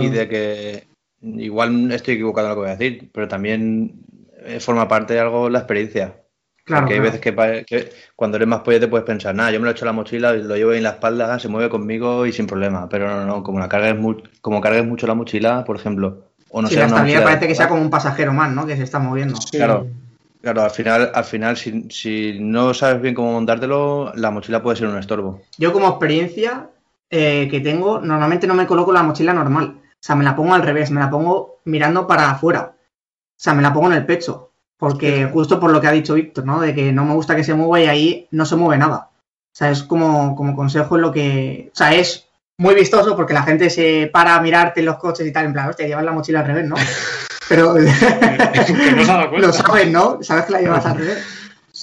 y 0.00 0.08
de 0.08 0.28
que 0.28 0.88
igual 1.20 1.92
estoy 1.92 2.14
equivocado 2.14 2.46
en 2.46 2.50
lo 2.50 2.56
que 2.56 2.60
voy 2.60 2.70
a 2.70 2.76
decir, 2.76 3.10
pero 3.12 3.28
también 3.28 4.00
eh, 4.44 4.60
forma 4.60 4.88
parte 4.88 5.14
de 5.14 5.20
algo 5.20 5.50
la 5.50 5.58
experiencia. 5.58 6.22
Claro, 6.68 6.82
Porque 6.82 6.94
hay 6.94 7.00
veces 7.00 7.20
que, 7.20 7.92
cuando 8.14 8.36
eres 8.36 8.46
más 8.46 8.60
pollo 8.60 8.78
te 8.78 8.88
puedes 8.88 9.06
pensar, 9.06 9.34
nada, 9.34 9.50
yo 9.50 9.58
me 9.58 9.64
lo 9.64 9.70
echo 9.70 9.86
en 9.86 9.86
la 9.86 9.92
mochila, 9.94 10.34
lo 10.34 10.54
llevo 10.54 10.74
en 10.74 10.82
la 10.82 10.90
espalda, 10.90 11.38
se 11.38 11.48
mueve 11.48 11.70
conmigo 11.70 12.26
y 12.26 12.32
sin 12.32 12.46
problema. 12.46 12.90
Pero 12.90 13.08
no, 13.08 13.24
no, 13.24 13.42
como 13.42 13.58
la 13.58 13.70
cargues, 13.70 13.96
como 14.42 14.60
cargues 14.60 14.84
mucho 14.84 15.06
la 15.06 15.14
mochila, 15.14 15.64
por 15.64 15.76
ejemplo, 15.76 16.28
o 16.50 16.60
no 16.60 16.68
sí, 16.68 16.76
la 16.76 16.84
estabilidad 16.84 17.24
parece 17.24 17.48
que 17.48 17.54
sea 17.54 17.68
como 17.68 17.80
un 17.80 17.88
pasajero 17.88 18.34
más, 18.34 18.52
¿no? 18.52 18.66
Que 18.66 18.76
se 18.76 18.82
está 18.82 18.98
moviendo. 18.98 19.38
Claro, 19.50 19.86
claro, 20.42 20.62
al 20.62 20.70
final, 20.70 21.10
al 21.14 21.24
final 21.24 21.56
si, 21.56 21.88
si, 21.88 22.38
no 22.38 22.74
sabes 22.74 23.00
bien 23.00 23.14
cómo 23.14 23.32
montártelo, 23.32 24.12
la 24.14 24.30
mochila 24.30 24.62
puede 24.62 24.76
ser 24.76 24.88
un 24.88 24.98
estorbo. 24.98 25.40
Yo 25.56 25.72
como 25.72 25.88
experiencia 25.88 26.68
eh, 27.08 27.48
que 27.50 27.60
tengo, 27.60 27.98
normalmente 27.98 28.46
no 28.46 28.52
me 28.52 28.66
coloco 28.66 28.92
la 28.92 29.02
mochila 29.02 29.32
normal. 29.32 29.80
O 29.80 30.00
sea, 30.00 30.16
me 30.16 30.24
la 30.24 30.36
pongo 30.36 30.52
al 30.52 30.62
revés, 30.62 30.90
me 30.90 31.00
la 31.00 31.08
pongo 31.08 31.60
mirando 31.64 32.06
para 32.06 32.30
afuera. 32.30 32.74
O 32.76 33.40
sea, 33.40 33.54
me 33.54 33.62
la 33.62 33.72
pongo 33.72 33.88
en 33.88 33.94
el 33.94 34.04
pecho. 34.04 34.47
Porque 34.78 35.26
justo 35.32 35.58
por 35.58 35.70
lo 35.72 35.80
que 35.80 35.88
ha 35.88 35.92
dicho 35.92 36.14
Víctor, 36.14 36.44
¿no? 36.46 36.60
De 36.60 36.74
que 36.74 36.92
no 36.92 37.04
me 37.04 37.14
gusta 37.14 37.34
que 37.34 37.42
se 37.44 37.52
mueva 37.54 37.80
y 37.80 37.86
ahí 37.88 38.28
no 38.30 38.46
se 38.46 38.56
mueve 38.56 38.78
nada. 38.78 39.10
O 39.12 39.56
sea, 39.58 39.70
es 39.70 39.82
como, 39.82 40.36
como 40.36 40.54
consejo 40.54 40.96
en 40.96 41.02
lo 41.02 41.10
que. 41.12 41.70
O 41.72 41.76
sea, 41.76 41.92
es 41.94 42.28
muy 42.58 42.74
vistoso 42.76 43.16
porque 43.16 43.34
la 43.34 43.42
gente 43.42 43.70
se 43.70 44.08
para 44.12 44.36
a 44.36 44.40
mirarte 44.40 44.80
en 44.80 44.86
los 44.86 44.98
coches 44.98 45.26
y 45.26 45.32
tal, 45.32 45.46
en 45.46 45.52
plan, 45.52 45.68
hostia, 45.68 45.86
llevas 45.88 46.04
la 46.04 46.12
mochila 46.12 46.40
al 46.40 46.46
revés, 46.46 46.68
¿no? 46.68 46.76
Pero 47.48 47.74
no 47.74 49.30
lo 49.38 49.52
sabes, 49.52 49.90
¿no? 49.90 50.18
Sabes 50.22 50.44
que 50.46 50.52
la 50.52 50.60
llevas 50.60 50.86
al 50.86 50.98
revés. 50.98 51.26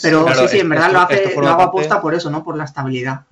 Pero 0.01 0.25
Claro, 0.25 0.41
sí, 0.41 0.47
sí, 0.49 0.55
en 0.59 0.65
esto- 0.65 0.69
verdad 0.69 0.91
lo, 0.91 0.99
hace, 0.99 1.23
esto 1.23 1.41
lo 1.41 1.47
hago 1.47 1.57
parte- 1.57 1.69
aposta 1.69 2.01
por 2.01 2.13
eso, 2.13 2.29
¿no? 2.29 2.43
Por 2.43 2.57
la 2.57 2.65
estabilidad. 2.65 3.25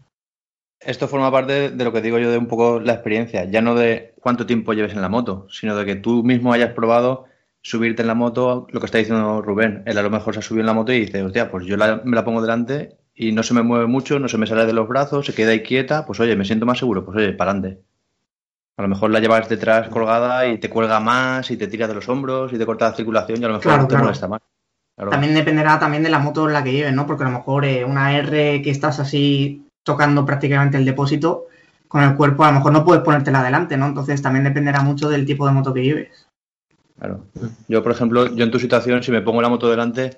Esto 0.80 1.08
forma 1.08 1.32
parte 1.32 1.70
de 1.70 1.84
lo 1.86 1.94
que 1.94 2.02
digo 2.02 2.20
yo 2.20 2.30
de 2.32 2.38
un 2.38 2.48
poco 2.48 2.80
la 2.82 2.94
experiencia, 2.94 3.46
ya 3.46 3.62
no 3.62 3.76
de 3.76 4.14
cuánto 4.20 4.46
tiempo 4.46 4.74
lleves 4.74 4.94
en 4.94 5.02
la 5.02 5.08
moto, 5.10 5.48
sino 5.50 5.76
de 5.78 5.86
que 5.86 5.96
tú 5.96 6.24
mismo 6.24 6.52
hayas 6.52 6.74
probado 6.74 7.26
subirte 7.64 8.02
en 8.04 8.08
la 8.10 8.14
moto, 8.14 8.68
lo 8.72 8.80
que 8.80 8.86
está 8.86 8.98
diciendo 9.00 9.42
Rubén. 9.42 9.82
Él 9.86 9.98
a 9.98 10.02
lo 10.04 10.10
mejor 10.12 10.34
se 10.34 10.42
ha 10.42 10.44
subido 10.44 10.62
en 10.62 10.68
la 10.68 10.74
moto 10.74 10.92
y 10.92 11.00
dice, 11.00 11.24
hostia, 11.24 11.50
pues 11.50 11.66
yo 11.66 11.78
la- 11.78 12.02
me 12.04 12.16
la 12.16 12.24
pongo 12.26 12.42
delante 12.42 12.98
y 13.16 13.32
no 13.32 13.42
se 13.42 13.54
me 13.54 13.64
mueve 13.64 13.88
mucho, 13.88 14.20
no 14.20 14.28
se 14.28 14.38
me 14.38 14.46
sale 14.46 14.66
de 14.66 14.74
los 14.74 14.88
brazos, 14.88 15.26
se 15.26 15.34
queda 15.34 15.52
ahí 15.52 15.64
quieta, 15.64 16.06
pues 16.06 16.20
oye, 16.20 16.36
me 16.36 16.46
siento 16.46 16.66
más 16.66 16.78
seguro, 16.78 17.06
pues 17.06 17.18
oye, 17.18 17.32
para 17.34 17.52
adelante. 17.52 17.82
A 18.76 18.82
lo 18.82 18.88
mejor 18.90 19.12
la 19.12 19.20
llevas 19.20 19.48
detrás 19.48 19.88
colgada 19.88 20.46
y 20.48 20.58
te 20.58 20.70
cuelga 20.70 21.00
más 21.00 21.50
y 21.52 21.58
te 21.58 21.68
tira 21.68 21.88
de 21.88 21.94
los 21.94 22.10
hombros 22.10 22.52
y 22.52 22.58
te 22.58 22.66
corta 22.66 22.90
la 22.90 22.96
circulación 22.96 23.40
y 23.42 23.46
a 23.46 23.48
lo 23.48 23.54
mejor 23.54 23.64
Claro, 23.64 23.84
te 23.84 23.90
claro. 23.90 24.04
molesta 24.06 24.28
más. 24.28 24.42
Claro. 24.96 25.12
También 25.12 25.34
dependerá 25.34 25.80
también 25.80 26.04
de 26.04 26.10
la 26.10 26.20
moto 26.20 26.48
en 26.48 26.54
la 26.54 26.64
que 26.64 26.72
lleves, 26.74 26.94
¿no? 26.94 27.08
Porque 27.08 27.24
a 27.24 27.28
lo 27.30 27.38
mejor 27.38 27.66
eh, 27.66 27.86
una 27.86 28.16
R 28.18 28.62
que 28.62 28.70
estás 28.72 29.00
así 29.00 29.68
tocando 29.84 30.26
prácticamente 30.26 30.78
el 30.78 30.86
depósito 30.86 31.46
con 31.88 32.04
el 32.04 32.16
cuerpo, 32.16 32.44
a 32.44 32.48
lo 32.52 32.58
mejor 32.58 32.74
no 32.74 32.84
puedes 32.84 33.04
ponértela 33.04 33.40
adelante, 33.42 33.78
¿no? 33.78 33.86
Entonces 33.88 34.22
también 34.22 34.44
dependerá 34.44 34.82
mucho 34.82 35.10
del 35.10 35.26
tipo 35.26 35.46
de 35.48 35.54
moto 35.54 35.74
que 35.74 35.84
lleves. 35.84 36.28
Claro. 37.04 37.26
Yo, 37.68 37.84
por 37.84 37.92
ejemplo, 37.92 38.34
yo 38.34 38.46
en 38.46 38.52
tu 38.52 38.60
situación, 38.60 39.04
si 39.04 39.12
me 39.12 39.20
pongo 39.22 39.42
la 39.42 39.50
moto 39.50 39.70
delante, 39.70 40.12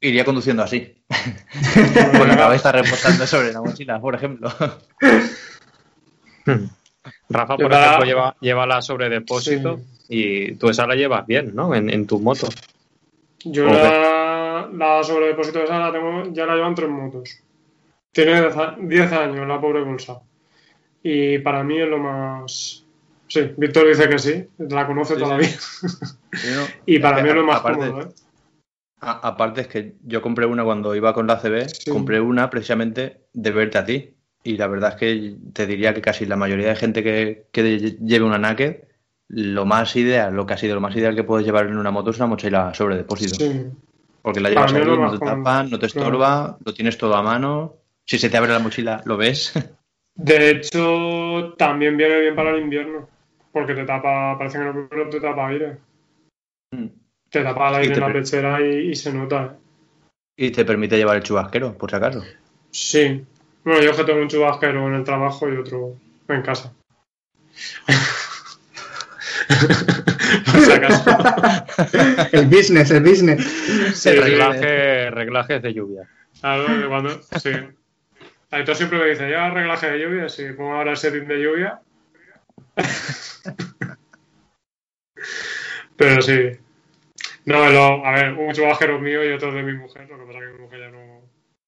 iría 0.00 0.24
conduciendo 0.24 0.62
así, 0.62 0.94
con 2.16 2.28
la 2.28 2.36
cabeza 2.36 2.70
reposando 2.70 3.26
sobre 3.26 3.52
la 3.52 3.60
mochila, 3.60 4.00
por 4.00 4.14
ejemplo. 4.14 4.48
Rafa, 7.28 7.56
por 7.56 7.72
ejemplo, 7.72 8.04
lleva, 8.04 8.36
lleva 8.40 8.66
la 8.66 8.80
sobre 8.82 9.08
depósito 9.08 9.80
y 10.08 10.52
tú 10.54 10.68
esa 10.68 10.86
la 10.86 10.94
llevas 10.94 11.26
bien, 11.26 11.52
¿no? 11.56 11.74
En, 11.74 11.90
en 11.90 12.06
tu 12.06 12.20
moto. 12.20 12.46
Yo 13.44 13.66
la, 13.66 14.68
la 14.72 15.02
sobredepósito 15.02 15.64
esa 15.64 15.78
la 15.78 15.92
tengo, 15.92 16.32
ya 16.32 16.46
la 16.46 16.54
llevan 16.54 16.74
tres 16.76 16.88
motos. 16.88 17.42
Tiene 18.12 18.40
10 18.42 18.56
a- 18.56 18.76
10 18.78 19.12
años 19.12 19.46
la 19.48 19.60
pobre 19.60 19.82
bolsa. 19.82 20.20
Y 21.02 21.38
para 21.40 21.64
mí 21.64 21.80
es 21.80 21.88
lo 21.88 21.98
más... 21.98 22.85
Sí, 23.28 23.52
Víctor 23.56 23.88
dice 23.88 24.08
que 24.08 24.18
sí, 24.18 24.46
la 24.58 24.86
conoce 24.86 25.14
Sí, 25.14 25.20
todavía. 25.20 25.48
Sí, 25.48 26.48
¿no? 26.54 26.66
Y 26.86 26.98
para 26.98 27.22
mí 27.22 27.28
es 27.28 27.34
lo 27.34 27.44
más 27.44 27.60
aparte, 27.60 27.86
cómodo, 27.86 28.02
¿eh? 28.02 28.08
a- 29.00 29.28
aparte 29.28 29.60
es 29.62 29.68
que 29.68 29.94
yo 30.04 30.22
compré 30.22 30.46
una 30.46 30.64
cuando 30.64 30.94
iba 30.94 31.12
con 31.12 31.26
la 31.26 31.38
CB, 31.40 31.68
Sí. 31.68 31.90
compré 31.90 32.20
una 32.20 32.50
precisamente 32.50 33.26
de 33.32 33.50
verte 33.50 33.78
a 33.78 33.84
ti. 33.84 34.12
Y 34.44 34.56
la 34.56 34.68
verdad 34.68 34.90
es 34.90 34.96
que 34.96 35.36
te 35.52 35.66
diría 35.66 35.92
que 35.92 36.00
casi 36.00 36.24
la 36.24 36.36
mayoría 36.36 36.68
de 36.68 36.76
gente 36.76 37.02
que, 37.02 37.46
que 37.50 37.78
lleve 38.00 38.24
una 38.24 38.38
Naked, 38.38 38.76
lo 39.28 39.66
más 39.66 39.96
ideal, 39.96 40.34
lo 40.34 40.46
que 40.46 40.54
ha 40.54 40.56
sido 40.56 40.76
lo 40.76 40.80
más 40.80 40.94
ideal 40.94 41.16
que 41.16 41.24
puedes 41.24 41.44
llevar 41.44 41.66
en 41.66 41.76
una 41.78 41.90
moto 41.90 42.10
es 42.10 42.16
una 42.18 42.28
mochila 42.28 42.72
sobre 42.74 42.96
depósito. 42.96 43.36
Porque 44.22 44.40
la 44.40 44.50
llevas 44.50 44.72
ahí, 44.72 44.84
no 44.84 45.10
te 45.18 45.18
tapan, 45.24 45.68
no 45.70 45.78
te 45.80 45.88
claro. 45.88 46.06
estorba, 46.08 46.58
lo 46.64 46.74
tienes 46.74 46.96
todo 46.96 47.16
a 47.16 47.22
mano. 47.22 47.74
Si 48.04 48.18
se 48.18 48.30
te 48.30 48.36
abre 48.36 48.52
la 48.52 48.60
mochila, 48.60 49.02
lo 49.04 49.16
ves. 49.16 49.52
De 50.14 50.50
hecho, 50.50 51.54
también 51.58 51.96
viene 51.96 52.20
bien 52.20 52.34
para 52.36 52.50
el 52.52 52.62
invierno. 52.62 53.08
Porque 53.56 53.74
te 53.74 53.84
tapa, 53.84 54.36
parece 54.36 54.58
que 54.58 54.64
no 54.64 54.86
pero 54.86 55.08
te 55.08 55.18
tapa 55.18 55.48
aire. 55.48 55.78
Te 57.30 57.42
tapa 57.42 57.70
el 57.70 57.76
aire 57.76 57.94
en 57.94 58.00
la 58.00 58.12
pechera 58.12 58.60
y, 58.60 58.90
y 58.90 58.94
se 58.94 59.14
nota. 59.14 59.46
¿eh? 59.46 59.50
y 60.36 60.50
te 60.50 60.66
permite 60.66 60.98
llevar 60.98 61.16
el 61.16 61.22
chubasquero, 61.22 61.72
por 61.72 61.88
si 61.88 61.96
acaso. 61.96 62.22
Sí. 62.70 63.24
Bueno, 63.64 63.80
yo 63.80 63.92
es 63.92 63.96
que 63.96 64.04
tengo 64.04 64.20
un 64.20 64.28
chubasquero 64.28 64.86
en 64.88 64.96
el 64.96 65.04
trabajo 65.04 65.50
y 65.50 65.56
otro 65.56 65.96
en 66.28 66.42
casa. 66.42 66.70
Por 70.52 70.60
si 70.60 70.72
acaso. 70.72 71.16
El 72.32 72.48
business, 72.48 72.90
el 72.90 73.02
business. 73.02 73.42
Sí, 73.94 74.10
reglaje, 74.10 75.10
reglajes 75.12 75.62
de 75.62 75.72
lluvia. 75.72 76.06
Claro, 76.40 76.88
cuando, 76.90 77.22
sí. 77.40 77.52
Aitor 78.50 78.76
siempre 78.76 78.98
me 78.98 79.06
dice, 79.06 79.30
¿ya 79.30 79.48
reglaje 79.48 79.92
de 79.92 79.98
lluvia? 79.98 80.28
Sí, 80.28 80.44
pongo 80.54 80.74
ahora 80.74 80.90
el 80.90 80.98
setting 80.98 81.26
de 81.26 81.42
lluvia. 81.42 81.80
Pero 85.96 86.20
sí. 86.22 86.50
No, 87.46 87.68
lo- 87.70 88.04
a 88.06 88.12
ver, 88.12 88.32
un 88.34 88.52
chubasquero 88.54 88.98
mío 89.00 89.24
y 89.24 89.32
otro 89.32 89.52
de 89.52 89.62
mi 89.62 89.72
mujer. 89.74 90.08
Lo 90.08 90.18
que 90.18 90.26
pasa 90.26 90.38
es 90.40 90.44
que 90.46 90.52
mi 90.54 90.58
mujer 90.60 90.80
ya 90.80 90.90
no, 90.90 91.22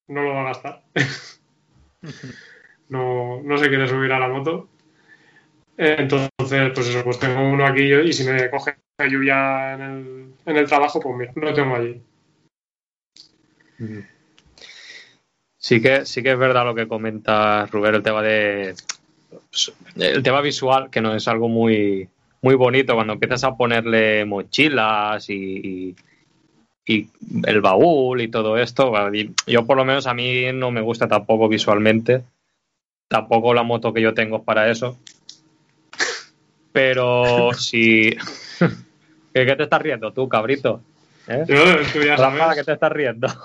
no 0.09 0.23
lo 0.23 0.35
va 0.35 0.43
a 0.43 0.45
gastar. 0.47 0.85
no, 2.89 3.43
no 3.43 3.59
se 3.59 3.69
quiere 3.69 3.89
subir 3.89 4.13
a 4.13 4.19
la 4.19 4.29
moto. 4.29 4.69
Entonces, 5.77 6.29
pues 6.37 6.89
eso, 6.89 7.05
pues 7.05 7.19
tengo 7.19 7.41
uno 7.49 7.65
aquí 7.67 7.83
y 7.93 8.13
si 8.13 8.25
me 8.25 8.51
coge 8.51 8.77
lluvia 9.09 9.75
en 9.75 9.81
el, 9.81 10.33
en 10.45 10.57
el 10.57 10.67
trabajo, 10.67 10.99
pues 11.01 11.17
mira, 11.17 11.33
lo 11.37 11.55
tengo 11.55 11.77
allí. 11.77 12.03
Sí 15.57 15.81
que, 15.83 16.07
sí 16.07 16.23
que 16.23 16.33
es 16.33 16.39
verdad 16.39 16.65
lo 16.65 16.75
que 16.75 16.89
comenta 16.89 17.67
Rubén, 17.67 17.95
el 17.97 18.03
tema 18.03 18.23
de 18.23 18.75
el 19.97 20.23
tema 20.23 20.41
visual, 20.41 20.91
que 20.91 21.01
no 21.01 21.15
es 21.15 21.27
algo 21.29 21.49
muy, 21.49 22.09
muy 22.43 22.55
bonito 22.55 22.95
cuando 22.95 23.15
empiezas 23.15 23.45
a 23.45 23.57
ponerle 23.57 24.25
mochilas 24.25 25.29
y, 25.31 25.35
y- 25.35 25.97
y 26.91 27.09
el 27.45 27.61
baúl 27.61 28.21
y 28.23 28.29
todo 28.29 28.57
esto. 28.57 28.93
Yo 29.47 29.67
por 29.67 29.77
lo 29.77 29.85
menos 29.85 30.07
a 30.07 30.15
mí 30.15 30.53
no 30.55 30.71
me 30.71 30.81
gusta 30.81 31.07
tampoco 31.09 31.49
visualmente. 31.49 32.23
Tampoco 33.09 33.53
la 33.55 33.63
moto 33.63 33.93
que 33.93 34.01
yo 34.01 34.15
tengo 34.15 34.39
es 34.39 34.43
para 34.45 34.71
eso. 34.71 34.99
Pero 36.73 37.53
si... 37.59 38.11
¿Qué, 39.35 39.45
qué 39.47 39.57
te 39.57 39.63
estás 39.65 39.83
riendo 39.83 40.13
tú, 40.13 40.29
cabrito? 40.29 40.83
¿Eh? 41.27 41.45
Yo, 41.47 41.57
tú 41.93 42.03
ya 42.03 42.17
Rafa, 42.17 42.39
sabes. 42.39 42.57
¿qué 42.59 42.65
te 42.65 42.73
estás 42.73 42.93
riendo? 42.93 43.29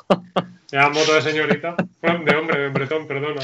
Ya 0.72 0.90
moto 0.90 1.14
de 1.14 1.22
señorita. 1.22 1.76
De 2.02 2.36
hombre, 2.36 2.58
de 2.60 2.70
bretón, 2.70 3.06
perdona. 3.06 3.42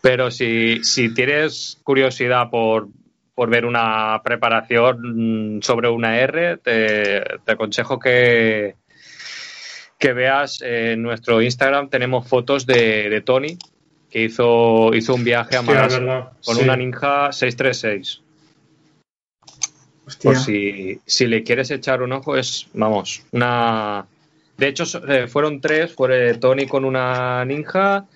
Pero 0.00 0.30
si, 0.30 0.84
si 0.84 1.12
tienes 1.12 1.78
curiosidad 1.82 2.48
por, 2.48 2.88
por 3.34 3.50
ver 3.50 3.66
una 3.66 4.20
preparación 4.22 5.60
sobre 5.62 5.88
una 5.88 6.18
R, 6.20 6.58
te, 6.58 7.24
te 7.44 7.52
aconsejo 7.52 7.98
que, 7.98 8.76
que 9.98 10.12
veas 10.12 10.62
en 10.62 11.02
nuestro 11.02 11.42
Instagram. 11.42 11.88
Tenemos 11.88 12.28
fotos 12.28 12.66
de, 12.66 13.10
de 13.10 13.20
Tony, 13.20 13.58
que 14.10 14.22
hizo, 14.22 14.94
hizo 14.94 15.14
un 15.14 15.24
viaje 15.24 15.56
a 15.56 15.62
Malasia 15.62 16.30
con 16.44 16.56
sí. 16.56 16.62
una 16.62 16.76
Ninja 16.76 17.32
636. 17.32 18.22
Hostia. 20.06 20.30
Por 20.30 20.38
si, 20.38 21.00
si 21.04 21.26
le 21.26 21.42
quieres 21.42 21.70
echar 21.72 22.02
un 22.02 22.12
ojo, 22.12 22.36
es, 22.36 22.68
vamos, 22.74 23.24
una... 23.32 24.06
De 24.56 24.68
hecho, 24.68 24.84
eh, 25.08 25.26
fueron 25.26 25.60
tres, 25.60 25.92
fue 25.92 26.34
Tony 26.38 26.66
con 26.66 26.84
una 26.84 27.44
Ninja 27.44 28.06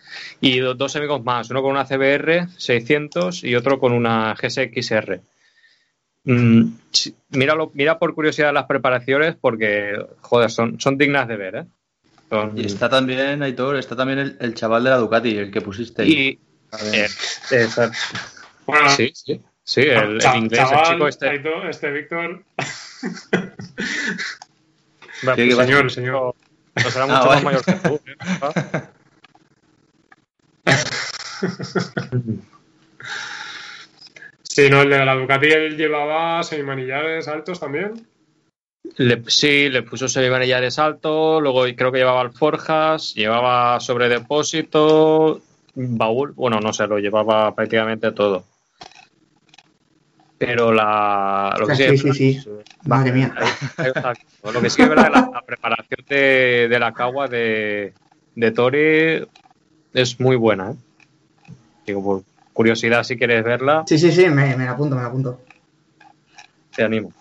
y 0.41 0.59
do- 0.59 0.74
dos 0.74 0.97
amigos 0.97 1.23
más, 1.24 1.51
uno 1.51 1.62
con 1.62 1.73
una 1.73 1.85
CBR 1.87 2.49
600 2.57 3.45
y 3.45 3.55
otro 3.57 3.78
con 3.78 3.93
una 3.93 4.35
GSXR. 4.35 5.20
Mm, 6.24 6.65
sí, 6.93 7.15
míralo, 7.31 7.70
mira 7.74 7.99
por 7.99 8.15
curiosidad 8.15 8.53
las 8.53 8.66
preparaciones 8.66 9.37
porque, 9.41 9.95
joder, 10.20 10.51
son, 10.51 10.78
son 10.81 10.99
dignas 10.99 11.27
de 11.28 11.37
ver, 11.37 11.55
¿eh? 11.57 11.65
Son- 12.28 12.59
Y 12.59 12.66
está 12.66 12.89
también, 12.89 13.43
Aitor, 13.43 13.77
está 13.77 13.97
también 13.97 14.19
el, 14.19 14.37
el 14.41 14.55
chaval 14.55 14.85
de 14.85 14.91
la 14.91 14.97
Ducati, 14.99 15.37
el 15.37 15.51
que 15.51 15.61
pusiste. 15.61 16.03
ahí. 16.03 16.12
y- 16.12 16.39
eh, 16.93 17.09
Bueno, 18.66 18.89
sí, 18.91 19.11
sí, 19.15 19.41
sí, 19.65 19.81
el, 19.81 20.20
el 20.23 20.37
inglés, 20.37 20.61
el 20.61 20.69
chaval, 20.69 20.93
chico 20.93 21.09
este. 21.09 21.43
Este 21.70 21.91
Víctor. 21.91 22.45
Bueno, 25.23 25.37
¿Qué- 25.37 25.53
pues? 25.55 25.66
Señor, 25.66 25.91
señor. 25.91 26.35
No 26.77 26.91
será 26.91 27.05
Ah, 27.05 27.09
mucho 27.09 27.27
más 27.27 27.43
mayor 27.43 27.65
que 27.65 27.73
tú. 27.74 28.01
¿eh? 28.07 28.16
Sí, 34.42 34.68
no, 34.68 34.82
el 34.82 34.90
de 34.90 35.04
la 35.04 35.14
Ducati 35.14 35.46
él 35.46 35.76
llevaba 35.76 36.42
semimanillares 36.42 37.28
altos 37.28 37.60
también. 37.60 38.04
Le- 38.96 39.22
sí, 39.28 39.68
le 39.68 39.82
puso 39.84 40.08
semimanillares 40.08 40.78
alto, 40.80 41.40
luego 41.40 41.62
creo 41.76 41.92
que 41.92 41.98
llevaba 41.98 42.20
alforjas, 42.20 43.14
llevaba 43.14 43.78
sobre 43.78 44.08
depósito, 44.08 45.40
baúl, 45.74 46.32
bueno, 46.32 46.58
no 46.58 46.72
sé, 46.72 46.88
lo 46.88 46.98
llevaba 46.98 47.54
prácticamente 47.54 48.10
todo. 48.10 48.44
Pero 50.36 50.72
la... 50.72 51.54
Lo 51.58 51.66
que 51.68 51.76
Sí, 51.76 51.96
sí, 51.98 52.12
sí, 52.12 52.40
sí. 52.40 52.50
Madre 52.86 53.12
mía. 53.12 53.32
Ahí- 53.36 53.46
ahí 53.76 53.92
está. 53.94 54.14
Lo 54.52 54.60
que 54.60 54.70
sí 54.70 54.82
es 54.82 54.88
verdad 54.88 55.04
que 55.04 55.10
la, 55.10 55.30
la 55.32 55.42
preparación 55.42 56.04
de, 56.08 56.66
de 56.68 56.78
la 56.80 56.92
cagua 56.92 57.28
de, 57.28 57.92
de 58.34 58.50
Tori 58.50 59.28
es 59.92 60.18
muy 60.18 60.34
buena. 60.36 60.72
¿eh? 60.72 60.74
Digo, 61.90 62.02
por 62.02 62.22
curiosidad 62.52 63.02
si 63.02 63.16
quieres 63.16 63.42
verla, 63.44 63.84
Sí, 63.86 63.98
sí, 63.98 64.12
sí, 64.12 64.28
me, 64.28 64.56
me 64.56 64.64
la 64.64 64.72
apunto, 64.72 64.94
me 64.94 65.02
la 65.02 65.08
apunto. 65.08 65.40
te 66.74 66.84
animo. 66.84 67.12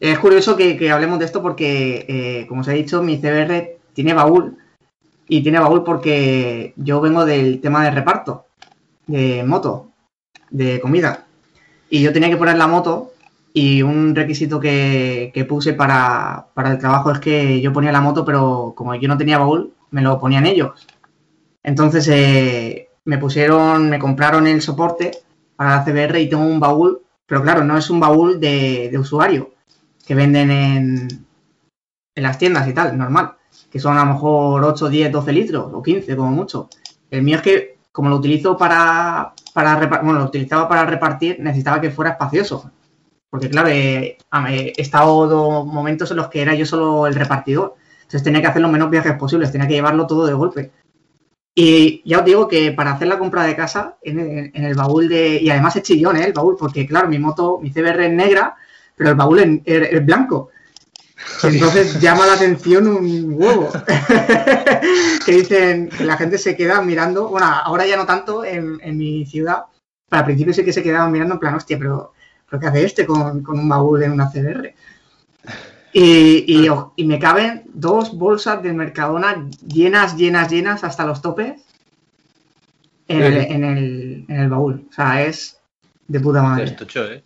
Es 0.00 0.18
curioso 0.18 0.56
que, 0.56 0.76
que 0.76 0.90
hablemos 0.90 1.18
de 1.18 1.24
esto 1.24 1.42
porque, 1.42 2.04
eh, 2.08 2.46
como 2.46 2.60
os 2.62 2.68
he 2.68 2.72
dicho, 2.74 3.02
mi 3.02 3.18
CBR 3.18 3.78
tiene 3.92 4.12
baúl. 4.14 4.58
Y 5.28 5.42
tiene 5.42 5.58
baúl 5.58 5.84
porque 5.84 6.74
yo 6.76 7.00
vengo 7.00 7.24
del 7.24 7.60
tema 7.60 7.84
de 7.84 7.90
reparto, 7.90 8.46
de 9.06 9.42
moto, 9.44 9.90
de 10.50 10.80
comida. 10.80 11.26
Y 11.88 12.02
yo 12.02 12.12
tenía 12.12 12.28
que 12.28 12.36
poner 12.36 12.56
la 12.56 12.66
moto 12.66 13.12
y 13.54 13.82
un 13.82 14.14
requisito 14.14 14.60
que, 14.60 15.30
que 15.32 15.44
puse 15.46 15.72
para, 15.72 16.48
para 16.54 16.72
el 16.72 16.78
trabajo 16.78 17.10
es 17.10 17.20
que 17.20 17.60
yo 17.62 17.72
ponía 17.72 17.92
la 17.92 18.02
moto, 18.02 18.24
pero 18.24 18.74
como 18.76 18.94
yo 18.96 19.08
no 19.08 19.16
tenía 19.16 19.38
baúl, 19.38 19.72
me 19.90 20.02
lo 20.02 20.18
ponían 20.20 20.44
ellos. 20.44 20.86
Entonces 21.64 22.06
eh, 22.08 22.90
me 23.04 23.18
pusieron, 23.18 23.90
me 23.90 23.98
compraron 23.98 24.46
el 24.46 24.62
soporte 24.62 25.10
para 25.56 25.76
la 25.76 25.84
CBR 25.84 26.20
y 26.20 26.28
tengo 26.28 26.44
un 26.44 26.60
baúl, 26.60 27.00
pero 27.26 27.42
claro, 27.42 27.64
no 27.64 27.76
es 27.76 27.90
un 27.90 27.98
baúl 27.98 28.38
de, 28.38 28.94
usuario 28.98 29.50
que 30.06 30.14
venden 30.14 30.50
en, 30.50 31.08
en 32.14 32.22
las 32.22 32.38
tiendas 32.38 32.68
y 32.68 32.74
tal, 32.74 32.96
normal, 32.96 33.32
que 33.70 33.80
son 33.80 33.96
a 33.96 34.04
lo 34.04 34.12
mejor 34.12 34.62
8, 34.62 34.88
10, 34.88 35.10
12 35.10 35.32
litros 35.32 35.70
o 35.72 35.82
15 35.82 36.14
como 36.16 36.30
mucho. 36.30 36.68
El 37.10 37.22
mío 37.22 37.36
es 37.36 37.42
que, 37.42 37.78
como 37.90 38.10
lo 38.10 38.16
utilizo 38.16 38.56
para, 38.58 39.32
para 39.54 39.86
bueno, 40.02 40.18
lo 40.18 40.26
utilizaba 40.26 40.68
para 40.68 40.84
repartir, 40.84 41.40
necesitaba 41.40 41.80
que 41.80 41.90
fuera 41.90 42.12
espacioso. 42.12 42.70
Porque 43.30 43.48
claro, 43.48 43.68
eh, 43.68 44.18
he 44.48 44.72
estado 44.76 45.26
dos 45.26 45.66
momentos 45.66 46.10
en 46.10 46.18
los 46.18 46.28
que 46.28 46.42
era 46.42 46.54
yo 46.54 46.66
solo 46.66 47.06
el 47.06 47.14
repartidor. 47.14 47.74
Entonces 48.02 48.22
tenía 48.22 48.40
que 48.40 48.48
hacer 48.48 48.62
los 48.62 48.70
menos 48.70 48.90
viajes 48.90 49.16
posibles, 49.16 49.50
tenía 49.50 49.66
que 49.66 49.74
llevarlo 49.74 50.06
todo 50.06 50.26
de 50.26 50.34
golpe. 50.34 50.72
Y 51.54 52.02
ya 52.04 52.18
os 52.20 52.24
digo 52.24 52.48
que 52.48 52.72
para 52.72 52.92
hacer 52.92 53.06
la 53.08 53.18
compra 53.18 53.44
de 53.44 53.54
casa, 53.56 53.96
en 54.02 54.18
el, 54.18 54.50
en 54.54 54.64
el 54.64 54.74
baúl 54.74 55.08
de... 55.08 55.38
Y 55.40 55.50
además 55.50 55.76
es 55.76 55.82
chillón, 55.84 56.16
¿eh? 56.16 56.24
El 56.24 56.32
baúl, 56.32 56.56
porque 56.58 56.86
claro, 56.86 57.08
mi 57.08 57.18
moto, 57.18 57.60
mi 57.62 57.70
CBR 57.70 58.06
es 58.06 58.12
negra, 58.12 58.56
pero 58.96 59.10
el 59.10 59.16
baúl 59.16 59.38
es, 59.38 59.60
es- 59.64 59.92
es 59.92 60.04
blanco. 60.06 60.50
Entonces 61.44 62.00
llama 62.00 62.26
la 62.26 62.34
atención 62.34 62.86
un 62.88 63.34
huevo. 63.34 63.70
que 65.24 65.32
dicen 65.32 65.88
que 65.88 66.04
la 66.04 66.16
gente 66.16 66.38
se 66.38 66.56
queda 66.56 66.82
mirando, 66.82 67.28
bueno, 67.28 67.46
ahora 67.46 67.86
ya 67.86 67.96
no 67.96 68.06
tanto 68.06 68.44
en, 68.44 68.78
en 68.82 68.96
mi 68.98 69.24
ciudad, 69.26 69.64
pero 70.08 70.20
al 70.20 70.24
principio 70.26 70.52
sí 70.54 70.64
que 70.64 70.72
se 70.72 70.82
quedaban 70.82 71.12
mirando 71.12 71.34
en 71.34 71.40
plan, 71.40 71.54
hostia, 71.54 71.78
pero, 71.78 72.12
pero 72.48 72.60
¿qué 72.60 72.66
hace 72.66 72.84
este 72.84 73.06
con, 73.06 73.42
con 73.42 73.58
un 73.58 73.68
baúl 73.68 74.02
en 74.02 74.12
una 74.12 74.30
CBR? 74.30 74.74
Y, 75.96 76.66
y, 76.96 77.04
me 77.04 77.20
caben 77.20 77.62
dos 77.72 78.18
bolsas 78.18 78.60
del 78.64 78.74
Mercadona 78.74 79.48
llenas, 79.64 80.16
llenas, 80.16 80.50
llenas 80.50 80.82
hasta 80.82 81.06
los 81.06 81.22
topes 81.22 81.62
en 83.06 83.22
el, 83.22 83.36
en 83.36 83.64
el, 83.64 84.24
en 84.28 84.36
el 84.40 84.48
baúl. 84.48 84.88
O 84.90 84.92
sea, 84.92 85.22
es 85.22 85.60
de 86.08 86.18
puta 86.18 86.42
madre. 86.42 86.64
Es 86.64 86.76
tocho, 86.76 87.04
¿eh? 87.04 87.22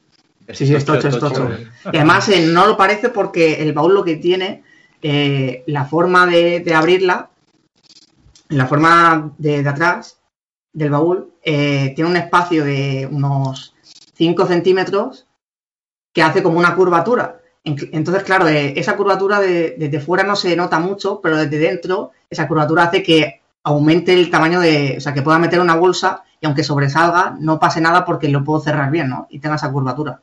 Sí, 0.53 0.67
sí, 0.67 0.75
es 0.75 0.85
tocho, 0.85 1.09
es 1.09 1.19
tocho. 1.19 1.51
Y 1.91 1.97
además 1.97 2.29
eh, 2.29 2.47
no 2.47 2.67
lo 2.67 2.77
parece 2.77 3.09
porque 3.09 3.63
el 3.63 3.73
baúl 3.73 3.95
lo 3.95 4.05
que 4.05 4.17
tiene, 4.17 4.63
eh, 5.01 5.65
la 5.67 5.87
forma 5.87 6.27
de, 6.27 6.61
de 6.61 6.75
abrirla, 6.75 7.31
la 8.51 8.67
forma 8.67 9.33
de, 9.39 9.63
de 9.63 9.69
atrás 9.69 10.21
del 10.75 10.91
baúl, 10.91 11.33
eh, 11.43 11.95
tiene 11.95 12.11
un 12.11 12.17
espacio 12.19 12.65
de 12.65 13.09
unos 13.11 13.75
5 14.15 14.47
centímetros 14.47 15.27
que 16.13 16.23
hace 16.23 16.43
como 16.43 16.59
una 16.59 16.75
curvatura. 16.75 17.38
En- 17.69 17.91
Entonces, 17.93 18.23
claro, 18.25 18.49
eh, 18.49 18.73
esa 18.77 18.97
curvatura 18.97 19.41
de- 19.41 19.75
desde 19.79 20.01
fuera 20.01 20.25
no 20.25 20.37
se 20.37 20.57
nota 20.57 20.79
mucho, 20.79 21.21
pero 21.23 21.37
desde 21.37 21.59
dentro 21.59 22.13
esa 22.31 22.49
curvatura 22.49 22.85
hace 22.85 23.03
que 23.03 23.41
aumente 23.65 24.13
el 24.15 24.31
tamaño 24.31 24.61
de, 24.61 24.95
o 24.97 25.01
sea, 25.01 25.13
que 25.13 25.23
pueda 25.23 25.39
meter 25.39 25.61
una 25.61 25.77
bolsa 25.77 26.23
y 26.41 26.47
aunque 26.47 26.65
sobresalga, 26.65 27.37
no 27.41 27.59
pase 27.59 27.81
nada 27.81 28.05
porque 28.05 28.29
lo 28.29 28.45
puedo 28.45 28.61
cerrar 28.61 28.91
bien, 28.91 29.09
¿no? 29.09 29.27
Y 29.31 29.41
tenga 29.41 29.57
esa 29.57 29.71
curvatura. 29.71 30.21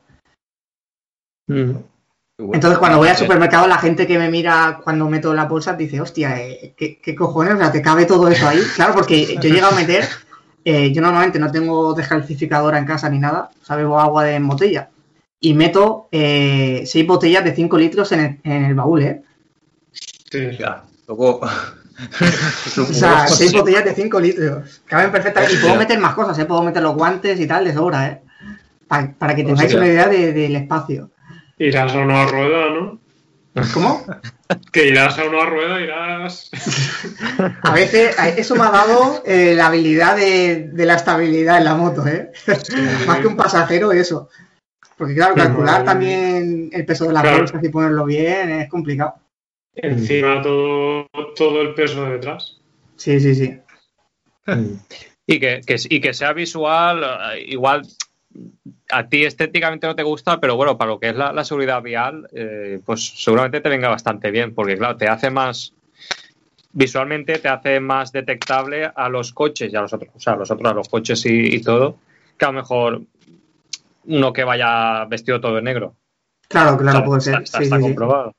Entonces, 2.38 2.78
cuando 2.78 2.98
voy 2.98 3.08
al 3.08 3.16
supermercado, 3.16 3.66
la 3.66 3.78
gente 3.78 4.06
que 4.06 4.18
me 4.18 4.30
mira 4.30 4.80
cuando 4.82 5.08
meto 5.08 5.32
las 5.32 5.48
bolsas 5.48 5.78
dice, 5.78 6.00
hostia, 6.00 6.40
eh, 6.42 6.74
¿qué, 6.76 6.98
qué 7.00 7.14
cojones? 7.14 7.54
O 7.54 7.58
sea, 7.58 7.72
¿te 7.72 7.80
cabe 7.80 8.04
todo 8.06 8.28
eso 8.28 8.46
ahí? 8.48 8.60
Claro, 8.74 8.94
porque 8.94 9.36
yo 9.40 9.48
he 9.48 9.52
llegado 9.52 9.72
a 9.72 9.76
meter, 9.76 10.06
eh, 10.64 10.92
yo 10.92 11.00
normalmente 11.00 11.38
no 11.38 11.50
tengo 11.50 11.94
descalcificadora 11.94 12.78
en 12.78 12.84
casa 12.86 13.08
ni 13.08 13.18
nada, 13.18 13.50
o 13.62 13.64
sea, 13.64 13.76
bebo 13.76 13.98
agua 14.00 14.24
de 14.24 14.38
botella. 14.40 14.90
Y 15.40 15.54
meto 15.54 16.08
eh, 16.12 16.82
seis 16.86 17.06
botellas 17.06 17.44
de 17.44 17.54
5 17.54 17.76
litros 17.78 18.10
en 18.12 18.20
el, 18.20 18.40
en 18.52 18.64
el 18.64 18.74
baúl, 18.74 19.02
¿eh? 19.02 19.22
Sí. 19.92 20.48
Ya, 20.58 20.84
luego. 21.06 21.40
O 22.78 22.84
sea, 22.92 23.26
seis 23.26 23.52
botellas 23.54 23.84
de 23.84 23.94
5 23.94 24.20
litros. 24.20 24.82
Caben 24.84 25.10
perfectamente. 25.10 25.54
Y 25.54 25.58
puedo 25.58 25.76
meter 25.76 25.98
más 25.98 26.14
cosas, 26.14 26.38
¿eh? 26.38 26.44
Puedo 26.44 26.62
meter 26.62 26.82
los 26.82 26.94
guantes 26.94 27.40
y 27.40 27.46
tal 27.46 27.64
de 27.64 27.72
sobra, 27.72 28.06
¿eh? 28.08 28.20
Pa- 28.86 29.14
para 29.18 29.34
que 29.34 29.42
tengáis 29.44 29.62
Hostia. 29.72 29.78
una 29.78 29.86
idea 29.88 30.06
de- 30.08 30.32
del 30.34 30.56
espacio. 30.56 31.10
Irás 31.58 31.94
a 31.94 31.98
una 32.00 32.26
rueda, 32.26 32.68
¿no? 32.70 32.98
¿Cómo? 33.72 34.04
Que 34.72 34.88
irás 34.88 35.18
a 35.18 35.24
una 35.24 35.44
rueda, 35.46 35.80
irás. 35.80 36.50
A 37.62 37.72
veces 37.72 38.14
eso 38.36 38.54
me 38.54 38.62
ha 38.64 38.70
dado 38.70 39.22
eh, 39.26 39.54
la 39.56 39.66
habilidad 39.68 40.16
de, 40.16 40.68
de 40.72 40.86
la 40.86 40.94
estabilidad 40.96 41.58
en 41.58 41.64
la 41.64 41.74
moto, 41.74 42.06
¿eh? 42.06 42.30
Más 43.06 43.18
que 43.20 43.26
un 43.26 43.36
pasajero, 43.36 43.90
eso. 43.90 44.28
Porque 44.96 45.14
claro, 45.14 45.34
calcular 45.34 45.84
también 45.84 46.70
el 46.72 46.86
peso 46.86 47.06
de 47.06 47.12
las 47.12 47.22
Claro. 47.22 47.38
bolsas 47.38 47.62
y 47.62 47.68
ponerlo 47.68 48.04
bien 48.06 48.50
es 48.50 48.68
complicado. 48.70 49.14
Encima 49.74 50.40
todo, 50.42 51.06
todo 51.36 51.60
el 51.60 51.74
peso 51.74 52.04
detrás. 52.06 52.58
Sí, 52.96 53.20
sí, 53.20 53.34
sí. 53.34 53.58
Y 55.26 55.38
que, 55.40 55.60
que- 55.66 55.76
y 55.90 56.00
que 56.00 56.14
sea 56.14 56.32
visual, 56.32 57.02
eh, 57.34 57.44
igual 57.48 57.82
a 58.90 59.08
ti 59.08 59.24
estéticamente 59.24 59.86
no 59.86 59.96
te 59.96 60.02
gusta, 60.02 60.40
pero 60.40 60.56
bueno, 60.56 60.78
para 60.78 60.92
lo 60.92 61.00
que 61.00 61.08
es 61.10 61.16
la, 61.16 61.32
la 61.32 61.44
seguridad 61.44 61.82
vial, 61.82 62.28
eh, 62.32 62.80
pues 62.84 63.04
seguramente 63.22 63.60
te 63.60 63.68
venga 63.68 63.88
bastante 63.88 64.30
bien, 64.30 64.54
porque 64.54 64.76
claro, 64.78 64.96
te 64.96 65.08
hace 65.08 65.30
más, 65.30 65.72
visualmente 66.72 67.38
te 67.38 67.48
hace 67.48 67.80
más 67.80 68.12
detectable 68.12 68.90
a 68.94 69.08
los 69.08 69.32
coches 69.32 69.72
y 69.72 69.76
a 69.76 69.82
los 69.82 69.92
otros, 69.92 70.10
o 70.14 70.20
sea, 70.20 70.34
a 70.34 70.36
los 70.36 70.50
otros, 70.50 70.70
a 70.70 70.74
los 70.74 70.88
coches 70.88 71.24
y, 71.26 71.56
y 71.56 71.60
todo, 71.60 71.98
que 72.38 72.44
a 72.44 72.48
lo 72.48 72.54
mejor 72.54 73.02
uno 74.06 74.32
que 74.32 74.44
vaya 74.44 75.04
vestido 75.06 75.40
todo 75.40 75.56
de 75.56 75.62
negro. 75.62 75.94
Claro, 76.48 76.76
claro, 76.78 77.04
puede 77.04 77.20
ser. 77.20 77.42
está- 77.42 77.58
Sí, 77.58 77.64
está 77.64 77.76
sí, 77.76 77.82
sí. 77.82 77.88
comprobado. 77.88 78.34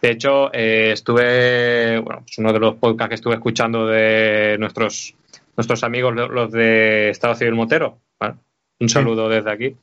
De 0.00 0.10
hecho, 0.10 0.52
eh, 0.52 0.90
estuve, 0.92 2.00
bueno, 2.00 2.24
es 2.28 2.38
uno 2.38 2.52
de 2.52 2.58
los 2.58 2.74
podcasts 2.76 3.08
que 3.10 3.14
estuve 3.14 3.34
escuchando 3.34 3.86
de 3.86 4.56
nuestros, 4.58 5.14
nuestros 5.56 5.84
amigos, 5.84 6.14
lo- 6.14 6.28
los 6.28 6.50
de 6.50 7.10
Estado 7.10 7.34
Civil 7.36 7.54
Motero. 7.54 7.98
¿vale? 8.18 8.34
Un 8.80 8.88
saludo 8.88 9.28
desde 9.28 9.50
aquí. 9.52 9.76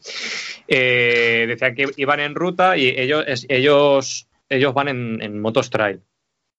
Eh, 0.68 1.45
decían 1.48 1.74
que 1.76 1.86
iban 1.98 2.20
en 2.20 2.36
ruta 2.36 2.76
y 2.78 2.90
ellos, 2.90 3.24
ellos, 3.48 4.28
ellos 4.49 4.74
van 4.74 4.90
en, 4.90 5.22
en 5.22 5.40
motos 5.40 5.70
trail. 5.70 6.02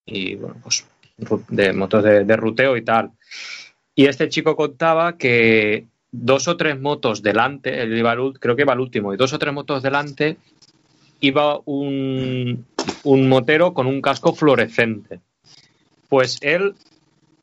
Y 0.07 0.37
bueno, 0.37 0.57
pues 0.65 0.87
de 1.49 1.73
motos 1.75 2.03
de, 2.03 2.25
de 2.25 2.37
ruteo 2.37 2.77
y 2.79 2.83
tal. 2.83 3.11
Y 3.95 4.07
este 4.07 4.29
chico 4.31 4.57
contaba 4.57 5.19
que 5.19 5.85
dos 6.13 6.49
o 6.49 6.57
tres 6.57 6.81
motos 6.81 7.23
delante, 7.23 7.83
él 7.83 7.97
iba 7.97 8.15
creo 8.39 8.57
que 8.57 8.63
iba 8.63 8.73
al 8.73 8.81
último, 8.81 9.15
y 9.15 9.17
dos 9.17 9.33
o 9.33 9.39
tres 9.39 9.55
motos 9.55 9.83
delante 9.83 10.37
iba 11.21 11.61
un, 11.65 12.65
un 13.05 13.29
motero 13.29 13.75
con 13.75 13.87
un 13.87 14.01
casco 14.01 14.35
fluorescente. 14.35 15.21
Pues 16.09 16.39
él 16.41 16.75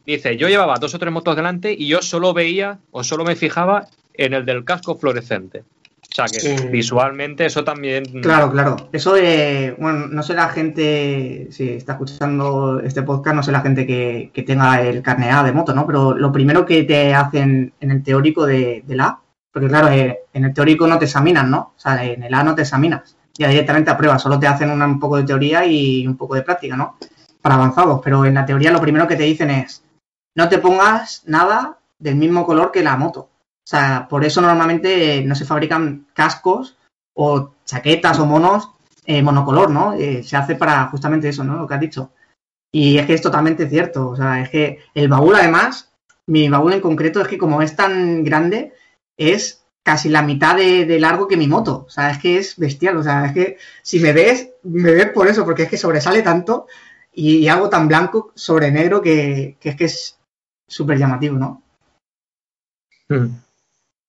dice, 0.06 0.36
yo 0.38 0.50
llevaba 0.50 0.80
dos 0.80 0.94
o 0.96 1.00
tres 1.00 1.14
motos 1.14 1.36
delante 1.36 1.74
y 1.74 1.88
yo 1.88 2.02
solo 2.02 2.34
veía 2.34 2.80
o 2.92 3.04
solo 3.04 3.24
me 3.24 3.36
fijaba 3.36 3.88
en 4.14 4.34
el 4.34 4.46
del 4.46 4.66
casco 4.66 4.96
fluorescente. 4.96 5.64
O 6.20 6.28
sea 6.28 6.28
que 6.28 6.40
Sí. 6.58 6.68
visualmente 6.70 7.46
eso 7.46 7.64
también... 7.64 8.04
Claro, 8.24 8.52
claro. 8.52 8.76
Eso 8.92 9.14
de, 9.14 9.76
bueno, 9.78 10.08
no 10.08 10.24
sé 10.24 10.34
la 10.34 10.50
gente, 10.50 11.48
si 11.52 11.70
está 11.70 11.92
escuchando 11.94 12.80
este 12.80 13.04
podcast, 13.04 13.36
no 13.36 13.44
sé 13.44 13.52
la 13.52 13.62
gente 13.62 13.86
que, 13.86 14.32
que 14.34 14.42
tenga 14.44 14.82
el 14.82 15.04
carnet 15.04 15.32
A 15.32 15.44
de 15.44 15.52
moto, 15.52 15.76
¿no? 15.76 15.86
Pero 15.86 16.18
lo 16.18 16.32
primero 16.32 16.66
que 16.66 16.84
te 16.84 17.14
hacen 17.14 17.72
en 17.80 17.92
el 17.92 18.02
teórico 18.02 18.46
de, 18.48 18.84
del 18.88 19.02
A, 19.02 19.20
porque 19.54 19.68
claro, 19.68 19.90
eh, 19.90 20.22
en 20.34 20.46
el 20.46 20.54
teórico 20.54 20.88
no 20.88 20.98
te 20.98 21.06
examinan, 21.06 21.52
¿no? 21.52 21.74
O 21.76 21.80
sea, 21.80 22.04
en 22.04 22.24
el 22.24 22.34
A 22.34 22.44
no 22.44 22.56
te 22.56 22.64
examinas, 22.64 23.16
ya 23.38 23.50
directamente 23.50 23.92
a 23.92 23.98
prueba, 23.98 24.18
solo 24.18 24.40
te 24.40 24.48
hacen 24.48 24.72
una- 24.72 24.86
un 24.88 25.00
poco 25.00 25.18
de 25.18 25.24
teoría 25.24 25.66
y 25.66 26.08
un 26.08 26.18
poco 26.18 26.34
de 26.34 26.42
práctica, 26.42 26.76
¿no? 26.76 26.98
Para 27.42 27.56
avanzados, 27.56 28.02
pero 28.04 28.26
en 28.26 28.34
la 28.34 28.46
teoría 28.46 28.72
lo 28.72 28.82
primero 28.82 29.08
que 29.08 29.16
te 29.18 29.24
dicen 29.24 29.52
es, 29.52 29.84
no 30.36 30.50
te 30.50 30.58
pongas 30.58 31.22
nada 31.28 31.78
del 32.00 32.16
mismo 32.16 32.44
color 32.46 32.72
que 32.72 32.84
la 32.84 32.98
moto. 32.98 33.30
O 33.68 33.70
sea, 33.70 34.08
por 34.10 34.24
eso 34.24 34.40
normalmente 34.40 35.18
eh, 35.18 35.24
no 35.26 35.36
se 35.36 35.44
fabrican 35.44 36.08
cascos 36.14 36.78
o 37.14 37.52
chaquetas 37.66 38.18
o 38.18 38.26
monos 38.26 38.70
eh, 39.06 39.22
monocolor, 39.22 39.70
¿no? 39.70 39.92
Eh, 39.92 40.24
se 40.24 40.38
hace 40.38 40.56
para 40.56 40.86
justamente 40.86 41.28
eso, 41.28 41.44
¿no? 41.44 41.58
Lo 41.58 41.68
que 41.68 41.74
has 41.74 41.82
dicho. 41.82 42.14
Y 42.72 42.98
es 42.98 43.06
que 43.06 43.14
es 43.14 43.22
totalmente 43.22 43.68
cierto. 43.68 44.08
O 44.08 44.16
sea, 44.16 44.42
es 44.42 44.50
que 44.50 44.80
el 44.94 45.10
baúl, 45.10 45.36
además, 45.36 45.92
mi 46.28 46.48
baúl 46.48 46.72
en 46.72 46.80
concreto, 46.80 47.20
es 47.20 47.28
que 47.28 47.38
como 47.38 47.62
es 47.62 47.76
tan 47.76 48.24
grande, 48.24 48.72
es 49.18 49.66
casi 49.84 50.08
la 50.08 50.22
mitad 50.22 50.56
de, 50.56 50.98
largo 50.98 51.28
que 51.28 51.36
mi 51.36 51.48
moto. 51.50 51.84
O 51.88 51.90
sea, 51.90 52.12
es 52.12 52.20
que 52.20 52.38
es 52.38 52.58
bestial. 52.58 52.96
O 52.96 53.04
sea, 53.04 53.26
es 53.26 53.34
que 53.34 53.58
si 53.82 54.00
me 54.00 54.14
ves, 54.14 54.50
me 54.64 54.94
ves 54.94 55.10
por 55.10 55.28
eso, 55.28 55.44
porque 55.44 55.64
es 55.64 55.70
que 55.70 55.78
sobresale 55.78 56.22
tanto 56.22 56.68
y, 57.14 57.40
y 57.40 57.50
algo 57.50 57.70
tan 57.70 57.90
blanco 57.90 58.32
sobre 58.34 58.72
negro 58.72 59.02
que, 59.02 59.58
que 59.60 59.70
es 59.72 59.76
que 59.76 59.86
es 59.86 60.18
súper 60.70 60.98
llamativo, 60.98 61.38
¿no? 61.38 61.64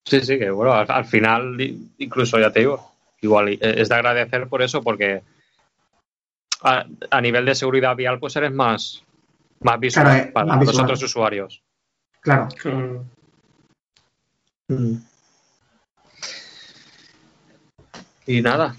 Sí, 0.09 0.21
sí, 0.23 0.39
que 0.39 0.51
bueno, 0.51 0.73
al, 0.73 0.91
al 0.91 1.05
final, 1.05 1.61
i- 1.61 1.91
incluso 1.99 2.39
ya 2.39 2.51
te 2.51 2.61
digo, 2.61 2.93
igual 3.21 3.49
eh, 3.51 3.59
es 3.61 3.89
de 3.89 3.95
agradecer 3.95 4.49
por 4.49 4.63
eso, 4.63 4.83
porque 4.83 5.23
a, 6.63 6.87
a 7.11 7.21
nivel 7.21 7.45
de 7.45 7.55
seguridad 7.55 7.95
vial, 7.95 8.19
pues 8.19 8.35
eres 8.37 8.53
más, 8.53 9.03
más 9.61 9.79
visual 9.79 10.07
Claro, 10.07 10.23
eh, 10.29 10.33
para 10.33 10.47
más 10.47 10.59
los 10.61 10.69
visual. 10.69 10.85
otros 10.85 11.03
usuarios. 11.03 11.63
Claro. 12.21 12.49
Claro. 12.61 13.05
Y 18.27 18.41
nada. 18.43 18.77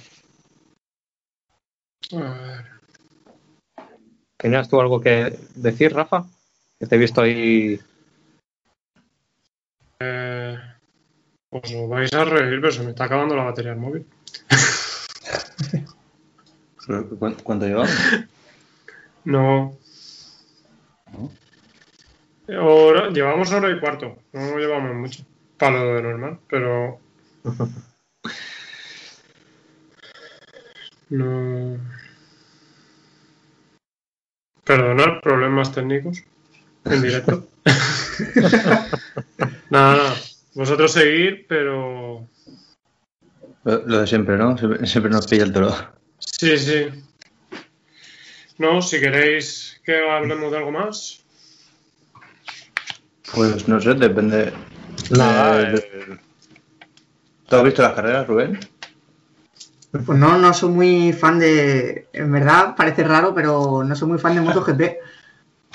¿tenías 4.37 4.69
tú 4.69 4.79
algo 4.79 4.99
que 5.01 5.37
decir, 5.55 5.93
Rafa? 5.93 6.25
Que 6.79 6.87
te 6.87 6.95
he 6.95 6.99
visto 6.99 7.21
ahí. 7.21 7.79
Eh, 9.99 10.57
os 11.51 11.71
lo 11.71 11.87
vais 11.87 12.11
a 12.13 12.23
reír, 12.25 12.59
pero 12.61 12.71
se 12.71 12.83
me 12.83 12.89
está 12.91 13.05
acabando 13.05 13.35
la 13.35 13.43
batería 13.43 13.71
del 13.71 13.79
móvil. 13.79 14.05
¿Cu- 16.85 17.35
¿Cuánto 17.43 17.65
llevamos? 17.65 17.91
No. 19.25 19.77
Hora- 22.47 23.09
llevamos 23.09 23.51
hora 23.51 23.69
y 23.69 23.79
cuarto. 23.79 24.17
No 24.33 24.57
llevamos 24.57 24.95
mucho. 24.95 25.23
Para 25.57 25.83
lo 25.83 25.95
de 25.95 26.01
normal, 26.01 26.39
pero. 26.49 26.99
No. 31.09 31.75
Perdonad, 34.63 35.21
problemas 35.23 35.71
técnicos. 35.71 36.23
En 36.85 37.01
directo. 37.01 37.47
nada, 39.71 39.95
nada. 39.97 40.15
Vosotros 40.55 40.91
seguir, 40.91 41.45
pero. 41.47 42.27
Lo, 43.63 43.85
lo 43.85 43.99
de 44.01 44.07
siempre, 44.07 44.37
¿no? 44.37 44.57
Siempre, 44.57 44.85
siempre 44.87 45.11
nos 45.11 45.27
pilla 45.27 45.43
el 45.43 45.53
toro. 45.53 45.75
Sí, 46.19 46.57
sí. 46.57 46.87
No, 48.57 48.81
si 48.81 48.99
queréis 48.99 49.79
que 49.85 50.09
hablemos 50.09 50.51
de 50.51 50.57
algo 50.57 50.71
más. 50.71 51.23
Pues 53.33 53.67
no 53.67 53.79
sé, 53.79 53.93
depende. 53.93 54.51
Nada, 55.11 55.57
de- 55.69 55.77
eh, 55.77 56.17
¿Tú 57.47 57.55
has 57.55 57.63
visto 57.63 57.81
las 57.81 57.93
carreras, 57.93 58.27
Rubén? 58.27 58.59
Pues 59.91 60.19
no, 60.19 60.37
no 60.37 60.53
soy 60.53 60.69
muy 60.69 61.13
fan 61.13 61.39
de. 61.39 62.07
En 62.13 62.31
verdad 62.31 62.75
parece 62.75 63.03
raro, 63.03 63.33
pero 63.33 63.83
no 63.83 63.95
soy 63.95 64.07
muy 64.07 64.19
fan 64.19 64.35
de 64.35 64.41
MotoGP. 64.41 64.81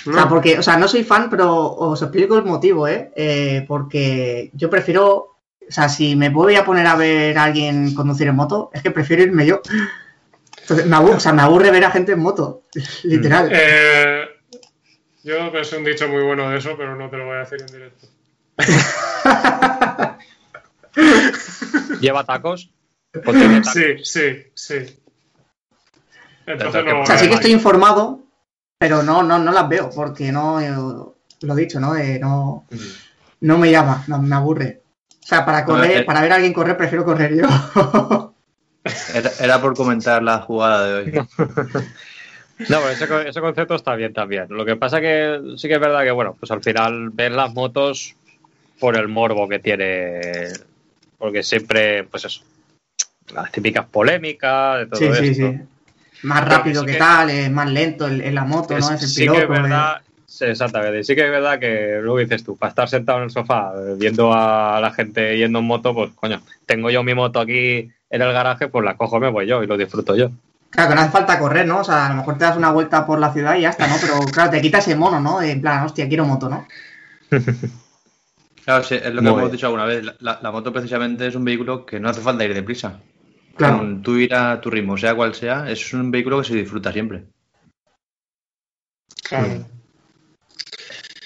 O 0.07 0.13
sea, 0.13 0.23
No. 0.25 0.29
porque, 0.29 0.59
o 0.59 0.63
sea, 0.63 0.77
no 0.77 0.87
soy 0.89 1.03
fan, 1.05 1.31
pero 1.31 1.73
os 1.73 2.03
explico 2.03 2.37
el 2.37 2.45
motivo, 2.45 2.87
¿eh? 2.89 3.11
Eh, 3.17 3.65
porque 3.67 4.51
yo 4.55 4.69
prefiero. 4.71 5.31
O 5.67 5.73
sea, 5.73 5.89
si 5.89 6.15
me 6.15 6.29
voy 6.29 6.57
a 6.57 6.65
poner 6.65 6.87
a 6.87 6.95
ver 6.95 7.39
a 7.39 7.45
alguien 7.45 7.95
conducir 7.95 8.27
en 8.29 8.37
moto, 8.37 8.71
es 8.75 8.83
que 8.83 8.91
prefiero 8.91 9.23
irme 9.23 9.47
yo. 9.47 9.63
Entonces, 10.61 10.87
me 10.87 10.97
aburre, 10.97 11.15
o 11.15 11.21
sea, 11.21 11.33
me 11.33 11.41
aburre 11.43 11.71
ver 11.71 11.85
a 11.87 11.91
gente 11.91 12.13
en 12.13 12.21
moto, 12.21 12.65
literal. 13.05 13.49
Eh, 13.51 14.25
yo 15.23 15.51
pensé 15.51 15.79
un 15.79 15.85
dicho 15.85 16.07
muy 16.09 16.23
bueno 16.23 16.51
de 16.51 16.59
eso, 16.59 16.75
pero 16.77 16.95
no 16.97 17.09
te 17.09 17.17
lo 17.17 17.25
voy 17.27 17.37
a 17.37 17.41
decir 17.41 17.61
en 17.63 17.67
directo. 17.67 18.07
¿Lleva 22.01 22.25
tacos? 22.25 22.71
¿O 23.25 23.33
tiene 23.33 23.61
tacos? 23.61 23.73
Sí, 23.73 23.85
sí, 24.03 24.47
sí. 24.55 25.01
Entonces 26.47 26.85
no. 26.85 27.03
O 27.03 27.07
sea, 27.07 27.19
sí 27.19 27.29
que 27.29 27.35
estoy 27.35 27.53
informado, 27.53 28.24
pero 28.85 29.03
no, 29.03 29.23
no, 29.23 29.39
no 29.39 29.51
las 29.51 29.67
veo, 29.67 29.89
porque 29.89 30.31
no, 30.31 30.61
eh, 30.61 30.69
lo 30.69 31.55
dicho, 31.55 31.81
¿no? 31.81 31.97
Eh, 31.97 32.19
no, 32.19 32.67
no 33.41 33.57
me 33.57 33.71
llama, 33.71 34.05
no, 34.09 34.21
me 34.21 34.37
aburre. 34.37 34.83
O 35.23 35.27
sea, 35.27 35.43
para 35.43 35.65
correr, 35.65 36.03
eh. 36.03 36.05
para 36.05 36.21
ver 36.21 36.33
a 36.33 36.35
alguien 36.35 36.53
correr, 36.53 36.77
prefiero 36.77 37.03
correr 37.03 37.35
yo. 37.35 37.47
Era, 39.15 39.31
era 39.41 39.63
por 39.63 39.75
comentar 39.75 40.23
la 40.23 40.41
jugada 40.41 40.87
de 40.87 40.95
hoy. 40.95 41.27
No, 42.69 42.79
pero 42.81 42.91
ese, 42.91 43.09
co- 43.09 43.21
ese 43.21 43.41
concepto 43.41 43.75
está 43.75 43.95
bien 43.97 44.13
también. 44.13 44.47
Lo 44.51 44.67
que 44.67 44.77
pasa 44.77 45.01
que 45.01 45.41
sí 45.57 45.67
que 45.67 45.75
es 45.75 45.81
verdad 45.81 46.05
que, 46.05 46.11
bueno, 46.11 46.37
pues 46.39 46.51
al 46.53 46.63
final 46.63 47.09
ven 47.11 47.35
las 47.35 47.53
motos 47.55 48.15
por 48.79 48.97
el 48.99 49.09
morbo 49.09 49.49
que 49.49 49.59
tiene. 49.61 50.53
Porque 51.19 51.43
siempre, 51.43 52.05
pues 52.05 52.27
eso, 52.27 52.43
las 53.33 53.51
típicas 53.51 53.87
polémicas, 53.87 54.79
de 54.81 54.87
todo 54.87 54.99
Sí, 55.15 55.25
sí, 55.25 55.35
sí. 55.35 55.59
Más 56.23 56.49
rápido 56.49 56.81
sí 56.81 56.87
que, 56.87 56.99
tal, 56.99 57.31
es 57.31 57.51
más 57.51 57.71
lento 57.71 58.07
en, 58.09 58.35
la 58.35 58.45
moto, 58.45 58.77
Es- 58.77 58.85
¿no? 58.89 58.95
Es 58.95 59.03
el 59.03 59.09
sí 59.09 59.21
piloto. 59.21 59.39
que 59.39 59.45
es 59.45 59.49
verdad, 59.63 60.03
sí, 60.27 60.45
exactamente. 60.47 61.05
Sí 61.05 61.15
que 61.15 61.25
es 61.25 61.31
verdad 61.31 61.59
que 61.59 61.99
luego 62.01 62.19
dices 62.19 62.45
tú, 62.45 62.57
para 62.57 62.71
estar 62.71 62.89
sentado 62.89 63.19
en 63.19 63.25
el 63.25 63.31
sofá 63.31 63.73
viendo 63.99 64.33
a 64.33 64.81
la 64.81 64.91
gente 64.93 65.37
yendo 65.37 65.59
en 65.59 65.67
moto, 65.67 65.95
pues 65.95 66.11
coño, 66.15 66.41
tengo 66.67 66.91
yo 66.91 67.03
mi 67.03 67.15
moto 67.15 67.41
aquí 67.41 67.91
en 68.11 68.23
el 68.23 68.33
garaje, 68.33 68.69
pues 68.69 68.85
la 68.85 68.97
cojo, 68.97 69.21
me 69.21 69.29
voy 69.31 69.47
yo 69.47 69.63
y 69.63 69.67
lo 69.67 69.77
disfruto 69.77 70.17
yo. 70.17 70.31
Claro, 70.71 70.89
que 70.91 70.95
no 70.97 71.01
hace 71.03 71.11
falta 71.11 71.39
correr, 71.39 71.67
¿no? 71.67 71.79
O 71.81 71.85
sea, 71.85 72.07
a 72.07 72.09
lo 72.11 72.17
mejor 72.17 72.37
te 72.37 72.45
das 72.45 72.57
una 72.57 72.71
vuelta 72.73 73.07
por 73.07 73.19
la 73.19 73.33
ciudad 73.33 73.57
y 73.57 73.63
ya 73.63 73.71
está, 73.71 73.87
¿no? 73.87 73.95
Pero 74.01 74.19
claro, 74.33 74.51
te 74.51 74.61
quita 74.61 74.79
ese 74.79 74.97
mono, 74.97 75.21
¿no? 75.21 75.41
En 75.41 75.61
plan, 75.61 75.85
hostia, 75.85 76.09
quiero 76.09 76.25
moto, 76.27 76.49
¿no? 76.49 76.67
Claro, 78.65 78.83
sí, 78.85 78.95
es 78.97 79.13
lo 79.15 79.23
que 79.23 79.29
Muy 79.29 79.29
hemos 79.31 79.41
bien. 79.43 79.53
dicho 79.53 79.67
alguna 79.67 79.85
vez. 79.85 80.05
La, 80.05 80.17
la- 80.21 80.39
la 80.43 80.51
moto 80.53 80.73
precisamente 80.73 81.27
es 81.27 81.35
un 81.35 81.45
vehículo 81.45 81.85
que 81.87 82.01
no 82.01 82.09
hace 82.09 82.21
falta 82.21 82.45
ir 82.45 82.55
deprisa. 82.55 83.01
Claro. 83.57 83.79
Con 83.79 84.03
tú 84.03 84.17
ir 84.17 84.35
a 84.35 84.61
tu 84.61 84.71
ritmo, 84.71 84.97
sea 84.97 85.15
cual 85.15 85.35
sea, 85.35 85.71
es 85.71 85.93
un 85.95 86.11
vehículo 86.11 86.39
que 86.41 86.49
se 86.49 86.55
disfruta 86.57 86.93
siempre. 86.93 87.25
Claro. 89.29 89.67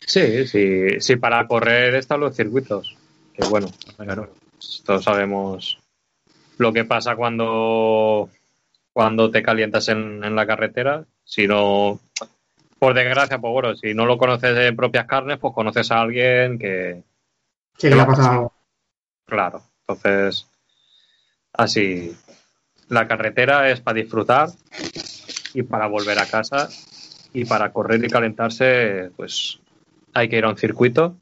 Sí, 0.06 0.46
sí, 0.46 1.00
sí, 1.00 1.16
para 1.16 1.46
correr 1.46 1.94
están 1.94 2.20
los 2.20 2.34
circuitos. 2.34 2.96
Que 3.34 3.46
bueno, 3.46 3.68
Claro. 3.96 4.32
todos 4.84 5.04
sabemos 5.04 5.78
lo 6.58 6.72
que 6.72 6.84
pasa 6.84 7.14
cuando, 7.16 8.28
cuando 8.92 9.30
te 9.30 9.42
calientas 9.42 9.88
en, 9.88 10.24
en 10.24 10.34
la 10.34 10.46
carretera. 10.46 11.04
Si 11.24 11.46
no, 11.46 12.00
por 12.78 12.94
desgracia, 12.94 13.38
pues 13.38 13.52
bueno, 13.52 13.76
si 13.76 13.94
no 13.94 14.06
lo 14.06 14.16
conoces 14.18 14.56
en 14.56 14.76
propias 14.76 15.06
carnes, 15.06 15.38
pues 15.38 15.54
conoces 15.54 15.90
a 15.90 16.00
alguien 16.00 16.58
que, 16.58 17.02
Sí, 17.76 17.88
que 17.88 17.94
le 17.94 18.00
ha 18.00 18.06
pasado 18.06 18.30
algo. 18.30 18.52
claro, 19.26 19.62
entonces, 19.86 20.48
así, 21.58 22.16
la 22.88 23.06
carretera 23.06 23.70
es 23.70 23.80
para 23.80 23.96
disfrutar 24.00 24.48
y 25.52 25.62
para 25.62 25.86
volver 25.88 26.18
a 26.18 26.26
casa 26.26 26.68
y 27.34 27.44
para 27.44 27.72
correr 27.72 28.02
y 28.04 28.08
calentarse, 28.08 29.10
pues 29.16 29.58
hay 30.14 30.28
que 30.28 30.38
ir 30.38 30.44
a 30.44 30.48
un 30.50 30.56
circuito 30.56 31.16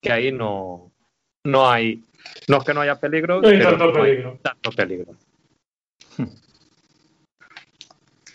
que 0.00 0.10
ahí 0.12 0.32
no, 0.32 0.90
no 1.44 1.70
hay, 1.70 2.02
no 2.48 2.58
es 2.58 2.64
que 2.64 2.72
no 2.74 2.80
haya 2.80 2.98
peligro, 2.98 3.42
No 3.42 3.48
hay 3.48 3.58
pero 3.58 3.70
tanto 3.70 3.92
no 3.92 4.02
hay 4.02 4.10
peligro. 4.10 4.38
tanto 4.42 4.70
peligro. 4.72 5.14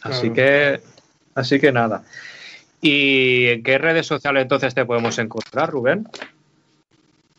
Así 0.01 0.29
Claro. 0.29 0.33
que, 0.33 0.81
así 1.35 1.59
que 1.59 1.71
nada. 1.71 2.03
¿Y 2.81 3.47
en 3.47 3.63
qué 3.63 3.77
redes 3.79 4.05
sociales 4.05 4.43
entonces 4.43 4.75
te 4.75 4.85
podemos 4.85 5.17
encontrar, 5.17 5.71
Rubén? 5.71 6.07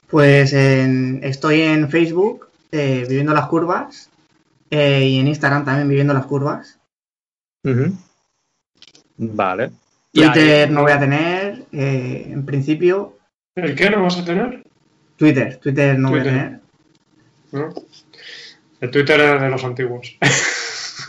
Pues 0.09 0.52
en- 0.52 1.20
estoy 1.22 1.60
en 1.62 1.89
Facebook, 1.89 2.48
eh, 2.73 3.05
viviendo 3.09 3.32
las 3.35 3.47
curvas, 3.49 4.11
eh, 4.70 5.05
y 5.07 5.19
en 5.20 5.28
Instagram 5.28 5.65
también 5.65 5.89
viviendo 5.89 6.15
las 6.15 6.27
curvas. 6.27 6.78
Vale. 9.16 9.70
Y 10.12 10.23
ahí- 10.23 10.32
Twitter 10.32 10.70
no 10.70 10.82
voy 10.82 10.93
a 10.93 10.99
tener, 11.01 11.65
eh, 11.73 12.27
en 12.31 12.45
principio. 12.47 13.19
¿El 13.55 13.74
qué 13.74 13.90
no 13.90 14.03
vas 14.03 14.19
a 14.19 14.24
tener? 14.24 14.62
Twitter, 15.16 15.57
Twitter 15.59 15.99
no 15.99 16.11
voy 16.11 16.20
a 16.20 16.23
Twitter. 16.23 16.40
tener. 16.43 16.61
¿No? 17.51 17.74
El 18.81 18.90
Twitter 18.90 19.20
es 19.20 19.40
de 19.43 19.49
los 19.49 19.65
antiguos. 19.65 20.16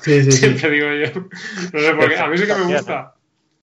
Sí, 0.01 0.23
sí, 0.23 0.31
sí. 0.31 0.31
Siempre 0.59 0.69
digo 0.71 0.87
yo. 0.87 1.21
No 1.73 1.79
sé 1.79 1.93
por 1.93 2.09
qué. 2.09 2.17
A 2.17 2.27
mí 2.27 2.37
sí 2.37 2.45
que 2.47 2.55
me 2.55 2.73
gusta. 2.73 3.13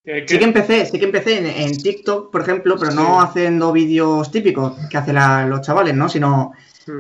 Que- 0.05 0.25
Sí 0.29 0.39
que 0.39 0.45
empecé, 0.45 0.87
sí 0.87 0.99
que 1.01 1.07
empecé 1.07 1.39
en, 1.39 1.47
en 1.47 1.77
TikTok, 1.77 2.31
por 2.31 2.43
ejemplo, 2.43 2.77
pero 2.79 2.93
no 2.93 3.21
Sí. 3.21 3.27
haciendo 3.29 3.73
vídeos 3.73 4.31
típicos 4.31 4.75
que 4.89 4.97
hacen 4.99 5.17
la- 5.17 5.47
los 5.47 5.63
chavales, 5.63 5.95
¿no? 5.97 6.09
Sino 6.09 6.53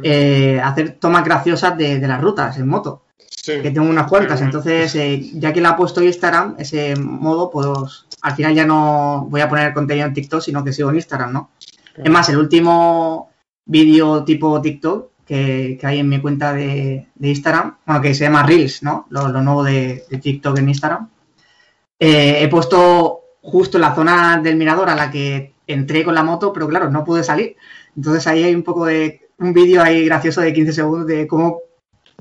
Eh, 0.02 0.60
hacer 0.62 0.98
tomas 0.98 1.24
graciosas 1.24 1.76
de, 1.78 2.00
de 2.00 2.08
las 2.08 2.20
rutas 2.20 2.58
en 2.58 2.68
moto, 2.68 3.04
sí. 3.28 3.60
que 3.62 3.70
tengo 3.70 3.88
unas 3.88 4.08
cuantas. 4.08 4.40
Entonces, 4.40 4.94
eh, 4.96 5.30
ya 5.34 5.52
que 5.52 5.60
la 5.60 5.70
ha 5.70 5.76
puesto 5.76 6.02
Instagram, 6.02 6.56
ese 6.58 6.96
modo, 6.96 7.50
pues 7.50 8.06
al 8.22 8.34
final 8.34 8.54
ya 8.54 8.66
no 8.66 9.26
voy 9.30 9.40
a 9.40 9.48
poner 9.48 9.72
contenido 9.72 10.06
en 10.06 10.14
TikTok, 10.14 10.40
sino 10.40 10.64
que 10.64 10.72
sigo 10.72 10.90
en 10.90 10.96
Instagram, 10.96 11.32
¿no? 11.32 11.50
Es 11.96 12.10
más, 12.10 12.28
el 12.28 12.38
último 12.38 13.30
vídeo 13.64 14.24
tipo 14.24 14.60
TikTok 14.60 15.10
que, 15.24 15.78
que 15.80 15.86
hay 15.86 16.00
en 16.00 16.08
mi 16.08 16.20
cuenta 16.20 16.52
de, 16.52 17.06
de 17.14 17.28
Instagram, 17.28 17.78
bueno, 17.86 18.02
que 18.02 18.14
se 18.14 18.24
llama 18.24 18.42
Reels, 18.42 18.82
¿no? 18.82 19.06
Lo, 19.10 19.28
lo 19.28 19.42
nuevo 19.42 19.62
de, 19.64 20.04
de 20.10 20.18
TikTok 20.18 20.58
en 20.58 20.68
Instagram. 20.68 21.08
Eh, 21.98 22.38
he 22.42 22.48
puesto 22.48 23.20
justo 23.40 23.78
la 23.78 23.94
zona 23.94 24.40
del 24.42 24.56
mirador 24.56 24.90
a 24.90 24.94
la 24.94 25.10
que 25.10 25.54
entré 25.66 26.04
con 26.04 26.14
la 26.14 26.22
moto, 26.22 26.52
pero 26.52 26.68
claro, 26.68 26.90
no 26.90 27.04
pude 27.04 27.24
salir. 27.24 27.56
Entonces 27.96 28.26
ahí 28.26 28.42
hay 28.44 28.54
un 28.54 28.62
poco 28.62 28.84
de 28.86 29.25
un 29.38 29.52
vídeo 29.52 29.82
ahí 29.82 30.04
gracioso 30.06 30.40
de 30.40 30.52
15 30.52 30.72
segundos 30.72 31.06
de 31.06 31.26
cómo 31.26 31.60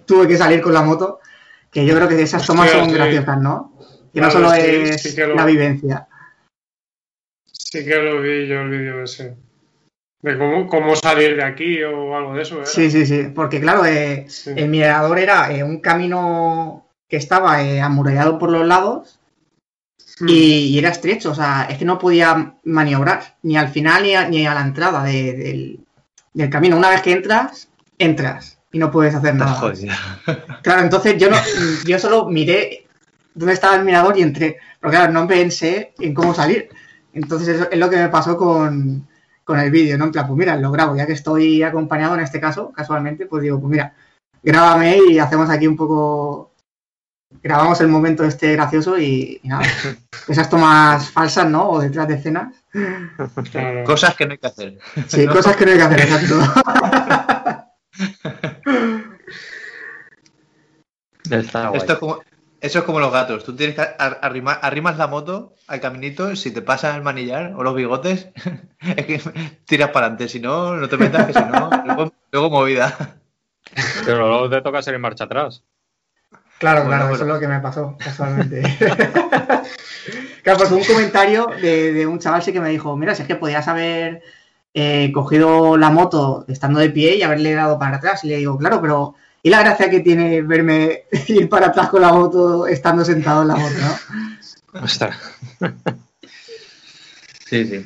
tuve 0.06 0.28
que 0.28 0.38
salir 0.38 0.62
con 0.62 0.74
la 0.74 0.82
moto, 0.82 1.20
que 1.72 1.86
yo 1.86 1.96
creo 1.96 2.08
que 2.08 2.22
esas 2.22 2.46
tomas 2.46 2.68
Hostia, 2.68 2.82
son 2.82 2.90
sí. 2.90 2.96
graciosas, 2.96 3.42
¿no? 3.42 3.74
Que 4.14 4.22
no 4.22 4.32
solo 4.32 4.50
sí, 4.52 4.62
es 4.62 5.02
sí 5.02 5.16
que 5.16 5.28
lo- 5.28 5.36
la 5.36 5.46
vivencia. 5.46 6.08
Sí 7.52 7.84
que 7.84 7.96
lo 7.96 8.22
vi 8.22 8.48
yo 8.48 8.62
el 8.62 8.70
vídeo 8.70 9.04
ese. 9.04 9.36
De 10.22 10.38
cómo, 10.38 10.68
cómo 10.68 10.96
salir 10.96 11.36
de 11.36 11.44
aquí 11.44 11.84
o 11.84 12.16
algo 12.16 12.34
de 12.34 12.42
eso. 12.42 12.66
Sí, 12.66 12.90
sí, 12.90 13.06
sí. 13.06 13.28
Porque 13.36 13.60
claro, 13.60 13.86
eh, 13.86 14.26
el 14.56 14.70
mirador 14.70 15.20
era 15.20 15.52
eh, 15.52 15.64
un 15.64 15.80
camino 15.82 16.88
que 17.10 17.18
estaba 17.18 17.62
eh, 17.64 17.82
amurallado 17.82 18.40
por 18.40 18.50
los 18.52 18.66
lados 18.66 19.20
Mm. 20.22 20.30
y, 20.30 20.34
y 20.70 20.80
era 20.80 20.90
estrecho. 20.92 21.32
O 21.32 21.36
sea, 21.36 21.68
es 21.70 21.78
que 21.78 21.84
no 21.84 22.00
podía 22.00 22.56
maniobrar 22.64 23.36
ni 23.44 23.58
al 23.58 23.68
final 23.68 24.04
ni 24.04 24.16
a, 24.16 24.30
ni 24.30 24.48
a 24.48 24.54
la 24.54 24.62
entrada 24.62 25.04
de- 25.04 25.34
del, 25.34 25.85
del 26.36 26.50
camino. 26.50 26.78
Una 26.78 26.90
vez 26.90 27.02
que 27.02 27.14
entras, 27.14 27.70
entras 27.98 28.60
y 28.72 28.78
no 28.78 28.92
puedes 28.92 29.16
hacer 29.16 29.34
nada. 29.34 29.74
Claro, 30.62 30.82
entonces 30.82 31.18
yo 31.18 31.30
no, 31.30 31.38
yo 31.86 31.98
solo 31.98 32.28
miré 32.28 32.86
dónde 33.34 33.54
estaba 33.54 33.76
el 33.76 33.86
mirador 33.86 34.18
y 34.18 34.22
entré. 34.22 34.58
Pero 34.80 34.92
claro, 34.92 35.12
no 35.12 35.28
pensé 35.28 35.94
en 36.00 36.14
cómo 36.14 36.34
salir. 36.34 36.70
Entonces 37.14 37.48
eso 37.48 37.70
es 37.72 37.80
lo 37.80 37.90
que 37.90 37.98
me 37.98 38.10
pasó 38.10 38.36
con, 38.38 39.08
con 39.44 39.60
el 39.60 39.72
vídeo, 39.72 39.98
¿no? 39.98 40.06
En 40.06 40.12
plan, 40.12 40.28
pues 40.28 40.38
mira, 40.38 40.58
lo 40.58 40.72
grabo, 40.72 40.96
ya 40.96 41.08
que 41.08 41.14
estoy 41.14 41.64
acompañado 41.64 42.16
en 42.16 42.22
este 42.22 42.42
caso, 42.42 42.72
casualmente, 42.74 43.28
pues 43.28 43.44
digo, 43.44 43.60
pues 43.60 43.72
mira, 43.72 43.96
grábame 44.44 45.00
y 45.10 45.20
hacemos 45.20 45.50
aquí 45.50 45.68
un 45.68 45.78
poco. 45.78 46.52
Grabamos 47.44 47.82
el 47.82 47.88
momento 47.90 48.24
este 48.24 48.54
gracioso 48.54 48.98
y, 48.98 49.40
y 49.44 49.48
nada. 49.48 49.66
Esas 50.28 50.50
tomas 50.50 51.10
falsas, 51.12 51.48
¿no? 51.50 51.70
O 51.70 51.80
detrás 51.80 52.08
de 52.08 52.16
escenas. 52.16 52.54
Claro. 53.52 53.84
Cosas 53.84 54.16
que 54.16 54.26
no 54.26 54.32
hay 54.34 54.38
que 54.38 54.48
hacer. 54.48 54.78
Sí, 55.08 55.28
cosas 55.28 55.56
que 55.56 55.66
no 55.66 55.72
hay 55.72 55.78
que 55.78 55.84
hacer, 55.84 56.00
exacto. 56.02 56.40
Está. 61.30 61.72
Esto 61.74 61.94
es 61.94 62.00
como, 62.00 62.20
eso 62.62 62.80
es 62.80 62.86
como 62.86 63.00
los 63.00 63.12
gatos. 63.12 63.44
Tú 63.44 63.56
tienes 63.56 63.76
que 63.76 63.82
ar- 63.82 64.20
arrimar, 64.22 64.60
arrimas 64.62 64.98
la 64.98 65.08
moto 65.08 65.56
al 65.68 65.80
caminito, 65.82 66.36
si 66.36 66.52
te 66.52 66.62
pasa 66.62 66.96
el 66.96 67.02
manillar 67.04 67.54
o 67.56 67.64
los 67.64 67.76
bigotes, 67.76 68.30
es 68.80 69.06
que 69.06 69.22
tiras 69.66 69.90
para 69.90 70.08
adelante. 70.08 70.30
Si 70.30 70.40
no, 70.40 70.76
no 70.76 70.88
te 70.88 70.98
metas, 70.98 71.26
que 71.28 71.34
si 71.34 71.40
no, 71.40 71.70
luego, 71.86 72.14
luego 72.32 72.50
movida. 72.50 73.18
Pero 74.06 74.28
luego 74.28 74.50
te 74.50 74.62
toca 74.62 74.82
salir 74.82 75.00
marcha 75.00 75.24
atrás. 75.26 75.64
Claro, 76.60 76.82
Bueno, 76.86 76.90
claro, 76.90 77.04
bueno. 77.10 77.16
eso 77.16 77.24
es 77.24 77.28
lo 77.28 77.40
que 77.40 77.48
me 77.48 77.60
pasó 77.60 77.96
casualmente. 77.98 78.62
claro, 80.44 80.60
pues 80.60 80.72
un 80.72 80.84
comentario 80.84 81.48
de, 81.62 81.92
de 81.94 82.08
un 82.08 82.20
chaval 82.20 82.42
sí 82.44 82.54
que 82.54 82.62
me 82.62 82.70
dijo, 82.70 82.96
mira, 82.96 83.14
si 83.14 83.24
es 83.24 83.28
que 83.28 83.36
podías 83.36 83.68
haber 83.68 84.22
eh, 84.74 85.12
cogido 85.14 85.78
la 85.78 85.90
moto 85.90 86.46
estando 86.48 86.80
de 86.80 86.90
pie 86.90 87.16
y 87.16 87.24
haberle 87.24 87.54
dado 87.54 87.78
para 87.80 87.98
atrás. 87.98 88.24
Y 88.24 88.28
le 88.30 88.38
digo, 88.38 88.58
claro, 88.58 88.82
pero 88.82 89.16
¿y 89.44 89.50
la 89.50 89.60
gracia 89.62 89.90
que 89.90 90.00
tiene 90.02 90.42
verme 90.42 91.04
ir 91.28 91.50
para 91.50 91.68
atrás 91.68 91.90
con 91.90 92.02
la 92.02 92.12
moto 92.14 92.68
estando 92.68 93.04
sentado 93.06 93.42
en 93.44 93.48
la 93.50 93.56
moto, 93.56 93.76
no? 94.74 94.82
Ostras. 94.84 95.18
Sí, 97.48 97.64
sí. 97.66 97.86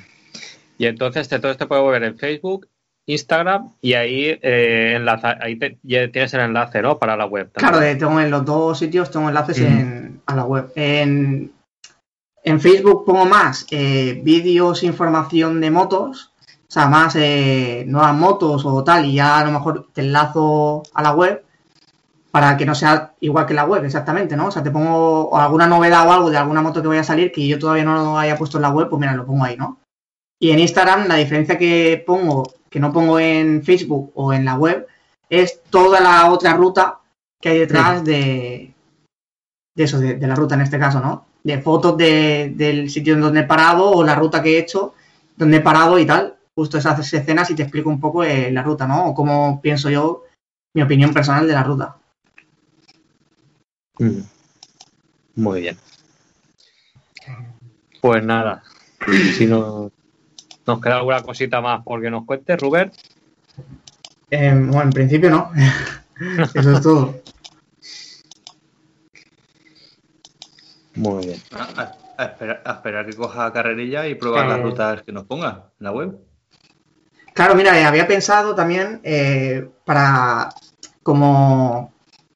Y 0.77 0.85
entonces 0.85 1.27
todo 1.27 1.51
esto 1.51 1.67
puede 1.67 1.85
ver 1.89 2.03
en 2.03 2.17
Facebook, 2.17 2.69
Instagram 3.11 3.71
y 3.81 3.93
ahí, 3.93 4.37
eh, 4.41 4.93
enlaza- 4.97 5.37
ahí 5.41 5.57
te- 5.57 5.77
ya 5.83 6.09
tienes 6.11 6.33
el 6.33 6.41
enlace, 6.41 6.81
¿no? 6.81 6.97
Para 6.99 7.15
la 7.17 7.25
web. 7.25 7.51
también. 7.51 7.71
Claro, 7.71 7.79
de- 7.85 7.95
tengo 7.95 8.19
en 8.19 8.29
los 8.31 8.45
dos 8.45 8.77
sitios 8.79 9.09
tengo 9.11 9.27
enlaces 9.29 9.59
Mm. 9.59 9.65
en, 9.65 10.21
a 10.25 10.35
la 10.35 10.43
web. 10.45 10.71
En, 10.75 11.51
en 12.43 12.59
Facebook 12.61 13.05
pongo 13.05 13.25
más 13.25 13.65
eh, 13.71 14.19
vídeos, 14.23 14.83
información 14.83 15.59
de 15.61 15.71
motos, 15.71 16.31
o 16.67 16.71
sea, 16.71 16.87
más 16.87 17.15
eh, 17.15 17.83
nuevas 17.87 18.13
motos 18.15 18.63
o 18.65 18.83
tal, 18.83 19.05
y 19.05 19.13
ya 19.15 19.39
a 19.39 19.45
lo 19.45 19.51
mejor 19.51 19.87
te 19.93 20.01
enlazo 20.01 20.83
a 20.93 21.01
la 21.01 21.11
web 21.13 21.43
para 22.31 22.55
que 22.57 22.65
no 22.65 22.75
sea 22.75 23.13
igual 23.21 23.47
que 23.47 23.55
la 23.55 23.65
web, 23.65 23.83
exactamente, 23.83 24.37
¿no? 24.37 24.47
O 24.47 24.51
sea, 24.51 24.61
te 24.61 24.69
pongo 24.69 25.35
alguna 25.35 25.65
novedad 25.65 26.07
o 26.07 26.11
algo 26.13 26.29
de 26.29 26.37
alguna 26.37 26.61
moto 26.61 26.79
que 26.79 26.87
vaya 26.87 27.01
a 27.01 27.03
salir 27.03 27.31
que 27.31 27.47
yo 27.47 27.57
todavía 27.57 27.83
no 27.83 27.95
lo 27.95 28.19
haya 28.19 28.37
puesto 28.37 28.59
en 28.59 28.61
la 28.61 28.69
web, 28.69 28.87
pues 28.87 28.99
mira, 28.99 29.15
lo 29.15 29.25
pongo 29.25 29.43
ahí, 29.45 29.57
¿no? 29.57 29.79
Y 30.39 30.51
en 30.51 30.59
Instagram 30.59 31.07
la 31.07 31.15
diferencia 31.15 31.57
que 31.57 32.01
pongo, 32.05 32.43
que 32.69 32.79
no 32.79 32.91
pongo 32.93 33.19
en 33.19 33.63
Facebook 33.63 34.11
o 34.15 34.33
en 34.33 34.45
la 34.45 34.55
web, 34.55 34.87
es 35.29 35.61
toda 35.69 35.99
la 35.99 36.31
otra 36.31 36.53
ruta 36.53 36.99
que 37.41 37.49
hay 37.49 37.59
detrás 37.59 38.03
de, 38.03 38.73
de 39.75 39.83
eso, 39.83 39.99
de, 39.99 40.15
de 40.15 40.27
la 40.27 40.35
ruta 40.35 40.55
en 40.55 40.61
este 40.61 40.79
caso, 40.79 40.99
¿no? 40.99 41.25
De 41.43 41.61
fotos 41.61 41.97
de- 41.97 42.53
del 42.55 42.89
sitio 42.89 43.13
en 43.13 43.21
donde 43.21 43.41
he 43.41 43.43
parado 43.43 43.89
o 43.91 44.03
la 44.03 44.15
ruta 44.15 44.41
que 44.43 44.55
he 44.55 44.59
hecho, 44.59 44.93
donde 45.37 45.57
he 45.57 45.61
parado 45.61 45.97
y 45.99 46.05
tal. 46.05 46.35
Justo 46.55 46.77
esas 46.77 47.13
escenas 47.13 47.49
y 47.49 47.55
te 47.55 47.63
explico 47.63 47.89
un 47.89 47.99
poco 48.01 48.23
eh, 48.23 48.51
la 48.51 48.61
ruta, 48.63 48.85
¿no? 48.85 49.07
O 49.07 49.13
cómo 49.13 49.61
pienso 49.61 49.89
yo, 49.89 50.25
mi 50.75 50.81
opinión 50.81 51.13
personal 51.13 51.47
de 51.47 51.53
la 51.53 51.63
ruta. 51.63 51.95
Mm. 53.99 54.19
Muy 55.35 55.61
bien. 55.61 55.77
Pues 58.01 58.23
nada, 58.25 58.63
si 59.37 59.45
no, 59.45 59.91
nos 60.69 60.81
queda 60.81 60.97
alguna 60.97 61.21
cosita 61.23 61.59
más 61.61 61.81
porque 61.83 62.09
nos 62.09 62.25
cuente, 62.25 62.55
Rubén. 62.55 62.91
Eh, 64.29 64.53
bueno, 64.53 64.83
en 64.83 64.89
principio 64.91 65.29
no. 65.29 65.51
Eso 66.53 66.71
es 66.73 66.81
todo. 66.81 67.15
Muy 70.95 71.25
bien. 71.25 71.41
A, 71.51 71.81
a- 71.81 71.95
a 72.17 72.25
esperar, 72.25 72.61
a 72.65 72.71
esperar 72.73 73.05
que 73.05 73.15
coja 73.15 73.51
carrerilla 73.53 74.05
y 74.07 74.15
probar 74.15 74.45
las 74.47 74.61
rutas 74.61 75.03
que 75.03 75.11
nos 75.13 75.23
ponga 75.25 75.69
en 75.79 75.83
la 75.85 75.91
web. 75.91 76.17
Claro, 77.33 77.55
mira, 77.55 77.79
eh, 77.79 77.85
había 77.85 78.05
pensado 78.07 78.53
también 78.53 78.99
eh, 79.03 79.69
para 79.85 80.49
como 81.01 81.93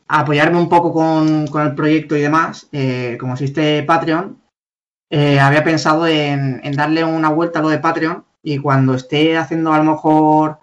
apoyarme 0.07 0.57
un 0.57 0.69
poco 0.69 0.93
con, 0.93 1.47
con 1.47 1.63
el 1.63 1.75
proyecto 1.75 2.15
y 2.15 2.21
demás, 2.21 2.67
eh, 2.71 3.17
como 3.19 3.33
existe 3.33 3.83
Patreon, 3.83 4.37
eh, 5.15 5.39
había 5.39 5.63
pensado 5.63 6.07
en, 6.07 6.59
darle 6.71 7.03
una 7.03 7.29
vuelta 7.29 7.59
a 7.59 7.61
lo 7.61 7.69
de 7.69 7.77
Patreon 7.77 8.25
y 8.41 8.57
cuando 8.57 8.95
esté 8.95 9.37
haciendo 9.37 9.71
a 9.71 9.77
lo 9.77 9.83
mejor 9.83 10.57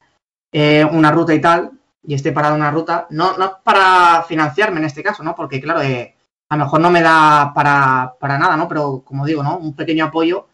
eh, 0.51 0.85
una 0.85 1.13
ruta 1.13 1.33
y 1.33 1.41
tal, 1.41 1.71
y 2.03 2.15
esté 2.15 2.33
parado 2.33 2.57
una 2.57 2.73
ruta, 2.73 3.07
no, 3.11 3.39
no 3.39 3.59
para 3.63 4.25
financiarme 4.25 4.81
en 4.81 4.87
este 4.87 5.05
caso, 5.05 5.23
¿no? 5.23 5.37
Porque 5.37 5.61
claro, 5.61 5.83
eh, 5.83 6.17
a 6.49 6.57
lo 6.57 6.65
mejor 6.65 6.81
no 6.81 6.91
me 6.91 7.01
da 7.01 7.53
para, 7.55 8.17
para 8.19 8.39
nada, 8.39 8.57
¿no? 8.57 8.67
Pero 8.67 9.05
como 9.05 9.25
digo, 9.25 9.45
¿no? 9.45 9.57
Un 9.57 9.77
pequeño 9.77 10.07
apoyo. 10.07 10.49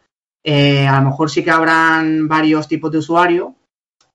a 0.44 1.00
lo 1.00 1.10
mejor 1.10 1.30
sí 1.30 1.42
que 1.42 1.50
habrán 1.50 2.28
varios 2.28 2.68
tipos 2.68 2.92
de 2.92 2.98
usuario 2.98 3.54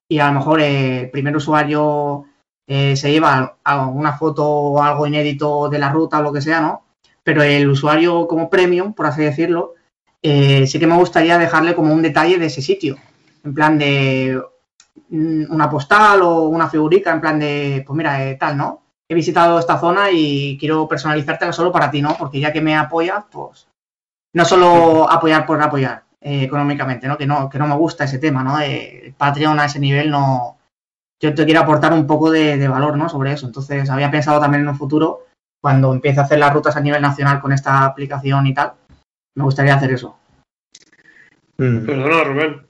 y 0.07 0.19
a 0.19 0.27
lo 0.27 0.33
mejor 0.33 0.61
el 0.61 1.09
primer 1.09 1.35
usuario 1.35 2.25
se 2.67 3.11
lleva 3.11 3.57
alguna 3.63 4.13
foto 4.13 4.45
o 4.47 4.83
algo 4.83 5.07
inédito 5.07 5.69
de 5.69 5.79
la 5.79 5.91
ruta 5.91 6.19
o 6.19 6.21
lo 6.21 6.31
que 6.31 6.41
sea, 6.41 6.61
¿no? 6.61 6.90
Pero 7.23 7.43
el 7.43 7.69
usuario 7.69 8.27
como 8.27 8.49
premium, 8.49 8.93
por 8.93 9.05
así 9.05 9.21
decirlo, 9.21 9.75
eh, 10.21 10.67
sí 10.67 10.79
que 10.79 10.87
me 10.87 10.95
gustaría 10.95 11.37
dejarle 11.37 11.75
como 11.75 11.93
un 11.93 12.01
detalle 12.01 12.37
de 12.37 12.45
ese 12.45 12.61
sitio. 12.61 12.97
En 13.43 13.53
plan 13.53 13.77
de 13.77 14.41
mm, 15.09 15.45
una 15.51 15.69
postal 15.69 16.21
o 16.21 16.43
una 16.43 16.69
figurica, 16.69 17.11
en 17.11 17.21
plan 17.21 17.39
de, 17.39 17.83
pues 17.85 17.97
mira, 17.97 18.23
eh, 18.23 18.35
tal, 18.35 18.57
¿no? 18.57 18.81
He 19.09 19.15
visitado 19.15 19.59
esta 19.59 19.79
zona 19.79 20.11
y 20.11 20.57
quiero 20.59 20.87
personalizártela 20.87 21.51
solo 21.51 21.71
para 21.71 21.91
ti, 21.91 22.01
¿no? 22.01 22.15
Porque 22.17 22.39
ya 22.39 22.53
que 22.53 22.61
me 22.61 22.75
apoyas, 22.75 23.25
pues 23.31 23.67
no 24.33 24.45
solo 24.45 25.11
apoyar 25.11 25.45
por 25.45 25.61
apoyar 25.61 26.03
eh, 26.21 26.43
económicamente, 26.43 27.07
¿no? 27.07 27.17
Que 27.17 27.25
no, 27.25 27.49
que 27.49 27.59
no 27.59 27.67
me 27.67 27.75
gusta 27.75 28.05
ese 28.05 28.19
tema, 28.19 28.43
¿no? 28.43 28.57
Patreon 29.17 29.59
a 29.59 29.65
ese 29.65 29.79
nivel 29.79 30.11
no. 30.11 30.57
Yo 31.19 31.35
te 31.35 31.45
quiero 31.45 31.61
aportar 31.61 31.93
un 31.93 32.07
poco 32.07 32.31
de, 32.31 32.57
de 32.57 32.67
valor, 32.67 32.97
¿no? 32.97 33.09
Sobre 33.09 33.33
eso. 33.33 33.45
Entonces, 33.45 33.89
había 33.89 34.09
pensado 34.09 34.39
también 34.39 34.63
en 34.63 34.69
un 34.69 34.77
futuro, 34.77 35.25
cuando 35.61 35.93
empiece 35.93 36.19
a 36.19 36.23
hacer 36.23 36.39
las 36.39 36.53
rutas 36.53 36.75
a 36.75 36.81
nivel 36.81 37.01
nacional 37.01 37.39
con 37.39 37.53
esta 37.53 37.85
aplicación 37.85 38.47
y 38.47 38.53
tal, 38.53 38.73
me 39.35 39.43
gustaría 39.43 39.75
hacer 39.75 39.91
eso. 39.91 40.17
Perdona, 41.55 42.23
Rubén. 42.23 42.61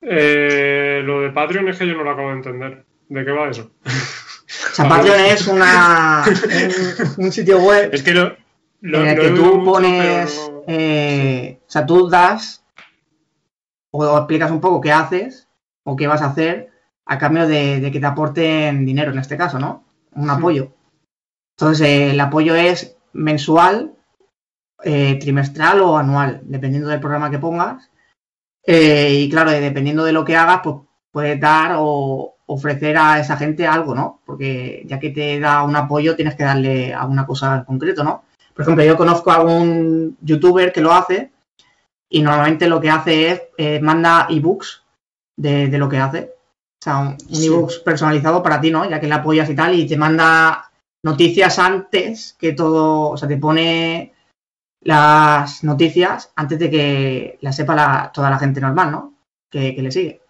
Eh, 0.00 1.00
lo 1.04 1.20
de 1.20 1.30
Patreon 1.30 1.68
es 1.68 1.78
que 1.78 1.86
yo 1.86 1.94
no 1.94 2.02
lo 2.02 2.10
acabo 2.10 2.28
de 2.28 2.34
entender. 2.34 2.84
¿De 3.08 3.24
qué 3.24 3.30
va 3.30 3.48
eso? 3.48 3.70
O 3.84 4.74
sea, 4.74 4.88
Patreon 4.88 5.20
es 5.20 5.46
una, 5.46 6.24
un, 7.18 7.24
un 7.26 7.32
sitio 7.32 7.58
web 7.60 7.90
Es 7.92 8.02
que 8.02 8.12
lo, 8.12 8.36
lo- 8.80 9.00
en 9.02 9.06
el 9.08 9.20
que 9.20 9.28
tú 9.30 9.44
mucho, 9.58 9.64
pones, 9.64 10.40
pero 10.46 10.64
eh, 10.66 11.60
o 11.66 11.70
sea, 11.70 11.86
tú 11.86 12.08
das 12.08 12.64
o 13.92 14.16
explicas 14.18 14.50
un 14.50 14.60
poco 14.60 14.80
qué 14.80 14.90
haces 14.90 15.48
o 15.84 15.94
qué 15.94 16.06
vas 16.06 16.22
a 16.22 16.26
hacer 16.26 16.70
a 17.06 17.18
cambio 17.18 17.46
de, 17.46 17.78
de 17.80 17.92
que 17.92 18.00
te 18.00 18.06
aporten 18.06 18.84
dinero 18.86 19.12
en 19.12 19.18
este 19.18 19.36
caso, 19.36 19.58
¿no? 19.58 19.84
Un 20.12 20.30
apoyo. 20.30 20.72
Entonces, 21.62 21.86
eh, 21.86 22.10
el 22.10 22.20
apoyo 22.20 22.56
es 22.56 22.96
mensual, 23.12 23.92
eh, 24.82 25.16
trimestral 25.20 25.80
o 25.80 25.96
anual, 25.96 26.40
dependiendo 26.42 26.88
del 26.88 26.98
programa 26.98 27.30
que 27.30 27.38
pongas. 27.38 27.88
Eh, 28.66 29.20
y 29.20 29.30
claro, 29.30 29.52
dependiendo 29.52 30.04
de 30.04 30.12
lo 30.12 30.24
que 30.24 30.34
hagas, 30.36 30.60
pues 30.64 30.76
puedes 31.12 31.38
dar 31.38 31.76
o 31.78 32.34
ofrecer 32.46 32.96
a 32.98 33.20
esa 33.20 33.36
gente 33.36 33.64
algo, 33.64 33.94
¿no? 33.94 34.20
Porque 34.26 34.82
ya 34.86 34.98
que 34.98 35.10
te 35.10 35.38
da 35.38 35.62
un 35.62 35.76
apoyo, 35.76 36.16
tienes 36.16 36.34
que 36.34 36.42
darle 36.42 36.92
alguna 36.92 37.26
cosa 37.26 37.58
en 37.58 37.64
concreto, 37.64 38.02
¿no? 38.02 38.24
Por 38.54 38.62
ejemplo, 38.62 38.84
yo 38.84 38.96
conozco 38.96 39.30
a 39.30 39.36
algún 39.36 40.18
youtuber 40.20 40.72
que 40.72 40.80
lo 40.80 40.92
hace 40.92 41.30
y 42.10 42.22
normalmente 42.22 42.66
lo 42.68 42.80
que 42.80 42.90
hace 42.90 43.30
es 43.30 43.42
eh, 43.56 43.78
manda 43.80 44.26
ebooks 44.28 44.82
de, 45.36 45.68
de 45.68 45.78
lo 45.78 45.88
que 45.88 45.98
hace. 45.98 46.34
O 46.80 46.82
sea, 46.82 46.98
un, 46.98 47.20
Sí. 47.20 47.46
ebooks 47.46 47.78
personalizado 47.78 48.42
para 48.42 48.60
ti, 48.60 48.72
¿no? 48.72 48.84
Ya 48.90 48.98
que 48.98 49.06
le 49.06 49.14
apoyas 49.14 49.48
y 49.48 49.54
tal, 49.54 49.74
y 49.76 49.86
te 49.86 49.96
manda 49.96 50.71
noticias 51.04 51.58
antes 51.58 52.34
que 52.38 52.52
todo, 52.52 53.10
o 53.10 53.16
sea, 53.16 53.28
te 53.28 53.36
pone 53.36 54.12
las 54.84 55.62
noticias 55.64 56.32
antes 56.36 56.58
de 56.58 56.70
que 56.70 57.38
las 57.40 57.56
sepa 57.56 57.74
la- 57.74 58.10
toda 58.12 58.30
la 58.30 58.38
gente 58.38 58.60
normal, 58.60 58.90
¿no? 58.90 59.14
Que, 59.50 59.74
que 59.74 59.82
le 59.82 59.90
sigue. 59.92 60.20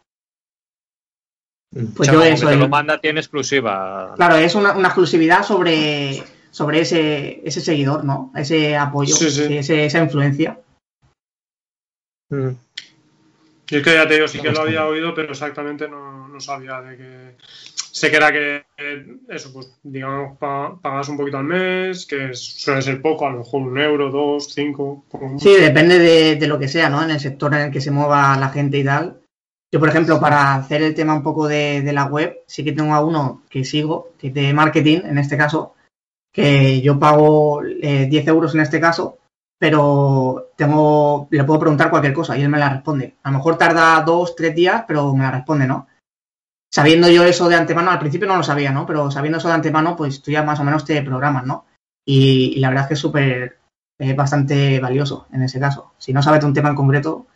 Pues 1.96 2.10
yo 2.10 2.22
eso, 2.22 2.46
que 2.46 2.52
te 2.52 2.58
lo 2.58 2.68
manda 2.68 2.98
tiene 3.00 3.20
exclusiva. 3.20 4.12
Claro, 4.16 4.36
es 4.36 4.54
una, 4.54 4.72
una 4.76 4.88
exclusividad 4.88 5.42
sobre, 5.42 6.22
sobre 6.50 6.80
ese, 6.80 7.40
ese 7.48 7.60
seguidor, 7.62 8.04
¿no? 8.04 8.30
Ese 8.36 8.76
apoyo, 8.76 9.14
Sí, 9.14 9.30
sí. 9.30 9.56
ese- 9.56 9.86
esa 9.86 10.00
influencia. 10.02 10.60
Mm. 12.30 12.50
Yo 13.68 13.78
es 13.78 13.84
que 13.84 13.94
ya 13.94 14.06
te 14.06 14.14
digo, 14.14 14.28
sí 14.28 14.38
que 14.40 14.50
lo 14.52 14.60
había 14.60 14.84
oído, 14.86 15.14
pero 15.14 15.30
exactamente 15.32 15.88
no, 15.88 16.28
no 16.28 16.40
sabía 16.40 16.82
de 16.82 16.96
que. 16.98 17.21
Sé 17.74 18.10
que 18.10 18.16
era 18.16 18.32
que, 18.32 18.64
eso, 19.28 19.52
pues, 19.52 19.78
digamos, 19.82 20.38
pa- 20.38 20.78
pagas 20.80 21.08
un 21.08 21.16
poquito 21.16 21.38
al 21.38 21.44
mes, 21.44 22.06
que 22.06 22.34
suele 22.34 22.82
ser 22.82 23.02
poco, 23.02 23.26
a 23.26 23.30
lo 23.30 23.38
mejor 23.38 23.62
un 23.62 23.78
euro, 23.78 24.10
dos, 24.10 24.52
cinco. 24.52 25.04
como. 25.10 25.38
Sí, 25.38 25.54
depende 25.60 25.98
de, 25.98 26.36
de 26.36 26.46
lo 26.48 26.58
que 26.58 26.68
sea, 26.68 26.88
¿no? 26.88 27.02
En 27.02 27.10
el 27.10 27.20
sector 27.20 27.52
en 27.54 27.60
el 27.60 27.70
que 27.70 27.80
se 27.80 27.90
mueva 27.90 28.36
la 28.38 28.48
gente 28.48 28.78
y 28.78 28.84
tal. 28.84 29.20
Yo, 29.70 29.78
por 29.80 29.88
ejemplo, 29.88 30.20
para 30.20 30.54
hacer 30.54 30.82
el 30.82 30.94
tema 30.94 31.14
un 31.14 31.22
poco 31.22 31.46
de, 31.48 31.82
de 31.82 31.92
la 31.92 32.06
web, 32.06 32.40
sí 32.46 32.64
que 32.64 32.72
tengo 32.72 32.94
a 32.94 33.04
uno 33.04 33.42
que 33.48 33.64
sigo, 33.64 34.10
que 34.18 34.28
es 34.28 34.34
de 34.34 34.52
marketing, 34.52 35.00
en 35.04 35.18
este 35.18 35.36
caso, 35.36 35.74
que 36.32 36.80
yo 36.82 36.98
pago 36.98 37.62
eh, 37.64 38.06
10 38.08 38.26
euros 38.28 38.54
en 38.54 38.62
este 38.62 38.80
caso, 38.80 39.18
pero 39.58 40.50
tengo, 40.56 41.28
le 41.30 41.44
puedo 41.44 41.60
preguntar 41.60 41.88
cualquier 41.90 42.12
cosa 42.14 42.36
y 42.36 42.42
él 42.42 42.48
me 42.48 42.58
la 42.58 42.68
responde. 42.70 43.14
A 43.22 43.30
lo 43.30 43.38
mejor 43.38 43.56
tarda 43.56 44.00
dos, 44.02 44.34
tres 44.34 44.54
días, 44.54 44.84
pero 44.88 45.14
me 45.14 45.22
la 45.24 45.30
responde, 45.30 45.66
¿no? 45.66 45.86
Sabiendo 46.74 47.08
yo 47.10 47.24
eso 47.24 47.48
de 47.48 47.56
antemano, 47.56 47.90
al 47.90 47.98
principio 47.98 48.26
no 48.26 48.36
lo 48.36 48.42
sabía, 48.42 48.72
¿no? 48.72 48.86
Pero 48.86 49.10
sabiendo 49.10 49.38
eso 49.38 49.48
de 49.48 49.54
antemano, 49.54 49.94
pues 49.96 50.22
tú 50.22 50.30
ya 50.30 50.42
más 50.42 50.58
o 50.60 50.64
menos 50.64 50.84
te 50.84 51.02
programas, 51.02 51.44
¿no? 51.44 51.66
Y, 52.06 52.54
y 52.56 52.60
la 52.60 52.68
verdad 52.70 52.84
es 52.84 52.88
que 52.88 52.94
es 52.94 53.00
súper, 53.00 53.58
es 53.98 54.16
bastante 54.16 54.80
valioso 54.80 55.26
en 55.32 55.42
ese 55.42 55.60
caso. 55.60 55.92
Si 55.98 56.12
no 56.12 56.22
sabes 56.22 56.42
un 56.44 56.54
tema 56.54 56.70
en 56.70 56.74
concreto, 56.76 57.26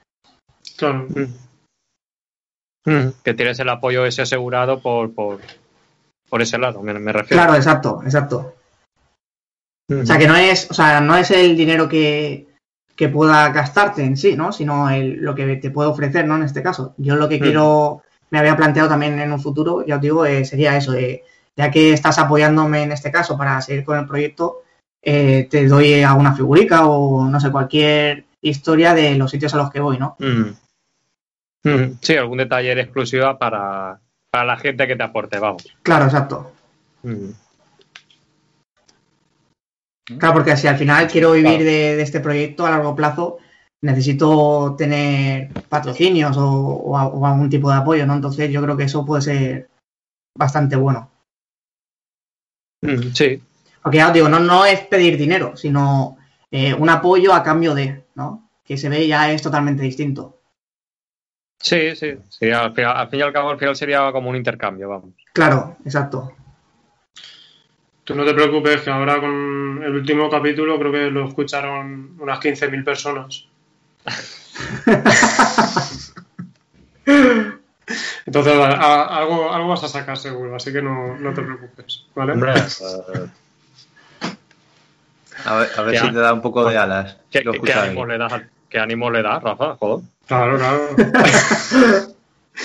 Claro. 0.77 1.07
Mm. 2.85 3.09
Que 3.25 3.35
tienes 3.35 3.59
el 3.59 3.69
apoyo 3.69 4.05
ese 4.07 4.23
asegurado 4.23 4.81
por, 4.81 5.13
por, 5.13 5.41
por 6.29 6.43
ese 6.43 6.57
lado, 6.59 6.83
me, 6.83 6.95
me 6.95 7.13
refiero. 7.13 7.43
claro, 7.43 7.57
exacto, 7.57 8.01
exacto. 8.05 8.55
Mm. 9.89 10.01
O 10.03 10.07
sea, 10.07 10.19
que 10.19 10.29
no 10.29 10.37
es, 10.37 10.71
o 10.71 10.75
sea, 10.75 11.01
no 11.01 11.17
es 11.17 11.31
el 11.31 11.57
dinero 11.57 11.89
que, 11.89 12.47
que 12.95 13.09
pueda 13.09 13.49
gastarte 13.51 14.05
en 14.05 14.17
sí, 14.17 14.37
¿no? 14.37 14.53
Sino 14.53 14.89
el- 14.91 15.17
lo 15.17 15.35
que 15.35 15.57
te 15.57 15.71
puede 15.71 15.89
ofrecer, 15.89 16.27
¿no? 16.27 16.37
En 16.37 16.43
este 16.45 16.63
caso. 16.63 16.95
Yo 16.97 17.17
lo 17.17 17.29
que 17.29 17.39
Mm. 17.39 17.43
quiero, 17.43 18.03
me 18.31 18.39
había 18.39 18.57
planteado 18.57 18.89
también 18.89 19.19
en 19.19 19.33
un 19.33 19.41
futuro, 19.41 19.85
ya 19.87 19.97
os 19.97 20.01
digo, 20.01 20.27
eh, 20.27 20.45
sería 20.45 20.77
eso, 20.77 20.95
ya 21.57 21.71
que 21.71 21.93
estás 21.93 22.19
apoyándome 22.19 22.83
en 22.83 22.93
este 22.93 23.11
caso 23.11 23.37
para 23.37 23.61
seguir 23.61 23.85
con 23.85 23.99
el 23.99 24.07
proyecto, 24.07 24.63
eh, 25.03 25.47
te 25.51 25.67
doy 25.67 26.03
alguna 26.03 26.35
figurica 26.35 26.87
o 26.87 27.25
no 27.29 27.41
sé, 27.41 27.51
cualquier 27.51 28.25
historia 28.41 28.95
de 28.95 29.15
los 29.15 29.31
sitios 29.31 29.55
a 29.55 29.59
los 29.59 29.71
que 29.71 29.81
voy, 29.81 29.99
¿no? 29.99 30.17
Mm. 30.19 30.51
Mm. 31.69 31.99
Sí, 32.01 32.17
algún 32.17 32.39
detalle 32.39 32.81
exclusiva 32.81 33.39
para, 33.39 34.01
para 34.31 34.45
la 34.45 34.57
gente 34.57 34.87
que 34.87 34.97
te 34.97 35.03
aporte, 35.03 35.39
vamos. 35.39 35.67
Claro, 35.83 36.07
exacto. 36.07 36.53
Mm. 37.03 37.31
Claro, 40.19 40.35
porque 40.35 40.57
si 40.57 40.69
al 40.69 40.77
final 40.77 41.09
quiero 41.09 41.33
vivir 41.33 41.51
Claro. 41.51 41.65
de, 41.65 41.97
de 41.97 42.03
este 42.03 42.21
proyecto 42.21 42.65
a 42.65 42.71
largo 42.71 42.95
plazo, 42.95 43.39
necesito 43.87 44.75
tener 44.77 45.51
patrocinios 45.69 46.37
o, 46.37 46.45
o 46.51 46.99
a- 46.99 47.07
o 47.09 47.27
algún 47.27 47.49
tipo 47.49 47.71
de 47.71 47.77
apoyo, 47.79 48.07
¿no? 48.07 48.15
Entonces 48.15 48.51
yo 48.51 48.61
creo 48.63 48.77
que 48.77 48.85
eso 48.85 49.05
puede 49.07 49.23
ser 49.23 49.69
bastante 50.37 50.77
bueno. 50.77 51.11
Mm. 52.83 53.13
Sí, 53.15 53.43
Porque 53.83 53.99
ya 53.99 54.09
os 54.09 54.13
digo, 54.15 54.29
no, 54.29 54.39
no 54.41 54.65
es 54.67 54.81
pedir 54.87 55.17
dinero, 55.17 55.57
sino 55.57 56.19
eh, 56.51 56.75
un 56.75 56.89
apoyo 56.91 57.33
a 57.33 57.43
cambio 57.43 57.75
de, 57.75 58.05
¿no? 58.15 58.51
Que 58.65 58.77
se 58.77 58.89
ve 58.89 59.07
ya 59.07 59.31
es 59.33 59.41
totalmente 59.43 59.83
distinto. 59.83 60.41
sí, 61.59 61.97
sí. 61.97 62.15
sí 62.29 62.51
al, 62.51 62.75
final- 62.75 62.97
al 62.97 63.09
fin 63.09 63.21
y 63.21 63.23
al 63.23 63.33
cabo, 63.33 63.51
al 63.51 63.59
final 63.59 63.77
sería 63.77 64.11
como 64.13 64.31
un 64.31 64.37
intercambio, 64.37 64.89
vamos. 64.89 65.15
Claro, 65.33 65.77
exacto. 65.85 66.33
Tú 68.05 68.15
no 68.15 68.25
te 68.25 68.35
preocupes, 68.35 68.83
que 68.83 68.91
ahora 68.91 69.19
con 69.21 69.83
el 69.83 69.95
último 69.95 70.31
capítulo 70.31 70.79
creo 70.79 70.93
que 70.93 71.11
lo 71.11 71.27
escucharon 71.27 72.17
unas 72.21 72.39
15.000 72.39 72.85
personas. 72.85 73.49
Entonces, 78.27 78.55
a- 78.55 78.75
a- 78.75 79.19
algo, 79.19 79.53
algo 79.53 79.69
vas 79.69 79.85
a 79.85 79.89
sacar 79.89 80.17
seguro, 80.19 80.57
así 80.57 80.73
que 80.73 80.83
no, 80.83 81.17
no 81.19 81.33
te 81.33 81.43
preocupes, 81.43 82.05
¿vale? 82.15 82.33
Hombre, 82.33 82.53
A 85.45 85.55
ver, 85.59 85.69
a 85.77 85.83
ver 85.83 85.95
Ya. 85.95 86.01
si 86.01 86.09
te 86.13 86.19
da 86.19 86.33
un 86.33 86.41
poco 86.43 86.65
de 86.69 86.77
alas. 86.79 87.19
¿qué, 87.31 87.45
ánimo 87.75 88.07
le 88.07 88.17
das, 88.19 88.43
¿Qué 88.71 88.79
ánimo 88.81 89.11
le 89.11 89.23
das, 89.23 89.43
Rafa? 89.43 89.77
Joder. 89.77 90.05
Claro, 90.27 90.57
claro. 90.59 90.89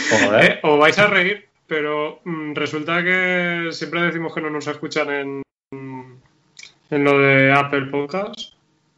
Joder. 0.09 0.45
Eh, 0.45 0.59
os 0.63 0.79
vais 0.79 0.97
a 0.97 1.07
reír, 1.07 1.47
pero 1.67 2.21
mm, 2.23 2.53
resulta 2.55 3.03
que 3.03 3.67
siempre 3.71 4.01
decimos 4.03 4.33
que 4.33 4.41
no 4.41 4.49
nos 4.49 4.65
escuchan 4.67 5.09
en, 5.11 5.41
en 6.89 7.03
lo 7.03 7.19
de 7.19 7.51
Apple 7.53 7.87
Podcast. 7.91 8.39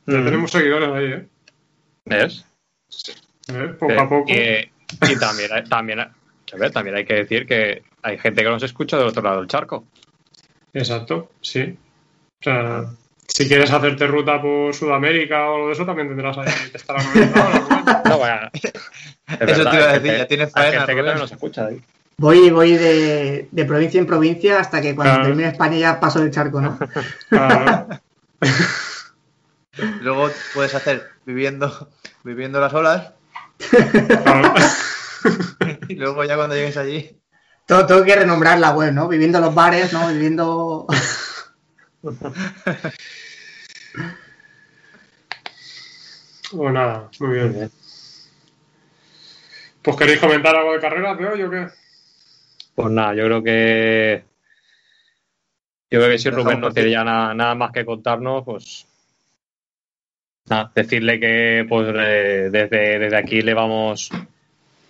Ya 0.06 0.20
Mm. 0.20 0.26
tenemos 0.26 0.52
seguidores 0.52 0.90
ahí, 0.90 1.06
¿eh? 1.12 1.28
¿Ves? 2.06 2.46
¿Eh? 3.50 3.74
Poco 3.80 4.00
a 4.00 4.10
poco. 4.10 4.32
Y, 4.32 4.70
y 5.12 5.16
también, 5.20 5.52
hay- 5.54 5.64
también, 5.66 6.00
hay- 6.00 6.08
a 6.54 6.58
ver, 6.58 6.72
también 6.72 6.96
hay 6.96 7.06
que 7.06 7.16
decir 7.16 7.46
que 7.48 7.84
hay 8.04 8.18
gente 8.18 8.44
que 8.44 8.50
nos 8.50 8.64
escucha 8.64 8.98
del 8.98 9.08
otro 9.08 9.24
lado 9.24 9.40
del 9.40 9.48
charco. 9.48 9.86
Exacto, 10.74 11.32
sí. 11.42 11.78
O 12.42 12.44
sea, 12.44 12.86
si 13.28 13.48
quieres 13.48 13.72
hacerte 13.72 14.06
ruta 14.06 14.42
por 14.42 14.74
Sudamérica 14.74 15.50
o 15.50 15.56
algo 15.56 15.68
de 15.68 15.74
eso, 15.74 15.86
también 15.86 16.10
tendrás 16.10 16.38
ahí. 16.38 16.48
Estarán 16.74 17.08
oyendo 17.08 17.42
ahora, 17.42 17.60
Rubén. 17.60 17.84
No, 18.06 18.18
bueno, 18.18 18.50
es 18.54 18.64
Eso 18.64 19.46
verdad, 19.64 19.72
te 19.72 19.78
iba 19.78 19.86
a 19.86 19.90
hay 19.92 20.00
decir, 20.00 20.12
gente- 20.12 20.18
ya 20.18 20.28
tienes 20.28 20.48
hay 20.56 20.64
faena, 20.64 20.78
gente 20.80 20.92
que 20.94 20.98
también 21.04 21.18
nos 21.20 21.32
escucha 21.32 21.66
ahí. 21.68 21.82
Voy, 22.18 22.50
voy 22.52 22.74
de, 22.78 23.48
de 23.52 23.66
provincia 23.66 24.00
en 24.00 24.06
provincia 24.06 24.60
hasta 24.60 24.80
que 24.82 24.94
cuando 24.96 25.14
Claro. 25.16 25.28
termine 25.30 25.50
España 25.50 25.78
ya 25.78 26.00
paso 26.00 26.22
el 26.22 26.30
charco, 26.30 26.62
¿no? 26.62 26.78
Claro. 27.30 27.88
Luego 30.02 30.30
puedes 30.54 30.76
hacer 30.76 31.10
viviendo, 31.26 31.90
viviendo 32.24 32.60
las 32.60 32.74
olas 32.74 33.14
y 35.88 35.96
luego 35.96 36.24
ya 36.24 36.36
cuando 36.36 36.56
llegues 36.56 36.78
allí. 36.78 37.20
Todo, 37.66 37.86
tengo 37.86 38.04
que 38.04 38.16
renombrar 38.16 38.60
la 38.60 38.72
web, 38.72 38.94
¿no? 38.94 39.08
Viviendo 39.08 39.40
los 39.40 39.56
bares, 39.56 39.94
¿no? 39.94 40.08
Viviendo... 40.10 40.86
Pues 46.52 46.72
nada, 46.72 47.10
muy 47.20 47.34
bien. 47.34 47.72
Pues 49.82 49.98
queréis 49.98 50.20
comentar 50.20 50.56
algo 50.56 50.74
de 50.74 50.80
carrera, 50.80 51.16
veo 51.16 51.36
yo 51.36 51.50
qué. 51.50 51.68
Pues 52.76 52.92
nada, 52.92 53.16
yo 53.16 53.26
creo 53.26 53.44
que. 53.44 54.24
Yo 55.90 56.00
creo 56.00 56.12
que 56.12 56.18
si 56.18 56.30
Rubén 56.30 56.62
no 56.62 56.72
tiene 56.72 56.90
ti. 56.90 56.94
ya 56.94 57.04
nada, 57.04 57.34
nada 57.34 57.56
más 57.56 57.72
que 57.72 57.86
contarnos, 57.86 58.44
pues. 58.44 58.86
Nada, 60.50 60.72
decirle 60.76 61.20
que 61.20 61.66
pues 61.68 61.88
eh, 61.96 62.50
desde, 62.52 63.00
desde 63.00 63.18
aquí 63.18 63.42
le 63.42 63.54
vamos 63.54 64.10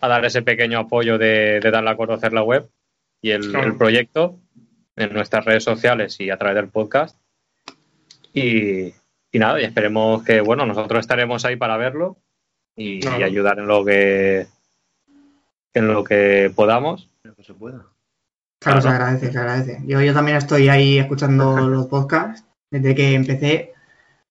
a 0.01 0.07
dar 0.07 0.25
ese 0.25 0.41
pequeño 0.41 0.79
apoyo 0.79 1.17
de, 1.17 1.59
de 1.61 1.71
darle 1.71 1.91
a 1.91 1.95
conocer 1.95 2.33
la 2.33 2.43
web 2.43 2.67
y 3.21 3.31
el, 3.31 3.51
Claro. 3.51 3.67
el 3.67 3.77
proyecto 3.77 4.39
en 4.95 5.13
nuestras 5.13 5.45
redes 5.45 5.63
sociales 5.63 6.19
y 6.19 6.29
a 6.29 6.37
través 6.37 6.55
del 6.55 6.69
podcast. 6.69 7.17
Y, 8.33 8.87
y 9.31 9.39
nada, 9.39 9.61
y 9.61 9.63
esperemos 9.65 10.23
que, 10.23 10.41
bueno, 10.41 10.65
nosotros 10.65 10.99
estaremos 11.01 11.45
ahí 11.45 11.55
para 11.55 11.77
verlo 11.77 12.17
y, 12.75 12.99
Claro. 12.99 13.19
y 13.19 13.23
ayudar 13.23 13.59
en 13.59 13.67
lo 13.67 13.85
que 13.85 14.47
en 15.75 15.87
lo 15.87 16.03
que 16.03 16.51
podamos. 16.55 17.09
Pero 17.21 17.35
que 17.35 17.43
se 17.43 17.53
pueda. 17.53 17.85
Claro, 18.59 18.81
se 18.81 18.87
agradece, 18.87 19.31
se 19.31 19.37
agradece. 19.37 19.79
Yo, 19.85 20.01
yo 20.01 20.13
también 20.13 20.37
estoy 20.37 20.69
ahí 20.69 20.97
escuchando 20.97 21.57
los 21.67 21.87
podcasts 21.87 22.45
desde 22.71 22.95
que 22.95 23.13
empecé. 23.13 23.72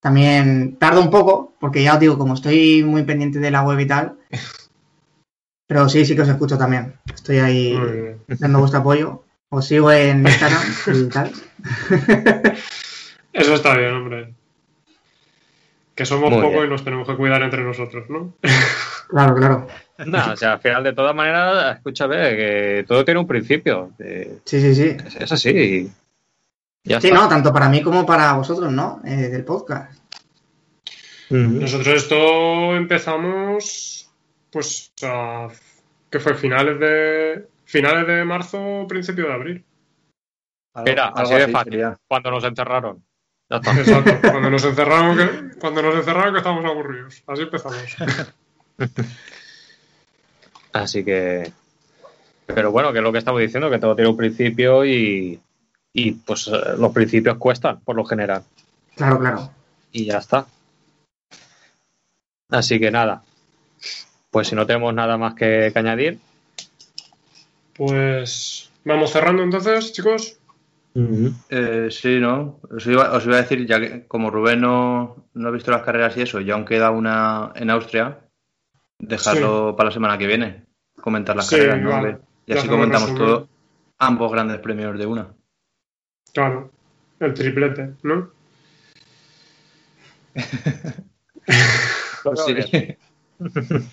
También 0.02 0.76
tardo 0.80 1.00
un 1.00 1.10
poco, 1.10 1.54
porque 1.60 1.82
ya 1.82 1.94
os 1.94 2.00
digo, 2.00 2.18
como 2.18 2.34
estoy 2.34 2.82
muy 2.82 3.04
pendiente 3.04 3.38
de 3.38 3.50
la 3.52 3.62
web 3.62 3.78
y 3.80 3.86
tal. 3.86 4.18
Pero 5.68 5.88
sí, 5.88 6.04
sí 6.04 6.14
que 6.14 6.22
os 6.22 6.28
escucho 6.28 6.58
también. 6.58 6.94
Estoy 7.14 7.38
ahí 7.38 7.78
dando 8.38 8.58
vuestro 8.58 8.80
apoyo. 8.80 9.22
Os 9.48 9.66
sigo 9.66 9.90
en 9.92 10.20
Instagram 10.26 10.62
y 10.94 11.08
tal. 11.08 11.32
Eso 13.32 13.54
está 13.54 13.76
bien, 13.78 13.92
hombre. 13.94 14.34
Que 15.94 16.04
somos 16.04 16.30
Muy 16.30 16.40
pocos 16.40 16.52
bien. 16.54 16.66
y 16.66 16.68
nos 16.70 16.84
tenemos 16.84 17.06
que 17.08 17.16
cuidar 17.16 17.42
entre 17.42 17.62
nosotros, 17.62 18.04
¿no? 18.10 18.34
Claro, 19.08 19.34
claro. 19.34 19.66
No, 20.06 20.32
o 20.32 20.36
sea, 20.36 20.54
al 20.54 20.60
final, 20.60 20.82
de 20.84 20.94
todas 20.94 21.14
maneras, 21.14 21.76
escúchame, 21.76 22.16
que 22.34 22.84
todo 22.88 23.04
tiene 23.04 23.20
un 23.20 23.26
principio. 23.26 23.90
eh, 23.98 24.38
Sí, 24.46 24.58
sí, 24.58 24.74
sí. 24.74 24.96
es, 25.06 25.16
es 25.16 25.32
así. 25.32 25.90
Ya 26.84 27.00
Sí, 27.00 27.08
está. 27.08 27.20
no, 27.20 27.28
tanto 27.28 27.52
para 27.52 27.68
mí 27.68 27.82
como 27.82 28.04
para 28.04 28.32
vosotros, 28.34 28.72
¿no? 28.72 29.00
Eh, 29.04 29.28
del 29.28 29.44
podcast. 29.44 30.00
Nosotros 31.30 31.88
esto 31.88 32.76
empezamos, 32.76 34.10
pues, 34.50 34.92
a, 35.02 35.48
que 36.10 36.20
fue 36.20 36.34
finales 36.34 36.78
de 36.78 37.48
finales 37.64 38.06
de 38.06 38.24
marzo, 38.24 38.84
principio 38.86 39.28
de 39.28 39.32
abril. 39.32 39.64
Era 40.84 41.08
así 41.08 41.34
de 41.34 41.48
fácil. 41.48 41.72
sería. 41.72 41.98
Cuando 42.06 42.30
nos 42.30 42.44
encerraron. 42.44 43.02
Ya 43.48 43.56
está. 43.56 43.72
Exacto. 43.72 44.12
cuando 44.30 44.50
nos 44.50 44.64
encerraron, 44.64 45.16
que, 45.16 45.58
cuando 45.58 45.82
nos 45.82 45.94
encerraron 45.94 46.32
que 46.34 46.38
estábamos 46.38 46.64
aburridos. 46.66 47.22
Así 47.26 47.42
empezamos. 47.42 47.96
Así 50.72 51.04
que. 51.04 51.50
Pero 52.46 52.72
bueno, 52.72 52.92
que 52.92 52.98
es 52.98 53.04
lo 53.04 53.12
que 53.12 53.18
estamos 53.18 53.40
diciendo, 53.40 53.70
que 53.70 53.78
todo 53.78 53.94
tiene 53.94 54.10
un 54.10 54.16
principio 54.16 54.84
y, 54.84 55.40
y 55.92 56.12
pues 56.12 56.48
eh, 56.48 56.76
los 56.78 56.92
principios 56.92 57.36
cuestan, 57.38 57.80
por 57.80 57.96
lo 57.96 58.04
general. 58.04 58.42
Claro, 58.96 59.18
claro. 59.18 59.50
Y 59.92 60.04
ya 60.06 60.18
está. 60.18 60.46
Así 62.50 62.78
que 62.78 62.90
nada. 62.90 63.22
Pues 64.30 64.48
si 64.48 64.54
no 64.54 64.66
tenemos 64.66 64.94
nada 64.94 65.16
más 65.18 65.34
que, 65.34 65.70
que 65.72 65.78
añadir, 65.78 66.18
Pues 67.74 68.70
vamos 68.84 69.10
cerrando 69.12 69.42
entonces, 69.42 69.92
chicos. 69.92 70.38
Eh, 71.48 71.88
sí, 71.90 72.18
¿no? 72.20 72.60
Os 72.70 72.86
iba, 72.86 73.12
os 73.12 73.24
iba 73.24 73.36
a 73.36 73.42
decir, 73.42 73.66
ya 73.66 73.80
que 73.80 74.06
como 74.06 74.30
Rubén 74.30 74.60
no, 74.60 75.16
no 75.32 75.48
ha 75.48 75.50
visto 75.50 75.70
las 75.70 75.82
carreras 75.82 76.16
y 76.16 76.22
eso, 76.22 76.40
y 76.40 76.50
aún 76.50 76.66
queda 76.66 76.90
una 76.90 77.52
en 77.54 77.70
Austria, 77.70 78.18
dejarlo 78.98 79.74
para 79.74 79.88
la 79.88 79.94
semana 79.94 80.18
que 80.18 80.26
viene, 80.26 80.64
comentar 81.00 81.34
las 81.34 81.46
Sí, 81.46 81.56
carreras, 81.56 81.80
¿no? 81.80 81.90
vale. 81.90 82.18
Y 82.46 82.52
Ya 82.52 82.58
así 82.58 82.68
comentamos 82.68 83.14
todo, 83.14 83.48
ambos 83.98 84.30
grandes 84.32 84.58
premios 84.60 84.98
de 84.98 85.06
una. 85.06 85.28
Claro, 86.32 86.70
el 87.20 87.34
triplete, 87.34 87.90
¿no? 88.02 88.30
Veo 92.24 92.36
Sí. 92.46 92.54
bien. 92.54 92.96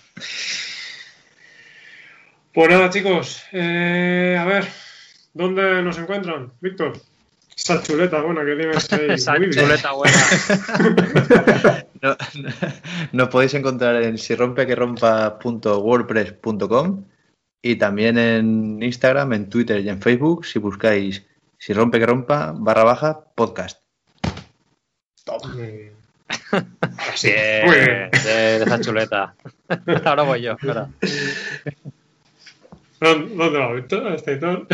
Pues 2.51 2.67
nada, 2.69 2.89
chicos. 2.89 3.43
eh, 3.51 4.35
a 4.37 4.43
ver, 4.45 4.65
¿dónde 5.35 5.83
nos 5.83 5.99
encuentran, 5.99 6.51
Víctor? 6.59 6.93
Esa 7.55 7.81
chuleta 7.83 8.21
buena 8.21 8.43
que 8.43 8.55
tienes 8.55 8.91
ahí. 8.99 9.05
esa 9.11 9.33
Muy 9.37 9.47
bien. 9.47 9.65
chuleta 9.65 9.91
buena. 9.91 10.17
No- 12.01 12.17
Nos 13.11 13.27
podéis 13.29 13.53
encontrar 13.53 14.01
en 14.01 14.17
sirompequerompa.wordpress.com 14.17 17.03
y 17.61 17.75
también 17.75 18.17
en 18.17 18.81
Instagram, 18.81 19.33
en 19.33 19.49
Twitter 19.49 19.81
y 19.81 19.89
en 19.89 20.01
Facebook 20.01 20.45
si 20.45 20.57
buscáis 20.59 21.23
si 21.59 21.73
rompe 21.73 21.99
que 21.99 22.05
rompa 22.07 22.53
barra 22.55 22.83
baja 22.83 23.21
podcast. 23.35 23.81
Muy 25.53 25.61
bien. 25.67 25.93
Sí, 27.15 27.31
Muy 27.65 27.75
bien. 27.75 28.09
de, 28.11 28.59
de 28.59 28.63
esa 28.63 28.79
chuleta. 28.79 29.35
Ahora 30.05 30.23
voy 30.23 30.41
yo. 30.41 30.53
espera. 30.53 30.89
¿Dónde 32.99 33.35
dónde 33.35 33.59
va, 33.59 33.73
Víctor? 33.73 34.07
¿Está 34.13 34.31
Víctor? 34.31 34.67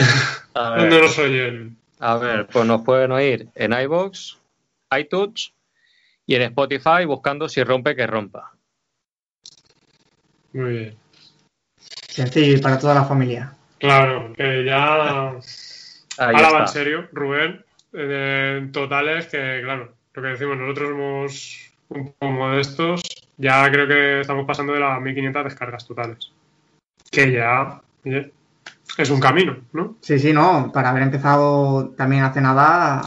A 0.53 0.69
¿Dónde 0.77 1.01
nos 1.01 1.17
oyen? 1.19 1.77
a 1.99 2.17
ver, 2.17 2.47
pues 2.47 2.65
nos 2.65 2.81
pueden 2.81 3.11
oír 3.11 3.47
en 3.55 3.73
iBox, 3.73 4.37
iTunes 4.97 5.53
y 6.25 6.35
en 6.35 6.41
Spotify 6.43 7.05
buscando 7.05 7.47
si 7.49 7.63
rompe 7.63 7.95
que 7.95 8.07
rompa. 8.07 8.53
Muy 10.53 10.69
bien. 10.71 10.95
Sencillo 12.07 12.57
y 12.57 12.61
para 12.61 12.79
toda 12.79 12.93
la 12.95 13.03
familia. 13.05 13.53
Claro, 13.79 14.33
que 14.33 14.63
ya. 14.65 15.35
Ahí 16.17 16.35
Ahora 16.35 16.51
va 16.51 16.59
en 16.61 16.67
serio, 16.67 17.07
Rubén. 17.11 17.63
eh, 17.93 18.57
En 18.59 18.71
totales, 18.71 19.27
que 19.27 19.61
claro, 19.63 19.93
lo 20.13 20.21
que 20.21 20.27
decimos, 20.29 20.57
nosotros 20.57 20.89
somos 20.89 21.71
un 21.89 22.13
poco 22.13 22.31
modestos. 22.31 23.01
Ya 23.37 23.69
creo 23.69 23.87
que 23.87 24.21
estamos 24.21 24.45
pasando 24.45 24.73
de 24.73 24.79
las 24.79 25.01
1500 25.01 25.43
descargas 25.43 25.87
totales. 25.87 26.31
Que 27.11 27.31
ya 27.31 27.81
es 28.97 29.09
un 29.09 29.19
camino, 29.19 29.57
¿no? 29.73 29.97
Sí, 30.01 30.19
sí, 30.19 30.31
no, 30.31 30.71
para 30.73 30.89
haber 30.89 31.03
empezado 31.03 31.89
también 31.89 32.23
hace 32.23 32.41
nada, 32.41 33.01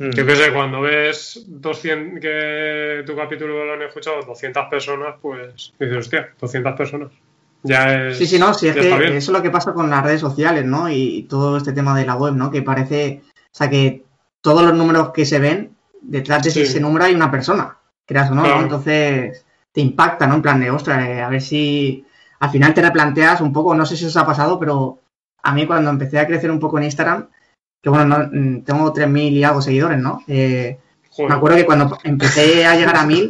Mm. 0.00 0.10
Yo 0.10 0.24
qué 0.24 0.36
sé, 0.36 0.52
cuando 0.52 0.80
ves 0.80 1.44
200, 1.48 2.20
que 2.20 3.02
tu 3.04 3.16
capítulo 3.16 3.64
lo 3.64 3.72
han 3.72 3.82
escuchado 3.82 4.22
200 4.22 4.66
personas, 4.66 5.16
pues 5.20 5.72
dices, 5.78 5.96
hostia, 5.96 6.32
200 6.40 6.76
personas. 6.76 7.10
Ya 7.62 8.08
es. 8.08 8.18
Sí, 8.18 8.26
sí, 8.26 8.38
no, 8.38 8.54
sí, 8.54 8.68
es 8.68 8.74
que 8.74 8.88
eso 9.16 9.16
es 9.16 9.28
lo 9.28 9.42
que 9.42 9.50
pasa 9.50 9.72
con 9.72 9.90
las 9.90 10.02
redes 10.04 10.20
sociales, 10.20 10.64
¿no? 10.64 10.88
Y 10.88 11.26
todo 11.28 11.56
este 11.56 11.72
tema 11.72 11.96
de 11.96 12.06
la 12.06 12.14
web, 12.14 12.34
¿no? 12.34 12.50
Que 12.50 12.62
parece, 12.62 13.22
o 13.24 13.56
sea, 13.56 13.68
que 13.68 14.04
todos 14.40 14.62
los 14.62 14.74
números 14.74 15.10
que 15.12 15.26
se 15.26 15.38
ven, 15.38 15.76
detrás 16.00 16.42
de 16.44 16.50
Sí. 16.50 16.62
ese 16.62 16.80
número 16.80 17.04
hay 17.04 17.14
una 17.14 17.30
persona, 17.30 17.76
creas 18.06 18.30
o 18.30 18.34
no, 18.34 18.46
¿no? 18.46 18.60
Entonces 18.62 19.44
te 19.72 19.80
impacta, 19.80 20.26
¿no? 20.26 20.36
En 20.36 20.42
plan 20.42 20.60
de, 20.60 20.70
ostras, 20.70 21.06
eh, 21.08 21.20
a 21.20 21.28
ver 21.28 21.42
si 21.42 22.04
al 22.40 22.50
final 22.50 22.72
te 22.74 22.82
replanteas 22.82 23.40
un 23.40 23.52
poco, 23.52 23.74
no 23.74 23.84
sé 23.84 23.96
si 23.96 24.06
os 24.06 24.16
ha 24.16 24.24
pasado, 24.24 24.58
pero 24.58 25.00
a 25.42 25.52
mí 25.52 25.66
cuando 25.66 25.90
empecé 25.90 26.18
a 26.18 26.26
crecer 26.26 26.50
un 26.50 26.60
poco 26.60 26.78
en 26.78 26.84
Instagram, 26.84 27.28
que 27.82 27.90
bueno, 27.90 28.04
no, 28.04 28.28
mm, 28.32 28.62
tengo 28.62 28.92
3.000 28.92 29.32
y 29.32 29.44
algo 29.44 29.60
seguidores, 29.60 29.98
¿no? 29.98 30.22
Eh, 30.28 30.78
me 31.18 31.34
acuerdo 31.34 31.56
que 31.56 31.66
cuando 31.66 31.98
empecé 32.04 32.64
a 32.64 32.76
llegar 32.76 32.96
a 32.96 33.04
1.000, 33.04 33.28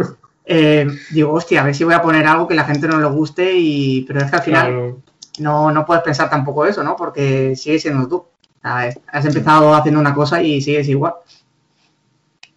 eh, 0.51 0.87
digo, 1.11 1.33
hostia, 1.35 1.61
a 1.61 1.65
ver 1.65 1.75
si 1.75 1.85
voy 1.85 1.95
a 1.95 2.01
poner 2.03 2.27
algo 2.27 2.49
que 2.49 2.55
la 2.55 2.65
gente 2.65 2.89
no 2.89 2.99
le 2.99 3.07
guste, 3.07 3.53
y 3.55 4.03
pero 4.07 4.21
es 4.21 4.31
que 4.31 4.37
al 4.37 4.43
final 4.43 4.67
Claro. 4.67 5.03
no, 5.39 5.71
no 5.71 5.85
puedes 5.87 6.03
pensar 6.03 6.31
tampoco 6.31 6.65
eso, 6.67 6.83
¿no? 6.83 6.97
Porque 6.97 7.55
sigues 7.55 7.83
siendo 7.83 8.09
tú. 8.09 8.25
Has 8.63 9.25
empezado 9.25 9.73
haciendo 9.75 10.01
una 10.01 10.15
cosa 10.15 10.43
y 10.43 10.61
sigues 10.61 10.89
igual. 10.89 11.15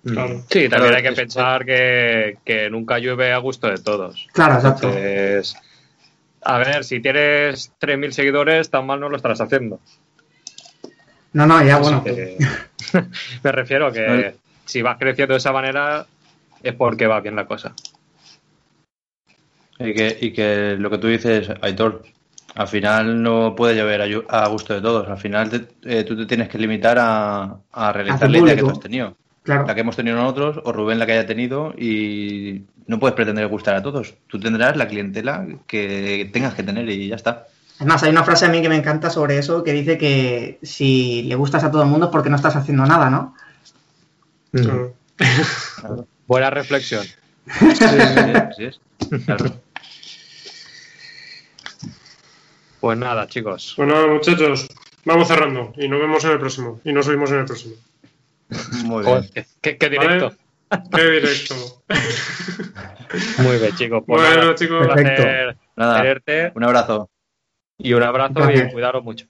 Claro. 0.03 0.41
Sí, 0.49 0.67
también 0.67 0.95
hay 0.95 1.03
que 1.03 1.11
pensar 1.11 1.63
que, 1.63 2.37
que 2.43 2.69
nunca 2.71 2.97
llueve 2.97 3.31
a 3.33 3.37
gusto 3.37 3.67
de 3.67 3.77
todos. 3.77 4.27
Claro, 4.33 4.55
exacto. 4.55 4.87
Entonces, 4.87 5.55
a 6.43 6.57
ver, 6.57 6.83
si 6.83 6.99
tienes 7.01 7.71
3.000 7.79 8.11
seguidores, 8.11 8.69
tan 8.71 8.87
mal 8.87 8.99
no 8.99 9.09
lo 9.09 9.15
estarás 9.17 9.41
haciendo. 9.41 9.79
No, 11.33 11.45
no, 11.45 11.63
ya 11.63 11.75
Así 11.75 11.83
bueno. 11.83 12.03
que- 12.03 12.37
me 13.43 13.51
refiero 13.51 13.87
a 13.87 13.93
que 13.93 14.01
Vale. 14.07 14.35
si 14.65 14.81
vas 14.81 14.97
creciendo 14.97 15.33
de 15.33 15.37
esa 15.37 15.51
manera 15.51 16.05
es 16.63 16.73
porque 16.73 17.07
va 17.07 17.21
bien 17.21 17.35
la 17.35 17.47
cosa. 17.47 17.73
Y 19.79 19.93
que, 19.93 20.17
y 20.21 20.31
que 20.31 20.75
lo 20.77 20.89
que 20.89 20.97
tú 20.99 21.07
dices, 21.07 21.49
Aitor, 21.61 22.03
al 22.55 22.67
final 22.67 23.23
no 23.23 23.55
puede 23.55 23.75
llover 23.75 24.23
a, 24.29 24.47
gusto 24.47 24.73
de 24.73 24.81
todos. 24.81 25.07
Al 25.07 25.17
final 25.17 25.49
te- 25.49 25.67
eh, 25.83 26.03
tú 26.03 26.15
te 26.15 26.25
tienes 26.25 26.49
que 26.49 26.57
limitar 26.57 26.97
a, 26.99 27.57
a 27.71 27.91
realizar 27.93 28.29
la 28.29 28.37
idea 28.37 28.55
que 28.55 28.61
tú 28.61 28.69
has 28.69 28.79
tenido. 28.79 29.15
Claro. 29.43 29.65
La 29.65 29.73
que 29.73 29.81
hemos 29.81 29.95
tenido 29.95 30.17
nosotros 30.17 30.59
o 30.63 30.71
Rubén 30.71 30.99
la 30.99 31.07
que 31.07 31.13
haya 31.13 31.25
tenido 31.25 31.73
y 31.75 32.63
no 32.85 32.99
puedes 32.99 33.15
pretender 33.15 33.47
gustar 33.47 33.75
a 33.75 33.81
todos. 33.81 34.13
Tú 34.27 34.39
tendrás 34.39 34.77
la 34.77 34.87
clientela 34.87 35.47
que 35.65 36.29
tengas 36.31 36.53
que 36.53 36.61
tener 36.63 36.87
y 36.89 37.07
ya 37.07 37.15
está. 37.15 37.47
Además, 37.79 38.03
hay 38.03 38.11
una 38.11 38.23
frase 38.23 38.45
a 38.45 38.49
mí 38.49 38.61
que 38.61 38.69
me 38.69 38.75
encanta 38.75 39.09
sobre 39.09 39.39
eso 39.39 39.63
que 39.63 39.73
dice 39.73 39.97
que 39.97 40.59
si 40.61 41.23
le 41.23 41.33
gustas 41.33 41.63
a 41.63 41.71
todo 41.71 41.81
el 41.81 41.89
mundo 41.89 42.05
es 42.07 42.11
porque 42.11 42.29
no 42.29 42.35
estás 42.35 42.55
haciendo 42.55 42.85
nada, 42.85 43.09
¿no? 43.09 43.35
claro. 44.51 44.93
Buena 46.31 46.49
reflexión. 46.49 47.03
Sí, 47.03 47.75
sí, 47.75 47.83
así 47.83 48.63
es. 48.63 48.79
Claro. 49.25 49.59
Pues 52.79 52.97
nada, 52.97 53.27
chicos. 53.27 53.73
Bueno, 53.75 54.07
muchachos, 54.07 54.69
vamos 55.03 55.27
cerrando 55.27 55.73
y 55.75 55.89
nos 55.89 55.99
vemos 55.99 56.23
en 56.23 56.31
el 56.31 56.39
próximo. 56.39 56.79
Y 56.85 56.93
nos 56.93 57.05
oímos 57.09 57.31
en 57.31 57.39
el 57.39 57.45
próximo. 57.45 57.75
Muy 58.85 59.03
bien. 59.03 59.17
Joder, 59.17 59.45
qué, 59.59 59.89
directo. 59.89 60.33
Qué 60.95 61.03
directo. 61.11 61.83
Muy 63.39 63.57
bien, 63.57 63.75
chicos. 63.75 64.03
Pues 64.07 64.21
Bueno, 64.21 64.37
nada, 64.37 64.55
chicos. 64.55 64.81
un 64.83 64.87
Perfecto. 64.87 65.23
placer 65.23 65.57
Nada, 65.75 66.01
tenerte 66.01 66.51
un 66.55 66.63
abrazo. 66.63 67.09
y 67.77 67.91
un 67.91 68.03
abrazo 68.03 68.35
Gracias. 68.35 68.69
y 68.69 68.71
cuidaros 68.71 69.03
mucho. 69.03 69.25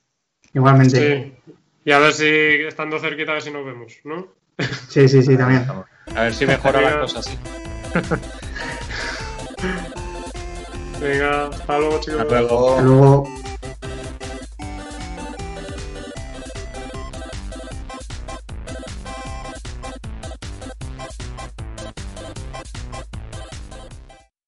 Igualmente. 0.53 1.34
Sí. 1.48 1.53
Y 1.84 1.91
a 1.94 1.98
ver 1.98 2.14
si 2.14 2.28
estando 2.28 2.99
cerquita, 2.99 3.32
a 3.32 3.34
ver 3.34 3.44
si 3.44 3.49
nos 3.49 3.65
vemos, 3.65 3.91
¿no? 4.03 4.28
Sí, 4.88 5.10
sí, 5.10 5.23
sí, 5.23 5.36
también. 5.36 5.65
A 6.15 6.23
ver 6.23 6.33
si 6.33 6.45
mejora 6.45 6.81
las 6.81 6.91
Venga. 6.91 7.01
cosas. 7.01 7.25
sí. 7.25 7.38
Venga, 11.01 11.47
hasta 11.47 11.79
luego, 11.79 11.99
chicos. 11.99 12.21
Hasta 12.21 12.41
luego. 12.41 12.69
Hasta 12.71 12.81
luego. 12.83 13.27